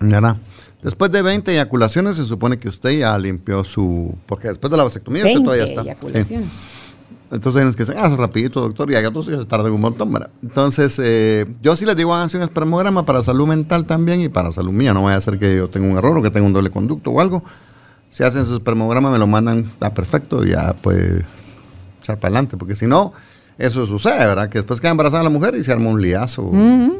¿Verdad? 0.00 0.36
Después 0.82 1.10
de 1.10 1.22
20 1.22 1.50
eyaculaciones 1.52 2.16
se 2.16 2.24
supone 2.24 2.58
que 2.58 2.68
usted 2.68 2.90
ya 2.90 3.16
limpió 3.18 3.64
su... 3.64 4.14
Porque 4.26 4.48
después 4.48 4.70
de 4.70 4.76
la 4.76 4.84
vasectomía 4.84 5.24
usted 5.24 5.40
todavía 5.40 5.64
está... 5.64 5.82
eyaculaciones. 5.82 6.50
Entonces 7.30 7.54
tienes 7.54 7.76
que 7.76 7.84
decir, 7.84 7.96
ah, 7.98 8.08
rapidito, 8.16 8.60
doctor, 8.60 8.90
y 8.90 8.96
hay 8.96 9.04
otros 9.04 9.28
que 9.28 9.36
se 9.36 9.44
tardan 9.44 9.72
un 9.72 9.80
montón, 9.80 10.12
¿verdad? 10.12 10.30
Entonces, 10.42 11.00
eh, 11.02 11.46
yo 11.62 11.74
sí 11.74 11.84
les 11.84 11.96
digo, 11.96 12.14
háganse 12.14 12.36
un 12.36 12.42
espermograma 12.42 13.04
para 13.04 13.22
salud 13.22 13.46
mental 13.46 13.86
también 13.86 14.20
y 14.20 14.28
para 14.28 14.52
salud 14.52 14.72
mía. 14.72 14.94
No 14.94 15.04
vaya 15.04 15.16
a 15.16 15.20
ser 15.20 15.38
que 15.38 15.56
yo 15.56 15.68
tenga 15.68 15.90
un 15.90 15.98
error 15.98 16.18
o 16.18 16.22
que 16.22 16.30
tenga 16.30 16.46
un 16.46 16.52
doble 16.52 16.70
conducto 16.70 17.10
o 17.10 17.20
algo. 17.20 17.42
Si 18.10 18.22
hacen 18.22 18.46
su 18.46 18.54
espermograma, 18.54 19.10
me 19.10 19.18
lo 19.18 19.26
mandan, 19.26 19.72
a 19.80 19.92
perfecto, 19.92 20.44
y 20.46 20.50
ya 20.50 20.76
pues 20.80 21.24
echar 22.02 22.18
para 22.20 22.28
adelante, 22.28 22.56
porque 22.56 22.76
si 22.76 22.86
no, 22.86 23.12
eso 23.58 23.86
sucede, 23.86 24.18
¿verdad? 24.18 24.48
Que 24.48 24.58
después 24.58 24.80
queda 24.80 24.90
embarazada 24.90 25.22
la 25.22 25.30
mujer 25.30 25.54
y 25.54 25.64
se 25.64 25.72
arma 25.72 25.90
un 25.90 26.00
liazo. 26.00 26.50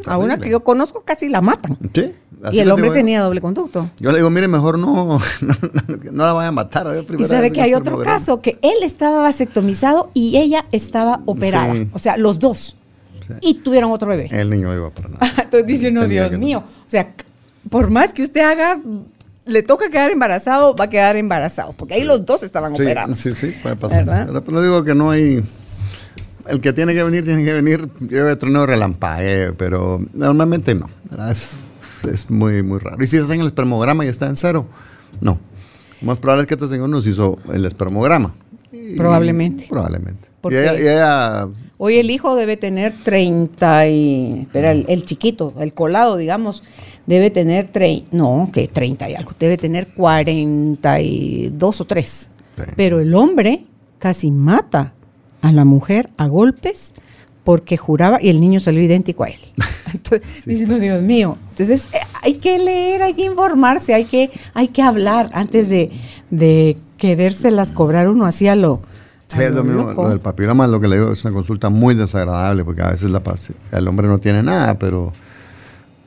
A 0.07 0.18
una 0.18 0.38
que 0.38 0.50
yo 0.50 0.61
conozco 0.61 1.02
casi 1.02 1.28
la 1.28 1.40
matan. 1.40 1.78
Sí. 1.94 2.12
Y 2.52 2.59
el 2.59 2.70
hombre 2.70 2.90
tenía 2.90 3.22
doble 3.22 3.40
conducto. 3.40 3.90
Yo 3.98 4.12
le 4.12 4.18
digo, 4.18 4.30
mire, 4.30 4.48
mejor 4.48 4.78
no, 4.78 5.18
no, 6.12 6.26
la 6.26 6.32
vayan 6.32 6.48
a 6.48 6.52
matar. 6.52 6.86
y 7.18 7.24
sabe 7.24 7.52
que 7.52 7.61
hay 7.61 7.74
otro 7.74 7.98
caso, 7.98 8.40
que 8.40 8.59
él 8.62 8.82
estaba 8.82 9.20
vasectomizado 9.22 10.11
y 10.14 10.36
ella 10.36 10.66
estaba 10.72 11.20
operada. 11.26 11.74
O 11.92 11.98
sea, 11.98 12.16
los 12.16 12.38
dos. 12.38 12.76
Y 13.40 13.55
tuvieron 13.55 13.90
otro 13.90 14.09
bebé. 14.09 14.28
El 14.30 14.50
niño 14.50 14.74
iba 14.74 14.90
para 14.90 15.09
nada. 15.09 15.26
Entonces 15.42 15.66
dice 15.66 15.90
no, 15.90 16.07
Dios 16.07 16.32
mío. 16.32 16.62
O 16.86 16.90
sea, 16.90 17.12
por 17.70 17.90
más 17.90 18.12
que 18.12 18.22
usted 18.22 18.42
haga 18.42 18.78
le 19.46 19.62
toca 19.62 19.90
quedar 19.90 20.11
embarazado, 20.11 20.74
va 20.74 20.86
a 20.86 20.90
quedar 20.90 21.16
embarazado, 21.16 21.74
porque 21.74 21.94
ahí 21.94 22.05
los 22.05 22.24
dos 22.24 22.42
estaban 22.42 22.72
operados. 22.72 23.18
Sí, 23.18 23.34
sí, 23.34 23.55
puede 23.62 23.76
pasar. 23.76 24.07
Pero, 24.26 24.42
pero 24.42 24.62
digo 24.62 24.84
que 24.84 24.94
no 24.94 25.11
hay, 25.11 25.44
el 26.49 26.61
que 26.61 26.72
tiene 26.72 26.95
que 26.95 27.03
venir, 27.03 27.24
tiene 27.24 27.45
que 27.45 27.53
venir. 27.53 27.88
Yo 28.01 28.36
tronado 28.38 28.66
relampague, 28.66 29.53
pero 29.53 30.01
normalmente 30.12 30.74
no. 30.74 30.88
Es, 31.30 31.57
es, 32.11 32.30
muy, 32.30 32.62
muy 32.62 32.78
raro. 32.78 33.03
Y 33.03 33.07
si 33.07 33.16
estás 33.16 33.30
en 33.30 33.40
el 33.40 33.47
espermograma 33.47 34.05
y 34.05 34.09
está 34.09 34.26
en 34.26 34.36
cero, 34.36 34.66
no. 35.20 35.38
Lo 36.01 36.07
más 36.07 36.18
probable 36.18 36.42
es 36.42 36.47
que 36.47 36.55
este 36.55 36.68
señor 36.68 36.88
nos 36.88 37.07
hizo 37.07 37.38
el 37.53 37.64
espermograma. 37.64 38.34
probablemente. 38.97 39.66
Probablemente. 39.68 40.28
Y 40.51 40.55
ella, 40.57 41.49
Hoy 41.78 41.97
el 41.97 42.11
hijo 42.11 42.36
debe 42.36 42.57
tener 42.57 42.92
30 43.03 43.88
y... 43.88 44.40
Espera, 44.42 44.72
el, 44.72 45.05
chiquito, 45.05 45.55
el 45.59 45.72
colado, 45.72 46.16
digamos, 46.16 46.62
debe 47.07 47.30
tener... 47.30 47.68
Tre, 47.68 48.05
no, 48.12 48.51
que 48.53 48.68
30 48.68 49.11
y 49.11 49.14
algo. 49.14 49.32
Debe 49.38 49.57
tener 49.57 49.88
42 49.88 51.80
o 51.80 51.84
3. 51.84 52.30
Pero 52.76 53.01
el 53.01 53.14
hombre 53.14 53.64
casi 53.99 54.30
mata 54.30 54.92
a 55.45 55.53
la 55.53 55.66
mujer 55.66 56.09
a 56.16 56.26
golpes 56.26 56.95
porque 57.45 57.76
juraba 57.76 58.18
y 58.20 58.30
el 58.30 58.40
niño 58.40 58.61
salió 58.61 58.82
idéntico 58.82 59.24
a 59.24 59.28
él. 59.28 59.40
Entonces, 59.92 60.45
diciendo, 60.47 60.78
Dios 60.78 61.03
mío. 61.03 61.36
Entonces, 61.51 61.88
eh, 61.92 61.99
hay 62.22 62.36
que 62.36 62.59
leer, 62.59 63.03
hay 63.03 63.12
que 63.12 63.26
informarse, 63.26 63.92
hay 63.92 64.07
que, 64.07 64.30
hay 64.55 64.68
que 64.68 64.80
hablar 64.80 65.28
antes 65.34 65.68
de, 65.68 65.92
de 66.30 66.78
querérselas 66.97 67.72
cobrar 67.72 68.09
uno 68.09 68.24
así 68.24 68.49
a 68.49 68.57
lo. 68.57 68.80
Sí, 69.28 69.38
es 69.40 69.55
lo 69.55 69.64
mismo, 69.64 69.92
lo 69.92 70.09
del 70.09 70.20
papiloma, 70.20 70.66
lo 70.66 70.80
que 70.80 70.88
le 70.88 70.97
digo, 70.97 71.12
es 71.12 71.22
una 71.24 71.34
consulta 71.34 71.68
muy 71.68 71.95
desagradable 71.95 72.64
porque 72.64 72.82
a 72.82 72.90
veces 72.90 73.11
la, 73.11 73.22
el 73.72 73.88
hombre 73.88 74.09
no 74.09 74.18
tiene 74.18 74.42
nada, 74.42 74.78
pero 74.78 75.12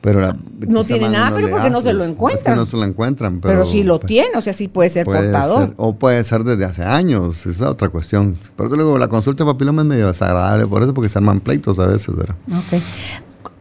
pero 0.00 0.32
no 0.60 0.84
tiene 0.84 1.08
nada, 1.08 1.32
pero 1.34 1.50
porque 1.50 1.70
no 1.70 1.82
se 1.82 1.92
lo 1.92 2.04
encuentran. 2.04 2.56
no 2.56 2.66
se 2.66 2.76
lo 2.76 2.84
encuentran. 2.84 3.40
Pero, 3.40 3.66
si 3.66 3.82
lo 3.82 3.98
tiene, 3.98 4.36
o 4.36 4.40
sea, 4.40 4.52
sí 4.52 4.68
puede 4.68 4.88
ser 4.88 5.04
portador. 5.04 5.74
o 5.76 5.96
puede 5.96 6.22
ser 6.24 6.44
desde 6.44 6.64
hace 6.64 6.84
años, 6.84 7.46
esa 7.46 7.50
es 7.50 7.62
otra 7.62 7.88
cuestión. 7.88 8.38
Por 8.56 8.66
eso 8.66 8.76
digo, 8.76 8.98
la 8.98 9.08
consulta 9.08 9.44
de 9.44 9.52
papiloma 9.52 9.82
es 9.82 9.88
medio 9.88 10.06
desagradable, 10.06 10.66
por 10.66 10.82
eso, 10.82 10.94
porque 10.94 11.08
se 11.08 11.18
arman 11.18 11.40
pleitos 11.40 11.78
a 11.78 11.86
veces. 11.86 12.14
¿verdad? 12.14 12.36
Ok. 12.48 12.82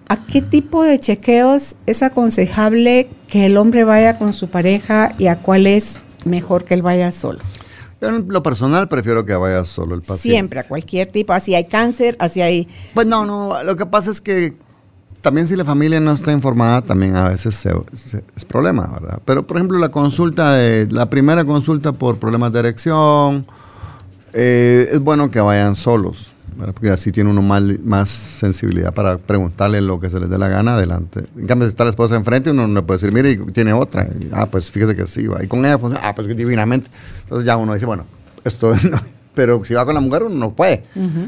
¿A 0.10 0.26
qué 0.26 0.42
tipo 0.42 0.84
de 0.84 1.00
chequeos 1.00 1.76
es 1.86 2.02
aconsejable 2.02 3.10
que 3.28 3.46
el 3.46 3.58
hombre 3.58 3.84
vaya 3.84 4.18
con 4.18 4.32
su 4.32 4.50
pareja 4.50 5.14
y 5.18 5.28
a 5.28 5.40
cuál 5.40 5.68
es 5.68 6.02
mejor 6.24 6.64
que 6.64 6.76
él 6.76 6.82
vaya 6.82 7.12
solo? 7.12 7.40
Yo 8.00 8.10
en 8.10 8.28
lo 8.30 8.44
personal 8.44 8.88
prefiero 8.88 9.26
que 9.26 9.36
vaya 9.36 9.66
solo 9.66 9.96
el 9.96 10.02
paciente. 10.02 10.22
Siempre, 10.22 10.60
a 10.60 10.64
cualquier 10.64 11.12
tipo, 11.12 11.34
así 11.34 11.56
hay 11.56 11.66
cáncer, 11.66 12.16
así 12.20 12.42
hay... 12.42 12.68
Pues 12.94 13.08
no, 13.08 13.26
no, 13.26 13.64
lo 13.64 13.76
que 13.76 13.86
pasa 13.86 14.12
es 14.12 14.22
que 14.22 14.56
también 15.28 15.46
si 15.46 15.58
la 15.58 15.66
familia 15.66 16.00
no 16.00 16.14
está 16.14 16.32
informada, 16.32 16.82
también 16.82 17.18
a 17.18 17.28
veces 17.28 17.68
es 18.34 18.46
problema, 18.46 18.88
¿verdad? 18.88 19.20
Pero, 19.26 19.46
por 19.46 19.58
ejemplo, 19.58 19.78
la 19.78 19.90
consulta, 19.90 20.54
de, 20.54 20.88
la 20.90 21.10
primera 21.10 21.44
consulta 21.44 21.92
por 21.92 22.18
problemas 22.18 22.54
de 22.54 22.60
erección, 22.60 23.46
eh, 24.32 24.88
es 24.90 25.00
bueno 25.02 25.30
que 25.30 25.42
vayan 25.42 25.76
solos, 25.76 26.32
¿verdad? 26.56 26.74
porque 26.74 26.92
así 26.92 27.12
tiene 27.12 27.30
uno 27.30 27.42
más, 27.42 27.62
más 27.84 28.08
sensibilidad 28.08 28.94
para 28.94 29.18
preguntarle 29.18 29.82
lo 29.82 30.00
que 30.00 30.10
se 30.10 30.18
les 30.18 30.30
dé 30.30 30.38
la 30.38 30.48
gana 30.48 30.76
adelante. 30.76 31.26
En 31.36 31.46
cambio, 31.46 31.68
si 31.68 31.72
está 31.72 31.84
la 31.84 31.90
esposa 31.90 32.16
enfrente, 32.16 32.52
uno 32.52 32.66
no 32.66 32.76
le 32.76 32.84
puede 32.84 33.02
decir, 33.02 33.12
mire, 33.12 33.36
tiene 33.52 33.74
otra. 33.74 34.08
ah, 34.32 34.46
pues 34.46 34.72
fíjese 34.72 34.96
que 34.96 35.06
sí, 35.08 35.28
va. 35.28 35.44
Y 35.44 35.48
con 35.50 35.60
ella 35.66 35.78
funciona, 35.78 36.08
ah, 36.08 36.16
pues 36.16 36.26
divinamente. 36.38 36.90
Entonces 37.24 37.46
ya 37.46 37.58
uno 37.58 37.74
dice, 37.74 37.86
bueno, 37.86 38.06
esto 38.46 38.74
no, 38.90 38.98
pero 39.38 39.64
si 39.64 39.76
va 39.76 39.86
con 39.86 39.94
la 39.94 40.02
mujer 40.02 40.24
uno 40.24 40.34
no 40.34 40.54
puede. 40.56 40.84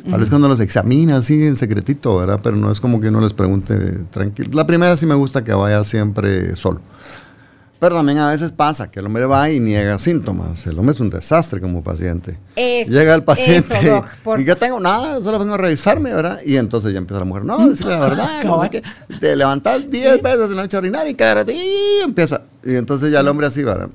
Tal 0.10 0.20
vez 0.20 0.32
cuando 0.32 0.47
los 0.47 0.60
examina 0.60 1.18
así 1.18 1.45
en 1.45 1.55
secretito, 1.55 2.18
¿verdad? 2.18 2.39
Pero 2.41 2.55
no 2.55 2.72
es 2.72 2.82
como 2.82 2.99
que 2.99 3.10
uno 3.10 3.22
les 3.22 3.34
pregunte 3.34 3.76
tranquilo. 4.10 4.49
La 4.53 4.66
primera 4.66 4.97
sí 4.97 5.05
me 5.05 5.14
gusta 5.14 5.43
que 5.43 5.53
vaya 5.53 5.84
siempre 5.84 6.55
solo. 6.55 6.82
Pero 7.78 7.95
también 7.95 8.18
a 8.18 8.32
veces 8.32 8.51
pasa 8.51 8.89
que 8.89 8.99
el 8.99 9.05
hombre 9.05 9.28
va 9.28 9.51
y 9.51 9.60
niega 9.60 9.99
síntomas. 9.99 10.66
El 10.66 10.80
hombre 10.80 10.95
es 10.95 10.99
un 10.99 11.12
desastre 11.12 11.62
como 11.62 11.84
paciente. 11.84 12.39
Llega 12.55 13.14
el 13.14 13.22
paciente 13.22 13.76
y 14.39 14.43
yo 14.43 14.57
tengo 14.57 14.80
nada, 14.80 15.22
solo 15.22 15.38
vengo 15.38 15.53
a 15.53 15.57
revisarme, 15.60 16.12
¿verdad? 16.12 16.39
Y 16.43 16.55
entonces 16.55 16.91
ya 16.91 16.97
empieza 16.97 17.20
la 17.20 17.26
mujer, 17.26 17.45
no, 17.45 17.70
decirle 17.70 17.93
la 17.93 17.99
verdad, 17.99 18.43
no 18.43 18.68
te 19.20 19.36
levantas 19.36 19.88
10 19.88 20.24
veces 20.24 20.49
en 20.49 20.55
la 20.55 20.64
noche 20.64 20.78
a 20.78 20.80
orinar 20.80 21.07
y 21.07 21.14
quédate 21.14 21.53
y 21.53 22.01
empieza. 22.03 22.41
Y 22.66 22.74
entonces 22.76 23.12
ya 23.12 23.20
el 23.20 23.28
hombre 23.28 23.45
así, 23.45 23.64
¿verdad? 23.64 23.89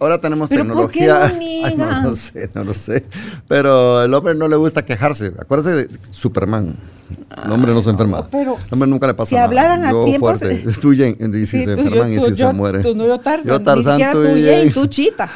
Ahora 0.00 0.20
tenemos 0.20 0.48
tecnología. 0.48 1.32
no 1.76 2.02
lo 2.02 2.16
sé, 2.16 2.50
no 2.54 2.64
lo 2.64 2.74
sé. 2.74 3.04
Pero 3.46 4.02
el 4.02 4.14
hombre 4.14 4.34
no 4.34 4.48
le 4.48 4.56
gusta 4.56 4.84
quejarse. 4.84 5.32
Acuérdate 5.38 5.86
de 5.86 5.88
Superman. 6.10 6.76
El 7.44 7.52
hombre 7.52 7.72
no 7.72 7.80
se 7.80 7.90
enferma. 7.90 8.26
Pero 8.28 8.56
el 8.56 8.72
hombre 8.74 8.88
nunca 8.88 9.06
le 9.06 9.14
pasa 9.14 9.28
si 9.30 9.34
nada. 9.34 9.48
Si 9.48 9.48
hablaran 9.48 9.84
a 9.84 9.90
yo 9.90 10.04
tiempo. 10.04 10.26
fuerte. 10.26 10.62
Es 10.68 10.78
tu 10.78 10.92
Jen, 10.92 11.16
y 11.34 11.46
si 11.46 11.64
se 11.64 11.72
enferman 11.72 12.12
y 12.12 12.20
si 12.20 12.34
se 12.34 12.52
muere. 12.52 12.80
Tú 12.82 12.94
no 12.94 13.06
yo 13.06 13.18
Tarzan. 13.18 13.48
Yo 13.48 13.62
Tarzan, 13.62 13.98
ni 13.98 14.12
tú, 14.12 14.24
y 14.26 14.70
tú 14.70 14.86
Chita. 14.86 15.28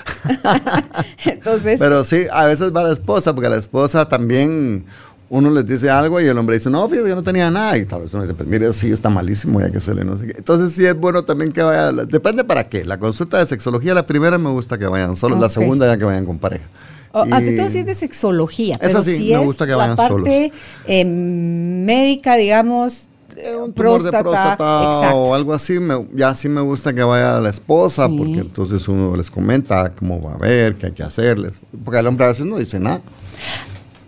Entonces. 1.24 1.80
Pero 1.80 2.04
sí, 2.04 2.26
a 2.30 2.46
veces 2.46 2.72
va 2.74 2.84
la 2.84 2.92
esposa, 2.92 3.34
porque 3.34 3.48
la 3.48 3.56
esposa 3.56 4.06
también 4.06 4.84
uno 5.32 5.50
les 5.50 5.66
dice 5.66 5.88
algo 5.88 6.20
y 6.20 6.26
el 6.26 6.36
hombre 6.36 6.56
dice, 6.56 6.68
no, 6.68 6.86
fíjate, 6.86 7.08
yo 7.08 7.14
no 7.14 7.22
tenía 7.22 7.50
nada. 7.50 7.78
Y 7.78 7.86
tal 7.86 8.02
vez 8.02 8.12
uno 8.12 8.24
dice, 8.24 8.34
pues 8.34 8.46
mire, 8.46 8.70
sí, 8.74 8.92
está 8.92 9.08
malísimo, 9.08 9.62
ya 9.62 9.70
que 9.70 9.80
se 9.80 9.94
le 9.94 10.04
no 10.04 10.18
sé 10.18 10.26
qué. 10.26 10.34
Entonces 10.36 10.74
sí 10.74 10.84
es 10.84 10.94
bueno 10.94 11.24
también 11.24 11.52
que 11.52 11.62
vayan, 11.62 12.06
depende 12.06 12.44
para 12.44 12.68
qué. 12.68 12.84
La 12.84 12.98
consulta 12.98 13.38
de 13.38 13.46
sexología, 13.46 13.94
la 13.94 14.06
primera 14.06 14.36
me 14.36 14.50
gusta 14.50 14.76
que 14.76 14.86
vayan 14.86 15.16
solos, 15.16 15.40
la 15.40 15.48
segunda 15.48 15.86
ya 15.86 15.96
que 15.96 16.04
vayan 16.04 16.26
con 16.26 16.38
pareja. 16.38 16.66
ante 17.14 17.56
todo 17.56 17.66
sí 17.70 17.78
es 17.78 17.86
de 17.86 17.94
sexología. 17.94 18.76
Esa 18.78 19.00
sí, 19.00 19.30
me 19.32 19.38
gusta 19.38 19.66
que 19.66 19.72
vayan 19.72 19.96
la 19.96 20.08
parte 20.08 20.52
em, 20.86 21.84
médica, 21.86 22.36
digamos, 22.36 23.08
eh, 23.34 23.56
un 23.56 23.72
tumor 23.72 24.02
de 24.02 24.10
próstata 24.10 25.14
o 25.14 25.34
algo 25.34 25.54
así, 25.54 25.78
ya 26.12 26.34
sí 26.34 26.50
me 26.50 26.60
gusta 26.60 26.92
que 26.92 27.02
vaya 27.02 27.40
la 27.40 27.48
esposa, 27.48 28.06
porque 28.06 28.40
entonces 28.40 28.86
uno 28.86 29.16
les 29.16 29.30
comenta 29.30 29.92
cómo 29.98 30.20
va 30.20 30.34
a 30.34 30.36
ver, 30.36 30.74
qué 30.74 30.88
hay 30.88 30.92
que 30.92 31.04
hacerles. 31.04 31.52
Porque 31.82 32.00
el 32.00 32.06
hombre 32.06 32.26
a 32.26 32.28
veces 32.28 32.44
no 32.44 32.58
dice 32.58 32.78
nada. 32.78 33.00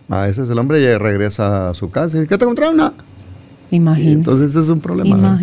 A 0.08 0.22
veces 0.22 0.50
el 0.50 0.58
hombre 0.58 0.82
ya 0.82 0.98
regresa 0.98 1.70
a 1.70 1.74
su 1.74 1.90
casa 1.90 2.16
y 2.16 2.20
dice, 2.20 2.28
¿qué 2.28 2.38
te 2.38 2.44
encontraron? 2.44 2.76
Nada. 2.76 2.94
Imagínate. 3.70 4.12
Entonces 4.12 4.54
es 4.54 4.68
un 4.68 4.80
problema. 4.80 5.40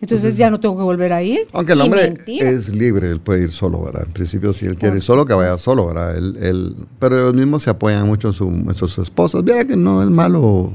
Entonces 0.00 0.36
ya 0.36 0.48
no 0.50 0.58
tengo 0.60 0.76
que 0.76 0.82
volver 0.82 1.12
a 1.12 1.22
ir. 1.22 1.46
Aunque 1.52 1.72
el 1.72 1.80
hombre 1.80 2.14
es 2.26 2.70
libre, 2.70 3.10
él 3.10 3.20
puede 3.20 3.42
ir 3.42 3.50
solo, 3.50 3.82
¿verdad? 3.82 4.04
En 4.06 4.12
principio, 4.12 4.52
si 4.52 4.66
él 4.66 4.76
quiere 4.76 4.96
ir 4.96 5.02
solo, 5.02 5.24
que 5.24 5.34
vaya 5.34 5.56
solo, 5.58 5.86
¿verdad? 5.86 6.16
Él, 6.16 6.76
pero 6.98 7.18
ellos 7.18 7.34
mismos 7.34 7.62
se 7.62 7.70
apoyan 7.70 8.06
mucho 8.06 8.28
en, 8.28 8.32
su, 8.32 8.74
sus 8.74 8.98
esposas. 8.98 9.42
Mira 9.42 9.64
que 9.64 9.76
no 9.76 10.02
es 10.02 10.08
malo 10.08 10.72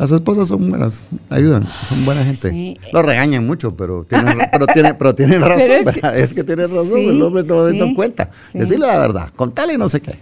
las 0.00 0.12
esposas 0.12 0.48
son 0.48 0.70
buenas, 0.70 1.04
ayudan, 1.28 1.68
son 1.86 2.06
buena 2.06 2.24
gente. 2.24 2.80
Lo 2.90 3.02
regañan 3.02 3.46
mucho, 3.46 3.76
pero 3.76 4.04
tienen, 4.04 4.38
pero 4.50 4.66
tienen, 4.66 4.96
pero 4.96 5.14
tienen 5.14 5.42
razón, 5.42 5.60
es, 5.60 5.92
que, 5.92 6.22
es 6.22 6.32
que 6.32 6.42
tienen 6.42 6.74
razón, 6.74 7.00
el 7.00 7.20
hombre 7.20 7.42
no 7.42 7.68
sí, 7.68 7.78
da 7.78 7.94
cuenta. 7.94 8.30
Decirle 8.54 8.86
la 8.86 8.96
verdad, 8.96 9.28
contarle 9.36 9.74
y 9.74 9.76
no 9.76 9.90
sé 9.90 10.00
qué. 10.00 10.14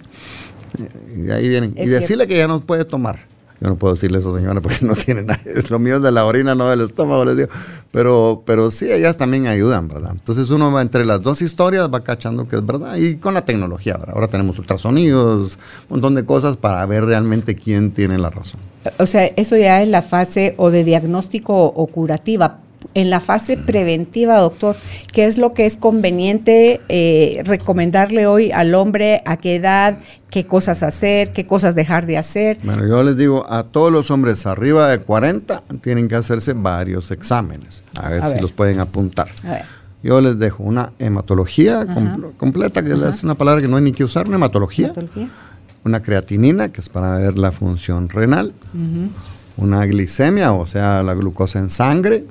Y 1.16 1.30
ahí 1.30 1.48
vienen. 1.48 1.74
y 1.76 1.86
decirle 1.86 2.26
que 2.26 2.36
ya 2.36 2.48
no 2.48 2.60
puede 2.60 2.84
tomar. 2.84 3.18
Yo 3.60 3.68
no 3.68 3.76
puedo 3.76 3.94
decirle 3.94 4.18
a 4.18 4.20
esa 4.20 4.32
señora 4.32 4.60
porque 4.60 4.84
no 4.86 4.94
tiene 4.94 5.22
nada. 5.22 5.40
Es 5.44 5.70
lo 5.70 5.78
mío 5.78 5.98
de 5.98 6.12
la 6.12 6.24
orina, 6.24 6.54
no 6.54 6.68
del 6.68 6.80
estómago, 6.82 7.24
les 7.24 7.36
digo. 7.36 7.48
Pero, 7.90 8.42
pero 8.46 8.70
sí, 8.70 8.90
ellas 8.90 9.16
también 9.16 9.48
ayudan, 9.48 9.88
¿verdad? 9.88 10.12
Entonces 10.12 10.50
uno 10.50 10.70
va 10.70 10.80
entre 10.80 11.04
las 11.04 11.22
dos 11.22 11.42
historias, 11.42 11.92
va 11.92 12.00
cachando 12.00 12.46
que 12.46 12.56
es 12.56 12.64
verdad. 12.64 12.96
Y 12.96 13.16
con 13.16 13.34
la 13.34 13.44
tecnología, 13.44 13.96
¿verdad? 13.96 14.14
Ahora 14.14 14.28
tenemos 14.28 14.58
ultrasonidos, 14.58 15.58
un 15.88 15.94
montón 15.94 16.14
de 16.14 16.24
cosas 16.24 16.56
para 16.56 16.84
ver 16.86 17.04
realmente 17.04 17.56
quién 17.56 17.90
tiene 17.90 18.18
la 18.18 18.30
razón. 18.30 18.60
O 18.98 19.06
sea, 19.06 19.26
eso 19.36 19.56
ya 19.56 19.82
es 19.82 19.88
la 19.88 20.02
fase 20.02 20.54
o 20.56 20.70
de 20.70 20.84
diagnóstico 20.84 21.64
o 21.64 21.86
curativa 21.88 22.60
en 22.95 23.11
la 23.11 23.20
fase 23.20 23.57
preventiva, 23.57 24.39
doctor, 24.39 24.76
¿qué 25.12 25.26
es 25.26 25.39
lo 25.39 25.55
que 25.55 25.66
es 25.66 25.76
conveniente 25.76 26.81
eh, 26.89 27.43
recomendarle 27.45 28.26
hoy 28.26 28.51
al 28.51 28.74
hombre? 28.74 29.22
¿A 29.24 29.37
qué 29.37 29.57
edad? 29.57 29.99
¿Qué 30.31 30.47
cosas 30.47 30.83
hacer? 30.83 31.33
¿Qué 31.33 31.47
cosas 31.47 31.74
dejar 31.74 32.07
de 32.07 32.18
hacer? 32.18 32.59
Bueno, 32.62 32.87
yo 32.87 33.03
les 33.03 33.16
digo, 33.16 33.51
a 33.51 33.64
todos 33.64 33.93
los 33.93 34.11
hombres 34.11 34.47
arriba 34.47 34.89
de 34.89 34.99
40 34.99 35.62
tienen 35.83 36.09
que 36.09 36.16
hacerse 36.16 36.53
varios 36.53 37.11
exámenes. 37.11 37.85
A 38.01 38.09
ver 38.11 38.24
si 38.24 38.41
los 38.41 38.53
pueden 38.53 38.81
apuntar. 38.81 39.29
Yo 40.03 40.20
les 40.20 40.39
dejo 40.39 40.62
una 40.62 40.93
hematología 40.99 41.87
completa, 42.37 42.83
que 42.85 42.93
es 42.93 43.24
una 43.24 43.35
palabra 43.35 43.61
que 43.61 43.68
no 43.68 43.76
hay 43.76 43.83
ni 43.83 43.93
que 43.93 44.05
usar, 44.05 44.26
una 44.26 44.37
hematología. 44.37 44.93
Una 45.85 46.03
creatinina, 46.03 46.70
que 46.70 46.81
es 46.81 46.89
para 46.89 47.16
ver 47.18 47.39
la 47.39 47.53
función 47.53 48.09
renal. 48.09 48.53
Una 49.57 49.85
glicemia, 49.87 50.53
o 50.53 50.66
sea, 50.66 51.03
la 51.03 51.14
glucosa 51.14 51.59
en 51.59 51.68
sangre 51.70 52.24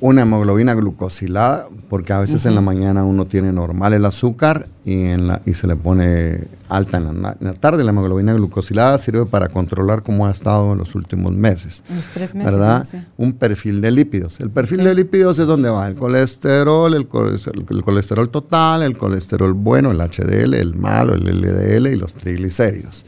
una 0.00 0.22
hemoglobina 0.22 0.74
glucosilada, 0.74 1.68
porque 1.88 2.12
a 2.12 2.20
veces 2.20 2.46
en 2.46 2.54
la 2.54 2.60
mañana 2.60 3.04
uno 3.04 3.26
tiene 3.26 3.52
normal 3.52 3.94
el 3.94 4.04
azúcar 4.04 4.68
y, 4.84 5.06
en 5.06 5.26
la, 5.26 5.42
y 5.44 5.54
se 5.54 5.66
le 5.66 5.74
pone 5.74 6.44
alta 6.68 6.98
en 6.98 7.20
la, 7.20 7.34
tarde. 7.54 7.82
La 7.82 7.90
hemoglobina 7.90 8.32
glucosilada 8.32 8.96
sirve 8.98 9.26
para 9.26 9.48
controlar 9.48 10.04
cómo 10.04 10.26
ha 10.26 10.30
estado 10.30 10.72
en 10.72 10.78
los 10.78 10.94
últimos 10.94 11.32
meses. 11.32 11.82
Los 11.92 12.06
tres 12.06 12.34
meses. 12.34 12.52
¿Verdad? 12.52 12.86
Un 13.16 13.32
perfil 13.32 13.80
de 13.80 13.90
lípidos. 13.90 14.38
El 14.38 14.50
perfil 14.50 14.84
de 14.84 14.94
lípidos 14.94 15.40
es 15.40 15.48
donde 15.48 15.68
va 15.68 15.88
el 15.88 15.96
colesterol, 15.96 16.94
el 16.94 17.08
colesterol, 17.08 17.64
el 17.68 17.82
colesterol, 17.82 18.30
total, 18.30 18.82
el 18.82 18.96
colesterol 18.96 19.52
bueno, 19.52 19.90
el 19.90 19.98
HDL, 19.98 20.54
el 20.54 20.76
malo, 20.76 21.14
el 21.14 21.24
LDL 21.24 21.88
y 21.88 21.96
los 21.96 22.14
triglicéridos. 22.14 23.04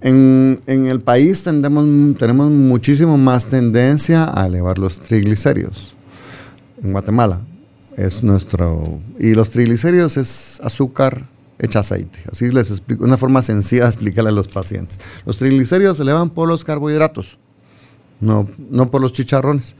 en, 0.00 0.60
en, 0.66 0.86
el 0.86 1.00
país 1.00 1.42
tendemos, 1.42 1.84
tenemos 2.16 2.50
muchísimo 2.50 3.18
más 3.18 3.46
tendencia 3.46 4.32
a 4.34 4.46
elevar 4.46 4.78
los 4.78 4.98
triglicéridos 4.98 5.94
en 6.82 6.92
Guatemala. 6.92 7.40
Es 7.96 8.22
nuestro. 8.22 9.00
Y 9.18 9.34
los 9.34 9.50
triglicéridos 9.50 10.16
es 10.16 10.60
azúcar 10.62 11.26
hecha 11.58 11.80
aceite. 11.80 12.20
Así 12.30 12.50
les 12.50 12.70
explico, 12.70 13.04
una 13.04 13.16
forma 13.16 13.42
sencilla 13.42 13.82
de 13.82 13.88
explicarle 13.88 14.30
a 14.30 14.32
los 14.32 14.48
pacientes. 14.48 14.98
Los 15.24 15.38
triglicéridos 15.38 15.98
se 15.98 16.02
elevan 16.02 16.30
por 16.30 16.48
los 16.48 16.64
carbohidratos, 16.64 17.38
no, 18.20 18.48
no 18.70 18.90
por 18.90 19.00
los 19.00 19.12
chicharrones. 19.12 19.76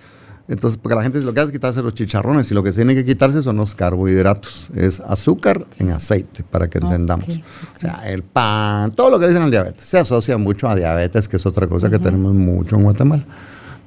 Entonces, 0.49 0.79
porque 0.83 0.97
la 0.97 1.03
gente 1.03 1.21
lo 1.21 1.33
que 1.33 1.41
hace 1.41 1.47
es 1.47 1.53
quitarse 1.53 1.83
los 1.83 1.95
chicharrones 1.95 2.51
y 2.51 2.55
lo 2.55 2.63
que 2.63 2.73
tiene 2.73 2.95
que 2.95 3.05
quitarse 3.05 3.43
son 3.43 3.57
los 3.57 3.75
carbohidratos. 3.75 4.71
Es 4.75 5.01
azúcar 5.01 5.67
en 5.79 5.93
aceite, 5.93 6.43
para 6.43 6.69
que 6.69 6.79
entendamos. 6.79 7.29
O 7.29 7.79
sea, 7.79 8.03
el 8.07 8.23
pan, 8.23 8.93
todo 8.93 9.11
lo 9.11 9.21
que 9.21 9.29
dicen 9.29 9.43
al 9.43 9.51
diabetes. 9.51 9.87
Se 9.87 9.99
asocia 9.99 10.37
mucho 10.39 10.69
a 10.69 10.75
diabetes, 10.75 11.29
que 11.29 11.37
es 11.37 11.47
otra 11.47 11.69
cosa 11.69 11.89
que 11.89 11.99
tenemos 11.99 12.35
mucho 12.35 12.77
en 12.77 12.83
Guatemala. 12.83 13.25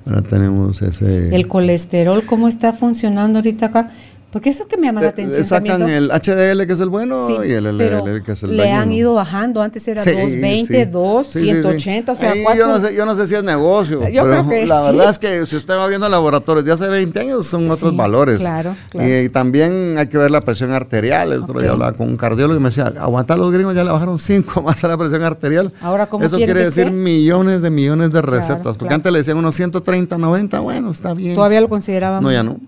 Ahora 0.05 0.21
tenemos 0.21 0.81
ese... 0.81 1.35
El 1.35 1.47
colesterol, 1.47 2.23
¿cómo 2.25 2.47
está 2.47 2.73
funcionando 2.73 3.39
ahorita 3.39 3.67
acá? 3.67 3.91
Porque 4.35 4.49
eso 4.49 4.65
que 4.65 4.75
me 4.75 4.87
llama 4.87 4.99
la 4.99 5.07
eh, 5.07 5.09
atención. 5.11 5.45
Sacan 5.45 5.89
el 5.89 6.09
HDL, 6.09 6.67
que 6.67 6.73
es 6.73 6.81
el 6.81 6.89
bueno, 6.89 7.41
y 7.45 7.53
el 7.53 7.63
LDL, 7.63 8.21
que 8.21 8.33
es 8.33 8.43
el 8.43 8.57
Le 8.57 8.69
han 8.69 8.91
ido 8.91 9.13
bajando. 9.13 9.61
Antes 9.61 9.87
era 9.87 10.03
220, 10.03 10.87
2, 10.87 11.27
180, 11.27 12.11
o 12.11 12.15
sea, 12.17 12.33
Yo, 12.53 12.67
no 12.67 12.81
sé, 12.81 12.93
yo 12.93 13.05
no 13.05 13.15
sé 13.15 13.29
si 13.29 13.35
es 13.35 13.43
negocio. 13.45 14.05
Yo 14.09 14.23
pero 14.23 14.45
creo 14.45 14.49
que 14.49 14.65
La 14.65 14.81
verdad 14.81 15.11
es 15.11 15.19
que 15.19 15.45
si 15.45 15.55
usted 15.55 15.75
va 15.75 15.87
viendo 15.87 16.09
laboratorios 16.09 16.65
de 16.65 16.73
hace 16.73 16.89
20 16.89 17.17
años, 17.17 17.47
son 17.47 17.71
otros 17.71 17.95
valores. 17.95 18.39
Claro, 18.39 18.75
claro. 18.89 19.07
Y, 19.07 19.29
también 19.29 19.95
hay 19.97 20.07
que 20.07 20.17
ver 20.17 20.31
la 20.31 20.41
presión 20.41 20.73
arterial. 20.73 21.31
El 21.31 21.43
otro 21.43 21.61
día 21.61 21.71
hablaba 21.71 21.93
con 21.93 22.09
un 22.09 22.17
cardiólogo 22.17 22.59
y 22.59 22.61
me 22.61 22.67
decía, 22.67 22.91
aguantar 22.99 23.39
los 23.39 23.53
gringos, 23.53 23.73
ya 23.73 23.85
le 23.85 23.91
bajaron 23.91 24.19
5 24.19 24.61
más 24.63 24.83
a 24.83 24.89
la 24.89 24.97
presión 24.97 25.23
arterial. 25.23 25.71
Ahora, 25.79 26.07
¿cómo 26.07 26.25
Eso 26.25 26.35
quiere 26.35 26.61
decir 26.65 26.91
millones 26.91 27.61
de 27.61 27.69
millones 27.69 28.11
de 28.11 28.21
recetas. 28.21 28.75
porque 28.75 28.93
antes 28.93 29.09
le 29.13 29.19
decían 29.19 29.37
unos 29.37 29.55
130, 29.55 30.17
90, 30.17 30.59
bueno, 30.59 30.91
está 30.91 31.13
bien. 31.13 31.35
¿Todavía 31.35 31.61
lo 31.61 31.69
consideraban? 31.69 32.21
No, 32.21 32.33
ya 32.33 32.43
no. 32.43 32.59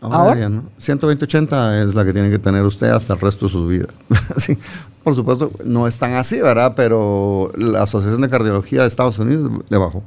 Ahora, 0.00 0.48
¿no? 0.48 0.64
120-80 0.78 1.86
es 1.86 1.94
la 1.94 2.04
que 2.04 2.12
tiene 2.12 2.30
que 2.30 2.38
tener 2.38 2.64
usted 2.64 2.88
hasta 2.88 3.14
el 3.14 3.20
resto 3.20 3.46
de 3.46 3.52
su 3.52 3.66
vida. 3.66 3.86
sí, 4.36 4.58
por 5.02 5.14
supuesto, 5.14 5.50
no 5.64 5.86
es 5.86 5.98
tan 5.98 6.14
así, 6.14 6.40
¿verdad? 6.40 6.74
Pero 6.76 7.50
la 7.56 7.82
Asociación 7.82 8.20
de 8.20 8.28
Cardiología 8.28 8.82
de 8.82 8.88
Estados 8.88 9.18
Unidos 9.18 9.50
le 9.68 9.78
bajó. 9.78 10.02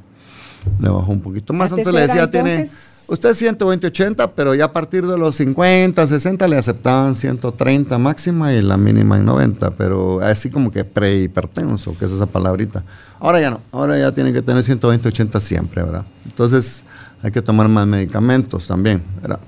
Le 0.78 0.88
bajó 0.88 1.10
un 1.10 1.20
poquito 1.20 1.52
más. 1.52 1.72
Entonces 1.72 1.94
le 1.94 2.02
decía, 2.02 2.30
tiene. 2.30 2.68
Usted 3.08 3.30
120-80, 3.30 4.30
pero 4.36 4.54
ya 4.54 4.66
a 4.66 4.72
partir 4.72 5.04
de 5.04 5.18
los 5.18 5.34
50, 5.34 6.06
60 6.06 6.46
le 6.46 6.56
aceptaban 6.56 7.16
130 7.16 7.98
máxima 7.98 8.52
y 8.52 8.62
la 8.62 8.76
mínima 8.76 9.16
en 9.16 9.24
90, 9.24 9.72
pero 9.72 10.20
así 10.20 10.48
como 10.48 10.70
que 10.70 10.84
prehipertenso, 10.84 11.98
que 11.98 12.04
es 12.04 12.12
esa 12.12 12.26
palabrita. 12.26 12.84
Ahora 13.18 13.40
ya 13.40 13.50
no, 13.50 13.62
ahora 13.72 13.98
ya 13.98 14.12
tiene 14.12 14.32
que 14.32 14.42
tener 14.42 14.62
120-80 14.62 15.40
siempre, 15.40 15.82
¿verdad? 15.82 16.04
Entonces 16.24 16.84
hay 17.20 17.32
que 17.32 17.42
tomar 17.42 17.66
más 17.68 17.84
medicamentos 17.84 18.68
también, 18.68 19.02
¿verdad? 19.20 19.40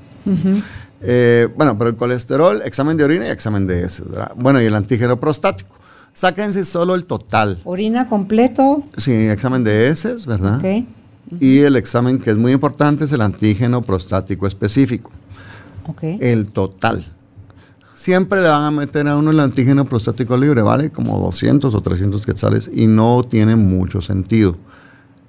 Eh, 1.00 1.48
bueno, 1.56 1.76
pero 1.76 1.90
el 1.90 1.96
colesterol, 1.96 2.62
examen 2.64 2.96
de 2.96 3.04
orina 3.04 3.26
y 3.26 3.30
examen 3.30 3.66
de 3.66 3.84
heces. 3.84 4.06
Bueno, 4.36 4.62
y 4.62 4.66
el 4.66 4.74
antígeno 4.74 5.18
prostático. 5.18 5.76
Sáquense 6.12 6.64
solo 6.64 6.94
el 6.94 7.06
total. 7.06 7.60
¿Orina 7.64 8.08
completo? 8.08 8.84
Sí, 8.96 9.12
examen 9.12 9.64
de 9.64 9.88
heces, 9.88 10.26
¿verdad? 10.26 10.60
Y 11.40 11.58
el 11.60 11.76
examen 11.76 12.18
que 12.18 12.30
es 12.30 12.36
muy 12.36 12.52
importante 12.52 13.04
es 13.04 13.12
el 13.12 13.22
antígeno 13.22 13.82
prostático 13.82 14.46
específico. 14.46 15.10
El 16.02 16.50
total. 16.50 17.04
Siempre 17.94 18.42
le 18.42 18.48
van 18.48 18.64
a 18.64 18.70
meter 18.70 19.08
a 19.08 19.16
uno 19.16 19.30
el 19.30 19.40
antígeno 19.40 19.84
prostático 19.84 20.36
libre, 20.36 20.60
¿vale? 20.60 20.90
Como 20.90 21.18
200 21.18 21.74
o 21.74 21.80
300 21.80 22.26
quetzales 22.26 22.70
y 22.72 22.86
no 22.86 23.22
tiene 23.22 23.56
mucho 23.56 24.02
sentido. 24.02 24.56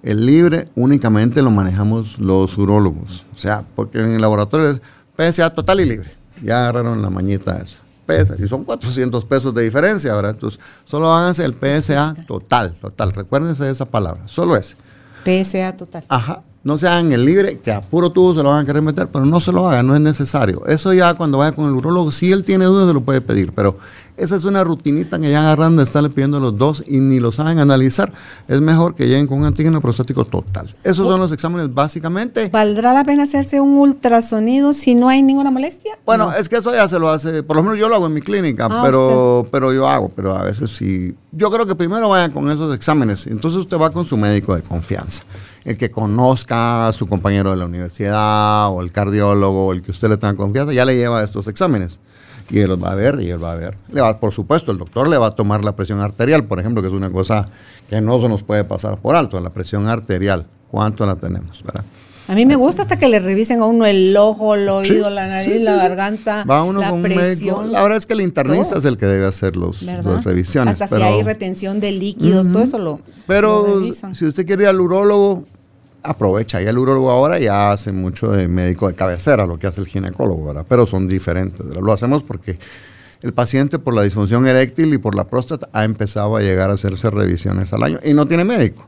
El 0.03 0.25
libre 0.25 0.67
únicamente 0.75 1.41
lo 1.41 1.49
manejamos 1.49 2.19
los 2.19 2.57
urólogos. 2.57 3.25
O 3.33 3.37
sea, 3.37 3.63
porque 3.75 3.99
en 3.99 4.11
el 4.11 4.21
laboratorio 4.21 4.79
es 5.17 5.35
PSA 5.35 5.53
total 5.53 5.79
y 5.79 5.85
libre. 5.85 6.11
Ya 6.41 6.59
agarraron 6.59 7.01
la 7.01 7.09
mañita 7.09 7.61
esa. 7.61 7.79
PSA, 8.05 8.35
y 8.37 8.47
son 8.49 8.65
400 8.65 9.23
pesos 9.23 9.53
de 9.53 9.63
diferencia, 9.63 10.13
¿verdad? 10.13 10.31
Entonces, 10.31 10.59
solo 10.83 11.13
háganse 11.13 11.45
el 11.45 11.53
PSA 11.53 12.15
total, 12.27 12.73
total. 12.73 13.13
Recuérdense 13.13 13.63
de 13.63 13.71
esa 13.71 13.85
palabra, 13.85 14.27
solo 14.27 14.57
ese. 14.57 14.75
PSA 15.23 15.77
total. 15.77 16.03
Ajá 16.09 16.43
no 16.63 16.77
se 16.77 16.87
hagan 16.87 17.11
el 17.11 17.25
libre, 17.25 17.59
que 17.59 17.71
a 17.71 17.81
puro 17.81 18.11
tubo 18.11 18.33
se 18.33 18.41
lo 18.41 18.49
van 18.49 18.63
a 18.63 18.65
querer 18.65 18.81
meter, 18.81 19.07
pero 19.07 19.25
no 19.25 19.41
se 19.41 19.51
lo 19.51 19.67
hagan, 19.67 19.85
no 19.85 19.95
es 19.95 20.01
necesario. 20.01 20.65
Eso 20.65 20.93
ya 20.93 21.13
cuando 21.13 21.39
vaya 21.39 21.51
con 21.51 21.65
el 21.65 21.73
urologo, 21.73 22.09
si 22.11 22.31
él 22.31 22.43
tiene 22.43 22.65
dudas, 22.65 22.87
se 22.87 22.93
lo 22.93 23.01
puede 23.01 23.19
pedir, 23.19 23.51
pero 23.51 23.77
esa 24.15 24.35
es 24.35 24.45
una 24.45 24.63
rutinita 24.63 25.19
que 25.19 25.29
ya 25.29 25.41
agarran 25.41 25.75
de 25.75 25.83
estarle 25.83 26.09
pidiendo 26.09 26.39
los 26.39 26.57
dos 26.57 26.83
y 26.87 26.99
ni 26.99 27.19
lo 27.19 27.31
saben 27.31 27.59
analizar. 27.59 28.13
Es 28.47 28.61
mejor 28.61 28.95
que 28.95 29.07
lleguen 29.07 29.27
con 29.27 29.39
un 29.39 29.45
antígeno 29.45 29.81
prostático 29.81 30.23
total. 30.23 30.73
Esos 30.83 31.07
son 31.07 31.19
los 31.19 31.31
exámenes 31.31 31.73
básicamente. 31.73 32.49
¿Valdrá 32.49 32.93
la 32.93 33.03
pena 33.03 33.23
hacerse 33.23 33.59
un 33.59 33.77
ultrasonido 33.77 34.73
si 34.73 34.95
no 34.95 35.09
hay 35.09 35.21
ninguna 35.21 35.51
molestia? 35.51 35.97
Bueno, 36.05 36.31
es 36.31 36.47
que 36.47 36.57
eso 36.57 36.73
ya 36.73 36.87
se 36.87 36.97
lo 36.97 37.09
hace, 37.09 37.43
por 37.43 37.57
lo 37.57 37.63
menos 37.63 37.77
yo 37.77 37.89
lo 37.89 37.95
hago 37.95 38.05
en 38.05 38.13
mi 38.13 38.21
clínica, 38.21 38.67
ah, 38.69 38.81
pero, 38.85 39.47
pero 39.51 39.73
yo 39.73 39.87
hago, 39.87 40.09
pero 40.15 40.35
a 40.35 40.43
veces 40.43 40.69
sí. 40.71 41.13
Yo 41.31 41.49
creo 41.51 41.65
que 41.65 41.75
primero 41.75 42.07
vayan 42.07 42.31
con 42.31 42.49
esos 42.51 42.73
exámenes, 42.73 43.27
entonces 43.27 43.59
usted 43.59 43.77
va 43.77 43.89
con 43.89 44.05
su 44.05 44.15
médico 44.15 44.55
de 44.55 44.61
confianza 44.61 45.23
el 45.65 45.77
que 45.77 45.89
conozca 45.89 46.87
a 46.87 46.91
su 46.91 47.07
compañero 47.07 47.51
de 47.51 47.57
la 47.57 47.65
universidad 47.65 48.69
o 48.69 48.81
el 48.81 48.91
cardiólogo 48.91 49.67
o 49.67 49.73
el 49.73 49.81
que 49.81 49.91
usted 49.91 50.09
le 50.09 50.17
tenga 50.17 50.35
confianza, 50.35 50.73
ya 50.73 50.83
le 50.85 50.95
lleva 50.95 51.23
estos 51.23 51.47
exámenes. 51.47 51.99
y 52.49 52.59
él 52.59 52.69
los 52.69 52.83
va 52.83 52.91
a 52.91 52.95
ver 52.95 53.21
y 53.21 53.29
él 53.29 53.41
va 53.41 53.53
a 53.53 53.55
ver. 53.55 53.77
Le 53.89 54.01
va, 54.01 54.19
por 54.19 54.33
supuesto, 54.33 54.71
el 54.73 54.77
doctor 54.77 55.07
le 55.07 55.17
va 55.17 55.27
a 55.27 55.31
tomar 55.31 55.63
la 55.63 55.75
presión 55.75 56.01
arterial, 56.01 56.43
por 56.43 56.59
ejemplo, 56.59 56.81
que 56.81 56.89
es 56.89 56.93
una 56.93 57.09
cosa 57.09 57.45
que 57.89 58.01
no 58.01 58.19
se 58.19 58.27
nos 58.27 58.43
puede 58.43 58.65
pasar 58.65 58.97
por 58.99 59.15
alto, 59.15 59.39
la 59.39 59.49
presión 59.51 59.87
arterial, 59.87 60.45
¿cuánto 60.69 61.05
la 61.05 61.15
tenemos? 61.15 61.63
¿verdad? 61.63 61.85
A 62.27 62.35
mí 62.35 62.45
me 62.45 62.55
gusta 62.55 62.81
hasta 62.83 62.97
que 62.99 63.07
le 63.07 63.19
revisen 63.19 63.61
a 63.61 63.65
uno 63.65 63.85
el 63.85 64.15
ojo, 64.15 64.55
el 64.55 64.67
oído, 64.69 65.09
la 65.09 65.27
nariz, 65.27 65.61
la 65.61 65.75
garganta, 65.75 66.43
Va 66.43 66.63
uno 66.63 66.79
la 66.81 66.89
con 66.89 66.97
un 66.99 67.03
presión. 67.03 67.57
médico. 67.59 67.63
La 67.71 67.81
verdad 67.83 67.97
es 67.97 68.05
que 68.05 68.13
el 68.13 68.21
internista 68.21 68.69
todo. 68.71 68.79
es 68.79 68.85
el 68.85 68.97
que 68.97 69.05
debe 69.05 69.25
hacer 69.25 69.55
las 69.57 70.23
revisiones. 70.23 70.81
Hasta 70.81 70.87
pero, 70.93 71.07
si 71.09 71.13
hay 71.13 71.23
retención 71.23 71.79
de 71.79 71.91
líquidos, 71.91 72.49
todo 72.51 72.61
eso 72.63 72.77
lo, 72.77 72.99
pero 73.25 73.83
si 74.13 74.25
usted 74.25 74.45
quiere 74.45 74.63
ir 74.63 74.69
al 74.69 74.79
urólogo, 74.81 75.45
aprovecha. 76.03 76.61
Y 76.61 76.65
el 76.65 76.77
urólogo 76.77 77.09
ahora 77.09 77.39
ya 77.39 77.71
hace 77.71 77.91
mucho 77.91 78.31
de 78.31 78.47
médico 78.47 78.87
de 78.87 78.95
cabecera, 78.95 79.45
lo 79.45 79.57
que 79.57 79.67
hace 79.67 79.81
el 79.81 79.87
ginecólogo, 79.87 80.47
¿verdad? 80.47 80.65
Pero 80.67 80.85
son 80.85 81.07
diferentes. 81.07 81.65
Lo 81.65 81.91
hacemos 81.91 82.23
porque 82.23 82.59
el 83.21 83.33
paciente 83.33 83.79
por 83.79 83.93
la 83.93 84.01
disfunción 84.01 84.45
eréctil 84.45 84.93
y 84.93 84.97
por 84.97 85.15
la 85.15 85.23
próstata 85.23 85.69
ha 85.71 85.85
empezado 85.85 86.35
a 86.35 86.41
llegar 86.41 86.69
a 86.69 86.73
hacerse 86.73 87.09
revisiones 87.09 87.71
al 87.73 87.83
año 87.83 87.99
y 88.03 88.13
no 88.13 88.27
tiene 88.27 88.43
médico. 88.43 88.85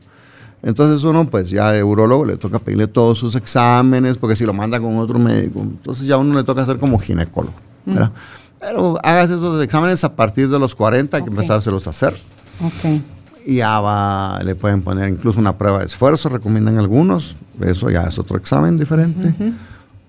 Entonces 0.62 1.04
uno 1.04 1.26
pues 1.26 1.50
ya 1.50 1.72
de 1.72 1.82
urólogo 1.82 2.24
le 2.24 2.36
toca 2.36 2.58
pedirle 2.58 2.86
todos 2.86 3.18
sus 3.18 3.34
exámenes, 3.34 4.18
porque 4.18 4.36
si 4.36 4.44
lo 4.44 4.52
manda 4.52 4.80
con 4.80 4.98
otro 4.98 5.18
médico, 5.18 5.60
entonces 5.60 6.06
ya 6.06 6.16
uno 6.16 6.34
le 6.34 6.44
toca 6.44 6.62
hacer 6.62 6.78
como 6.78 6.98
ginecólogo. 6.98 7.54
¿verdad? 7.84 8.10
Pero 8.58 8.98
hágase 9.02 9.36
esos 9.36 9.62
exámenes 9.62 10.02
a 10.04 10.16
partir 10.16 10.48
de 10.48 10.58
los 10.58 10.74
40, 10.74 11.16
hay 11.16 11.22
que 11.22 11.30
empezárselos 11.30 11.86
a 11.86 11.90
hacer. 11.90 12.14
Ok. 12.60 13.00
Y 13.48 13.58
ya 13.58 13.78
va, 13.80 14.40
le 14.44 14.56
pueden 14.56 14.82
poner 14.82 15.08
incluso 15.08 15.38
una 15.38 15.56
prueba 15.56 15.78
de 15.78 15.84
esfuerzo, 15.86 16.28
recomiendan 16.28 16.78
algunos. 16.78 17.36
Eso 17.60 17.88
ya 17.90 18.02
es 18.02 18.18
otro 18.18 18.36
examen 18.36 18.76
diferente. 18.76 19.32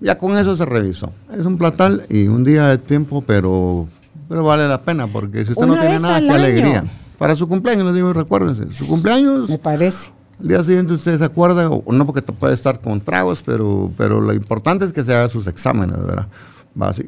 Ya 0.00 0.18
con 0.18 0.36
eso 0.36 0.56
se 0.56 0.64
revisó. 0.64 1.12
Es 1.32 1.46
un 1.46 1.56
platal 1.56 2.04
y 2.08 2.26
un 2.26 2.42
día 2.42 2.66
de 2.66 2.78
tiempo, 2.78 3.22
pero, 3.24 3.86
pero 4.28 4.42
vale 4.42 4.66
la 4.66 4.80
pena 4.82 5.06
porque 5.06 5.44
si 5.44 5.52
usted 5.52 5.66
no 5.66 5.72
Una 5.74 5.80
tiene 5.82 5.94
vez 5.94 6.02
nada, 6.02 6.18
qué 6.20 6.26
año. 6.30 6.34
alegría. 6.34 6.84
Para 7.16 7.36
su 7.36 7.46
cumpleaños, 7.46 7.86
les 7.86 7.94
digo, 7.94 8.12
recuérdense, 8.12 8.70
su 8.72 8.86
cumpleaños, 8.88 9.48
Me 9.48 9.58
parece. 9.58 10.10
el 10.40 10.48
día 10.48 10.62
siguiente 10.64 10.94
usted 10.94 11.18
se 11.18 11.24
acuerda, 11.24 11.68
o 11.70 11.92
no 11.92 12.06
porque 12.06 12.22
puede 12.22 12.54
estar 12.54 12.80
con 12.80 13.00
tragos, 13.00 13.42
pero, 13.44 13.90
pero 13.96 14.20
lo 14.20 14.32
importante 14.34 14.84
es 14.84 14.92
que 14.92 15.04
se 15.04 15.14
haga 15.14 15.28
sus 15.28 15.46
exámenes, 15.46 15.96
¿verdad? 15.96 16.26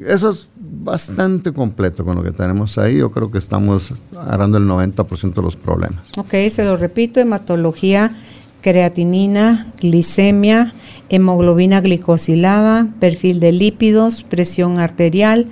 Eso 0.07 0.31
es 0.31 0.48
bastante 0.70 1.52
completo 1.52 2.05
con 2.05 2.16
lo 2.16 2.22
que 2.22 2.30
tenemos 2.30 2.78
ahí. 2.78 2.98
Yo 2.98 3.10
creo 3.10 3.30
que 3.30 3.38
estamos 3.38 3.94
agarrando 4.16 4.59
el 4.59 4.64
90% 4.64 5.34
de 5.34 5.42
los 5.42 5.56
problemas. 5.56 6.10
Ok, 6.16 6.34
se 6.51 6.64
lo 6.64 6.76
repito, 6.76 7.20
hematología, 7.20 8.16
creatinina, 8.60 9.72
glicemia, 9.80 10.74
hemoglobina 11.09 11.80
glicosilada, 11.80 12.88
perfil 13.01 13.40
de 13.40 13.52
lípidos, 13.52 14.22
presión 14.22 14.78
arterial, 14.78 15.48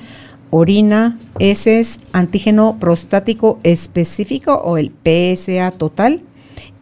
orina, 0.50 1.18
heces, 1.38 2.00
antígeno 2.12 2.78
prostático 2.78 3.58
específico 3.62 4.54
o 4.54 4.78
el 4.78 4.92
PSA 5.04 5.70
total 5.72 6.22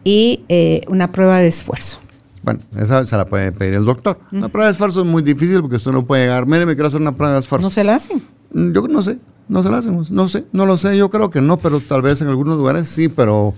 y 0.03 0.41
eh, 0.47 0.81
una 0.87 1.11
prueba 1.11 1.39
de 1.39 1.47
esfuerzo. 1.47 1.99
Bueno, 2.47 2.61
esa 2.77 3.03
se 3.03 3.17
la 3.17 3.25
puede 3.25 3.51
pedir 3.51 3.73
el 3.73 3.83
doctor. 3.83 4.17
Una 4.31 4.47
prueba 4.47 4.67
de 4.67 4.71
esfuerzo 4.71 5.01
es 5.01 5.05
muy 5.05 5.21
difícil 5.21 5.59
porque 5.59 5.75
usted 5.75 5.91
no 5.91 6.05
puede 6.05 6.23
llegar. 6.23 6.45
Mire, 6.45 6.65
me 6.65 6.75
quiero 6.75 6.87
hacer 6.87 7.01
una 7.01 7.11
prueba 7.11 7.33
de 7.33 7.41
esfuerzo. 7.41 7.67
¿No 7.67 7.69
se 7.69 7.83
la 7.83 7.95
hacen? 7.95 8.23
Mm, 8.53 8.71
Yo 8.71 8.87
no 8.87 9.03
sé, 9.03 9.17
no 9.49 9.61
se 9.61 9.69
la 9.69 9.79
hacemos. 9.79 10.11
No 10.11 10.29
sé, 10.29 10.45
no 10.53 10.65
lo 10.65 10.77
sé. 10.77 10.95
Yo 10.95 11.09
creo 11.09 11.29
que 11.29 11.41
no, 11.41 11.57
pero 11.57 11.81
tal 11.81 12.03
vez 12.03 12.21
en 12.21 12.29
algunos 12.29 12.57
lugares 12.57 12.87
sí, 12.87 13.09
pero, 13.09 13.53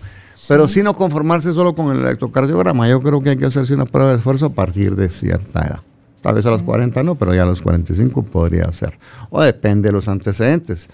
pero 0.48 0.68
sí 0.68 0.82
no 0.82 0.95
conformarse 0.95 1.53
solo 1.53 1.76
con 1.76 1.95
el 1.95 2.02
electrocardiograma. 2.02 2.90
Yo 2.90 2.99
creo 2.99 3.22
que 3.22 3.30
hay 3.30 3.38
que 3.38 3.45
hacerse 3.45 3.76
una 3.76 3.86
prueba 3.86 4.10
de 4.10 4.18
esfuerzo 4.18 4.48
a 4.48 4.53
partir 4.53 4.95
de 4.95 5.07
cierta 5.10 5.60
edad. 5.68 5.82
Tal 6.22 6.34
vez 6.34 6.48
a 6.48 6.49
los 6.49 6.64
40 6.64 7.03
no, 7.03 7.14
pero 7.14 7.36
ya 7.36 7.44
a 7.44 7.45
los 7.45 7.61
45 7.61 8.24
podría 8.24 8.72
ser. 8.72 8.98
O 9.30 9.40
depende 9.40 9.90
de 9.90 9.94
los 9.94 10.07
antecedentes. 10.07 10.90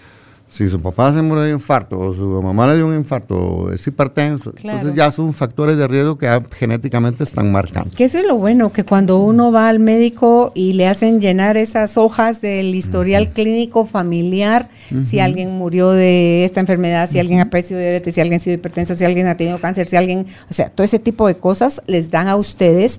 Si 0.56 0.70
su 0.70 0.80
papá 0.80 1.12
se 1.12 1.20
murió 1.20 1.42
de 1.42 1.50
infarto 1.50 1.98
o 1.98 2.14
su 2.14 2.40
mamá 2.42 2.66
le 2.66 2.76
dio 2.76 2.86
un 2.86 2.94
infarto 2.94 3.34
o 3.36 3.70
es 3.72 3.86
hipertenso, 3.86 4.52
Claro. 4.52 4.78
entonces 4.78 4.96
ya 4.96 5.10
son 5.10 5.34
factores 5.34 5.76
de 5.76 5.86
riesgo 5.86 6.16
que 6.16 6.26
genéticamente 6.52 7.24
están 7.24 7.52
marcando. 7.52 7.90
Que 7.94 8.04
eso 8.04 8.18
es 8.18 8.26
lo 8.26 8.36
bueno, 8.36 8.72
que 8.72 8.82
cuando 8.84 9.18
uno 9.18 9.52
va 9.52 9.68
al 9.68 9.80
médico 9.80 10.52
y 10.54 10.72
le 10.72 10.86
hacen 10.88 11.20
llenar 11.20 11.58
esas 11.58 11.98
hojas 11.98 12.40
del 12.40 12.74
historial 12.74 13.32
clínico 13.34 13.84
familiar, 13.84 14.70
si 15.02 15.20
alguien 15.20 15.50
murió 15.50 15.90
de 15.90 16.44
esta 16.44 16.60
enfermedad, 16.60 17.10
si 17.10 17.18
alguien 17.18 17.40
ha 17.40 17.50
padecido 17.50 17.78
de 17.78 17.84
diabetes, 17.90 18.14
si 18.14 18.20
alguien 18.22 18.36
ha 18.40 18.42
sido 18.42 18.54
hipertenso, 18.54 18.94
si 18.94 19.04
alguien 19.04 19.26
ha 19.26 19.36
tenido 19.36 19.58
cáncer, 19.58 19.86
si 19.86 19.96
alguien, 19.96 20.26
o 20.50 20.54
sea, 20.54 20.70
todo 20.70 20.84
ese 20.86 20.98
tipo 20.98 21.26
de 21.28 21.36
cosas 21.36 21.82
les 21.86 22.10
dan 22.10 22.28
a 22.28 22.36
ustedes 22.36 22.98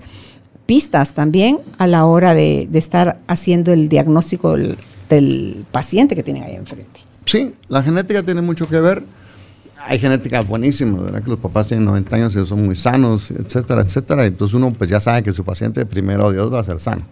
pistas 0.67 1.13
también 1.15 1.59
a 1.79 1.87
la 1.87 2.05
hora 2.05 2.35
de, 2.35 2.67
de 2.69 2.77
estar 2.77 3.17
haciendo 3.27 3.73
el 3.73 3.89
diagnóstico 3.89 4.51
del, 4.55 4.77
del 5.09 5.65
paciente 5.71 6.13
que 6.15 6.21
tienen 6.21 6.43
ahí 6.43 6.55
enfrente. 6.55 6.99
Sí, 7.27 7.53
la 7.67 7.83
genética 7.83 8.23
tiene 8.23 8.41
mucho 8.41 8.69
que 8.69 8.79
ver. 8.79 9.03
Hay 9.85 9.99
genéticas 9.99 10.47
buenísimas, 10.47 11.03
¿verdad? 11.03 11.21
Que 11.21 11.29
los 11.29 11.39
papás 11.39 11.67
tienen 11.67 11.85
90 11.85 12.15
años 12.15 12.35
y 12.35 12.45
son 12.45 12.65
muy 12.65 12.75
sanos, 12.75 13.31
etcétera, 13.31 13.81
etcétera. 13.81 14.25
Entonces 14.25 14.53
uno 14.55 14.73
pues 14.73 14.89
ya 14.89 15.01
sabe 15.01 15.23
que 15.23 15.33
su 15.33 15.43
paciente, 15.43 15.85
primero 15.85 16.31
Dios, 16.31 16.51
va 16.51 16.61
a 16.61 16.63
ser 16.63 16.79
sano. 16.79 17.03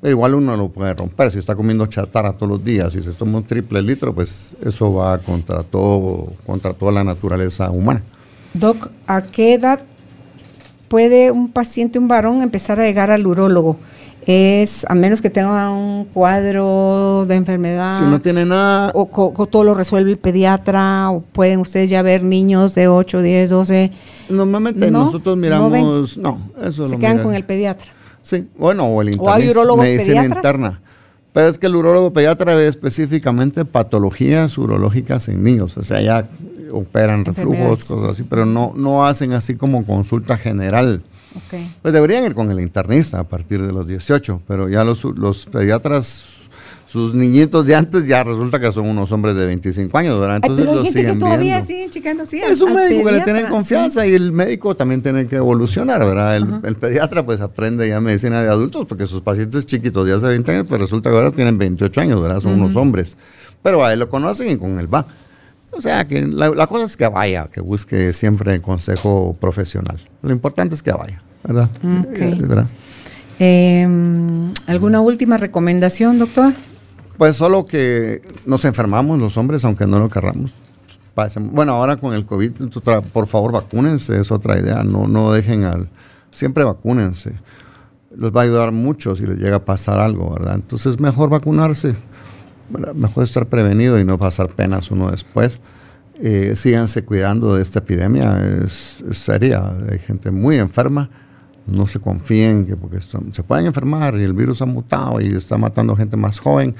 Pero 0.00 0.10
igual 0.10 0.34
uno 0.34 0.56
lo 0.56 0.68
puede 0.68 0.92
romper. 0.92 1.32
Si 1.32 1.38
está 1.38 1.56
comiendo 1.56 1.86
chatarra 1.86 2.34
todos 2.34 2.50
los 2.50 2.64
días 2.64 2.94
y 2.94 3.02
se 3.02 3.12
toma 3.12 3.38
un 3.38 3.44
triple 3.44 3.80
litro, 3.80 4.14
pues 4.14 4.54
eso 4.62 4.92
va 4.92 5.18
contra 5.18 5.62
todo, 5.62 6.32
contra 6.44 6.74
toda 6.74 6.92
la 6.92 7.02
naturaleza 7.02 7.70
humana. 7.70 8.02
Doc, 8.52 8.90
¿a 9.06 9.22
qué 9.22 9.54
edad 9.54 9.80
puede 10.88 11.30
un 11.30 11.50
paciente, 11.50 11.98
un 11.98 12.08
varón, 12.08 12.42
empezar 12.42 12.78
a 12.78 12.84
llegar 12.84 13.10
al 13.10 13.26
urólogo? 13.26 13.78
Es 14.26 14.84
a 14.88 14.94
menos 14.96 15.22
que 15.22 15.30
tenga 15.30 15.70
un 15.70 16.06
cuadro 16.06 17.24
de 17.28 17.36
enfermedad. 17.36 18.00
Si 18.00 18.04
no 18.06 18.20
tiene 18.20 18.44
nada, 18.44 18.90
o 18.94 19.06
co- 19.06 19.46
todo 19.46 19.62
lo 19.62 19.72
resuelve 19.74 20.10
el 20.10 20.18
pediatra, 20.18 21.10
o 21.10 21.20
pueden 21.20 21.60
ustedes 21.60 21.90
ya 21.90 22.02
ver 22.02 22.24
niños 22.24 22.74
de 22.74 22.88
8, 22.88 23.22
10, 23.22 23.50
12, 23.50 23.92
normalmente 24.28 24.90
¿No? 24.90 25.04
nosotros 25.04 25.36
¿No 25.36 25.40
miramos, 25.42 26.16
no, 26.18 26.40
eso 26.60 26.86
se 26.86 26.92
lo 26.94 26.98
quedan 26.98 27.22
con 27.22 27.34
el 27.34 27.44
pediatra. 27.44 27.92
Sí, 28.22 28.48
bueno, 28.58 28.86
o 28.86 29.00
el 29.02 29.14
¿O 29.20 29.30
hay 29.32 29.48
urólogos 29.48 29.84
pediatras? 29.86 30.26
interna. 30.36 30.80
Pero 31.32 31.48
es 31.48 31.58
que 31.58 31.66
el 31.66 31.76
urólogo 31.76 32.12
pediatra 32.12 32.54
ve 32.56 32.66
específicamente 32.66 33.64
patologías 33.64 34.58
urológicas 34.58 35.28
en 35.28 35.44
niños, 35.44 35.76
o 35.76 35.82
sea, 35.84 36.00
ya 36.00 36.26
operan 36.72 37.24
reflujos, 37.24 37.84
cosas 37.84 38.10
así, 38.12 38.24
pero 38.24 38.44
no, 38.44 38.72
no 38.74 39.06
hacen 39.06 39.34
así 39.34 39.54
como 39.54 39.84
consulta 39.86 40.36
general. 40.36 41.02
Pues 41.82 41.94
deberían 41.94 42.24
ir 42.24 42.34
con 42.34 42.50
el 42.50 42.60
internista 42.60 43.20
a 43.20 43.24
partir 43.24 43.62
de 43.62 43.72
los 43.72 43.86
18, 43.86 44.42
pero 44.46 44.68
ya 44.68 44.84
los, 44.84 45.04
los 45.04 45.46
pediatras, 45.46 46.24
sus 46.86 47.14
niñitos 47.14 47.66
de 47.66 47.74
antes 47.74 48.06
ya 48.06 48.22
resulta 48.24 48.60
que 48.60 48.70
son 48.72 48.86
unos 48.88 49.10
hombres 49.12 49.34
de 49.36 49.46
25 49.46 49.98
años, 49.98 50.18
¿verdad? 50.20 50.40
Ay, 50.42 50.50
Entonces 50.50 50.64
pero 50.64 50.70
hay 50.70 50.76
los 50.76 50.84
gente 50.84 50.98
que 50.98 51.04
siguen 51.04 51.18
todavía 51.18 51.56
viendo. 51.56 51.66
siguen 51.66 51.90
checando, 51.90 52.26
sí, 52.26 52.40
Es 52.40 52.60
un 52.60 52.74
médico 52.74 53.04
que 53.04 53.12
le 53.12 53.18
pediatra, 53.20 53.34
tiene 53.34 53.48
confianza 53.48 54.06
y 54.06 54.14
el 54.14 54.32
médico 54.32 54.74
también 54.76 55.02
tiene 55.02 55.26
que 55.26 55.36
evolucionar, 55.36 56.00
¿verdad? 56.00 56.36
El, 56.36 56.60
el 56.62 56.76
pediatra 56.76 57.26
pues 57.26 57.40
aprende 57.40 57.88
ya 57.88 58.00
medicina 58.00 58.42
de 58.42 58.48
adultos 58.48 58.86
porque 58.86 59.06
sus 59.06 59.20
pacientes 59.20 59.66
chiquitos 59.66 60.06
de 60.06 60.14
hace 60.14 60.26
20 60.28 60.52
años, 60.52 60.66
pues 60.68 60.80
resulta 60.80 61.10
que 61.10 61.16
ahora 61.16 61.30
tienen 61.32 61.58
28 61.58 62.00
años, 62.00 62.22
¿verdad? 62.22 62.40
Son 62.40 62.52
unos 62.52 62.76
hombres. 62.76 63.16
Pero 63.62 63.84
a 63.84 63.92
él 63.92 63.98
lo 63.98 64.08
conocen 64.08 64.50
y 64.50 64.56
con 64.56 64.78
él 64.78 64.92
va. 64.92 65.04
O 65.72 65.80
sea, 65.82 66.06
que 66.06 66.24
la, 66.26 66.48
la 66.50 66.66
cosa 66.68 66.86
es 66.86 66.96
que 66.96 67.06
vaya, 67.06 67.48
que 67.52 67.60
busque 67.60 68.12
siempre 68.14 68.54
el 68.54 68.62
consejo 68.62 69.36
profesional. 69.38 69.98
Lo 70.22 70.30
importante 70.30 70.74
es 70.74 70.82
que 70.82 70.92
vaya, 70.92 71.20
¿verdad? 71.46 71.70
Ok. 72.00 72.18
Eh, 72.18 72.36
¿verdad? 72.40 72.66
Eh, 73.38 74.52
¿Alguna 74.66 75.00
última 75.00 75.36
recomendación, 75.36 76.18
doctor? 76.18 76.54
Pues 77.18 77.36
solo 77.36 77.64
que 77.64 78.22
nos 78.44 78.64
enfermamos 78.64 79.18
los 79.18 79.36
hombres, 79.36 79.64
aunque 79.64 79.86
no 79.86 79.98
lo 79.98 80.08
querramos. 80.08 80.52
Bueno, 81.40 81.72
ahora 81.72 81.96
con 81.96 82.12
el 82.12 82.26
COVID, 82.26 82.52
por 83.12 83.26
favor, 83.26 83.50
vacúnense, 83.52 84.20
es 84.20 84.30
otra 84.30 84.58
idea. 84.58 84.82
No, 84.84 85.08
no 85.08 85.32
dejen 85.32 85.64
al. 85.64 85.88
Siempre 86.30 86.62
vacúnense. 86.62 87.32
Les 88.14 88.30
va 88.30 88.42
a 88.42 88.44
ayudar 88.44 88.70
mucho 88.70 89.16
si 89.16 89.24
les 89.24 89.38
llega 89.38 89.56
a 89.56 89.64
pasar 89.64 89.98
algo, 89.98 90.30
¿verdad? 90.34 90.56
Entonces, 90.56 91.00
mejor 91.00 91.30
vacunarse. 91.30 91.94
Mejor 92.94 93.24
estar 93.24 93.46
prevenido 93.46 93.98
y 93.98 94.04
no 94.04 94.18
pasar 94.18 94.48
penas 94.48 94.90
uno 94.90 95.10
después. 95.10 95.62
Eh, 96.20 96.54
síganse 96.54 97.04
cuidando 97.04 97.54
de 97.54 97.62
esta 97.62 97.78
epidemia, 97.78 98.38
es, 98.62 99.02
es 99.08 99.16
seria. 99.16 99.72
Hay 99.90 99.98
gente 99.98 100.30
muy 100.30 100.58
enferma. 100.58 101.08
No 101.66 101.86
se 101.86 101.98
confíen 101.98 102.64
que 102.64 102.76
porque 102.76 103.00
se 103.00 103.42
pueden 103.42 103.66
enfermar 103.66 104.16
y 104.16 104.22
el 104.22 104.32
virus 104.32 104.62
ha 104.62 104.66
mutado 104.66 105.20
y 105.20 105.26
está 105.34 105.58
matando 105.58 105.96
gente 105.96 106.16
más 106.16 106.38
joven. 106.38 106.76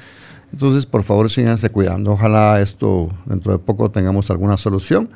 Entonces, 0.51 0.85
por 0.85 1.03
favor, 1.03 1.29
síganse 1.29 1.69
cuidando. 1.69 2.13
Ojalá 2.13 2.61
esto 2.61 3.09
dentro 3.25 3.51
de 3.51 3.59
poco 3.59 3.91
tengamos 3.91 4.31
alguna 4.31 4.57
solución. 4.57 5.09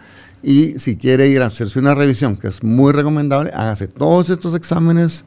Y 0.43 0.79
si 0.79 0.97
quiere 0.97 1.27
ir 1.27 1.41
a 1.41 1.47
hacerse 1.47 1.79
una 1.79 1.95
revisión, 1.95 2.35
que 2.35 2.47
es 2.47 2.63
muy 2.63 2.91
recomendable, 2.91 3.51
hágase 3.53 3.87
todos 3.87 4.29
estos 4.29 4.55
exámenes. 4.55 5.23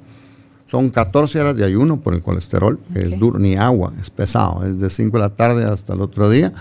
Son 0.66 0.90
14 0.90 1.40
horas 1.40 1.56
de 1.56 1.64
ayuno 1.64 2.00
por 2.00 2.14
el 2.14 2.22
colesterol, 2.22 2.80
que 2.92 3.00
es 3.00 3.18
duro, 3.18 3.38
ni 3.38 3.56
agua, 3.56 3.92
es 4.00 4.10
pesado, 4.10 4.64
es 4.64 4.78
de 4.80 4.90
5 4.90 5.16
de 5.16 5.22
la 5.22 5.30
tarde 5.30 5.64
hasta 5.64 5.94
el 5.94 6.00
otro 6.00 6.28
día. 6.28 6.52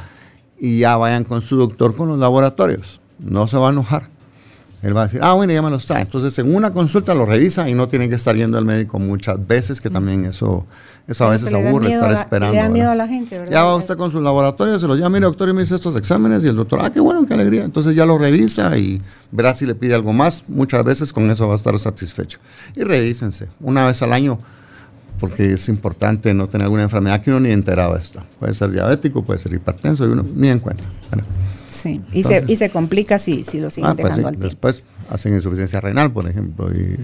Y 0.58 0.80
ya 0.80 0.98
vayan 0.98 1.24
con 1.24 1.42
su 1.42 1.58
doctor 1.58 1.96
con 1.96 2.10
los 2.10 2.20
laboratorios. 2.20 3.02
No 3.20 3.48
se 3.48 3.58
va 3.58 3.70
a 3.70 3.72
enojar. 3.72 4.13
Él 4.84 4.96
va 4.96 5.04
a 5.04 5.04
decir, 5.06 5.22
ah, 5.24 5.32
bueno, 5.34 5.54
ya 5.54 5.62
me 5.62 5.70
lo 5.70 5.78
está. 5.78 6.02
Entonces, 6.02 6.38
en 6.40 6.54
una 6.54 6.74
consulta 6.74 7.16
lo 7.16 7.26
revisa 7.26 7.70
y 7.70 7.74
no 7.74 7.88
tiene 7.88 8.10
que 8.10 8.16
estar 8.16 8.36
yendo 8.36 8.58
al 8.58 8.66
médico 8.66 9.00
muchas 9.00 9.48
veces, 9.48 9.80
que 9.80 9.90
también 9.90 10.26
eso, 10.26 10.66
eso 11.08 11.26
a 11.26 11.30
veces 11.30 11.54
aburre 11.54 11.94
estar 11.94 12.12
esperando. 12.12 12.54
Le 12.54 12.62
da 12.62 12.68
miedo 12.68 12.92
a 12.92 12.96
la 12.96 13.08
gente, 13.08 13.40
¿verdad? 13.40 13.54
Ya 13.54 13.64
va 13.64 13.78
usted 13.78 13.96
con 13.96 14.12
su 14.12 14.20
laboratorio, 14.20 14.78
se 14.78 14.86
lo 14.86 14.96
llama, 14.96 15.12
mire, 15.12 15.26
doctor, 15.26 15.48
y 15.48 15.54
me 15.54 15.64
hice 15.64 15.76
estos 15.76 15.96
exámenes, 15.96 16.44
y 16.44 16.48
el 16.48 16.58
doctor, 16.58 16.82
ah, 16.84 16.92
qué 16.92 17.00
bueno, 17.00 17.26
qué 17.26 17.34
alegría. 17.34 17.64
Entonces 17.64 17.96
ya 17.96 18.06
lo 18.06 18.18
revisa 18.18 18.78
y 18.78 19.02
verá 19.32 19.54
si 19.54 19.66
le 19.66 19.74
pide 19.74 19.96
algo 19.96 20.12
más. 20.12 20.44
Muchas 20.50 20.84
veces 20.84 21.14
con 21.14 21.32
eso 21.32 21.48
va 21.48 21.54
a 21.54 21.56
estar 21.56 21.80
satisfecho. 21.80 22.40
Y 22.76 22.84
revísense, 22.84 23.48
una 23.62 23.86
vez 23.86 24.02
al 24.02 24.12
año, 24.12 24.38
porque 25.18 25.54
es 25.54 25.70
importante 25.70 26.34
no 26.34 26.50
tener 26.50 26.66
alguna 26.66 26.84
enfermedad 26.84 27.22
que 27.22 27.30
uno 27.30 27.40
ni 27.40 27.52
enterado 27.52 27.96
está. 27.96 28.26
Puede 28.38 28.54
ser 28.54 28.72
diabético, 28.72 29.24
puede 29.24 29.40
ser 29.40 29.54
hipertenso, 29.54 30.06
y 30.06 30.10
uno 30.10 30.26
ni 30.36 30.50
en 30.50 30.60
cuenta. 30.60 30.84
Sí, 31.74 32.02
y, 32.12 32.24
se, 32.24 32.44
y 32.48 32.56
se 32.56 32.70
complica 32.70 33.18
si, 33.18 33.44
si 33.44 33.60
lo 33.60 33.70
siguen 33.70 33.92
ah, 33.92 33.96
pues 33.96 34.16
dejando 34.16 34.40
Después 34.40 34.84
hacen 35.10 35.34
insuficiencia 35.34 35.82
renal, 35.82 36.12
por 36.12 36.30
ejemplo, 36.30 36.72
y, 36.72 36.98